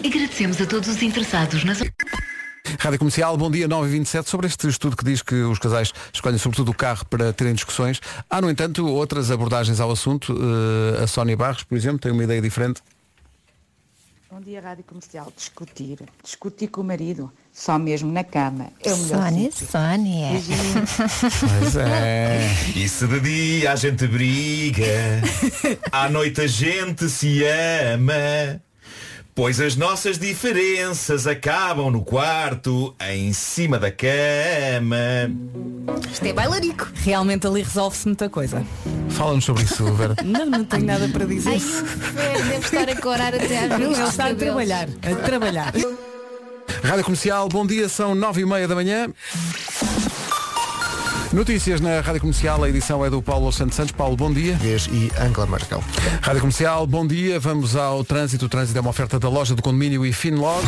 Agradecemos 0.05 0.61
a 0.61 0.67
todos 0.67 0.89
os 0.89 1.03
interessados 1.03 1.65
nas 1.65 1.83
Rádio 2.79 2.99
Comercial, 2.99 3.37
bom 3.37 3.51
dia 3.51 3.69
9h27. 3.69 4.29
Sobre 4.29 4.47
este 4.47 4.69
estudo 4.69 4.97
que 4.97 5.05
diz 5.05 5.23
que 5.23 5.35
os 5.35 5.59
casais 5.59 5.93
escolhem 6.13 6.39
sobretudo 6.39 6.71
o 6.71 6.75
carro 6.75 7.05
para 7.07 7.33
terem 7.33 7.55
discussões, 7.55 8.01
há, 8.29 8.41
no 8.41 8.51
entanto, 8.51 8.87
outras 8.87 9.31
abordagens 9.31 9.81
ao 9.81 9.91
assunto. 9.91 10.37
Eh, 10.39 11.03
a 11.03 11.07
Sónia 11.07 11.37
Barros, 11.37 11.65
por 11.65 11.77
exemplo, 11.77 11.99
tem 11.99 12.13
uma 12.13 12.25
ideia 12.25 12.43
diferente. 12.43 12.83
Bom 14.39 14.45
dia, 14.45 14.61
Rádio 14.61 14.85
Comercial. 14.85 15.33
Discutir. 15.37 15.99
Discutir 16.23 16.69
com 16.69 16.83
o 16.83 16.85
marido. 16.85 17.33
Só 17.53 17.77
mesmo 17.77 18.13
na 18.13 18.23
cama. 18.23 18.71
É 18.85 18.95
o 18.95 18.97
melhor 18.97 19.25
Sónia, 19.25 19.51
sítio. 19.51 19.67
Sónia. 19.67 20.29
Pois 21.59 21.77
é. 21.77 22.39
E 22.77 22.89
se 22.89 23.09
de 23.09 23.19
dia 23.19 23.73
a 23.73 23.75
gente 23.75 24.07
briga, 24.07 25.21
à 25.91 26.09
noite 26.09 26.43
a 26.43 26.47
gente 26.47 27.09
se 27.09 27.43
ama. 27.43 28.63
Pois 29.39 29.61
as 29.61 29.77
nossas 29.77 30.19
diferenças 30.19 31.25
acabam 31.25 31.93
no 31.93 32.03
quarto, 32.03 32.93
em 33.09 33.33
cima 33.33 33.79
da 33.79 33.89
cama. 33.89 34.97
Isto 36.11 36.27
é 36.27 36.33
bailarico. 36.33 36.89
Realmente 36.93 37.47
ali 37.47 37.63
resolve-se 37.63 38.09
muita 38.09 38.29
coisa. 38.29 38.67
Fala-nos 39.11 39.45
sobre 39.45 39.63
isso, 39.63 39.85
Vera. 39.95 40.17
Não, 40.27 40.45
não 40.45 40.65
tenho 40.65 40.87
nada 40.87 41.09
para 41.09 41.25
dizer. 41.25 41.51
Ai, 41.51 42.43
deve 42.51 42.67
estar 42.67 42.89
a 42.89 43.01
corar 43.01 43.33
até 43.33 43.67
às 43.67 43.79
vezes. 43.79 43.99
ele 43.99 44.09
está 44.09 44.27
a 44.27 44.35
trabalhar, 44.35 44.89
a 45.05 45.15
trabalhar. 45.25 45.73
Rádio 46.83 47.05
Comercial, 47.05 47.49
bom 47.49 47.65
dia, 47.65 47.89
são 47.89 48.17
9h30 48.17 48.67
da 48.67 48.75
manhã. 48.75 49.09
Notícias 51.33 51.79
na 51.83 52.01
Rádio 52.01 52.23
Comercial, 52.23 52.65
a 52.65 52.69
edição 52.71 53.05
é 53.05 53.11
do 53.11 53.21
Paulo 53.21 53.53
Santos 53.53 53.77
Santos. 53.77 53.93
Paulo, 53.93 54.17
bom 54.17 54.33
dia. 54.33 54.59
E 54.91 55.13
Angela 55.21 55.47
Merkel. 55.47 55.85
Rádio 56.23 56.41
Comercial, 56.41 56.87
bom 56.87 57.07
dia. 57.07 57.39
Vamos 57.39 57.77
ao 57.77 58.03
trânsito. 58.03 58.47
O 58.47 58.49
trânsito 58.49 58.79
é 58.79 58.81
uma 58.81 58.89
oferta 58.89 59.19
da 59.19 59.29
loja 59.29 59.55
do 59.55 59.61
condomínio 59.61 60.07
e 60.07 60.13
Finlog. 60.13 60.65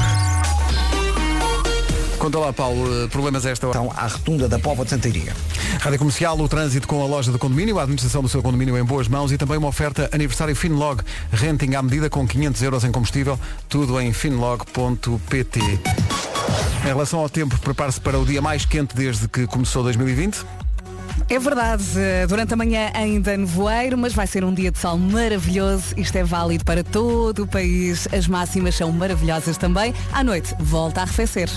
Conta 2.19 2.39
lá, 2.39 2.53
Paulo, 2.53 3.05
eh, 3.05 3.09
problemas 3.09 3.47
a 3.47 3.51
esta 3.51 3.67
hora. 3.67 3.79
Então, 3.79 3.93
à 3.97 4.07
rotunda 4.07 4.47
da 4.47 4.59
Póvoa 4.59 4.85
de 4.85 4.91
Santeiria. 4.91 5.35
Rádio 5.81 5.99
Comercial, 5.99 6.39
o 6.39 6.47
trânsito 6.47 6.87
com 6.87 7.03
a 7.03 7.07
loja 7.07 7.33
do 7.33 7.39
condomínio, 7.39 7.79
a 7.79 7.83
administração 7.83 8.21
do 8.21 8.29
seu 8.29 8.43
condomínio 8.43 8.77
em 8.77 8.85
boas 8.85 9.09
mãos 9.09 9.33
e 9.33 9.39
também 9.39 9.57
uma 9.57 9.69
oferta 9.69 10.11
aniversário 10.13 10.55
Finlog, 10.55 11.03
renting 11.33 11.75
à 11.75 11.83
medida 11.83 12.11
com 12.11 12.29
500 12.29 12.63
euros 12.63 12.85
em 12.85 12.93
combustível, 12.93 13.41
tudo 13.67 13.99
em 13.99 14.13
finlog.pt. 14.13 15.61
Em 16.81 16.87
relação 16.87 17.21
ao 17.21 17.29
tempo, 17.29 17.59
prepare-se 17.59 18.01
para 18.01 18.19
o 18.19 18.25
dia 18.25 18.41
mais 18.41 18.65
quente 18.65 18.97
desde 18.97 19.29
que 19.29 19.47
começou 19.47 19.83
2020. 19.83 20.45
É 21.33 21.39
verdade, 21.39 21.85
durante 22.29 22.55
a 22.55 22.57
manhã 22.57 22.91
ainda 22.93 23.37
nevoeiro, 23.37 23.97
mas 23.97 24.13
vai 24.13 24.27
ser 24.27 24.43
um 24.43 24.53
dia 24.53 24.73
de 24.73 24.81
sol 24.81 24.99
maravilhoso. 24.99 25.95
Isto 25.97 26.17
é 26.17 26.25
válido 26.25 26.65
para 26.65 26.83
todo 26.83 27.45
o 27.45 27.47
país. 27.47 28.09
As 28.13 28.27
máximas 28.27 28.75
são 28.75 28.91
maravilhosas 28.91 29.57
também. 29.57 29.95
À 30.13 30.25
noite, 30.25 30.53
volta 30.59 30.99
a 30.99 31.03
arrefecer. 31.05 31.49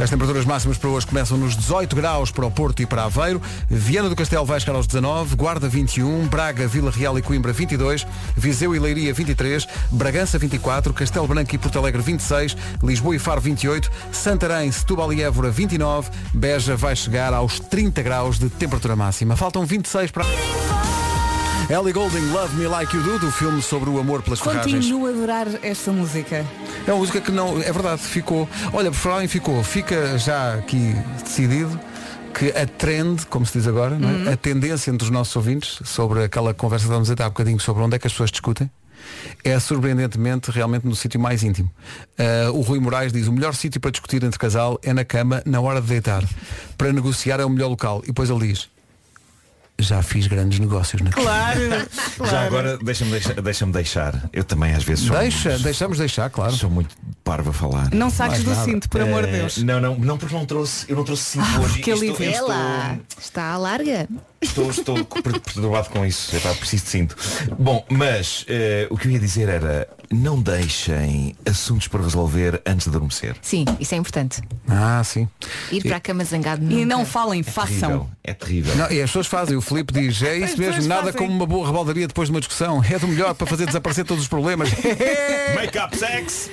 As 0.00 0.08
temperaturas 0.08 0.46
máximas 0.46 0.78
para 0.78 0.88
hoje 0.88 1.06
começam 1.06 1.36
nos 1.36 1.54
18 1.54 1.94
graus 1.94 2.30
para 2.30 2.46
o 2.46 2.50
Porto 2.50 2.80
e 2.80 2.86
para 2.86 3.04
Aveiro. 3.04 3.42
Viana 3.68 4.08
do 4.08 4.16
Castelo 4.16 4.46
vai 4.46 4.58
chegar 4.60 4.74
aos 4.74 4.86
19, 4.86 5.36
Guarda 5.36 5.68
21, 5.68 6.26
Braga, 6.28 6.66
Vila 6.66 6.90
Real 6.90 7.18
e 7.18 7.20
Coimbra 7.20 7.52
22, 7.52 8.06
Viseu 8.34 8.74
e 8.74 8.78
Leiria 8.78 9.12
23, 9.12 9.68
Bragança 9.90 10.38
24, 10.38 10.94
Castelo 10.94 11.28
Branco 11.28 11.54
e 11.54 11.58
Porto 11.58 11.78
Alegre 11.78 12.00
26, 12.00 12.56
Lisboa 12.82 13.14
e 13.14 13.18
Faro 13.18 13.42
28, 13.42 13.90
Santarém, 14.10 14.72
Setúbal 14.72 15.12
e 15.12 15.22
Évora 15.22 15.50
29, 15.50 16.08
Beja 16.32 16.74
vai 16.76 16.96
chegar 16.96 17.34
aos 17.34 17.60
30 17.60 18.02
graus 18.02 18.38
de 18.38 18.48
temperatura 18.48 18.96
máxima. 18.96 19.17
Faltam 19.36 19.64
26 19.64 20.10
para... 20.10 20.24
Ellie 21.70 21.92
Goulding, 21.92 22.30
Love 22.32 22.56
Me 22.56 22.66
Like 22.66 22.96
You 22.96 23.02
Do, 23.02 23.18
do 23.18 23.30
filme 23.30 23.60
sobre 23.60 23.90
o 23.90 23.98
amor 23.98 24.22
pelas 24.22 24.40
ferragens. 24.40 24.86
Continuo 24.86 25.06
a 25.06 25.10
adorar 25.10 25.46
esta 25.62 25.92
música. 25.92 26.46
É 26.86 26.92
uma 26.92 27.00
música 27.00 27.20
que 27.20 27.30
não, 27.30 27.60
é 27.60 27.70
verdade, 27.70 28.00
ficou. 28.00 28.48
Olha, 28.72 28.90
por 28.90 28.96
falar 28.96 29.22
em 29.22 29.28
ficou, 29.28 29.62
fica 29.62 30.16
já 30.16 30.54
aqui 30.54 30.94
decidido 31.22 31.78
que 32.32 32.50
a 32.56 32.66
trend, 32.66 33.26
como 33.26 33.44
se 33.44 33.58
diz 33.58 33.68
agora, 33.68 33.96
é? 33.96 33.98
Uhum. 33.98 34.32
a 34.32 34.36
tendência 34.36 34.90
entre 34.90 35.04
os 35.04 35.10
nossos 35.10 35.36
ouvintes 35.36 35.78
sobre 35.84 36.24
aquela 36.24 36.54
conversa 36.54 36.86
que 36.86 36.90
vamos 36.90 37.10
a 37.10 37.16
ter 37.16 37.22
há 37.22 37.28
bocadinho 37.28 37.60
sobre 37.60 37.82
onde 37.82 37.96
é 37.96 37.98
que 37.98 38.06
as 38.06 38.12
pessoas 38.14 38.30
discutem, 38.30 38.70
é 39.44 39.58
surpreendentemente 39.58 40.50
realmente 40.50 40.86
no 40.86 40.96
sítio 40.96 41.20
mais 41.20 41.42
íntimo. 41.42 41.70
Ah, 42.18 42.50
o 42.52 42.60
Rui 42.60 42.78
Moraes 42.78 43.12
diz, 43.12 43.26
o 43.26 43.32
melhor 43.32 43.54
sítio 43.54 43.80
para 43.80 43.90
discutir 43.90 44.22
entre 44.22 44.38
casal 44.38 44.78
é 44.82 44.92
na 44.92 45.04
cama, 45.04 45.42
na 45.44 45.60
hora 45.60 45.80
de 45.80 45.88
deitar. 45.88 46.24
Para 46.76 46.92
negociar 46.92 47.40
é 47.40 47.44
o 47.44 47.50
melhor 47.50 47.68
local. 47.68 48.00
E 48.04 48.08
depois 48.08 48.30
ele 48.30 48.48
diz, 48.48 48.68
já 49.80 50.02
fiz 50.02 50.26
grandes 50.26 50.58
negócios 50.58 51.00
na 51.02 51.10
cama. 51.10 51.24
Claro, 51.26 51.60
Já 52.30 52.46
agora 52.46 52.78
deixa-me 52.78 53.10
deixar, 53.12 53.40
deixa 53.40 53.64
deixar. 53.66 54.28
Eu 54.32 54.42
também 54.44 54.74
às 54.74 54.82
vezes 54.82 55.04
sou, 55.06 55.16
Deixa, 55.16 55.58
deixamos 55.58 55.98
deixar, 55.98 56.28
claro. 56.30 56.52
sou 56.52 56.68
muito 56.70 56.96
parvo 57.28 57.50
a 57.50 57.52
falar. 57.52 57.90
Não 57.92 58.08
saques 58.08 58.42
do 58.42 58.54
cinto, 58.64 58.88
por 58.88 59.00
amor 59.02 59.24
de 59.24 59.28
Eh, 59.34 59.38
Deus. 59.40 59.58
Não, 59.58 59.78
não, 59.80 59.94
não, 59.98 60.16
porque 60.16 60.34
não 60.34 60.46
trouxe, 60.46 60.86
eu 60.88 60.96
não 60.96 61.04
trouxe 61.04 61.24
cinto 61.24 61.44
Ah, 61.46 61.60
hoje. 61.60 61.80
que 61.80 61.90
Estou- 61.90 62.08
alívio. 62.08 62.30
estou- 62.30 62.54
está 63.20 63.52
à 63.52 63.56
larga. 63.58 64.08
Estou, 64.40 64.70
estou 64.70 65.04
per- 65.04 65.40
perturbado 65.40 65.90
com 65.90 66.06
isso. 66.06 66.34
Epá, 66.34 66.54
preciso 66.54 66.84
de 66.84 66.90
cinto. 66.90 67.16
Bom, 67.58 67.84
mas 67.90 68.44
eh, 68.48 68.86
o 68.88 68.96
que 68.96 69.08
eu 69.08 69.12
ia 69.12 69.18
dizer 69.18 69.48
era 69.48 69.88
não 70.10 70.40
deixem 70.40 71.34
assuntos 71.44 71.88
para 71.88 72.00
resolver 72.02 72.62
antes 72.64 72.84
de 72.84 72.90
adormecer. 72.90 73.34
Sim, 73.42 73.64
isso 73.80 73.94
é 73.94 73.98
importante. 73.98 74.40
Ah, 74.68 75.02
sim. 75.04 75.28
Ir 75.72 75.82
para 75.82 75.96
a 75.96 76.00
cama 76.00 76.24
zangado 76.24 76.62
E 76.64 76.66
nunca. 76.76 76.86
não 76.86 77.04
falem, 77.04 77.42
Terrível. 77.42 77.52
façam. 77.80 78.10
É 78.22 78.32
terrível. 78.32 78.76
Não, 78.76 78.90
e 78.92 79.02
as 79.02 79.10
pessoas 79.10 79.26
fazem, 79.26 79.56
o 79.56 79.60
Filipe 79.60 79.92
diz, 79.92 80.22
é 80.22 80.36
isso 80.38 80.56
mesmo, 80.58 80.86
nada 80.86 81.06
fazem. 81.06 81.18
como 81.18 81.32
uma 81.34 81.46
boa 81.46 81.66
rebaldaria 81.66 82.06
depois 82.06 82.28
de 82.28 82.32
uma 82.34 82.40
discussão. 82.40 82.82
É 82.88 82.96
do 82.98 83.08
melhor 83.08 83.34
para 83.34 83.46
fazer 83.46 83.66
desaparecer 83.66 84.04
todos 84.04 84.22
os 84.22 84.28
problemas. 84.28 84.70
Make 85.56 85.76
up 85.78 85.96
sex! 85.98 86.48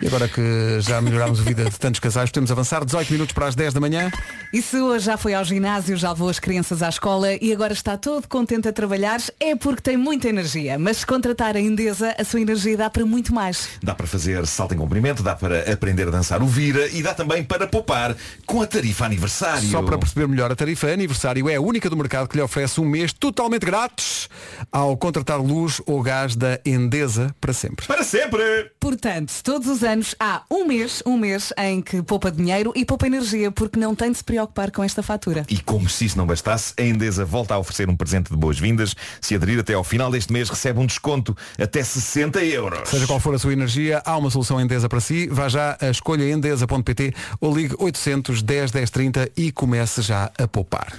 E 0.00 0.06
agora 0.06 0.28
que 0.28 0.80
já 0.80 1.00
melhorámos 1.00 1.40
a 1.40 1.42
vida 1.42 1.64
de 1.64 1.78
tantos 1.78 2.00
casais, 2.00 2.30
podemos 2.30 2.50
avançar 2.50 2.84
18 2.84 3.12
minutos 3.12 3.32
para 3.32 3.46
as 3.46 3.54
10 3.54 3.74
da 3.74 3.80
manhã. 3.80 4.10
E 4.52 4.60
se 4.60 4.78
hoje 4.78 5.06
já 5.06 5.16
foi 5.16 5.34
ao 5.34 5.44
ginásio, 5.44 5.96
já 5.96 6.10
levou 6.10 6.28
as 6.28 6.38
crianças 6.38 6.82
à 6.82 6.88
escola 6.88 7.34
e 7.34 7.52
agora 7.52 7.72
está 7.72 7.96
todo 7.96 8.26
contente 8.28 8.68
a 8.68 8.72
trabalhar, 8.72 9.20
é 9.38 9.54
porque 9.54 9.82
tem 9.82 9.96
muita 9.96 10.28
energia. 10.28 10.78
Mas 10.78 10.98
se 10.98 11.06
contratar 11.06 11.56
a 11.56 11.60
Endesa, 11.60 12.14
a 12.18 12.24
sua 12.24 12.40
energia 12.40 12.76
dá 12.76 12.90
para 12.90 13.04
muito 13.04 13.34
mais. 13.34 13.68
Dá 13.82 13.94
para 13.94 14.06
fazer 14.06 14.46
salto 14.46 14.74
em 14.74 14.78
comprimento, 14.78 15.22
dá 15.22 15.34
para 15.34 15.70
aprender 15.72 16.08
a 16.08 16.10
dançar 16.10 16.42
o 16.42 16.46
vira 16.46 16.88
e 16.88 17.02
dá 17.02 17.14
também 17.14 17.44
para 17.44 17.66
poupar 17.66 18.16
com 18.46 18.60
a 18.60 18.66
tarifa 18.66 19.04
aniversário. 19.04 19.68
Só 19.68 19.82
para 19.82 19.98
perceber 19.98 20.26
melhor, 20.26 20.50
a 20.50 20.56
tarifa 20.56 20.88
aniversário 20.88 21.48
é 21.48 21.56
a 21.56 21.60
única 21.60 21.88
do 21.88 21.96
mercado 21.96 22.28
que 22.28 22.36
lhe 22.36 22.42
oferece 22.42 22.80
um 22.80 22.84
mês 22.84 23.12
totalmente 23.12 23.64
grátis 23.64 24.28
ao 24.72 24.96
contratar 24.96 25.40
luz 25.40 25.80
ou 25.86 26.02
gás 26.02 26.34
da 26.34 26.60
Endesa 26.64 27.34
para 27.40 27.52
sempre. 27.52 27.86
Para 27.86 28.04
sempre! 28.04 28.70
Portanto, 28.78 29.32
todos 29.42 29.68
os 29.68 29.79
anos 29.82 30.14
há 30.18 30.42
um 30.50 30.66
mês, 30.66 31.02
um 31.06 31.16
mês 31.16 31.52
em 31.56 31.80
que 31.80 32.02
poupa 32.02 32.30
dinheiro 32.30 32.72
e 32.74 32.84
poupa 32.84 33.06
energia 33.06 33.50
porque 33.50 33.78
não 33.78 33.94
tem 33.94 34.12
de 34.12 34.18
se 34.18 34.24
preocupar 34.24 34.70
com 34.70 34.82
esta 34.82 35.02
fatura. 35.02 35.44
E 35.48 35.58
como 35.58 35.88
se 35.88 36.04
isso 36.04 36.18
não 36.18 36.26
bastasse, 36.26 36.72
a 36.78 36.82
Endesa 36.82 37.24
volta 37.24 37.54
a 37.54 37.58
oferecer 37.58 37.88
um 37.88 37.96
presente 37.96 38.30
de 38.30 38.36
boas-vindas. 38.36 38.94
Se 39.20 39.34
aderir 39.34 39.60
até 39.60 39.74
ao 39.74 39.84
final 39.84 40.10
deste 40.10 40.32
mês, 40.32 40.48
recebe 40.48 40.78
um 40.80 40.86
desconto 40.86 41.36
até 41.58 41.82
60 41.82 42.42
euros. 42.44 42.88
Seja 42.88 43.06
qual 43.06 43.20
for 43.20 43.34
a 43.34 43.38
sua 43.38 43.52
energia, 43.52 44.02
há 44.04 44.16
uma 44.16 44.30
solução 44.30 44.60
Endesa 44.60 44.88
para 44.88 45.00
si. 45.00 45.28
Vá 45.28 45.48
já 45.48 45.76
a 45.80 45.90
escolha 45.90 46.30
endesa.pt 46.30 47.14
ou 47.40 47.54
ligue 47.54 47.74
800 47.78 48.42
10 48.42 48.70
10 48.70 48.90
30 48.90 49.30
e 49.36 49.52
comece 49.52 50.02
já 50.02 50.30
a 50.38 50.46
poupar. 50.46 50.94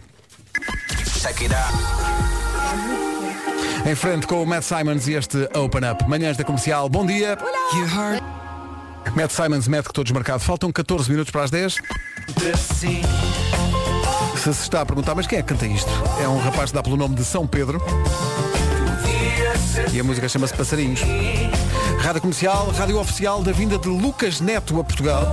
Em 3.86 3.96
frente 3.96 4.28
com 4.28 4.44
o 4.44 4.46
Matt 4.46 4.64
Simons 4.64 5.08
e 5.08 5.14
este 5.14 5.50
Open 5.56 5.90
Up. 5.90 6.08
Manhãs 6.08 6.38
da 6.38 6.44
Comercial, 6.44 6.88
bom 6.88 7.06
dia. 7.06 7.38
Matt 9.16 9.32
Simons, 9.32 9.68
mete 9.68 9.88
que 9.88 9.94
todos 9.94 10.12
marcado. 10.12 10.40
Faltam 10.40 10.72
14 10.72 11.10
minutos 11.10 11.32
para 11.32 11.44
as 11.44 11.52
10. 11.52 11.76
Se 12.58 13.02
se 14.44 14.50
está 14.50 14.82
a 14.82 14.86
perguntar, 14.86 15.14
mas 15.14 15.28
quem 15.28 15.38
é 15.38 15.44
que 15.44 15.50
canta 15.50 15.68
isto? 15.68 15.92
É 16.20 16.28
um 16.28 16.40
rapaz 16.40 16.72
que 16.72 16.76
dá 16.76 16.82
pelo 16.82 16.98
nome 16.98 17.14
de 17.16 17.24
São 17.24 17.46
Pedro. 17.46 17.80
E 19.94 20.00
a 20.00 20.04
música 20.04 20.28
chama-se 20.28 20.54
Passarinhos. 20.56 21.02
Rádio 22.02 22.22
Comercial, 22.22 22.72
rádio 22.72 23.00
oficial 23.00 23.44
da 23.44 23.52
vinda 23.52 23.78
de 23.78 23.88
Lucas 23.88 24.42
Neto 24.42 24.80
a 24.80 24.84
Portugal. 24.84 25.24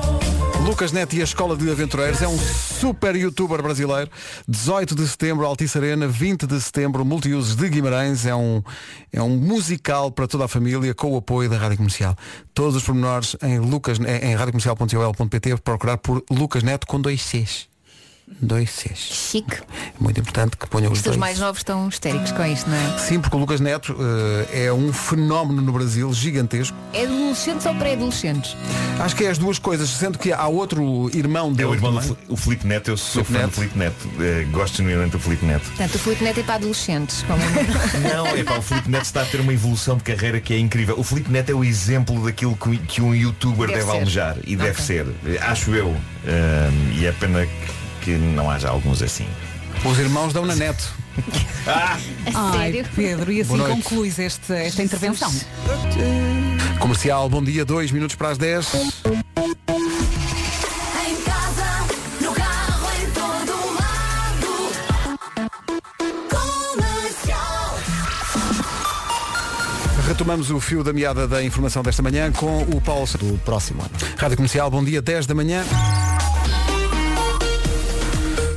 Lucas 0.66 0.92
Neto 0.92 1.16
e 1.16 1.20
a 1.22 1.24
Escola 1.24 1.56
de 1.56 1.68
Aventureiros 1.70 2.20
é 2.20 2.28
um 2.28 2.36
super 2.38 3.16
youtuber 3.16 3.62
brasileiro. 3.62 4.10
18 4.46 4.94
de 4.94 5.08
setembro, 5.08 5.46
Altice 5.46 5.78
Arena, 5.78 6.06
20 6.06 6.46
de 6.46 6.60
setembro, 6.60 7.06
Multiusos 7.06 7.56
de 7.56 7.68
Guimarães. 7.70 8.26
É 8.26 8.34
um, 8.34 8.62
é 9.10 9.22
um 9.22 9.30
musical 9.30 10.12
para 10.12 10.28
toda 10.28 10.44
a 10.44 10.48
família 10.48 10.94
com 10.94 11.14
o 11.14 11.16
apoio 11.16 11.48
da 11.48 11.56
Rádio 11.56 11.78
Comercial. 11.78 12.14
Todos 12.52 12.76
os 12.76 12.82
pormenores 12.82 13.34
em, 13.42 13.58
Lucas, 13.58 13.98
em 13.98 14.34
radiocomercial.ol.pt 14.34 15.56
procurar 15.64 15.96
por 15.96 16.22
Lucas 16.30 16.62
Neto 16.62 16.86
com 16.86 17.00
dois 17.00 17.22
Cs. 17.22 17.77
Dois 18.40 18.70
Cs. 18.70 18.98
Chique. 18.98 19.56
É 19.56 19.90
muito 19.98 20.20
importante 20.20 20.56
que 20.56 20.66
ponham 20.68 20.92
os 20.92 20.98
Os 20.98 21.04
dois. 21.04 21.16
mais 21.16 21.38
novos 21.38 21.58
estão 21.60 21.88
histéricos 21.88 22.30
com 22.32 22.44
isto, 22.46 22.68
não 22.70 22.76
é? 22.76 22.98
Sim, 22.98 23.20
porque 23.20 23.36
o 23.36 23.38
Lucas 23.40 23.60
Neto 23.60 23.96
eh, 24.52 24.66
é 24.66 24.72
um 24.72 24.92
fenómeno 24.92 25.60
no 25.60 25.72
Brasil 25.72 26.12
gigantesco. 26.12 26.76
É 26.92 27.04
adolescentes 27.04 27.66
ou 27.66 27.74
pré-adolescentes? 27.74 28.56
Acho 29.00 29.16
que 29.16 29.24
é 29.24 29.30
as 29.30 29.38
duas 29.38 29.58
coisas, 29.58 29.88
sendo 29.90 30.18
que 30.18 30.32
há 30.32 30.46
outro 30.46 31.10
irmão 31.14 31.50
É 31.50 31.54
dele. 31.54 31.68
o 31.70 31.74
irmão 31.74 31.92
do 32.00 32.18
o 32.28 32.36
Filipe 32.36 32.66
Neto, 32.66 32.90
eu 32.90 32.96
sou 32.96 33.24
Filipe 33.24 33.32
fã 33.32 33.38
Neto. 33.38 33.50
do 33.50 33.54
Filipe 33.56 33.78
Neto. 33.78 34.08
Eh, 34.20 34.46
gosto 34.52 34.76
genuinamente 34.76 35.12
do 35.12 35.18
Filipe 35.20 35.44
Neto. 35.46 35.64
Portanto, 35.66 35.94
o 35.94 35.98
Filipe 35.98 36.24
Neto 36.24 36.40
é 36.40 36.42
para 36.44 36.54
adolescentes. 36.54 37.22
Como... 37.22 37.38
Não, 38.14 38.26
é 38.28 38.44
pá, 38.44 38.58
o 38.58 38.62
Filipe 38.62 38.90
Neto 38.90 39.04
está 39.04 39.22
a 39.22 39.24
ter 39.24 39.40
uma 39.40 39.52
evolução 39.52 39.96
de 39.96 40.04
carreira 40.04 40.40
que 40.40 40.54
é 40.54 40.58
incrível. 40.58 40.94
O 40.98 41.02
Filipe 41.02 41.30
Neto 41.32 41.50
é 41.50 41.54
o 41.54 41.64
exemplo 41.64 42.24
daquilo 42.24 42.56
que, 42.56 42.76
que 42.78 43.02
um 43.02 43.14
youtuber 43.14 43.66
Deve 43.68 43.80
deve, 43.80 43.90
almejar 43.90 44.36
e 44.46 44.54
deve 44.54 44.70
Ok. 44.70 44.84
ser, 44.84 45.06
acho 45.40 45.74
eu. 45.74 45.88
Ahm, 46.26 46.98
e 47.00 47.06
é 47.06 47.12
pena 47.12 47.46
que, 47.46 47.77
que 48.08 48.16
não 48.16 48.50
haja 48.50 48.70
alguns 48.70 49.02
assim. 49.02 49.28
Os 49.84 49.98
irmãos 49.98 50.32
dão 50.32 50.46
na 50.46 50.54
neto. 50.56 50.94
Ah! 51.66 51.98
Ai, 52.34 52.82
Pedro, 52.96 53.30
e 53.30 53.42
assim 53.42 53.56
Boa 53.56 53.68
noite. 53.68 53.82
concluís 53.82 54.18
este, 54.18 54.54
esta 54.54 54.82
intervenção. 54.82 55.30
Comercial, 56.78 57.28
bom 57.28 57.42
dia, 57.44 57.62
dois 57.62 57.90
minutos 57.90 58.16
para 58.16 58.30
as 58.30 58.38
10. 58.38 58.74
Em 58.74 58.82
casa, 61.22 61.86
no 62.22 62.32
carro, 62.32 62.88
em 63.02 63.10
todo 63.10 63.52
lado. 63.74 64.70
Comercial. 66.30 67.78
Retomamos 70.06 70.50
o 70.50 70.58
fio 70.58 70.82
da 70.82 70.92
meada 70.94 71.28
da 71.28 71.42
informação 71.42 71.82
desta 71.82 72.00
manhã 72.02 72.32
com 72.32 72.62
o 72.62 72.80
Paulo 72.80 73.06
do 73.18 73.36
próximo 73.44 73.82
ano. 73.82 73.90
Rádio 74.16 74.36
Comercial, 74.38 74.70
bom 74.70 74.82
dia, 74.82 75.02
10 75.02 75.26
da 75.26 75.34
manhã. 75.34 75.62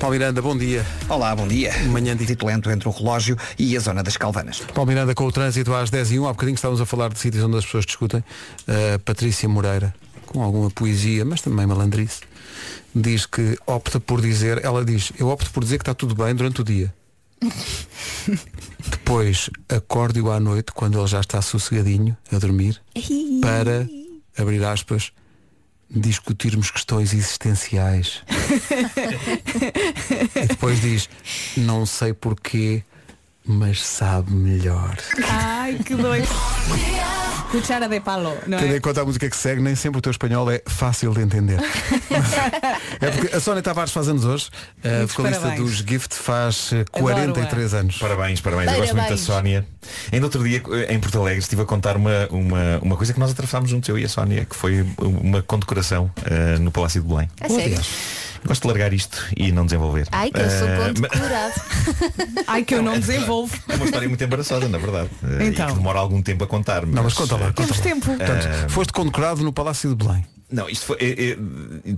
Paulo 0.02 0.18
Miranda, 0.18 0.42
bom 0.42 0.58
dia. 0.58 0.84
Olá, 1.08 1.36
bom 1.36 1.48
dia. 1.48 1.72
Manhã 1.90 2.18
de 2.18 2.26
Titulento 2.26 2.72
entre 2.72 2.90
o 2.90 2.92
relógio 2.92 3.38
e 3.60 3.78
a 3.78 3.80
zona 3.80 4.02
das 4.02 4.18
Calvanas. 4.18 4.60
Paulo 4.74 4.90
Miranda 4.90 5.14
com 5.14 5.26
o 5.26 5.32
trânsito 5.32 5.76
às 5.76 5.92
10 5.92 6.14
e 6.14 6.20
1 6.20 6.26
Há 6.26 6.34
bocadinho 6.34 6.56
estávamos 6.56 6.82
a 6.82 6.88
falar 6.88 7.10
de 7.10 7.20
sítios 7.20 7.44
onde 7.44 7.58
as 7.58 7.66
pessoas 7.66 7.86
discutem. 7.86 8.22
Uh, 8.62 8.98
Patrícia 9.06 9.48
Moreira, 9.48 9.94
com 10.26 10.42
alguma 10.42 10.72
poesia, 10.72 11.24
mas 11.24 11.42
também 11.42 11.68
malandrice, 11.68 12.22
diz 12.96 13.28
que 13.28 13.56
opta 13.68 14.00
por 14.00 14.22
dizer, 14.22 14.66
ela 14.66 14.84
diz, 14.84 15.12
eu 15.20 15.28
opto 15.28 15.52
por 15.52 15.64
dizer 15.64 15.78
que 15.78 15.84
está 15.84 15.94
tudo 15.94 16.16
bem 16.16 16.34
durante 16.34 16.62
o 16.62 16.64
dia. 16.64 16.92
Depois 18.90 19.52
acorde-o 19.70 20.32
à 20.32 20.40
noite, 20.40 20.72
quando 20.72 20.98
ele 20.98 21.08
já 21.08 21.20
está 21.20 21.44
sossegadinho, 21.44 22.18
a 22.32 22.40
dormir, 22.40 22.82
para, 23.40 23.88
abrir 24.36 24.66
aspas, 24.66 25.12
discutirmos 25.94 26.72
questões 26.72 27.14
existenciais. 27.14 28.24
e 30.36 30.48
depois 30.48 30.82
diz, 30.82 31.10
não 31.58 31.86
sei 31.86 32.14
porquê, 32.14 32.84
mas 33.46 33.84
sabe 33.84 34.32
melhor. 34.32 34.98
Ai, 35.30 35.78
que 35.84 35.96
doido. 35.96 36.28
Cuchara 37.52 37.90
de 37.90 38.00
palo, 38.00 38.34
não 38.48 38.58
Tendo 38.58 38.74
é? 38.74 38.78
em 38.78 38.80
conta 38.80 39.02
a 39.02 39.06
música 39.06 39.30
que 39.30 39.36
segue, 39.36 39.62
nem 39.62 39.76
sempre 39.76 40.00
o 40.00 40.02
teu 40.02 40.12
espanhol 40.12 40.50
é 40.50 40.62
fácil 40.66 41.14
de 41.14 41.22
entender. 41.22 41.60
é 43.02 43.12
porque 43.12 43.36
a 43.36 43.42
Sónia 43.42 43.62
Tavares 43.62 43.92
faz 43.92 44.08
anos 44.08 44.24
hoje, 44.24 44.50
a 44.82 45.06
vocalista 45.06 45.42
parabéns. 45.42 45.62
dos 45.62 45.78
Gift 45.80 46.16
faz 46.16 46.72
eh, 46.72 46.86
43 46.90 47.74
anos. 47.74 47.98
Parabéns, 47.98 48.40
parabéns. 48.40 48.72
Eu 48.72 48.78
gosto 48.78 48.96
muito 48.96 49.10
da. 49.10 49.18
Sónia. 49.18 49.68
Ainda 50.14 50.26
outro 50.28 50.42
dia, 50.44 50.64
em 50.88 51.00
Porto 51.02 51.20
Alegre, 51.20 51.40
estive 51.40 51.62
a 51.62 51.66
contar 51.66 51.98
uma, 51.98 52.28
uma, 52.32 52.80
uma 52.82 52.96
coisa 52.96 53.12
que 53.14 53.20
nós 53.20 53.32
atravessámos 53.32 53.70
juntos, 53.70 53.90
eu 53.90 54.00
e 54.00 54.06
a 54.06 54.10
Sónia, 54.10 54.46
que 54.46 54.56
foi 54.56 54.86
uma 54.98 55.42
condecoração 55.42 56.10
eh, 56.24 56.58
no 56.58 56.72
Palácio 56.72 57.02
de 57.02 57.08
Belém. 57.08 57.30
A 57.42 57.50
sério? 57.50 57.82
Gosto 58.46 58.64
de 58.64 58.68
largar 58.70 58.92
isto 58.94 59.24
e 59.38 59.52
não 59.52 59.66
desenvolver. 59.66 60.08
Ai, 60.12 60.32
que 60.32 60.40
eu 60.40 60.50
sou 60.50 60.68
Eh, 60.68 60.78
conto 60.88 61.02
mas- 61.02 61.12
colorado. 61.12 61.62
Ai, 62.48 62.64
que 62.64 62.76
eu 62.76 62.82
não 62.82 63.00
desenvolvo. 63.00 63.56
É 63.68 63.76
uma 63.76 63.86
história 63.86 64.08
muito 64.08 64.24
embaraçosa, 64.24 64.68
na 64.68 64.78
verdade. 64.78 65.10
Eh, 65.24 65.48
Então. 65.48 65.66
E 65.68 65.70
que 65.72 65.76
demora 65.78 66.00
algum 66.00 66.22
tempo 66.22 66.44
a 66.44 66.48
contar. 66.48 66.86
Não, 66.86 67.04
mas 67.04 67.14
conta 67.14 67.36
lá, 67.36 67.48
conta 67.48 67.62
Temos 67.64 67.78
lá. 67.78 67.84
tempo. 67.84 68.06
Portanto, 68.06 68.48
Eh, 68.48 68.70
foste 68.70 68.94
condecorado 68.94 69.44
no 69.44 69.54
Palácio 69.54 69.90
de 69.96 69.96
Belém. 70.06 70.26
Não, 70.52 70.68
isto 70.68 70.86
foi. 70.86 70.98
é- 71.00 71.30
é- 71.32 71.38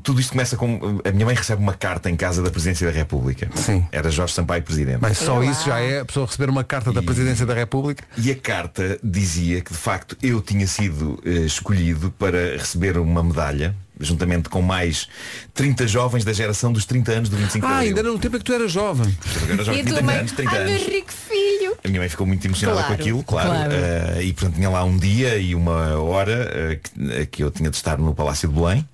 tudo 0.04 0.20
isto 0.22 0.30
começa 0.30 0.56
com. 0.56 1.00
A 1.04 1.12
minha 1.12 1.26
mãe 1.26 1.34
recebe 1.34 1.60
uma 1.60 1.74
carta 1.74 2.08
em 2.08 2.16
casa 2.16 2.40
da 2.44 2.52
Presidência 2.52 2.86
da 2.86 2.94
República. 2.94 3.50
Sim. 3.56 3.84
Era 3.92 4.12
Jorge 4.12 4.34
Sampaio 4.36 4.62
Presidente. 4.62 5.00
Bem, 5.00 5.12
só 5.16 5.42
isso 5.44 5.66
já 5.66 5.80
é 5.80 6.02
a 6.02 6.06
pessoa 6.06 6.28
receber 6.28 6.52
uma 6.52 6.64
carta 6.64 6.94
da 6.94 7.02
Presidência 7.02 7.48
da 7.48 7.54
República. 7.56 8.04
E 8.16 8.30
a 8.30 8.36
carta 8.36 9.00
dizia 9.04 9.60
que 9.60 9.72
de 9.74 9.80
facto 9.80 10.16
eu 10.22 10.40
tinha 10.40 10.68
sido 10.68 11.20
eh, 11.26 11.30
escolhido 11.48 12.12
para 12.12 12.52
receber 12.56 12.96
uma 13.00 13.24
medalha, 13.24 13.76
juntamente 14.00 14.50
com 14.50 14.62
mais 14.62 15.08
30 15.54 15.88
jovens 15.88 16.24
da 16.26 16.34
geração 16.34 16.72
dos 16.74 16.86
30 16.86 17.12
anos 17.12 17.30
do 17.30 17.38
25 17.38 17.66
de 17.66 17.72
Ah, 17.72 17.76
Abril. 17.78 17.90
ainda 17.90 18.00
era 18.02 18.10
no 18.12 18.20
tempo 18.20 18.36
em 18.36 18.40
que 18.40 18.46
tu 18.46 18.54
eras 18.54 18.72
jovem. 18.72 19.18
Eu 19.48 19.54
era 19.54 19.64
jovem, 19.64 19.80
E 19.80 19.82
a 19.82 19.86
tua 19.86 19.94
30 19.98 20.02
mãe, 20.04 20.18
anos, 20.18 20.32
30 20.32 20.52
ai 20.52 20.64
meu 20.66 20.74
anos. 20.76 20.88
rico 20.88 21.12
filho. 21.14 21.78
A 21.84 21.88
minha 21.88 22.00
mãe 22.00 22.10
ficou 22.10 22.26
muito 22.26 22.46
emocionada 22.46 22.80
Claro, 22.80 22.96
com 22.96 23.02
aquilo, 23.02 23.24
claro. 23.24 23.50
claro. 23.50 23.72
Eh, 23.74 24.24
e 24.24 24.34
portanto 24.34 24.56
tinha 24.56 24.70
lá 24.70 24.84
um 24.84 24.98
dia 24.98 25.38
e 25.38 25.54
uma 25.54 25.98
hora 26.00 26.50
eh, 26.54 26.80
que, 26.82 27.12
eh, 27.12 27.26
que 27.26 27.44
eu 27.44 27.52
tinha 27.52 27.70
de 27.70 27.76
estar 27.76 27.98
no 27.98 28.14
Palácio 28.16 28.48
de 28.50 28.56
Belém. 28.56 28.88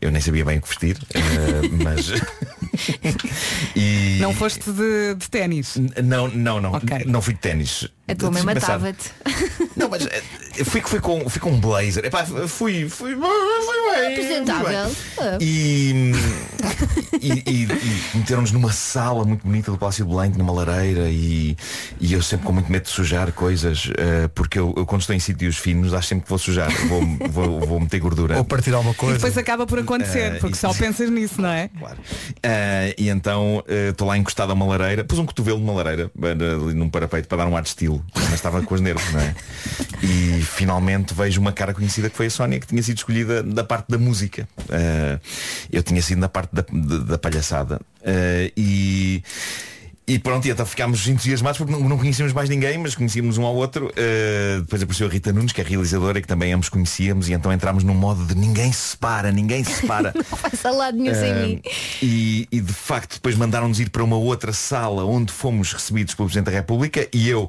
Eu 0.00 0.10
nem 0.10 0.20
sabia 0.20 0.44
bem 0.44 0.58
o 0.58 0.62
que 0.62 0.68
vestir, 0.68 0.96
eh, 1.14 1.20
mas. 1.84 2.10
e... 3.76 4.18
Não 4.20 4.34
foste 4.34 4.70
de, 4.72 5.14
de 5.14 5.28
ténis. 5.30 5.76
Não, 6.02 6.28
não, 6.28 6.60
não. 6.60 6.72
Não 7.06 7.22
fui 7.22 7.34
de 7.34 7.40
ténis. 7.40 7.86
A 8.12 8.16
tua 8.16 8.30
mãe 8.30 8.42
matava-te. 8.42 9.10
Não, 9.76 9.88
mas 9.88 10.06
eh, 10.06 10.22
fui, 10.64 10.80
fui, 10.82 11.00
com, 11.00 11.28
fui 11.28 11.40
com 11.40 11.50
um 11.52 11.60
blazer. 11.60 12.04
Epá, 12.04 12.24
fui, 12.24 12.46
fui, 12.48 12.88
fui 12.88 13.14
bem. 13.14 13.22
fui 13.24 13.96
bem. 13.96 14.12
Apresentável. 14.12 14.90
E, 15.40 16.12
e, 17.20 17.32
e- 17.32 17.68
e 18.14 18.16
meteram-nos 18.18 18.52
numa 18.52 18.72
sala 18.72 19.24
muito 19.24 19.44
bonita 19.46 19.70
do 19.70 19.78
Palácio 19.78 20.04
de 20.04 20.10
Belém, 20.10 20.30
numa 20.36 20.52
lareira 20.52 21.08
e, 21.08 21.56
e 22.00 22.12
eu 22.12 22.22
sempre 22.22 22.46
com 22.46 22.52
muito 22.52 22.70
medo 22.70 22.82
de 22.84 22.90
sujar 22.90 23.32
coisas, 23.32 23.90
eh, 23.96 24.28
porque 24.34 24.58
eu, 24.58 24.74
eu 24.76 24.84
quando 24.86 25.00
estou 25.02 25.14
em 25.16 25.18
sítios 25.20 25.56
finos 25.56 25.94
acho 25.94 26.08
sempre 26.08 26.24
que 26.24 26.28
vou 26.30 26.38
sujar, 26.38 26.70
vou, 26.88 27.02
vou, 27.30 27.60
vou 27.66 27.80
meter 27.80 28.00
gordura. 28.00 28.36
Ou 28.38 28.44
partir 28.44 28.74
alguma 28.74 28.94
E 29.02 29.12
depois 29.14 29.36
acaba 29.38 29.66
por 29.66 29.78
acontecer, 29.78 30.34
Eh, 30.34 30.38
porque 30.38 30.56
só 30.56 30.72
pensas 30.74 31.08
nisso, 31.10 31.40
não 31.40 31.48
é? 31.48 31.70
Ah, 32.44 32.92
e 32.98 33.08
então 33.08 33.62
estou 33.90 34.08
lá 34.08 34.16
encostado 34.18 34.50
a 34.50 34.54
uma 34.54 34.66
lareira, 34.66 35.04
pus 35.04 35.18
um 35.18 35.24
cotovelo 35.26 35.58
numa 35.58 35.72
lareira, 35.74 36.10
ali 36.20 36.74
num 36.74 36.88
parapeito 36.88 37.28
para 37.28 37.38
dar 37.38 37.46
um 37.46 37.56
ar 37.56 37.62
de 37.62 37.68
estilo, 37.68 38.01
mas 38.14 38.34
estava 38.34 38.62
com 38.62 38.74
os 38.74 38.80
nervos, 38.80 39.10
não 39.12 39.20
é? 39.20 39.34
E 40.02 40.42
finalmente 40.42 41.14
vejo 41.14 41.40
uma 41.40 41.52
cara 41.52 41.72
conhecida 41.72 42.10
que 42.10 42.16
foi 42.16 42.26
a 42.26 42.30
Sónia, 42.30 42.58
que 42.60 42.66
tinha 42.66 42.82
sido 42.82 42.96
escolhida 42.98 43.42
da 43.42 43.64
parte 43.64 43.86
da 43.88 43.98
música. 43.98 44.48
Ah, 44.70 45.18
eu 45.70 45.82
tinha 45.82 46.02
sido 46.02 46.18
na 46.18 46.28
parte 46.28 46.50
da, 46.54 46.64
da- 46.70 46.98
da 47.04 47.18
palhaçada. 47.18 47.80
Ah, 48.04 48.50
e. 48.56 49.22
E 50.04 50.18
pronto, 50.18 50.44
e 50.46 50.50
então 50.50 50.66
ficámos 50.66 51.06
entusiasmados 51.06 51.58
porque 51.58 51.72
não, 51.72 51.88
não 51.88 51.96
conhecíamos 51.96 52.32
mais 52.32 52.48
ninguém, 52.48 52.76
mas 52.76 52.96
conhecíamos 52.96 53.38
um 53.38 53.46
ao 53.46 53.54
outro. 53.54 53.86
Uh, 53.86 54.60
depois 54.62 54.82
apareceu 54.82 55.06
a 55.06 55.10
Rita 55.10 55.32
Nunes, 55.32 55.52
que 55.52 55.60
é 55.60 55.64
realizadora, 55.64 56.20
que 56.20 56.26
também 56.26 56.52
ambos 56.52 56.68
conhecíamos, 56.68 57.28
e 57.28 57.32
então 57.32 57.52
entramos 57.52 57.84
num 57.84 57.94
modo 57.94 58.24
de 58.26 58.34
ninguém 58.34 58.72
se 58.72 58.88
separa, 58.90 59.30
ninguém 59.30 59.62
se 59.62 59.74
separa. 59.74 60.12
Não 60.18 60.24
faz 60.24 60.76
lado 60.76 60.98
nenhum 60.98 61.14
sem 61.14 61.34
mim. 61.36 61.62
e, 62.02 62.48
e, 62.50 62.60
de 62.60 62.72
facto 62.72 63.14
depois 63.14 63.36
mandaram-nos 63.36 63.78
ir 63.78 63.90
para 63.90 64.02
uma 64.02 64.16
outra 64.16 64.52
sala 64.52 65.04
onde 65.04 65.32
fomos 65.32 65.72
recebidos 65.72 66.16
pelo 66.16 66.26
Presidente 66.26 66.46
da 66.46 66.52
República 66.58 67.08
e 67.12 67.28
eu 67.28 67.48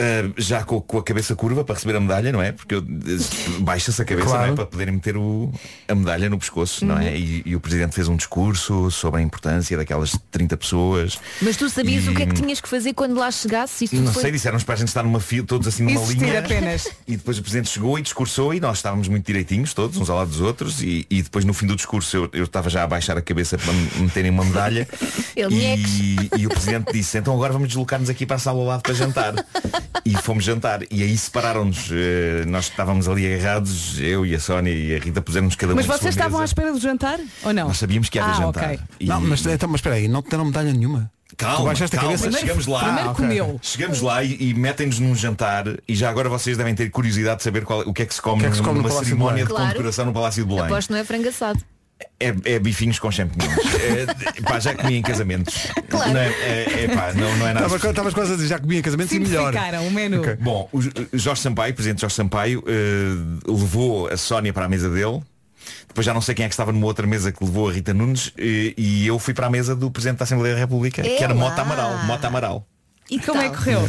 ah, 0.00 0.32
já 0.38 0.62
com, 0.64 0.80
com 0.80 0.98
a 0.98 1.02
cabeça 1.02 1.34
curva 1.36 1.62
para 1.64 1.74
receber 1.74 1.96
a 1.96 2.00
medalha, 2.00 2.32
não 2.32 2.40
é? 2.42 2.52
Porque 2.52 2.74
eu, 2.74 2.80
eh, 2.80 3.58
baixa-se 3.60 4.00
a 4.00 4.04
cabeça 4.04 4.28
Claro. 4.28 4.46
não 4.46 4.52
é? 4.52 4.56
para 4.56 4.66
poderem 4.66 4.94
meter 4.94 5.16
o, 5.16 5.52
a 5.88 5.94
medalha 5.94 6.28
no 6.30 6.38
pescoço, 6.38 6.84
não 6.86 6.98
é? 6.98 7.10
Uhum. 7.10 7.16
E, 7.16 7.42
e 7.46 7.56
o 7.56 7.60
Presidente 7.60 7.94
fez 7.94 8.08
um 8.08 8.16
discurso 8.16 8.90
sobre 8.90 9.20
a 9.20 9.22
importância 9.22 9.76
daquelas 9.76 10.16
30 10.30 10.56
pessoas. 10.56 11.18
Mas 11.42 11.56
tu 11.56 11.68
sabias 11.68 12.04
E- 12.04 12.08
o 12.10 12.14
que 12.14 12.22
é 12.22 12.26
que 12.26 12.34
tinhas 12.34 12.60
que 12.60 12.68
fazer 12.68 12.92
quando 12.94 13.14
lá 13.14 13.30
chegasses? 13.30 13.90
Não 13.92 14.12
foi... 14.12 14.22
sei, 14.22 14.32
disseram-nos 14.32 14.64
para 14.64 14.74
a 14.74 14.78
gente 14.78 14.88
estar 14.88 15.02
numa 15.02 15.20
fila, 15.20 15.46
todos 15.46 15.68
assim 15.68 15.82
numa 15.84 16.00
Existir 16.00 16.24
linha. 16.24 16.38
apenas. 16.40 16.88
E 17.06 17.16
depois 17.16 17.38
o 17.38 17.42
Presidente 17.42 17.68
chegou 17.68 17.98
e 17.98 18.02
discursou 18.02 18.54
e 18.54 18.60
nós 18.60 18.78
estávamos 18.78 19.08
muito 19.08 19.26
direitinhos, 19.26 19.74
todos, 19.74 19.96
uns 19.98 20.08
ao 20.10 20.16
lado 20.16 20.28
dos 20.30 20.40
outros, 20.40 20.82
e, 20.82 21.06
e 21.10 21.22
depois 21.22 21.44
no 21.44 21.52
fim 21.52 21.66
do 21.66 21.76
discurso 21.76 22.16
eu, 22.16 22.30
eu 22.32 22.44
estava 22.44 22.70
já 22.70 22.82
a 22.82 22.86
baixar 22.86 23.16
a 23.18 23.22
cabeça 23.22 23.58
para 23.58 23.72
me 23.72 23.88
meterem 24.00 24.30
uma 24.30 24.44
medalha. 24.44 24.88
Ele 25.36 25.54
e, 25.56 26.30
e 26.40 26.46
o 26.46 26.50
Presidente 26.50 26.92
disse, 26.92 27.18
então 27.18 27.34
agora 27.34 27.52
vamos 27.52 27.68
deslocar-nos 27.68 28.08
aqui 28.10 28.24
para 28.26 28.36
a 28.36 28.38
sala 28.38 28.58
ao 28.58 28.64
lado 28.66 28.82
para 28.82 28.94
jantar. 28.94 29.34
E 30.04 30.14
fomos 30.16 30.44
jantar. 30.44 30.80
E 30.90 31.02
aí 31.02 31.16
separaram-nos. 31.16 31.88
eh, 31.92 32.44
Nós 32.46 32.66
estávamos 32.66 33.08
ali 33.08 33.32
agarrados, 33.34 33.98
eu 34.00 34.24
e 34.24 34.34
a 34.34 34.40
Sónia 34.40 34.72
e 34.72 34.94
a 34.94 34.98
Rita 34.98 35.20
puseram-nos 35.20 35.56
cada 35.56 35.72
um 35.72 35.76
Mas 35.76 35.86
vocês 35.86 36.14
estavam 36.14 36.40
à 36.40 36.44
espera 36.44 36.72
do 36.72 36.78
jantar? 36.80 37.18
Ou 37.44 37.52
não? 37.52 37.68
Nós 37.68 37.78
sabíamos 37.78 38.08
que 38.08 38.18
ia 38.18 38.24
haver 38.24 38.34
ah, 38.34 38.38
jantar. 38.46 38.64
ok. 38.74 38.78
E- 39.00 39.06
Não, 39.06 39.20
mas, 39.20 39.44
então, 39.46 39.68
mas 39.68 39.78
espera 39.78 39.96
aí, 39.96 40.08
não 40.08 40.22
te 40.22 40.30
deram 40.30 40.44
medalha 40.44 40.72
nenhuma. 40.72 41.10
Calma, 41.36 41.66
baixaste 41.66 41.96
calma, 41.96 42.14
a 42.14 42.18
cabeça. 42.18 42.38
chegamos 42.38 42.66
lá. 42.66 42.84
primeiro 42.84 43.10
Ah, 43.10 43.14
comeu. 43.14 43.58
Chegamos 43.62 44.00
lá 44.00 44.22
e, 44.22 44.36
e 44.50 44.54
metem-nos 44.54 44.98
num 44.98 45.14
jantar 45.14 45.64
e 45.88 45.94
já 45.94 46.10
agora 46.10 46.28
vocês 46.28 46.56
devem 46.56 46.74
ter 46.74 46.90
curiosidade 46.90 47.38
de 47.38 47.44
saber 47.44 47.64
qual, 47.64 47.80
o 47.80 47.94
que 47.94 48.02
é 48.02 48.06
que 48.06 48.14
se 48.14 48.20
come, 48.20 48.40
que 48.40 48.46
é 48.46 48.50
que 48.50 48.56
se 48.56 48.62
come 48.62 48.78
numa 48.80 48.90
cerimónia 48.90 49.44
de 49.44 49.48
Claro. 49.50 49.66
condecoração 49.66 50.04
no 50.06 50.12
Palácio 50.12 50.42
de 50.44 50.48
Belém. 50.48 50.64
Aposto 50.66 50.90
não 50.90 50.98
é 50.98 51.04
frango 51.04 51.28
assado. 51.28 51.60
É, 52.18 52.34
é 52.44 52.58
bifinhos 52.58 52.98
com 52.98 53.10
champignons. 53.10 53.54
é, 54.36 54.42
pá, 54.42 54.58
já 54.60 54.74
comi 54.74 54.96
em 54.96 55.02
casamentos. 55.02 55.68
Claro. 55.88 56.12
Não 56.12 56.20
é, 56.20 56.28
é, 56.28 56.84
é 56.84 56.88
pá, 56.94 57.12
não, 57.14 57.36
não 57.38 57.46
é 57.48 57.54
nada. 57.54 57.66
Estava- 57.66 57.90
Estavas 57.90 58.14
quase 58.14 58.32
a 58.32 58.36
dizer, 58.36 58.48
já 58.48 58.58
comia 58.58 58.78
em 58.78 58.82
casamentos 58.82 59.12
e 59.14 59.18
melhor. 59.18 59.54
O 59.86 59.90
menu. 59.90 60.20
Ok. 60.20 60.36
Bom, 60.40 60.68
o 60.72 60.80
Jorge 61.14 61.40
Sampaio, 61.42 61.72
o 61.72 61.74
presidente 61.74 62.00
Jorge 62.02 62.16
Sampaio, 62.16 62.62
eh, 62.66 63.50
levou 63.50 64.08
a 64.08 64.16
Sónia 64.16 64.52
para 64.52 64.66
a 64.66 64.68
mesa 64.68 64.88
dele. 64.90 65.22
Depois 65.88 66.04
já 66.06 66.12
não 66.14 66.20
sei 66.20 66.34
quem 66.34 66.44
é 66.44 66.48
que 66.48 66.52
estava 66.54 66.72
numa 66.72 66.86
outra 66.86 67.06
mesa 67.06 67.32
que 67.32 67.42
levou 67.44 67.68
a 67.68 67.72
Rita 67.72 67.92
Nunes 67.94 68.32
eh, 68.38 68.74
e 68.76 69.06
eu 69.06 69.18
fui 69.18 69.32
para 69.34 69.46
a 69.46 69.50
mesa 69.50 69.74
do 69.74 69.90
Presidente 69.90 70.18
da 70.18 70.24
Assembleia 70.24 70.54
da 70.54 70.60
República, 70.60 71.02
que 71.02 71.22
era. 71.24 71.34
Mota 71.34 71.62
Amaral. 71.62 71.98
Mota 72.04 72.26
Amaral. 72.28 72.66
E 73.10 73.18
como 73.18 73.40
é 73.40 73.48
que 73.48 73.56
correu? 73.56 73.88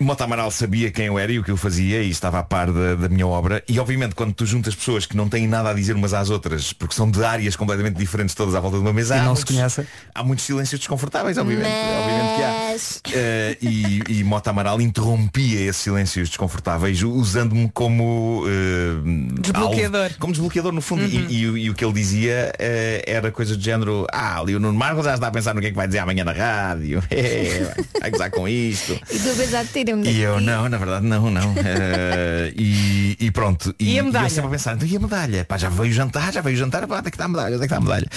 Mota 0.00 0.24
Amaral 0.24 0.50
sabia 0.50 0.90
quem 0.90 1.06
eu 1.06 1.18
era 1.18 1.30
e 1.30 1.38
o 1.38 1.44
que 1.44 1.50
eu 1.50 1.56
fazia 1.56 2.02
e 2.02 2.08
estava 2.10 2.38
a 2.38 2.42
par 2.42 2.72
da, 2.72 2.94
da 2.94 3.08
minha 3.08 3.26
obra. 3.26 3.62
E 3.68 3.78
obviamente 3.78 4.14
quando 4.14 4.32
tu 4.32 4.46
juntas 4.46 4.74
pessoas 4.74 5.04
que 5.04 5.14
não 5.16 5.28
têm 5.28 5.46
nada 5.46 5.70
a 5.70 5.74
dizer 5.74 5.94
umas 5.94 6.14
às 6.14 6.30
outras 6.30 6.72
porque 6.72 6.94
são 6.94 7.10
de 7.10 7.22
áreas 7.22 7.54
completamente 7.54 7.96
diferentes 7.96 8.34
todas 8.34 8.54
à 8.54 8.60
volta 8.60 8.78
de 8.78 8.82
uma 8.82 8.92
mesa 8.94 9.16
E 9.16 9.18
há 9.18 9.22
não 9.24 9.34
se 9.36 9.40
muitos- 9.42 9.54
conhecem. 9.56 9.86
há 10.14 10.22
muitos 10.24 10.44
silêncios 10.46 10.78
desconfortáveis 10.80 11.36
obviamente, 11.36 11.68
obviamente 11.68 12.36
que 12.36 12.42
há. 12.42 12.70
Mas... 12.70 13.02
Eh, 13.12 13.56
e, 13.60 14.02
e 14.20 14.24
Mota 14.24 14.50
Amaral 14.50 14.80
interrompia 14.80 15.60
esses 15.60 15.82
silêncios 15.82 16.28
desconfortáveis 16.30 17.02
usando-me 17.02 17.68
como 17.74 18.44
eh, 18.46 19.40
Desbloqueador. 19.40 20.02
alvo- 20.04 20.14
como 20.18 20.32
desbloqueador 20.32 20.72
no 20.72 20.80
fundo. 20.80 21.04
E, 21.04 21.40
e 21.40 21.46
o- 21.48 21.58
e 21.58 21.68
o 21.70 21.74
que 21.74 21.84
ele 21.84 21.92
dizia 21.92 22.52
eh, 22.58 23.04
era 23.06 23.30
coisa 23.30 23.54
do 23.56 23.62
género 23.62 24.06
ah 24.12 24.40
ali 24.40 24.54
o 24.54 24.60
Nuno 24.60 24.78
Marcos 24.78 25.04
já 25.04 25.14
está 25.14 25.26
a 25.26 25.30
pensar 25.30 25.54
no 25.54 25.60
que 25.60 25.66
é 25.66 25.70
que 25.70 25.76
vai 25.76 25.86
dizer 25.86 25.98
amanhã 25.98 26.24
na 26.24 26.32
rádio. 26.32 27.02
É, 27.10 27.74
vai- 28.00 28.10
gozar 28.10 28.30
com 28.30 28.48
isto. 28.48 28.92
E 29.10 29.18
tu 29.18 29.30
a 29.30 29.34
pensar, 29.34 29.64
tira-me 29.90 30.10
e 30.10 30.20
eu, 30.20 30.40
não, 30.40 30.68
na 30.68 30.78
verdade 30.78 31.06
não, 31.06 31.30
não. 31.30 31.54
Eh, 31.62 32.52
e, 32.56 33.16
e 33.20 33.30
pronto. 33.30 33.74
E 33.78 33.94
a 33.94 34.00
eu 34.00 34.04
medalha? 34.04 34.28
sempre 34.28 34.48
a 34.48 34.50
pensar, 34.50 34.74
então 34.74 34.88
e 34.88 34.96
a 34.96 35.00
medalha? 35.00 35.44
Pá, 35.44 35.56
já 35.58 35.68
veio 35.68 35.92
jantar, 35.92 36.32
já 36.32 36.40
veio 36.40 36.56
jantar, 36.56 36.86
pá, 36.86 36.98
onde 36.98 37.08
é 37.08 37.10
que 37.10 37.16
está 37.16 37.24
a 37.24 37.28
medalha? 37.28 37.54
Onde 37.56 37.64
é 37.64 37.68
que 37.68 37.74
está 37.74 37.76
a 37.76 37.80
medalha? 37.80 38.08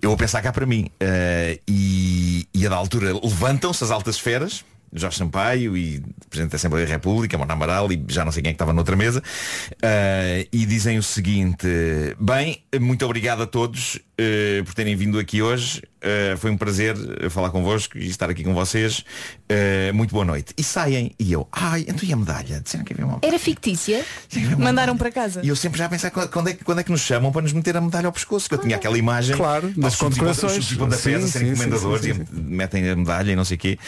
Eu 0.00 0.10
vou 0.10 0.16
pensar 0.16 0.42
cá 0.42 0.52
para 0.52 0.66
mim. 0.66 0.88
Eh, 1.00 1.58
e, 1.66 2.46
e 2.54 2.66
a 2.66 2.70
da 2.70 2.76
altura 2.76 3.12
levantam-se 3.12 3.82
as 3.84 3.90
altas 3.90 4.16
esferas. 4.16 4.64
Jorge 4.92 5.18
Sampaio 5.18 5.76
e 5.76 6.02
Presidente 6.28 6.50
da 6.50 6.56
Assembleia 6.56 6.84
da 6.84 6.92
República, 6.92 7.38
Mona 7.38 7.52
Amaral 7.52 7.92
e 7.92 8.04
já 8.08 8.24
não 8.24 8.32
sei 8.32 8.42
quem 8.42 8.50
é 8.50 8.52
que 8.52 8.56
estava 8.56 8.72
noutra 8.72 8.96
mesa 8.96 9.22
eh, 9.80 10.48
e 10.52 10.66
dizem 10.66 10.98
o 10.98 11.02
seguinte 11.02 11.68
bem, 12.18 12.60
muito 12.80 13.04
obrigado 13.04 13.42
a 13.42 13.46
todos 13.46 14.00
eh, 14.20 14.62
por 14.64 14.74
terem 14.74 14.94
vindo 14.96 15.18
aqui 15.18 15.40
hoje 15.42 15.82
Eh, 16.02 16.34
foi 16.38 16.50
um 16.50 16.56
prazer 16.56 16.96
eh, 17.20 17.28
falar 17.28 17.50
convosco 17.50 17.98
e 17.98 18.06
estar 18.08 18.30
aqui 18.30 18.42
com 18.42 18.54
vocês 18.54 19.04
Eh, 19.48 19.92
muito 19.92 20.12
boa 20.14 20.24
noite 20.24 20.54
e 20.56 20.62
saem 20.62 21.12
e 21.18 21.30
eu, 21.30 21.46
ai, 21.52 21.84
então 21.86 22.08
e 22.08 22.12
a 22.12 22.16
medalha? 22.16 22.60
Disseram 22.62 22.84
que 22.86 22.94
havia 22.94 23.04
uma 23.04 23.18
Era 23.20 23.38
fictícia? 23.38 24.02
Mandaram 24.58 24.96
para 24.96 25.10
casa. 25.12 25.40
e 25.44 25.48
eu 25.48 25.56
sempre 25.56 25.78
já 25.78 25.84
a 25.84 25.88
pensar 25.90 26.10
quando 26.10 26.48
é, 26.48 26.54
que- 26.54 26.64
quando 26.64 26.78
é 26.80 26.82
que 26.84 26.90
nos 26.90 27.02
chamam 27.02 27.30
para 27.30 27.42
nos 27.42 27.52
meter 27.52 27.76
a 27.76 27.82
medalha 27.82 28.06
ao 28.06 28.12
pescoço. 28.12 28.48
Que 28.48 28.54
eu 28.54 28.58
tinha 28.58 28.76
aquela 28.76 28.96
imagem 28.96 29.36
Claro, 29.36 29.74
e 29.76 29.84
os 29.86 29.92
subs 29.94 30.16
e 30.16 30.76
pontapés 30.76 31.00
Sim, 31.02 31.14
a 31.16 31.26
serem 31.28 31.48
sim, 31.48 31.54
comendadores 31.56 32.02
sim, 32.04 32.14
sim, 32.14 32.24
e 32.32 32.40
metem 32.40 32.88
a 32.88 32.96
medalha 32.96 33.32
e 33.32 33.36
não 33.36 33.44
sei 33.44 33.56
o 33.58 33.60
quê. 33.60 33.78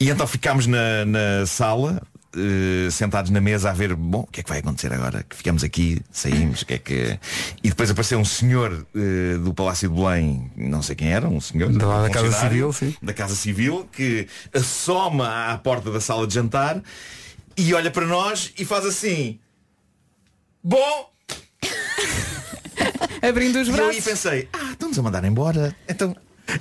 E 0.00 0.08
então 0.08 0.26
ficámos 0.26 0.66
na, 0.66 1.04
na 1.04 1.46
sala. 1.46 2.00
Eh, 2.36 2.90
sentados 2.90 3.30
na 3.30 3.40
mesa 3.40 3.70
a 3.70 3.72
ver 3.72 3.94
bom 3.94 4.20
o 4.20 4.26
que 4.26 4.40
é 4.40 4.42
que 4.42 4.48
vai 4.48 4.58
acontecer 4.60 4.92
agora 4.92 5.24
que 5.28 5.34
ficamos 5.36 5.64
aqui 5.64 6.00
saímos 6.12 6.62
o 6.62 6.66
que 6.66 6.74
é 6.74 6.78
que 6.78 7.18
e 7.62 7.68
depois 7.70 7.90
apareceu 7.90 8.18
um 8.18 8.24
senhor 8.24 8.86
eh, 8.94 9.36
do 9.38 9.52
Palácio 9.54 9.88
de 9.88 9.94
Belém 9.94 10.50
não 10.56 10.82
sei 10.82 10.94
quem 10.96 11.12
era 11.12 11.28
um 11.28 11.40
senhor 11.40 11.70
Da- 11.72 11.86
um 11.88 12.02
da 12.02 12.10
Casa 12.10 12.32
Civil, 12.32 12.72
sim. 12.72 12.94
da 13.02 13.12
Casa 13.12 13.34
Civil 13.34 13.88
que 13.92 14.26
assoma 14.54 15.46
à 15.52 15.58
porta 15.58 15.90
da 15.90 16.00
sala 16.00 16.26
de 16.26 16.34
jantar 16.34 16.80
e 17.56 17.74
olha 17.74 17.90
para 17.90 18.06
nós 18.06 18.52
e 18.58 18.64
faz 18.64 18.86
assim 18.86 19.38
bom 20.62 21.10
Abrindo 23.22 23.60
os 23.60 23.68
e 23.68 23.70
eu 23.70 23.74
aí 23.76 23.80
braços. 23.82 24.04
pensei, 24.04 24.48
ah, 24.52 24.72
estão-nos 24.72 24.98
a 24.98 25.02
mandar 25.02 25.24
embora. 25.24 25.74
Então. 25.88 26.16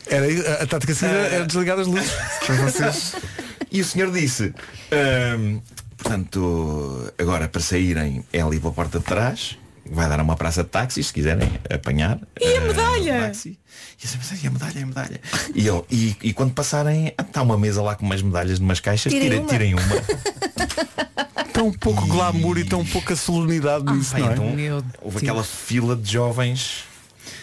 Era, 0.07 0.25
a, 0.59 0.63
a 0.63 0.67
tática 0.67 0.93
seguida 0.93 1.17
era 1.17 1.45
desligar 1.45 1.79
as 1.79 1.87
luzes. 1.87 2.11
Para 2.45 2.55
vocês. 2.55 3.15
E 3.71 3.81
o 3.81 3.85
senhor 3.85 4.11
disse, 4.11 4.53
"Ahm, 4.91 5.59
portanto, 5.97 7.11
agora 7.17 7.47
para 7.47 7.61
saírem 7.61 8.23
é 8.33 8.41
ali 8.41 8.59
pela 8.59 8.73
porta 8.73 8.99
de 8.99 9.05
trás, 9.05 9.57
vai 9.85 10.07
dar 10.07 10.19
a 10.19 10.23
uma 10.23 10.35
praça 10.35 10.63
de 10.63 10.69
táxis, 10.69 11.07
se 11.07 11.13
quiserem 11.13 11.49
apanhar. 11.69 12.19
E 12.39 12.55
a 12.55 12.57
ah, 12.57 12.61
medalha? 12.61 13.15
um 13.15 13.19
táxi." 13.21 13.59
E 14.01 14.05
eu 14.05 14.11
pensei, 14.17 14.39
e 14.43 14.47
a 14.47 14.51
medalha, 14.51 14.79
e 14.79 14.83
a 14.83 14.85
medalha. 14.85 15.21
E, 15.53 15.67
ele, 15.67 15.83
e, 15.91 16.15
e 16.23 16.33
quando 16.33 16.53
passarem, 16.53 17.13
ah, 17.17 17.21
está 17.21 17.41
uma 17.41 17.57
mesa 17.57 17.81
lá 17.81 17.95
com 17.95 18.05
umas 18.05 18.21
medalhas 18.21 18.57
de 18.57 18.63
umas 18.63 18.79
caixas, 18.79 19.11
Tirem 19.11 19.29
tirem, 19.29 19.39
uma. 19.39 19.49
tirem 19.49 19.73
uma. 19.73 20.99
Tão 21.53 21.73
pouco 21.73 22.07
glamour 22.07 22.57
e 22.57 22.63
tão 22.63 22.85
pouca 22.85 23.17
sonoridade 23.17 23.91
nisso, 23.91 24.13
Pá, 24.13 24.19
não 24.19 24.29
é? 24.29 24.33
então, 24.33 24.51
Meu 24.51 24.83
houve 25.01 25.17
aquela 25.17 25.43
fila 25.43 25.93
de 25.93 26.09
jovens, 26.09 26.85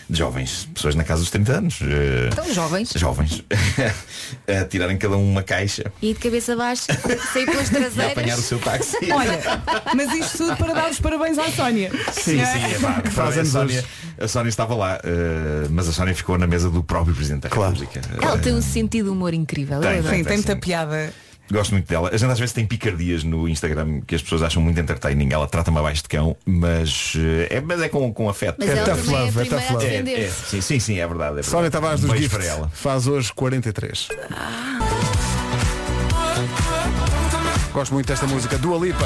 jovens, 0.08 0.68
pessoas 0.74 0.94
na 0.94 1.02
casa 1.04 1.20
dos 1.20 1.30
30 1.30 1.52
anos. 1.52 1.78
eh, 1.82 2.30
Tão 2.34 2.52
jovens. 2.52 2.92
jovens 2.96 3.44
a 4.48 4.64
tirarem 4.64 4.96
cada 4.96 5.16
um 5.16 5.30
uma 5.32 5.42
caixa 5.42 5.90
E 6.00 6.12
de 6.14 6.18
cabeça 6.20 6.54
baixa, 6.56 6.92
sair 7.32 7.46
pelas 7.46 7.70
e 7.70 7.76
a 7.76 8.06
apanhar 8.06 8.38
o 8.38 8.42
traseiras. 8.42 8.44
seu 8.44 8.58
táxi. 8.58 8.96
Olha, 9.12 9.40
mas 9.94 10.12
isto 10.12 10.38
tudo 10.38 10.56
para 10.56 10.72
dar 10.74 10.90
os 10.90 11.00
parabéns 11.00 11.38
à 11.38 11.50
Sónia. 11.50 11.90
Sim, 12.12 12.36
Não 12.36 12.44
sim, 12.46 12.58
é? 12.64 12.72
é 12.74 12.78
pá, 12.78 13.02
Que 13.02 13.10
faz 13.10 13.36
anos 13.38 13.50
Sónia, 13.52 13.84
a 14.20 14.28
Sónia 14.28 14.48
estava 14.48 14.74
lá, 14.74 15.00
eh, 15.04 15.66
mas 15.70 15.88
a 15.88 15.92
Sónia 15.92 16.14
ficou 16.14 16.38
na 16.38 16.46
mesa 16.46 16.70
do 16.70 16.82
próprio 16.82 17.14
Presidente 17.14 17.42
da 17.42 17.48
Claro. 17.48 17.74
República. 17.74 18.00
Ela 18.22 18.34
Eh, 18.36 18.38
tem 18.38 18.54
um 18.54 18.62
sentido 18.62 19.06
de 19.06 19.10
humor 19.10 19.34
incrível. 19.34 19.80
Tem, 19.80 19.98
adoro. 19.98 20.16
Sim, 20.16 20.24
tem 20.24 20.36
muita 20.36 20.56
piada. 20.56 21.12
Gosto 21.50 21.72
muito 21.72 21.88
dela. 21.88 22.10
A 22.12 22.16
gente 22.16 22.30
às 22.30 22.38
vezes 22.38 22.52
tem 22.52 22.66
picardias 22.66 23.22
no 23.22 23.48
Instagram 23.48 24.00
que 24.06 24.14
as 24.14 24.22
pessoas 24.22 24.42
acham 24.42 24.60
muito 24.62 24.78
entertaining. 24.80 25.28
Ela 25.32 25.46
trata-me 25.46 25.78
abaixo 25.78 26.02
de 26.02 26.08
cão, 26.08 26.36
mas 26.44 27.12
eh, 27.16 27.56
é, 27.56 27.60
mas 27.60 27.80
é 27.80 27.88
com, 27.88 28.12
com 28.12 28.28
afeto. 28.28 28.56
Mas 28.58 28.68
É 28.68 28.82
tough 28.82 29.08
é 29.08 29.10
love, 29.10 29.40
é 29.40 29.44
tough 29.44 29.70
love. 29.72 29.86
É, 29.86 30.24
é, 30.24 30.28
sim, 30.28 30.60
sim, 30.60 30.80
sim, 30.80 30.98
é 30.98 31.06
verdade. 31.06 31.30
É 31.30 31.34
verdade. 31.34 31.46
Sónia 31.46 31.70
Tavares 31.70 32.00
dos 32.00 32.10
Gifts 32.10 32.36
para 32.36 32.44
ela. 32.44 32.70
faz 32.74 33.06
hoje 33.06 33.32
43. 33.32 34.08
Gosto 37.72 37.92
muito 37.92 38.06
desta 38.06 38.26
música 38.26 38.56
Dua 38.56 38.78
Lipa 38.78 39.04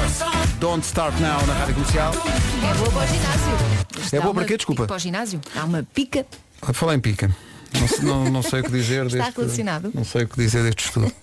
Don't 0.59 0.85
Start 0.85 1.13
Now 1.19 1.45
na 1.45 1.53
Rádio 1.53 1.73
Comercial 1.73 2.13
É 2.13 2.73
boa 2.75 2.89
para 2.89 3.03
o 3.03 3.07
ginásio. 3.07 4.17
É 4.17 4.21
boa 4.21 4.33
para 4.33 4.45
quê? 4.45 4.55
Desculpa. 4.55 4.87
Para 4.87 4.95
o 4.95 4.99
ginásio. 4.99 5.41
Há 5.53 5.65
uma 5.65 5.83
pica. 5.93 6.25
Vou 6.61 6.73
falar 6.73 6.95
em 6.95 6.99
pica 6.99 7.35
Não, 8.03 8.23
não, 8.23 8.31
não 8.31 8.41
sei 8.43 8.61
o 8.61 8.63
que 8.63 8.71
dizer 8.71 9.05
Está 9.05 9.25
deste, 9.25 9.37
relacionado? 9.39 9.91
Não 9.93 10.03
sei 10.03 10.23
o 10.23 10.27
que 10.27 10.37
dizer 10.37 10.63
deste 10.63 10.85
estudo. 10.85 11.11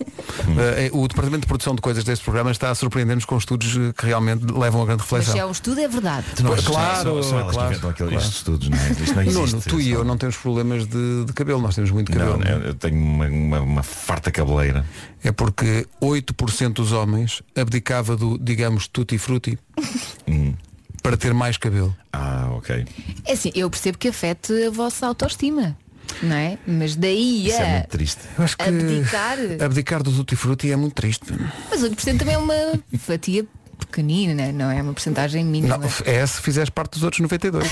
Eh, 0.57 0.89
o 0.93 1.07
Departamento 1.07 1.41
de 1.41 1.47
Produção 1.47 1.75
de 1.75 1.81
Coisas 1.81 2.03
deste 2.03 2.23
programa 2.23 2.51
está 2.51 2.69
a 2.69 2.75
surpreender-nos 2.75 3.25
com 3.25 3.37
estudos 3.37 3.75
eh, 3.75 3.93
que 3.97 4.05
realmente 4.05 4.45
levam 4.45 4.81
a 4.81 4.85
grande 4.85 5.01
Mas 5.01 5.09
reflexão. 5.11 5.33
se 5.33 5.39
é 5.39 5.45
um 5.45 5.51
estudo, 5.51 5.79
é 5.79 5.87
verdade. 5.87 6.25
Não 6.41 6.51
Pois, 6.51 6.65
claro, 6.65 7.03
são, 7.03 7.23
são 7.23 7.49
claro, 7.49 7.75
aqueles 7.75 7.95
claro. 7.95 8.15
estes 8.15 8.35
estudos, 8.37 8.69
não 8.69 8.77
é? 8.77 8.91
Isto 8.91 9.15
não 9.15 9.23
Nuno, 9.25 9.43
existe. 9.45 9.69
tu 9.69 9.81
e 9.81 9.91
eu 9.91 10.03
não 10.03 10.17
temos 10.17 10.37
problemas 10.37 10.85
de, 10.87 11.25
de 11.25 11.33
cabelo, 11.33 11.61
nós 11.61 11.75
temos 11.75 11.91
muito 11.91 12.11
cabelo. 12.11 12.37
Não, 12.37 12.49
eu 12.49 12.59
eu 12.69 12.73
tenho 12.73 12.95
uma, 12.95 13.27
uma, 13.27 13.61
uma 13.61 13.83
farta 13.83 14.31
cabeleira. 14.31 14.85
É 15.23 15.31
porque 15.31 15.87
8% 16.01 16.73
dos 16.73 16.91
homens 16.91 17.41
abdicava 17.55 18.15
do, 18.15 18.37
digamos, 18.37 18.87
tutti 18.87 19.17
frutti 19.17 19.57
para 21.01 21.17
ter 21.17 21.33
mais 21.33 21.57
cabelo. 21.57 21.95
Ah, 22.13 22.49
ok. 22.51 22.85
É 23.25 23.33
assim, 23.33 23.51
eu 23.55 23.69
percebo 23.69 23.97
que 23.97 24.07
afete 24.07 24.53
a 24.67 24.69
vossa 24.69 25.07
autoestima. 25.07 25.77
Não 26.21 26.35
é? 26.35 26.57
Mas 26.67 26.95
daí 26.95 27.47
Isso 27.47 27.61
é 27.61 27.71
muito 27.73 27.87
triste. 27.89 28.21
Eu 28.37 28.43
acho 28.43 28.57
que 28.57 28.63
abdicar. 28.63 29.37
abdicar 29.63 30.03
do 30.03 30.11
tutti 30.11 30.35
frutti 30.35 30.71
é 30.71 30.75
muito 30.75 30.93
triste. 30.93 31.25
Mas 31.69 31.81
8% 31.81 32.17
também 32.17 32.35
é 32.35 32.37
uma 32.37 32.53
fatia 32.97 33.45
pequenina, 33.79 34.51
não 34.51 34.69
é 34.69 34.81
uma 34.81 34.91
porcentagem 34.93 35.45
mínima. 35.45 35.77
Não, 35.77 35.87
é 36.05 36.25
se 36.27 36.41
fizeres 36.41 36.69
parte 36.69 36.93
dos 36.93 37.03
outros 37.03 37.21
92. 37.21 37.65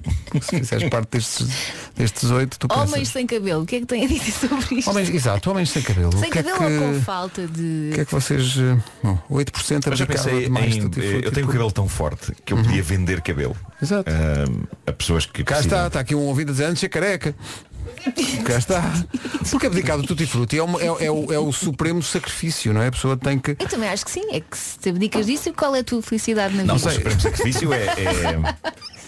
se 0.40 0.58
fizeres 0.58 0.88
parte 0.88 1.10
destes, 1.18 1.46
destes 1.94 2.30
8, 2.30 2.58
tu 2.58 2.66
pensas. 2.68 2.88
Homens 2.88 3.08
sem 3.10 3.26
cabelo, 3.26 3.62
o 3.64 3.66
que 3.66 3.76
é 3.76 3.80
que 3.80 3.86
têm 3.86 4.04
a 4.06 4.08
dizer 4.08 4.32
sobre 4.32 4.76
isto? 4.76 4.90
Homens, 4.90 5.10
exato, 5.10 5.50
homens 5.50 5.68
sem 5.70 5.82
cabelo. 5.82 6.10
sem 6.18 6.30
o 6.30 6.32
que 6.32 6.38
é 6.38 6.42
cabelo 6.42 6.58
que, 6.58 6.64
ou 6.78 6.94
com 6.94 7.00
falta 7.02 7.46
de. 7.46 7.90
o 7.90 7.94
que 7.94 8.00
é 8.00 8.04
que 8.06 8.12
vocês. 8.12 8.56
Bom, 9.02 9.18
8% 9.30 9.86
Eu 9.90 9.96
já 9.96 10.04
abdicava 10.04 10.06
pensei 10.30 10.44
de 10.44 10.48
mais 10.50 10.74
em, 10.76 10.80
frutti 10.80 11.00
eu 11.00 11.30
tenho 11.32 11.44
o 11.44 11.48
por- 11.48 11.52
cabelo 11.52 11.72
tão 11.72 11.86
forte 11.86 12.32
que 12.44 12.54
eu 12.54 12.56
podia 12.56 12.82
vender 12.82 13.20
cabelo. 13.20 13.54
Exato. 13.82 14.10
Ah, 14.10 14.90
a 14.90 14.92
pessoas 14.94 15.26
que 15.26 15.44
Cá 15.44 15.56
precisam. 15.56 15.76
está, 15.78 15.86
está 15.88 16.00
aqui 16.00 16.14
um 16.14 16.20
ouvido 16.22 16.48
a 16.48 16.52
dizer 16.52 16.64
antes 16.64 16.80
ser 16.80 16.88
careca. 16.88 17.34
Cá 18.44 18.56
está. 18.58 18.82
Porque 19.50 19.66
abdicar 19.66 19.96
do 19.98 20.04
tutti 20.06 20.26
frutti 20.26 20.58
é, 20.58 20.62
uma- 20.62 20.80
é- 20.80 21.06
é 21.06 21.10
o, 21.10 21.32
é 21.32 21.38
o 21.38 21.52
supremo 21.52 22.02
sacrifício, 22.02 22.72
não 22.72 22.82
é? 22.82 22.88
A 22.88 22.92
pessoa 22.92 23.16
tem 23.16 23.38
que. 23.38 23.52
Eu 23.58 23.68
também 23.68 23.88
acho 23.88 24.04
que 24.04 24.10
sim, 24.10 24.22
é 24.32 24.40
que 24.40 24.56
se 24.56 24.78
te 24.78 24.88
abdicas 24.90 25.26
disso, 25.26 25.52
qual 25.52 25.74
é 25.76 25.80
a 25.80 25.84
tua 25.84 26.00
felicidade 26.02 26.54
na 26.56 26.64
Não, 26.64 26.76
o 26.76 26.78
vida? 26.78 26.92
supremo 26.92 27.20
sacrifício 27.20 27.72
é, 27.72 27.84
é- 27.86 28.80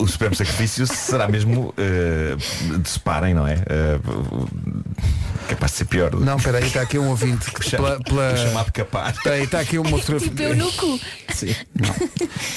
O 0.00 0.08
supremo 0.08 0.34
sacrifício 0.34 0.84
será 0.88 1.28
mesmo 1.28 1.72
eh, 1.78 2.34
de 2.80 2.88
separem, 2.88 3.32
não 3.32 3.46
é? 3.46 3.54
Eh, 3.68 3.98
capaz 5.48 5.70
de 5.72 5.78
ser 5.78 5.84
pior. 5.84 6.12
Não, 6.16 6.36
espera 6.36 6.58
aí, 6.58 6.66
está 6.66 6.80
aqui 6.82 6.98
um 6.98 7.08
ouvinte 7.10 7.50
que 7.54 7.70
pela, 7.70 8.00
pela... 8.02 8.32
O 8.32 8.36
chamado 8.36 8.72
capar. 8.72 9.10
Está 9.14 9.30
aí, 9.30 9.44
está 9.44 9.60
aqui 9.60 9.78
uma 9.78 9.90
fotografia. 9.98 10.30
Tipo 10.30 10.42
eu 10.42 10.56
no 10.56 10.72
cu. 10.72 11.00
Sim. 11.32 11.54
Não. 11.74 11.94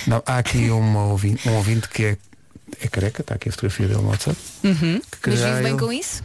Não, 0.07 0.23
há 0.25 0.39
aqui 0.39 0.69
uma 0.71 1.05
ouvinte, 1.05 1.47
um 1.47 1.53
ouvinte 1.57 1.87
que 1.89 2.03
é, 2.05 2.17
é 2.81 2.87
careca, 2.87 3.21
está 3.21 3.35
aqui 3.35 3.49
a 3.49 3.51
fotografia 3.51 3.87
dele 3.87 4.01
no 4.01 4.09
WhatsApp. 4.09 4.37
Uhum. 4.63 5.01
Que 5.21 5.29
Mas 5.29 5.39
vive 5.39 5.61
bem 5.63 5.71
ele- 5.71 5.79
com 5.79 5.93
isso? 5.93 6.23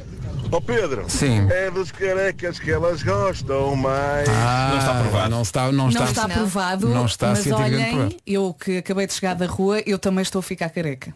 Ó 0.53 0.61
Pedro, 0.61 1.05
Sim. 1.09 1.49
é 1.51 1.71
dos 1.71 1.91
carecas 1.91 2.59
que 2.59 2.71
elas 2.71 3.03
gostam 3.03 3.75
mais. 3.75 4.29
Ah, 4.29 4.69
não 4.73 4.79
está 4.79 4.99
aprovado. 4.99 5.31
Não 5.31 5.43
está, 5.43 5.65
não 5.66 5.73
Não 5.73 5.89
está, 5.89 6.05
está, 6.05 6.25
aprovado, 6.25 6.89
Não 6.89 7.07
está 7.07 7.29
mas 7.31 7.47
olhem, 7.47 7.89
provado. 7.91 8.16
eu 8.27 8.55
que 8.55 8.79
acabei 8.79 9.07
de 9.07 9.15
chegar 9.15 9.35
da 9.35 9.47
rua, 9.47 9.81
eu 9.87 9.99
também 9.99 10.23
estou 10.23 10.39
a 10.41 10.43
ficar 10.43 10.69
careca. 10.71 11.15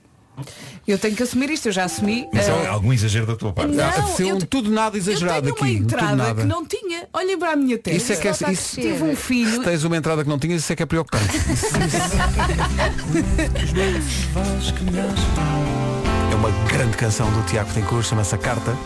Eu 0.86 0.98
tenho 0.98 1.15
que 1.16 1.23
assumir 1.23 1.51
isto, 1.51 1.66
eu 1.69 1.73
já 1.73 1.85
assumi. 1.85 2.28
Mas 2.32 2.48
eh, 2.48 2.65
é 2.65 2.66
algum 2.69 2.93
exagero 2.93 3.27
da 3.27 3.36
tua 3.36 3.52
parte. 3.52 3.74
Não, 3.74 3.85
Ah, 3.85 4.02
ser 4.15 4.28
eu 4.28 4.36
um 4.36 4.39
te- 4.39 4.47
tudo 4.47 4.70
nada 4.70 4.97
exagerado 4.97 5.48
eu 5.48 5.55
tenho 5.55 5.55
aqui. 5.55 5.62
uma 5.81 5.89
tudo 5.89 5.94
entrada 5.94 6.16
nada. 6.16 6.43
que 6.43 6.48
não 6.48 6.65
tinha. 6.65 7.09
Olhem 7.12 7.39
para 7.39 7.52
a 7.52 7.56
minha 7.56 7.77
testa. 7.78 7.97
Isso 7.97 8.12
é 8.12 8.16
que 8.16 8.28
é, 8.28 8.31
está 8.31 8.48
a 8.48 8.52
isso, 8.52 8.74
crescer. 8.74 8.93
Tive 8.93 9.05
um 9.05 9.16
filho. 9.16 9.51
Se 9.59 9.60
tens 9.65 9.85
uma 9.85 9.97
entrada 9.97 10.23
que 10.23 10.28
não 10.31 10.39
tinhas, 10.39 10.62
isso 10.62 10.73
é 10.73 10.77
que 10.77 10.82
é 10.82 10.86
preocupante. 10.86 11.24
É 16.31 16.35
uma 16.35 16.51
grande 16.69 16.97
canção 16.97 17.31
do 17.32 17.43
Tiago 17.47 17.73
Tencourt, 17.73 18.05
chama-se 18.06 18.35
A 18.35 18.39
Carta. 18.39 18.77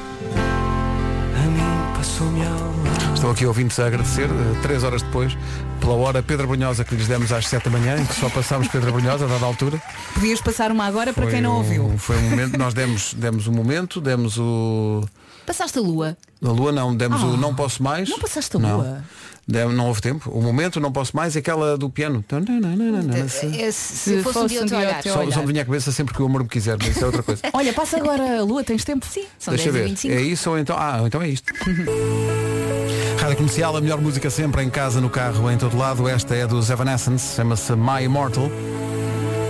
Estou 3.22 3.30
aqui 3.30 3.46
ouvintes 3.46 3.78
a 3.78 3.86
agradecer, 3.86 4.24
eh, 4.24 4.60
três 4.62 4.82
horas 4.82 5.00
depois, 5.00 5.38
pela 5.78 5.94
hora 5.94 6.20
Pedro 6.20 6.48
Brunhosa 6.48 6.82
que 6.84 6.92
lhes 6.96 7.06
demos 7.06 7.30
às 7.30 7.46
sete 7.46 7.66
da 7.66 7.70
manhã, 7.70 7.96
em 7.96 8.04
que 8.04 8.14
só 8.16 8.28
passámos 8.28 8.66
Pedro 8.66 8.90
Brunhosa 8.90 9.26
a 9.26 9.28
dada 9.28 9.46
altura. 9.46 9.80
Podias 10.12 10.40
passar 10.40 10.72
uma 10.72 10.84
agora 10.86 11.12
para 11.12 11.22
Foi 11.22 11.32
quem 11.34 11.40
não 11.40 11.52
um- 11.52 11.58
ouviu. 11.58 11.94
Foi 11.98 12.16
um 12.16 12.30
momento, 12.30 12.58
nós 12.58 12.74
demos, 12.74 13.14
demos 13.14 13.46
o 13.46 13.52
momento, 13.52 14.00
demos 14.00 14.38
o. 14.38 15.04
Passaste 15.46 15.78
a 15.78 15.82
lua. 15.82 16.16
A 16.44 16.48
lua 16.48 16.72
não, 16.72 16.94
demos 16.94 17.22
Ah, 17.22 17.26
o 17.26 17.36
Não 17.36 17.54
Posso 17.54 17.82
Mais. 17.82 18.08
não 18.08 18.18
passaste 18.18 18.56
a 18.56 18.60
Não. 18.60 18.76
lua? 18.78 19.04
Dem- 19.46 19.72
não 19.72 19.88
houve 19.88 20.00
tempo. 20.00 20.30
O 20.30 20.40
momento 20.40 20.78
Não 20.80 20.92
Posso 20.92 21.16
Mais 21.16 21.34
e 21.34 21.38
aquela 21.40 21.76
do 21.76 21.90
piano. 21.90 22.24
É, 22.30 23.26
se, 23.28 23.72
se 23.72 24.22
fosse 24.22 24.38
um 24.38 24.46
dia 24.46 24.60
ao 24.62 24.66
teu 24.66 24.78
olhar. 24.78 25.02
Só, 25.02 25.30
só 25.30 25.40
me 25.40 25.46
vinha 25.48 25.62
à 25.62 25.64
cabeça 25.64 25.90
sempre 25.90 26.14
que 26.14 26.22
o 26.22 26.26
amor 26.26 26.42
me 26.44 26.48
quiser, 26.48 26.76
mas 26.78 26.88
isso 26.88 27.02
é 27.02 27.06
outra 27.06 27.22
coisa. 27.24 27.42
Olha, 27.52 27.72
passa 27.72 27.96
agora 27.96 28.38
a 28.38 28.42
lua, 28.44 28.62
tens 28.62 28.84
tempo? 28.84 29.04
Sim, 29.04 29.24
são 29.38 29.52
Deixa 29.52 29.72
10 29.72 29.74
e 29.74 29.78
ver. 29.82 29.88
25. 29.88 30.14
É 30.14 30.20
isso 30.22 30.48
ou 30.50 30.58
então. 30.58 30.76
Ah, 30.78 31.02
então 31.04 31.20
é 31.20 31.28
isto. 31.28 31.52
Rádio 33.20 33.36
Comercial, 33.36 33.76
a 33.76 33.80
melhor 33.80 34.00
música 34.00 34.30
sempre 34.30 34.62
em 34.62 34.70
casa, 34.70 35.00
no 35.00 35.10
carro, 35.10 35.50
em 35.50 35.56
todo 35.58 35.76
lado. 35.76 36.08
Esta 36.08 36.34
é 36.34 36.46
dos 36.46 36.70
Evanescence, 36.70 37.34
chama-se 37.36 37.72
My 37.74 38.04
Immortal. 38.04 38.48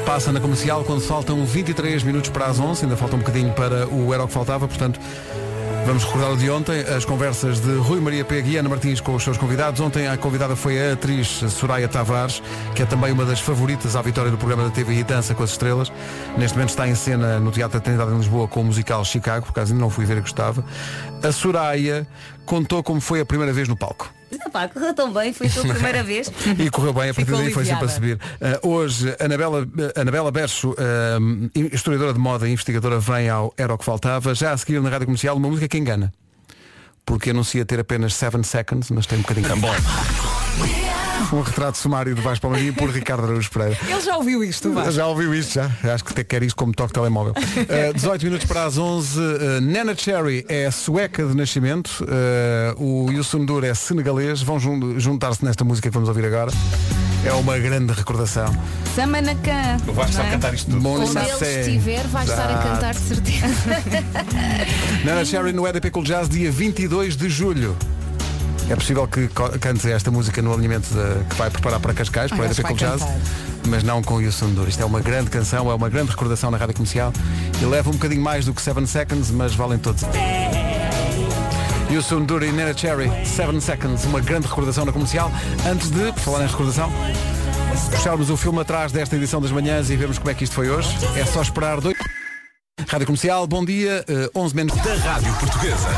Passa 0.07 0.33
na 0.33 0.41
comercial 0.41 0.85
quando 0.85 1.01
faltam 1.01 1.45
23 1.47 2.03
minutos 2.03 2.29
para 2.31 2.47
as 2.47 2.59
11, 2.59 2.85
ainda 2.85 2.97
falta 2.97 3.15
um 3.17 3.21
bocadinho 3.21 3.53
para 3.53 3.87
o 3.89 4.13
Era 4.13 4.25
o 4.25 4.27
que 4.27 4.35
Faltava, 4.35 4.67
portanto. 4.67 4.99
Vamos 5.85 6.05
recordar 6.05 6.31
o 6.31 6.37
de 6.37 6.49
ontem, 6.49 6.81
as 6.81 7.05
conversas 7.05 7.61
de 7.61 7.75
Rui 7.75 8.01
Maria 8.01 8.25
Pega 8.25 8.49
e 8.49 8.57
Ana 8.57 8.69
Martins 8.69 9.01
com 9.01 9.15
os 9.15 9.23
seus 9.23 9.37
convidados. 9.37 9.81
Ontem 9.81 10.07
a 10.07 10.17
convidada 10.17 10.55
foi 10.55 10.79
a 10.81 10.93
atriz 10.93 11.27
Soraya 11.29 11.89
Tavares, 11.89 12.41
que 12.75 12.83
é 12.83 12.87
também 12.87 13.13
uma 13.13 13.25
das 13.25 13.41
favoritas 13.41 13.97
à 13.97 14.01
vitória 14.01 14.31
do 14.31 14.39
programa 14.39 14.65
da 14.65 14.71
TV 14.71 14.95
e 14.95 15.05
Dança 15.05 15.35
com 15.35 15.43
as 15.43 15.51
Estrelas. 15.51 15.93
Neste 16.39 16.57
momento 16.57 16.71
está 16.71 16.87
em 16.87 16.95
cena 16.95 17.41
no 17.41 17.51
Teatro 17.51 17.79
da 17.79 17.85
Trindade 17.85 18.13
em 18.13 18.17
Lisboa 18.17 18.47
com 18.47 18.61
o 18.61 18.65
musical 18.65 19.05
Chicago, 19.05 19.47
por 19.47 19.51
acaso 19.51 19.73
ainda 19.73 19.83
não 19.83 19.91
fui 19.91 20.05
ver 20.07 20.19
e 20.19 20.21
gostava. 20.21 20.65
A 21.23 21.33
Soraya 21.33 22.07
contou 22.47 22.83
como 22.83 23.01
foi 23.01 23.21
a 23.21 23.27
primeira 23.27 23.53
vez 23.53 23.67
no 23.67 23.77
palco. 23.77 24.22
Pá, 24.53 24.69
correu 24.69 24.95
tão 24.95 25.13
bem, 25.13 25.33
foi 25.33 25.47
a 25.47 25.51
tua 25.51 25.65
primeira 25.67 26.03
vez. 26.05 26.31
E 26.59 26.71
correu 26.71 26.93
bem, 26.93 27.11
a 27.11 27.15
partir 27.15 27.25
Ficou 27.27 27.39
daí 27.39 27.53
foi 27.53 27.65
sempre 27.65 27.85
a 27.85 27.89
subir. 27.89 28.19
Uh, 28.63 28.69
hoje, 28.69 29.15
Anabela, 29.19 29.67
Anabela 29.97 30.31
Bercho, 30.31 30.71
uh, 30.71 31.51
historiadora 31.73 32.13
de 32.13 32.19
moda 32.19 32.49
e 32.49 32.53
investigadora, 32.53 32.99
vem 32.99 33.29
ao 33.29 33.53
Era 33.57 33.75
o 33.75 33.79
que 33.79 33.85
Faltava. 33.85 34.35
Já 34.35 34.53
a 34.53 34.57
seguir 34.57 34.81
na 34.81 34.91
Rádio 34.91 35.07
Comercial, 35.07 35.37
uma 35.37 35.49
música 35.49 35.69
que 35.69 35.79
engana. 35.79 36.13
Porque 37.05 37.31
anuncia 37.31 37.65
ter 37.65 37.81
apenas 37.81 38.15
7 38.15 38.45
seconds, 38.45 38.91
mas 38.91 39.07
tem 39.07 39.19
um 39.19 39.23
bocadinho. 39.23 39.57
Bom. 39.57 40.92
Um 41.33 41.41
retrato 41.41 41.79
sumário 41.79 42.15
de 42.15 42.21
Vasco 42.21 42.43
Palmeirinho 42.43 42.75
por 42.75 42.91
Ricardo 42.91 43.25
Araújo 43.25 43.51
Pereira. 43.51 43.77
Ele 43.89 44.01
já 44.01 44.17
ouviu 44.17 44.43
isto, 44.45 44.73
Vasco. 44.73 44.93
Já 44.93 45.07
ouviu 45.07 45.35
isto, 45.35 45.55
já. 45.55 45.71
Acho 45.95 46.05
que 46.05 46.13
até 46.13 46.25
quer 46.25 46.43
isto 46.43 46.57
como 46.57 46.73
toque 46.73 46.89
de 46.89 46.95
telemóvel. 46.95 47.35
Uh, 47.63 47.95
18 47.95 48.25
minutos 48.25 48.47
para 48.47 48.65
as 48.65 48.77
11. 48.77 49.19
Uh, 49.19 49.61
Nana 49.63 49.95
Cherry 49.97 50.45
é 50.49 50.71
sueca 50.71 51.25
de 51.25 51.35
nascimento. 51.37 52.05
Uh, 52.77 53.07
o 53.07 53.11
Yusun 53.13 53.45
Dur 53.45 53.65
é 53.65 53.73
senegalês. 53.75 54.43
Vão 54.43 54.59
jun- 54.59 54.99
juntar-se 54.99 55.45
nesta 55.45 55.65
música 55.65 55.89
que 55.89 55.95
vamos 55.95 56.09
ouvir 56.09 56.25
agora. 56.25 56.51
É 57.25 57.33
uma 57.33 57.57
grande 57.59 57.93
recordação. 57.93 58.47
Samanacan. 58.97 59.77
Eu 59.87 59.95
vou 59.95 60.05
estar 60.05 60.23
a 60.27 60.31
cantar 60.31 60.55
isto 60.55 60.71
tudo. 60.71 60.87
Onde 60.89 61.17
ele 61.19 61.61
estiver, 61.61 62.07
vai 62.09 62.25
estar 62.25 62.51
a 62.51 62.63
cantar 62.63 62.95
de 62.95 63.01
certeza. 63.01 63.47
Nana 65.05 65.25
Cherry 65.25 65.53
no 65.53 65.67
EDP 65.67 65.91
Cool 65.91 66.05
Jazz, 66.05 66.29
dia 66.29 66.51
22 66.51 67.17
de 67.17 67.29
julho. 67.29 67.77
É 68.73 68.75
possível 68.75 69.07
que 69.07 69.29
cante 69.61 69.93
esta 69.93 70.11
música 70.11 70.41
no 70.41 70.51
alinhamento 70.51 70.89
de- 70.89 71.25
que 71.25 71.35
vai 71.37 71.51
preparar 71.51 71.79
para 71.79 71.93
Cascais, 71.93 72.31
para 72.31 72.47
Cool 72.49 72.63
vai 72.63 72.75
Jazz, 72.75 73.03
cantar. 73.03 73.17
mas 73.69 73.83
não 73.83 74.03
com 74.03 74.15
o 74.15 74.23
Yusun. 74.23 74.55
Isto 74.67 74.81
é 74.83 74.87
uma 74.87 75.01
grande 75.01 75.29
canção, 75.29 75.71
é 75.71 75.75
uma 75.75 75.91
grande 75.91 76.11
recordação 76.11 76.51
na 76.51 76.57
rádio 76.57 76.75
comercial 76.77 77.13
e 77.61 77.65
leva 77.67 77.91
um 77.91 77.93
bocadinho 77.93 78.23
mais 78.23 78.47
do 78.47 78.55
que 78.55 78.63
7 78.63 78.87
seconds, 78.87 79.31
mas 79.31 79.55
valem 79.55 79.79
todos. 79.79 80.03
Yusun 81.91 82.25
Dur 82.25 82.43
e 82.45 82.51
Nana 82.51 82.73
Cherry, 82.75 83.11
7 83.27 83.61
seconds, 83.61 84.07
uma 84.07 84.21
grande 84.21 84.47
recordação 84.47 84.87
na 84.87 84.93
comercial. 84.93 85.31
Antes 85.71 85.91
de, 85.91 86.11
por 86.13 86.21
falar 86.21 86.39
nesta 86.39 86.57
recordação, 86.57 86.91
puxarmos 87.91 88.31
o 88.31 88.39
filme 88.39 88.59
atrás 88.63 88.91
desta 88.91 89.15
edição 89.17 89.39
das 89.39 89.51
manhãs 89.51 89.91
e 89.91 89.97
vermos 89.97 90.17
como 90.17 90.31
é 90.31 90.35
que 90.35 90.45
isto 90.45 90.55
foi 90.55 90.71
hoje, 90.71 90.89
é 91.15 91.27
só 91.27 91.43
esperar 91.43 91.79
dois. 91.79 91.95
Rádio 92.89 93.07
Comercial, 93.07 93.47
bom 93.47 93.63
dia, 93.67 94.03
eh, 94.09 94.31
11 94.35 94.57
menos 94.57 94.75
da 94.77 94.95
Rádio 94.95 95.31
Portuguesa. 95.35 95.89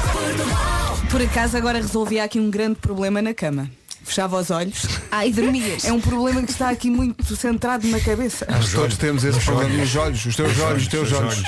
Por 1.15 1.23
acaso 1.23 1.57
agora 1.57 1.79
resolvia 1.79 2.25
aqui 2.25 2.41
um 2.41 2.51
grande 2.51 2.75
problema 2.75 3.23
na 3.23 3.33
cama. 3.33 3.71
Fechava 4.03 4.37
os 4.37 4.51
olhos. 4.51 4.85
Ah, 5.13 5.25
e 5.25 5.33
dormias. 5.33 5.85
É 5.85 5.93
um 5.93 6.01
problema 6.01 6.43
que 6.43 6.51
está 6.51 6.71
aqui 6.71 6.91
muito 6.91 7.37
centrado 7.37 7.87
na 7.87 8.01
cabeça. 8.01 8.45
Acho 8.49 8.71
que 8.71 8.75
todos 8.75 8.99
temos 8.99 9.23
esse 9.23 9.39
problema 9.39 9.73
nos 9.77 9.95
olhos, 9.95 10.27
os 10.27 10.35
teus 10.35 10.51
Os 10.51 10.59
olhos, 10.59 10.71
olhos, 10.71 10.83
os 10.83 10.89
teus 10.89 11.13
os 11.13 11.17
olhos. 11.17 11.43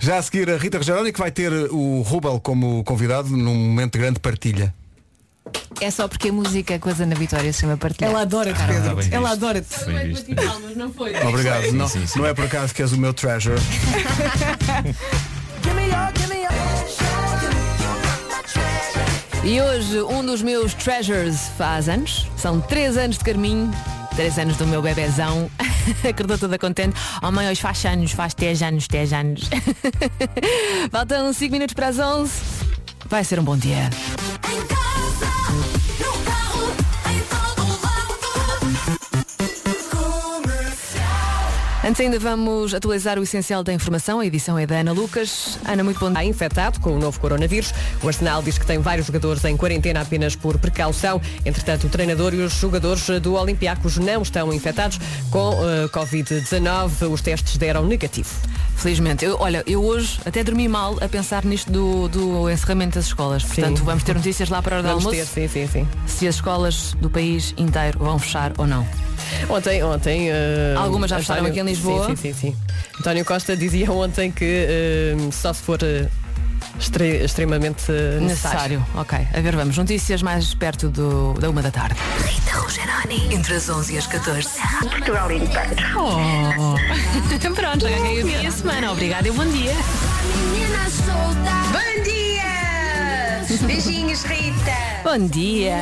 Já 0.00 0.16
a 0.16 0.22
seguir 0.22 0.48
a 0.48 0.56
Rita 0.56 0.78
Rogeroni 0.78 1.12
que 1.12 1.18
vai 1.18 1.30
ter 1.30 1.52
o 1.70 2.00
Rubel 2.00 2.40
como 2.40 2.82
convidado 2.84 3.28
num 3.28 3.54
momento 3.54 3.92
de 3.92 3.98
grande 3.98 4.18
partilha. 4.18 4.74
É 5.78 5.90
só 5.90 6.08
porque 6.08 6.30
a 6.30 6.32
música 6.32 6.78
com 6.78 6.88
a 6.88 6.92
Ana 6.98 7.14
Vitória 7.16 7.52
se 7.52 7.60
chama 7.60 7.76
partilhar. 7.76 8.10
Ela 8.10 8.22
adora-te, 8.22 8.62
Ah, 8.62 8.66
Pedro. 8.66 8.96
bem 8.96 9.08
Ela 9.12 9.30
adora-te. 9.32 9.84
Bem 9.84 10.08
visto. 10.08 10.26
não 10.74 10.90
foi? 10.90 11.14
Obrigado. 11.22 11.70
não, 11.70 11.86
não 12.16 12.24
é 12.24 12.32
por 12.32 12.46
acaso 12.46 12.74
que 12.74 12.80
és 12.80 12.92
o 12.92 12.96
meu 12.96 13.12
treasure. 13.12 13.60
E 19.46 19.60
hoje 19.60 20.02
um 20.02 20.26
dos 20.26 20.42
meus 20.42 20.74
treasures 20.74 21.52
faz 21.56 21.88
anos. 21.88 22.26
São 22.36 22.60
três 22.60 22.96
anos 22.96 23.16
de 23.16 23.22
carminho, 23.22 23.70
três 24.16 24.40
anos 24.40 24.56
do 24.56 24.66
meu 24.66 24.82
bebezão. 24.82 25.48
Acordou 26.02 26.36
toda 26.36 26.58
contente. 26.58 26.96
Oh 27.22 27.30
mãe, 27.30 27.48
hoje 27.48 27.62
faz 27.62 27.84
anos, 27.84 28.10
faz 28.10 28.34
10 28.34 28.62
anos, 28.62 28.88
10 28.88 29.12
anos. 29.12 29.48
Faltam 30.90 31.32
5 31.32 31.52
minutos 31.52 31.74
para 31.74 31.86
as 31.86 31.98
11. 32.00 32.32
Vai 33.08 33.22
ser 33.22 33.38
um 33.38 33.44
bom 33.44 33.56
dia. 33.56 33.88
Antes 41.86 42.00
ainda 42.00 42.18
vamos 42.18 42.74
atualizar 42.74 43.16
o 43.16 43.22
essencial 43.22 43.62
da 43.62 43.72
informação. 43.72 44.18
A 44.18 44.26
edição 44.26 44.58
é 44.58 44.66
da 44.66 44.80
Ana 44.80 44.90
Lucas. 44.90 45.56
Ana, 45.64 45.84
muito 45.84 46.00
bom 46.00 46.12
dia. 46.12 46.24
infectado 46.24 46.80
com 46.80 46.90
o 46.90 46.98
novo 46.98 47.20
coronavírus. 47.20 47.72
O 48.02 48.08
Arsenal 48.08 48.42
diz 48.42 48.58
que 48.58 48.66
tem 48.66 48.80
vários 48.80 49.06
jogadores 49.06 49.44
em 49.44 49.56
quarentena 49.56 50.00
apenas 50.00 50.34
por 50.34 50.58
precaução. 50.58 51.22
Entretanto, 51.44 51.86
o 51.86 51.88
treinador 51.88 52.34
e 52.34 52.38
os 52.38 52.54
jogadores 52.54 53.06
do 53.20 53.34
Olympiacos 53.34 53.98
não 53.98 54.22
estão 54.22 54.52
infectados 54.52 54.98
com 55.30 55.52
eh, 55.62 55.86
Covid-19. 55.86 57.08
Os 57.08 57.20
testes 57.20 57.56
deram 57.56 57.86
negativo. 57.86 58.30
Felizmente. 58.74 59.24
Eu, 59.24 59.36
olha, 59.38 59.62
eu 59.64 59.84
hoje 59.84 60.18
até 60.26 60.42
dormi 60.42 60.66
mal 60.66 60.98
a 61.00 61.08
pensar 61.08 61.44
nisto 61.44 61.70
do, 61.70 62.08
do 62.08 62.50
encerramento 62.50 62.96
das 62.96 63.06
escolas. 63.06 63.44
Portanto, 63.44 63.84
vamos 63.84 64.02
ter 64.02 64.16
notícias 64.16 64.48
lá 64.48 64.60
para 64.60 64.74
a 64.74 64.78
hora 64.78 64.82
do 64.82 64.88
Vamos 64.88 65.06
almoço. 65.06 65.32
ter, 65.34 65.48
sim, 65.48 65.66
sim, 65.66 65.68
sim. 65.72 65.88
Se 66.04 66.26
as 66.26 66.34
escolas 66.34 66.96
do 67.00 67.08
país 67.08 67.54
inteiro 67.56 68.00
vão 68.00 68.18
fechar 68.18 68.52
ou 68.58 68.66
não. 68.66 68.84
Ontem, 69.48 69.82
ontem. 69.82 70.30
eh, 70.30 70.74
Algumas 70.76 71.10
já 71.10 71.18
fecharam 71.18 71.46
aqui 71.46 71.60
em 71.60 71.64
Lisboa. 71.64 72.06
Sim, 72.08 72.16
sim, 72.16 72.32
sim, 72.32 72.52
sim. 72.52 72.56
António 73.00 73.24
Costa 73.24 73.56
dizia 73.56 73.90
ontem 73.92 74.30
que 74.30 74.44
eh, 74.44 75.16
só 75.32 75.52
se 75.52 75.62
for 75.62 75.78
eh, 75.82 76.08
extre- 76.78 77.24
extremamente 77.24 77.90
necessário. 77.90 78.20
Necessário. 78.20 78.86
Ok. 78.94 79.18
A 79.34 79.40
ver, 79.40 79.56
vamos. 79.56 79.76
Notícias 79.76 80.22
mais 80.22 80.54
perto 80.54 80.88
do, 80.88 81.34
da 81.34 81.48
uma 81.50 81.62
da 81.62 81.70
tarde. 81.70 81.96
Rita 82.24 82.58
Rogeroni. 82.58 83.34
Entre 83.34 83.54
as 83.54 83.68
11 83.68 83.94
e 83.94 83.98
as 83.98 84.06
14. 84.06 84.48
Portugal 84.80 85.30
inteiro. 85.30 85.76
Oh. 85.96 86.76
Pronto, 87.54 87.80
já 87.88 87.88
ganhei 87.90 88.20
a 88.22 88.24
minha 88.24 88.50
semana. 88.50 88.92
Obrigada 88.92 89.28
e 89.28 89.30
bom 89.30 89.46
dia. 89.46 89.72
Bom 91.72 92.02
dia! 92.04 92.15
Beijinhos, 93.48 94.24
Rita! 94.24 94.72
Bom 95.04 95.24
dia! 95.28 95.76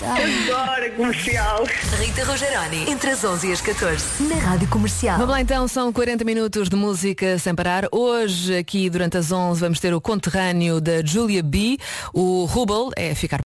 Adoro 0.00 0.92
comercial. 0.96 1.64
Rita 2.00 2.24
Rogeroni. 2.24 2.90
Entre 2.90 3.10
as 3.10 3.22
11 3.22 3.46
e 3.46 3.52
as 3.52 3.60
14. 3.60 4.22
Na 4.22 4.36
Rádio 4.36 4.66
Comercial. 4.68 5.18
Vamos 5.18 5.32
lá 5.32 5.40
então, 5.42 5.68
são 5.68 5.92
40 5.92 6.24
minutos 6.24 6.70
de 6.70 6.76
música 6.76 7.38
sem 7.38 7.54
parar. 7.54 7.86
Hoje, 7.92 8.56
aqui 8.56 8.88
durante 8.88 9.18
as 9.18 9.30
11, 9.30 9.60
vamos 9.60 9.80
ter 9.80 9.92
o 9.92 10.00
conterrâneo 10.00 10.80
da 10.80 11.04
Julia 11.04 11.42
B. 11.42 11.76
O 12.14 12.46
Rubel 12.46 12.90
é 12.96 13.14
ficar 13.14 13.42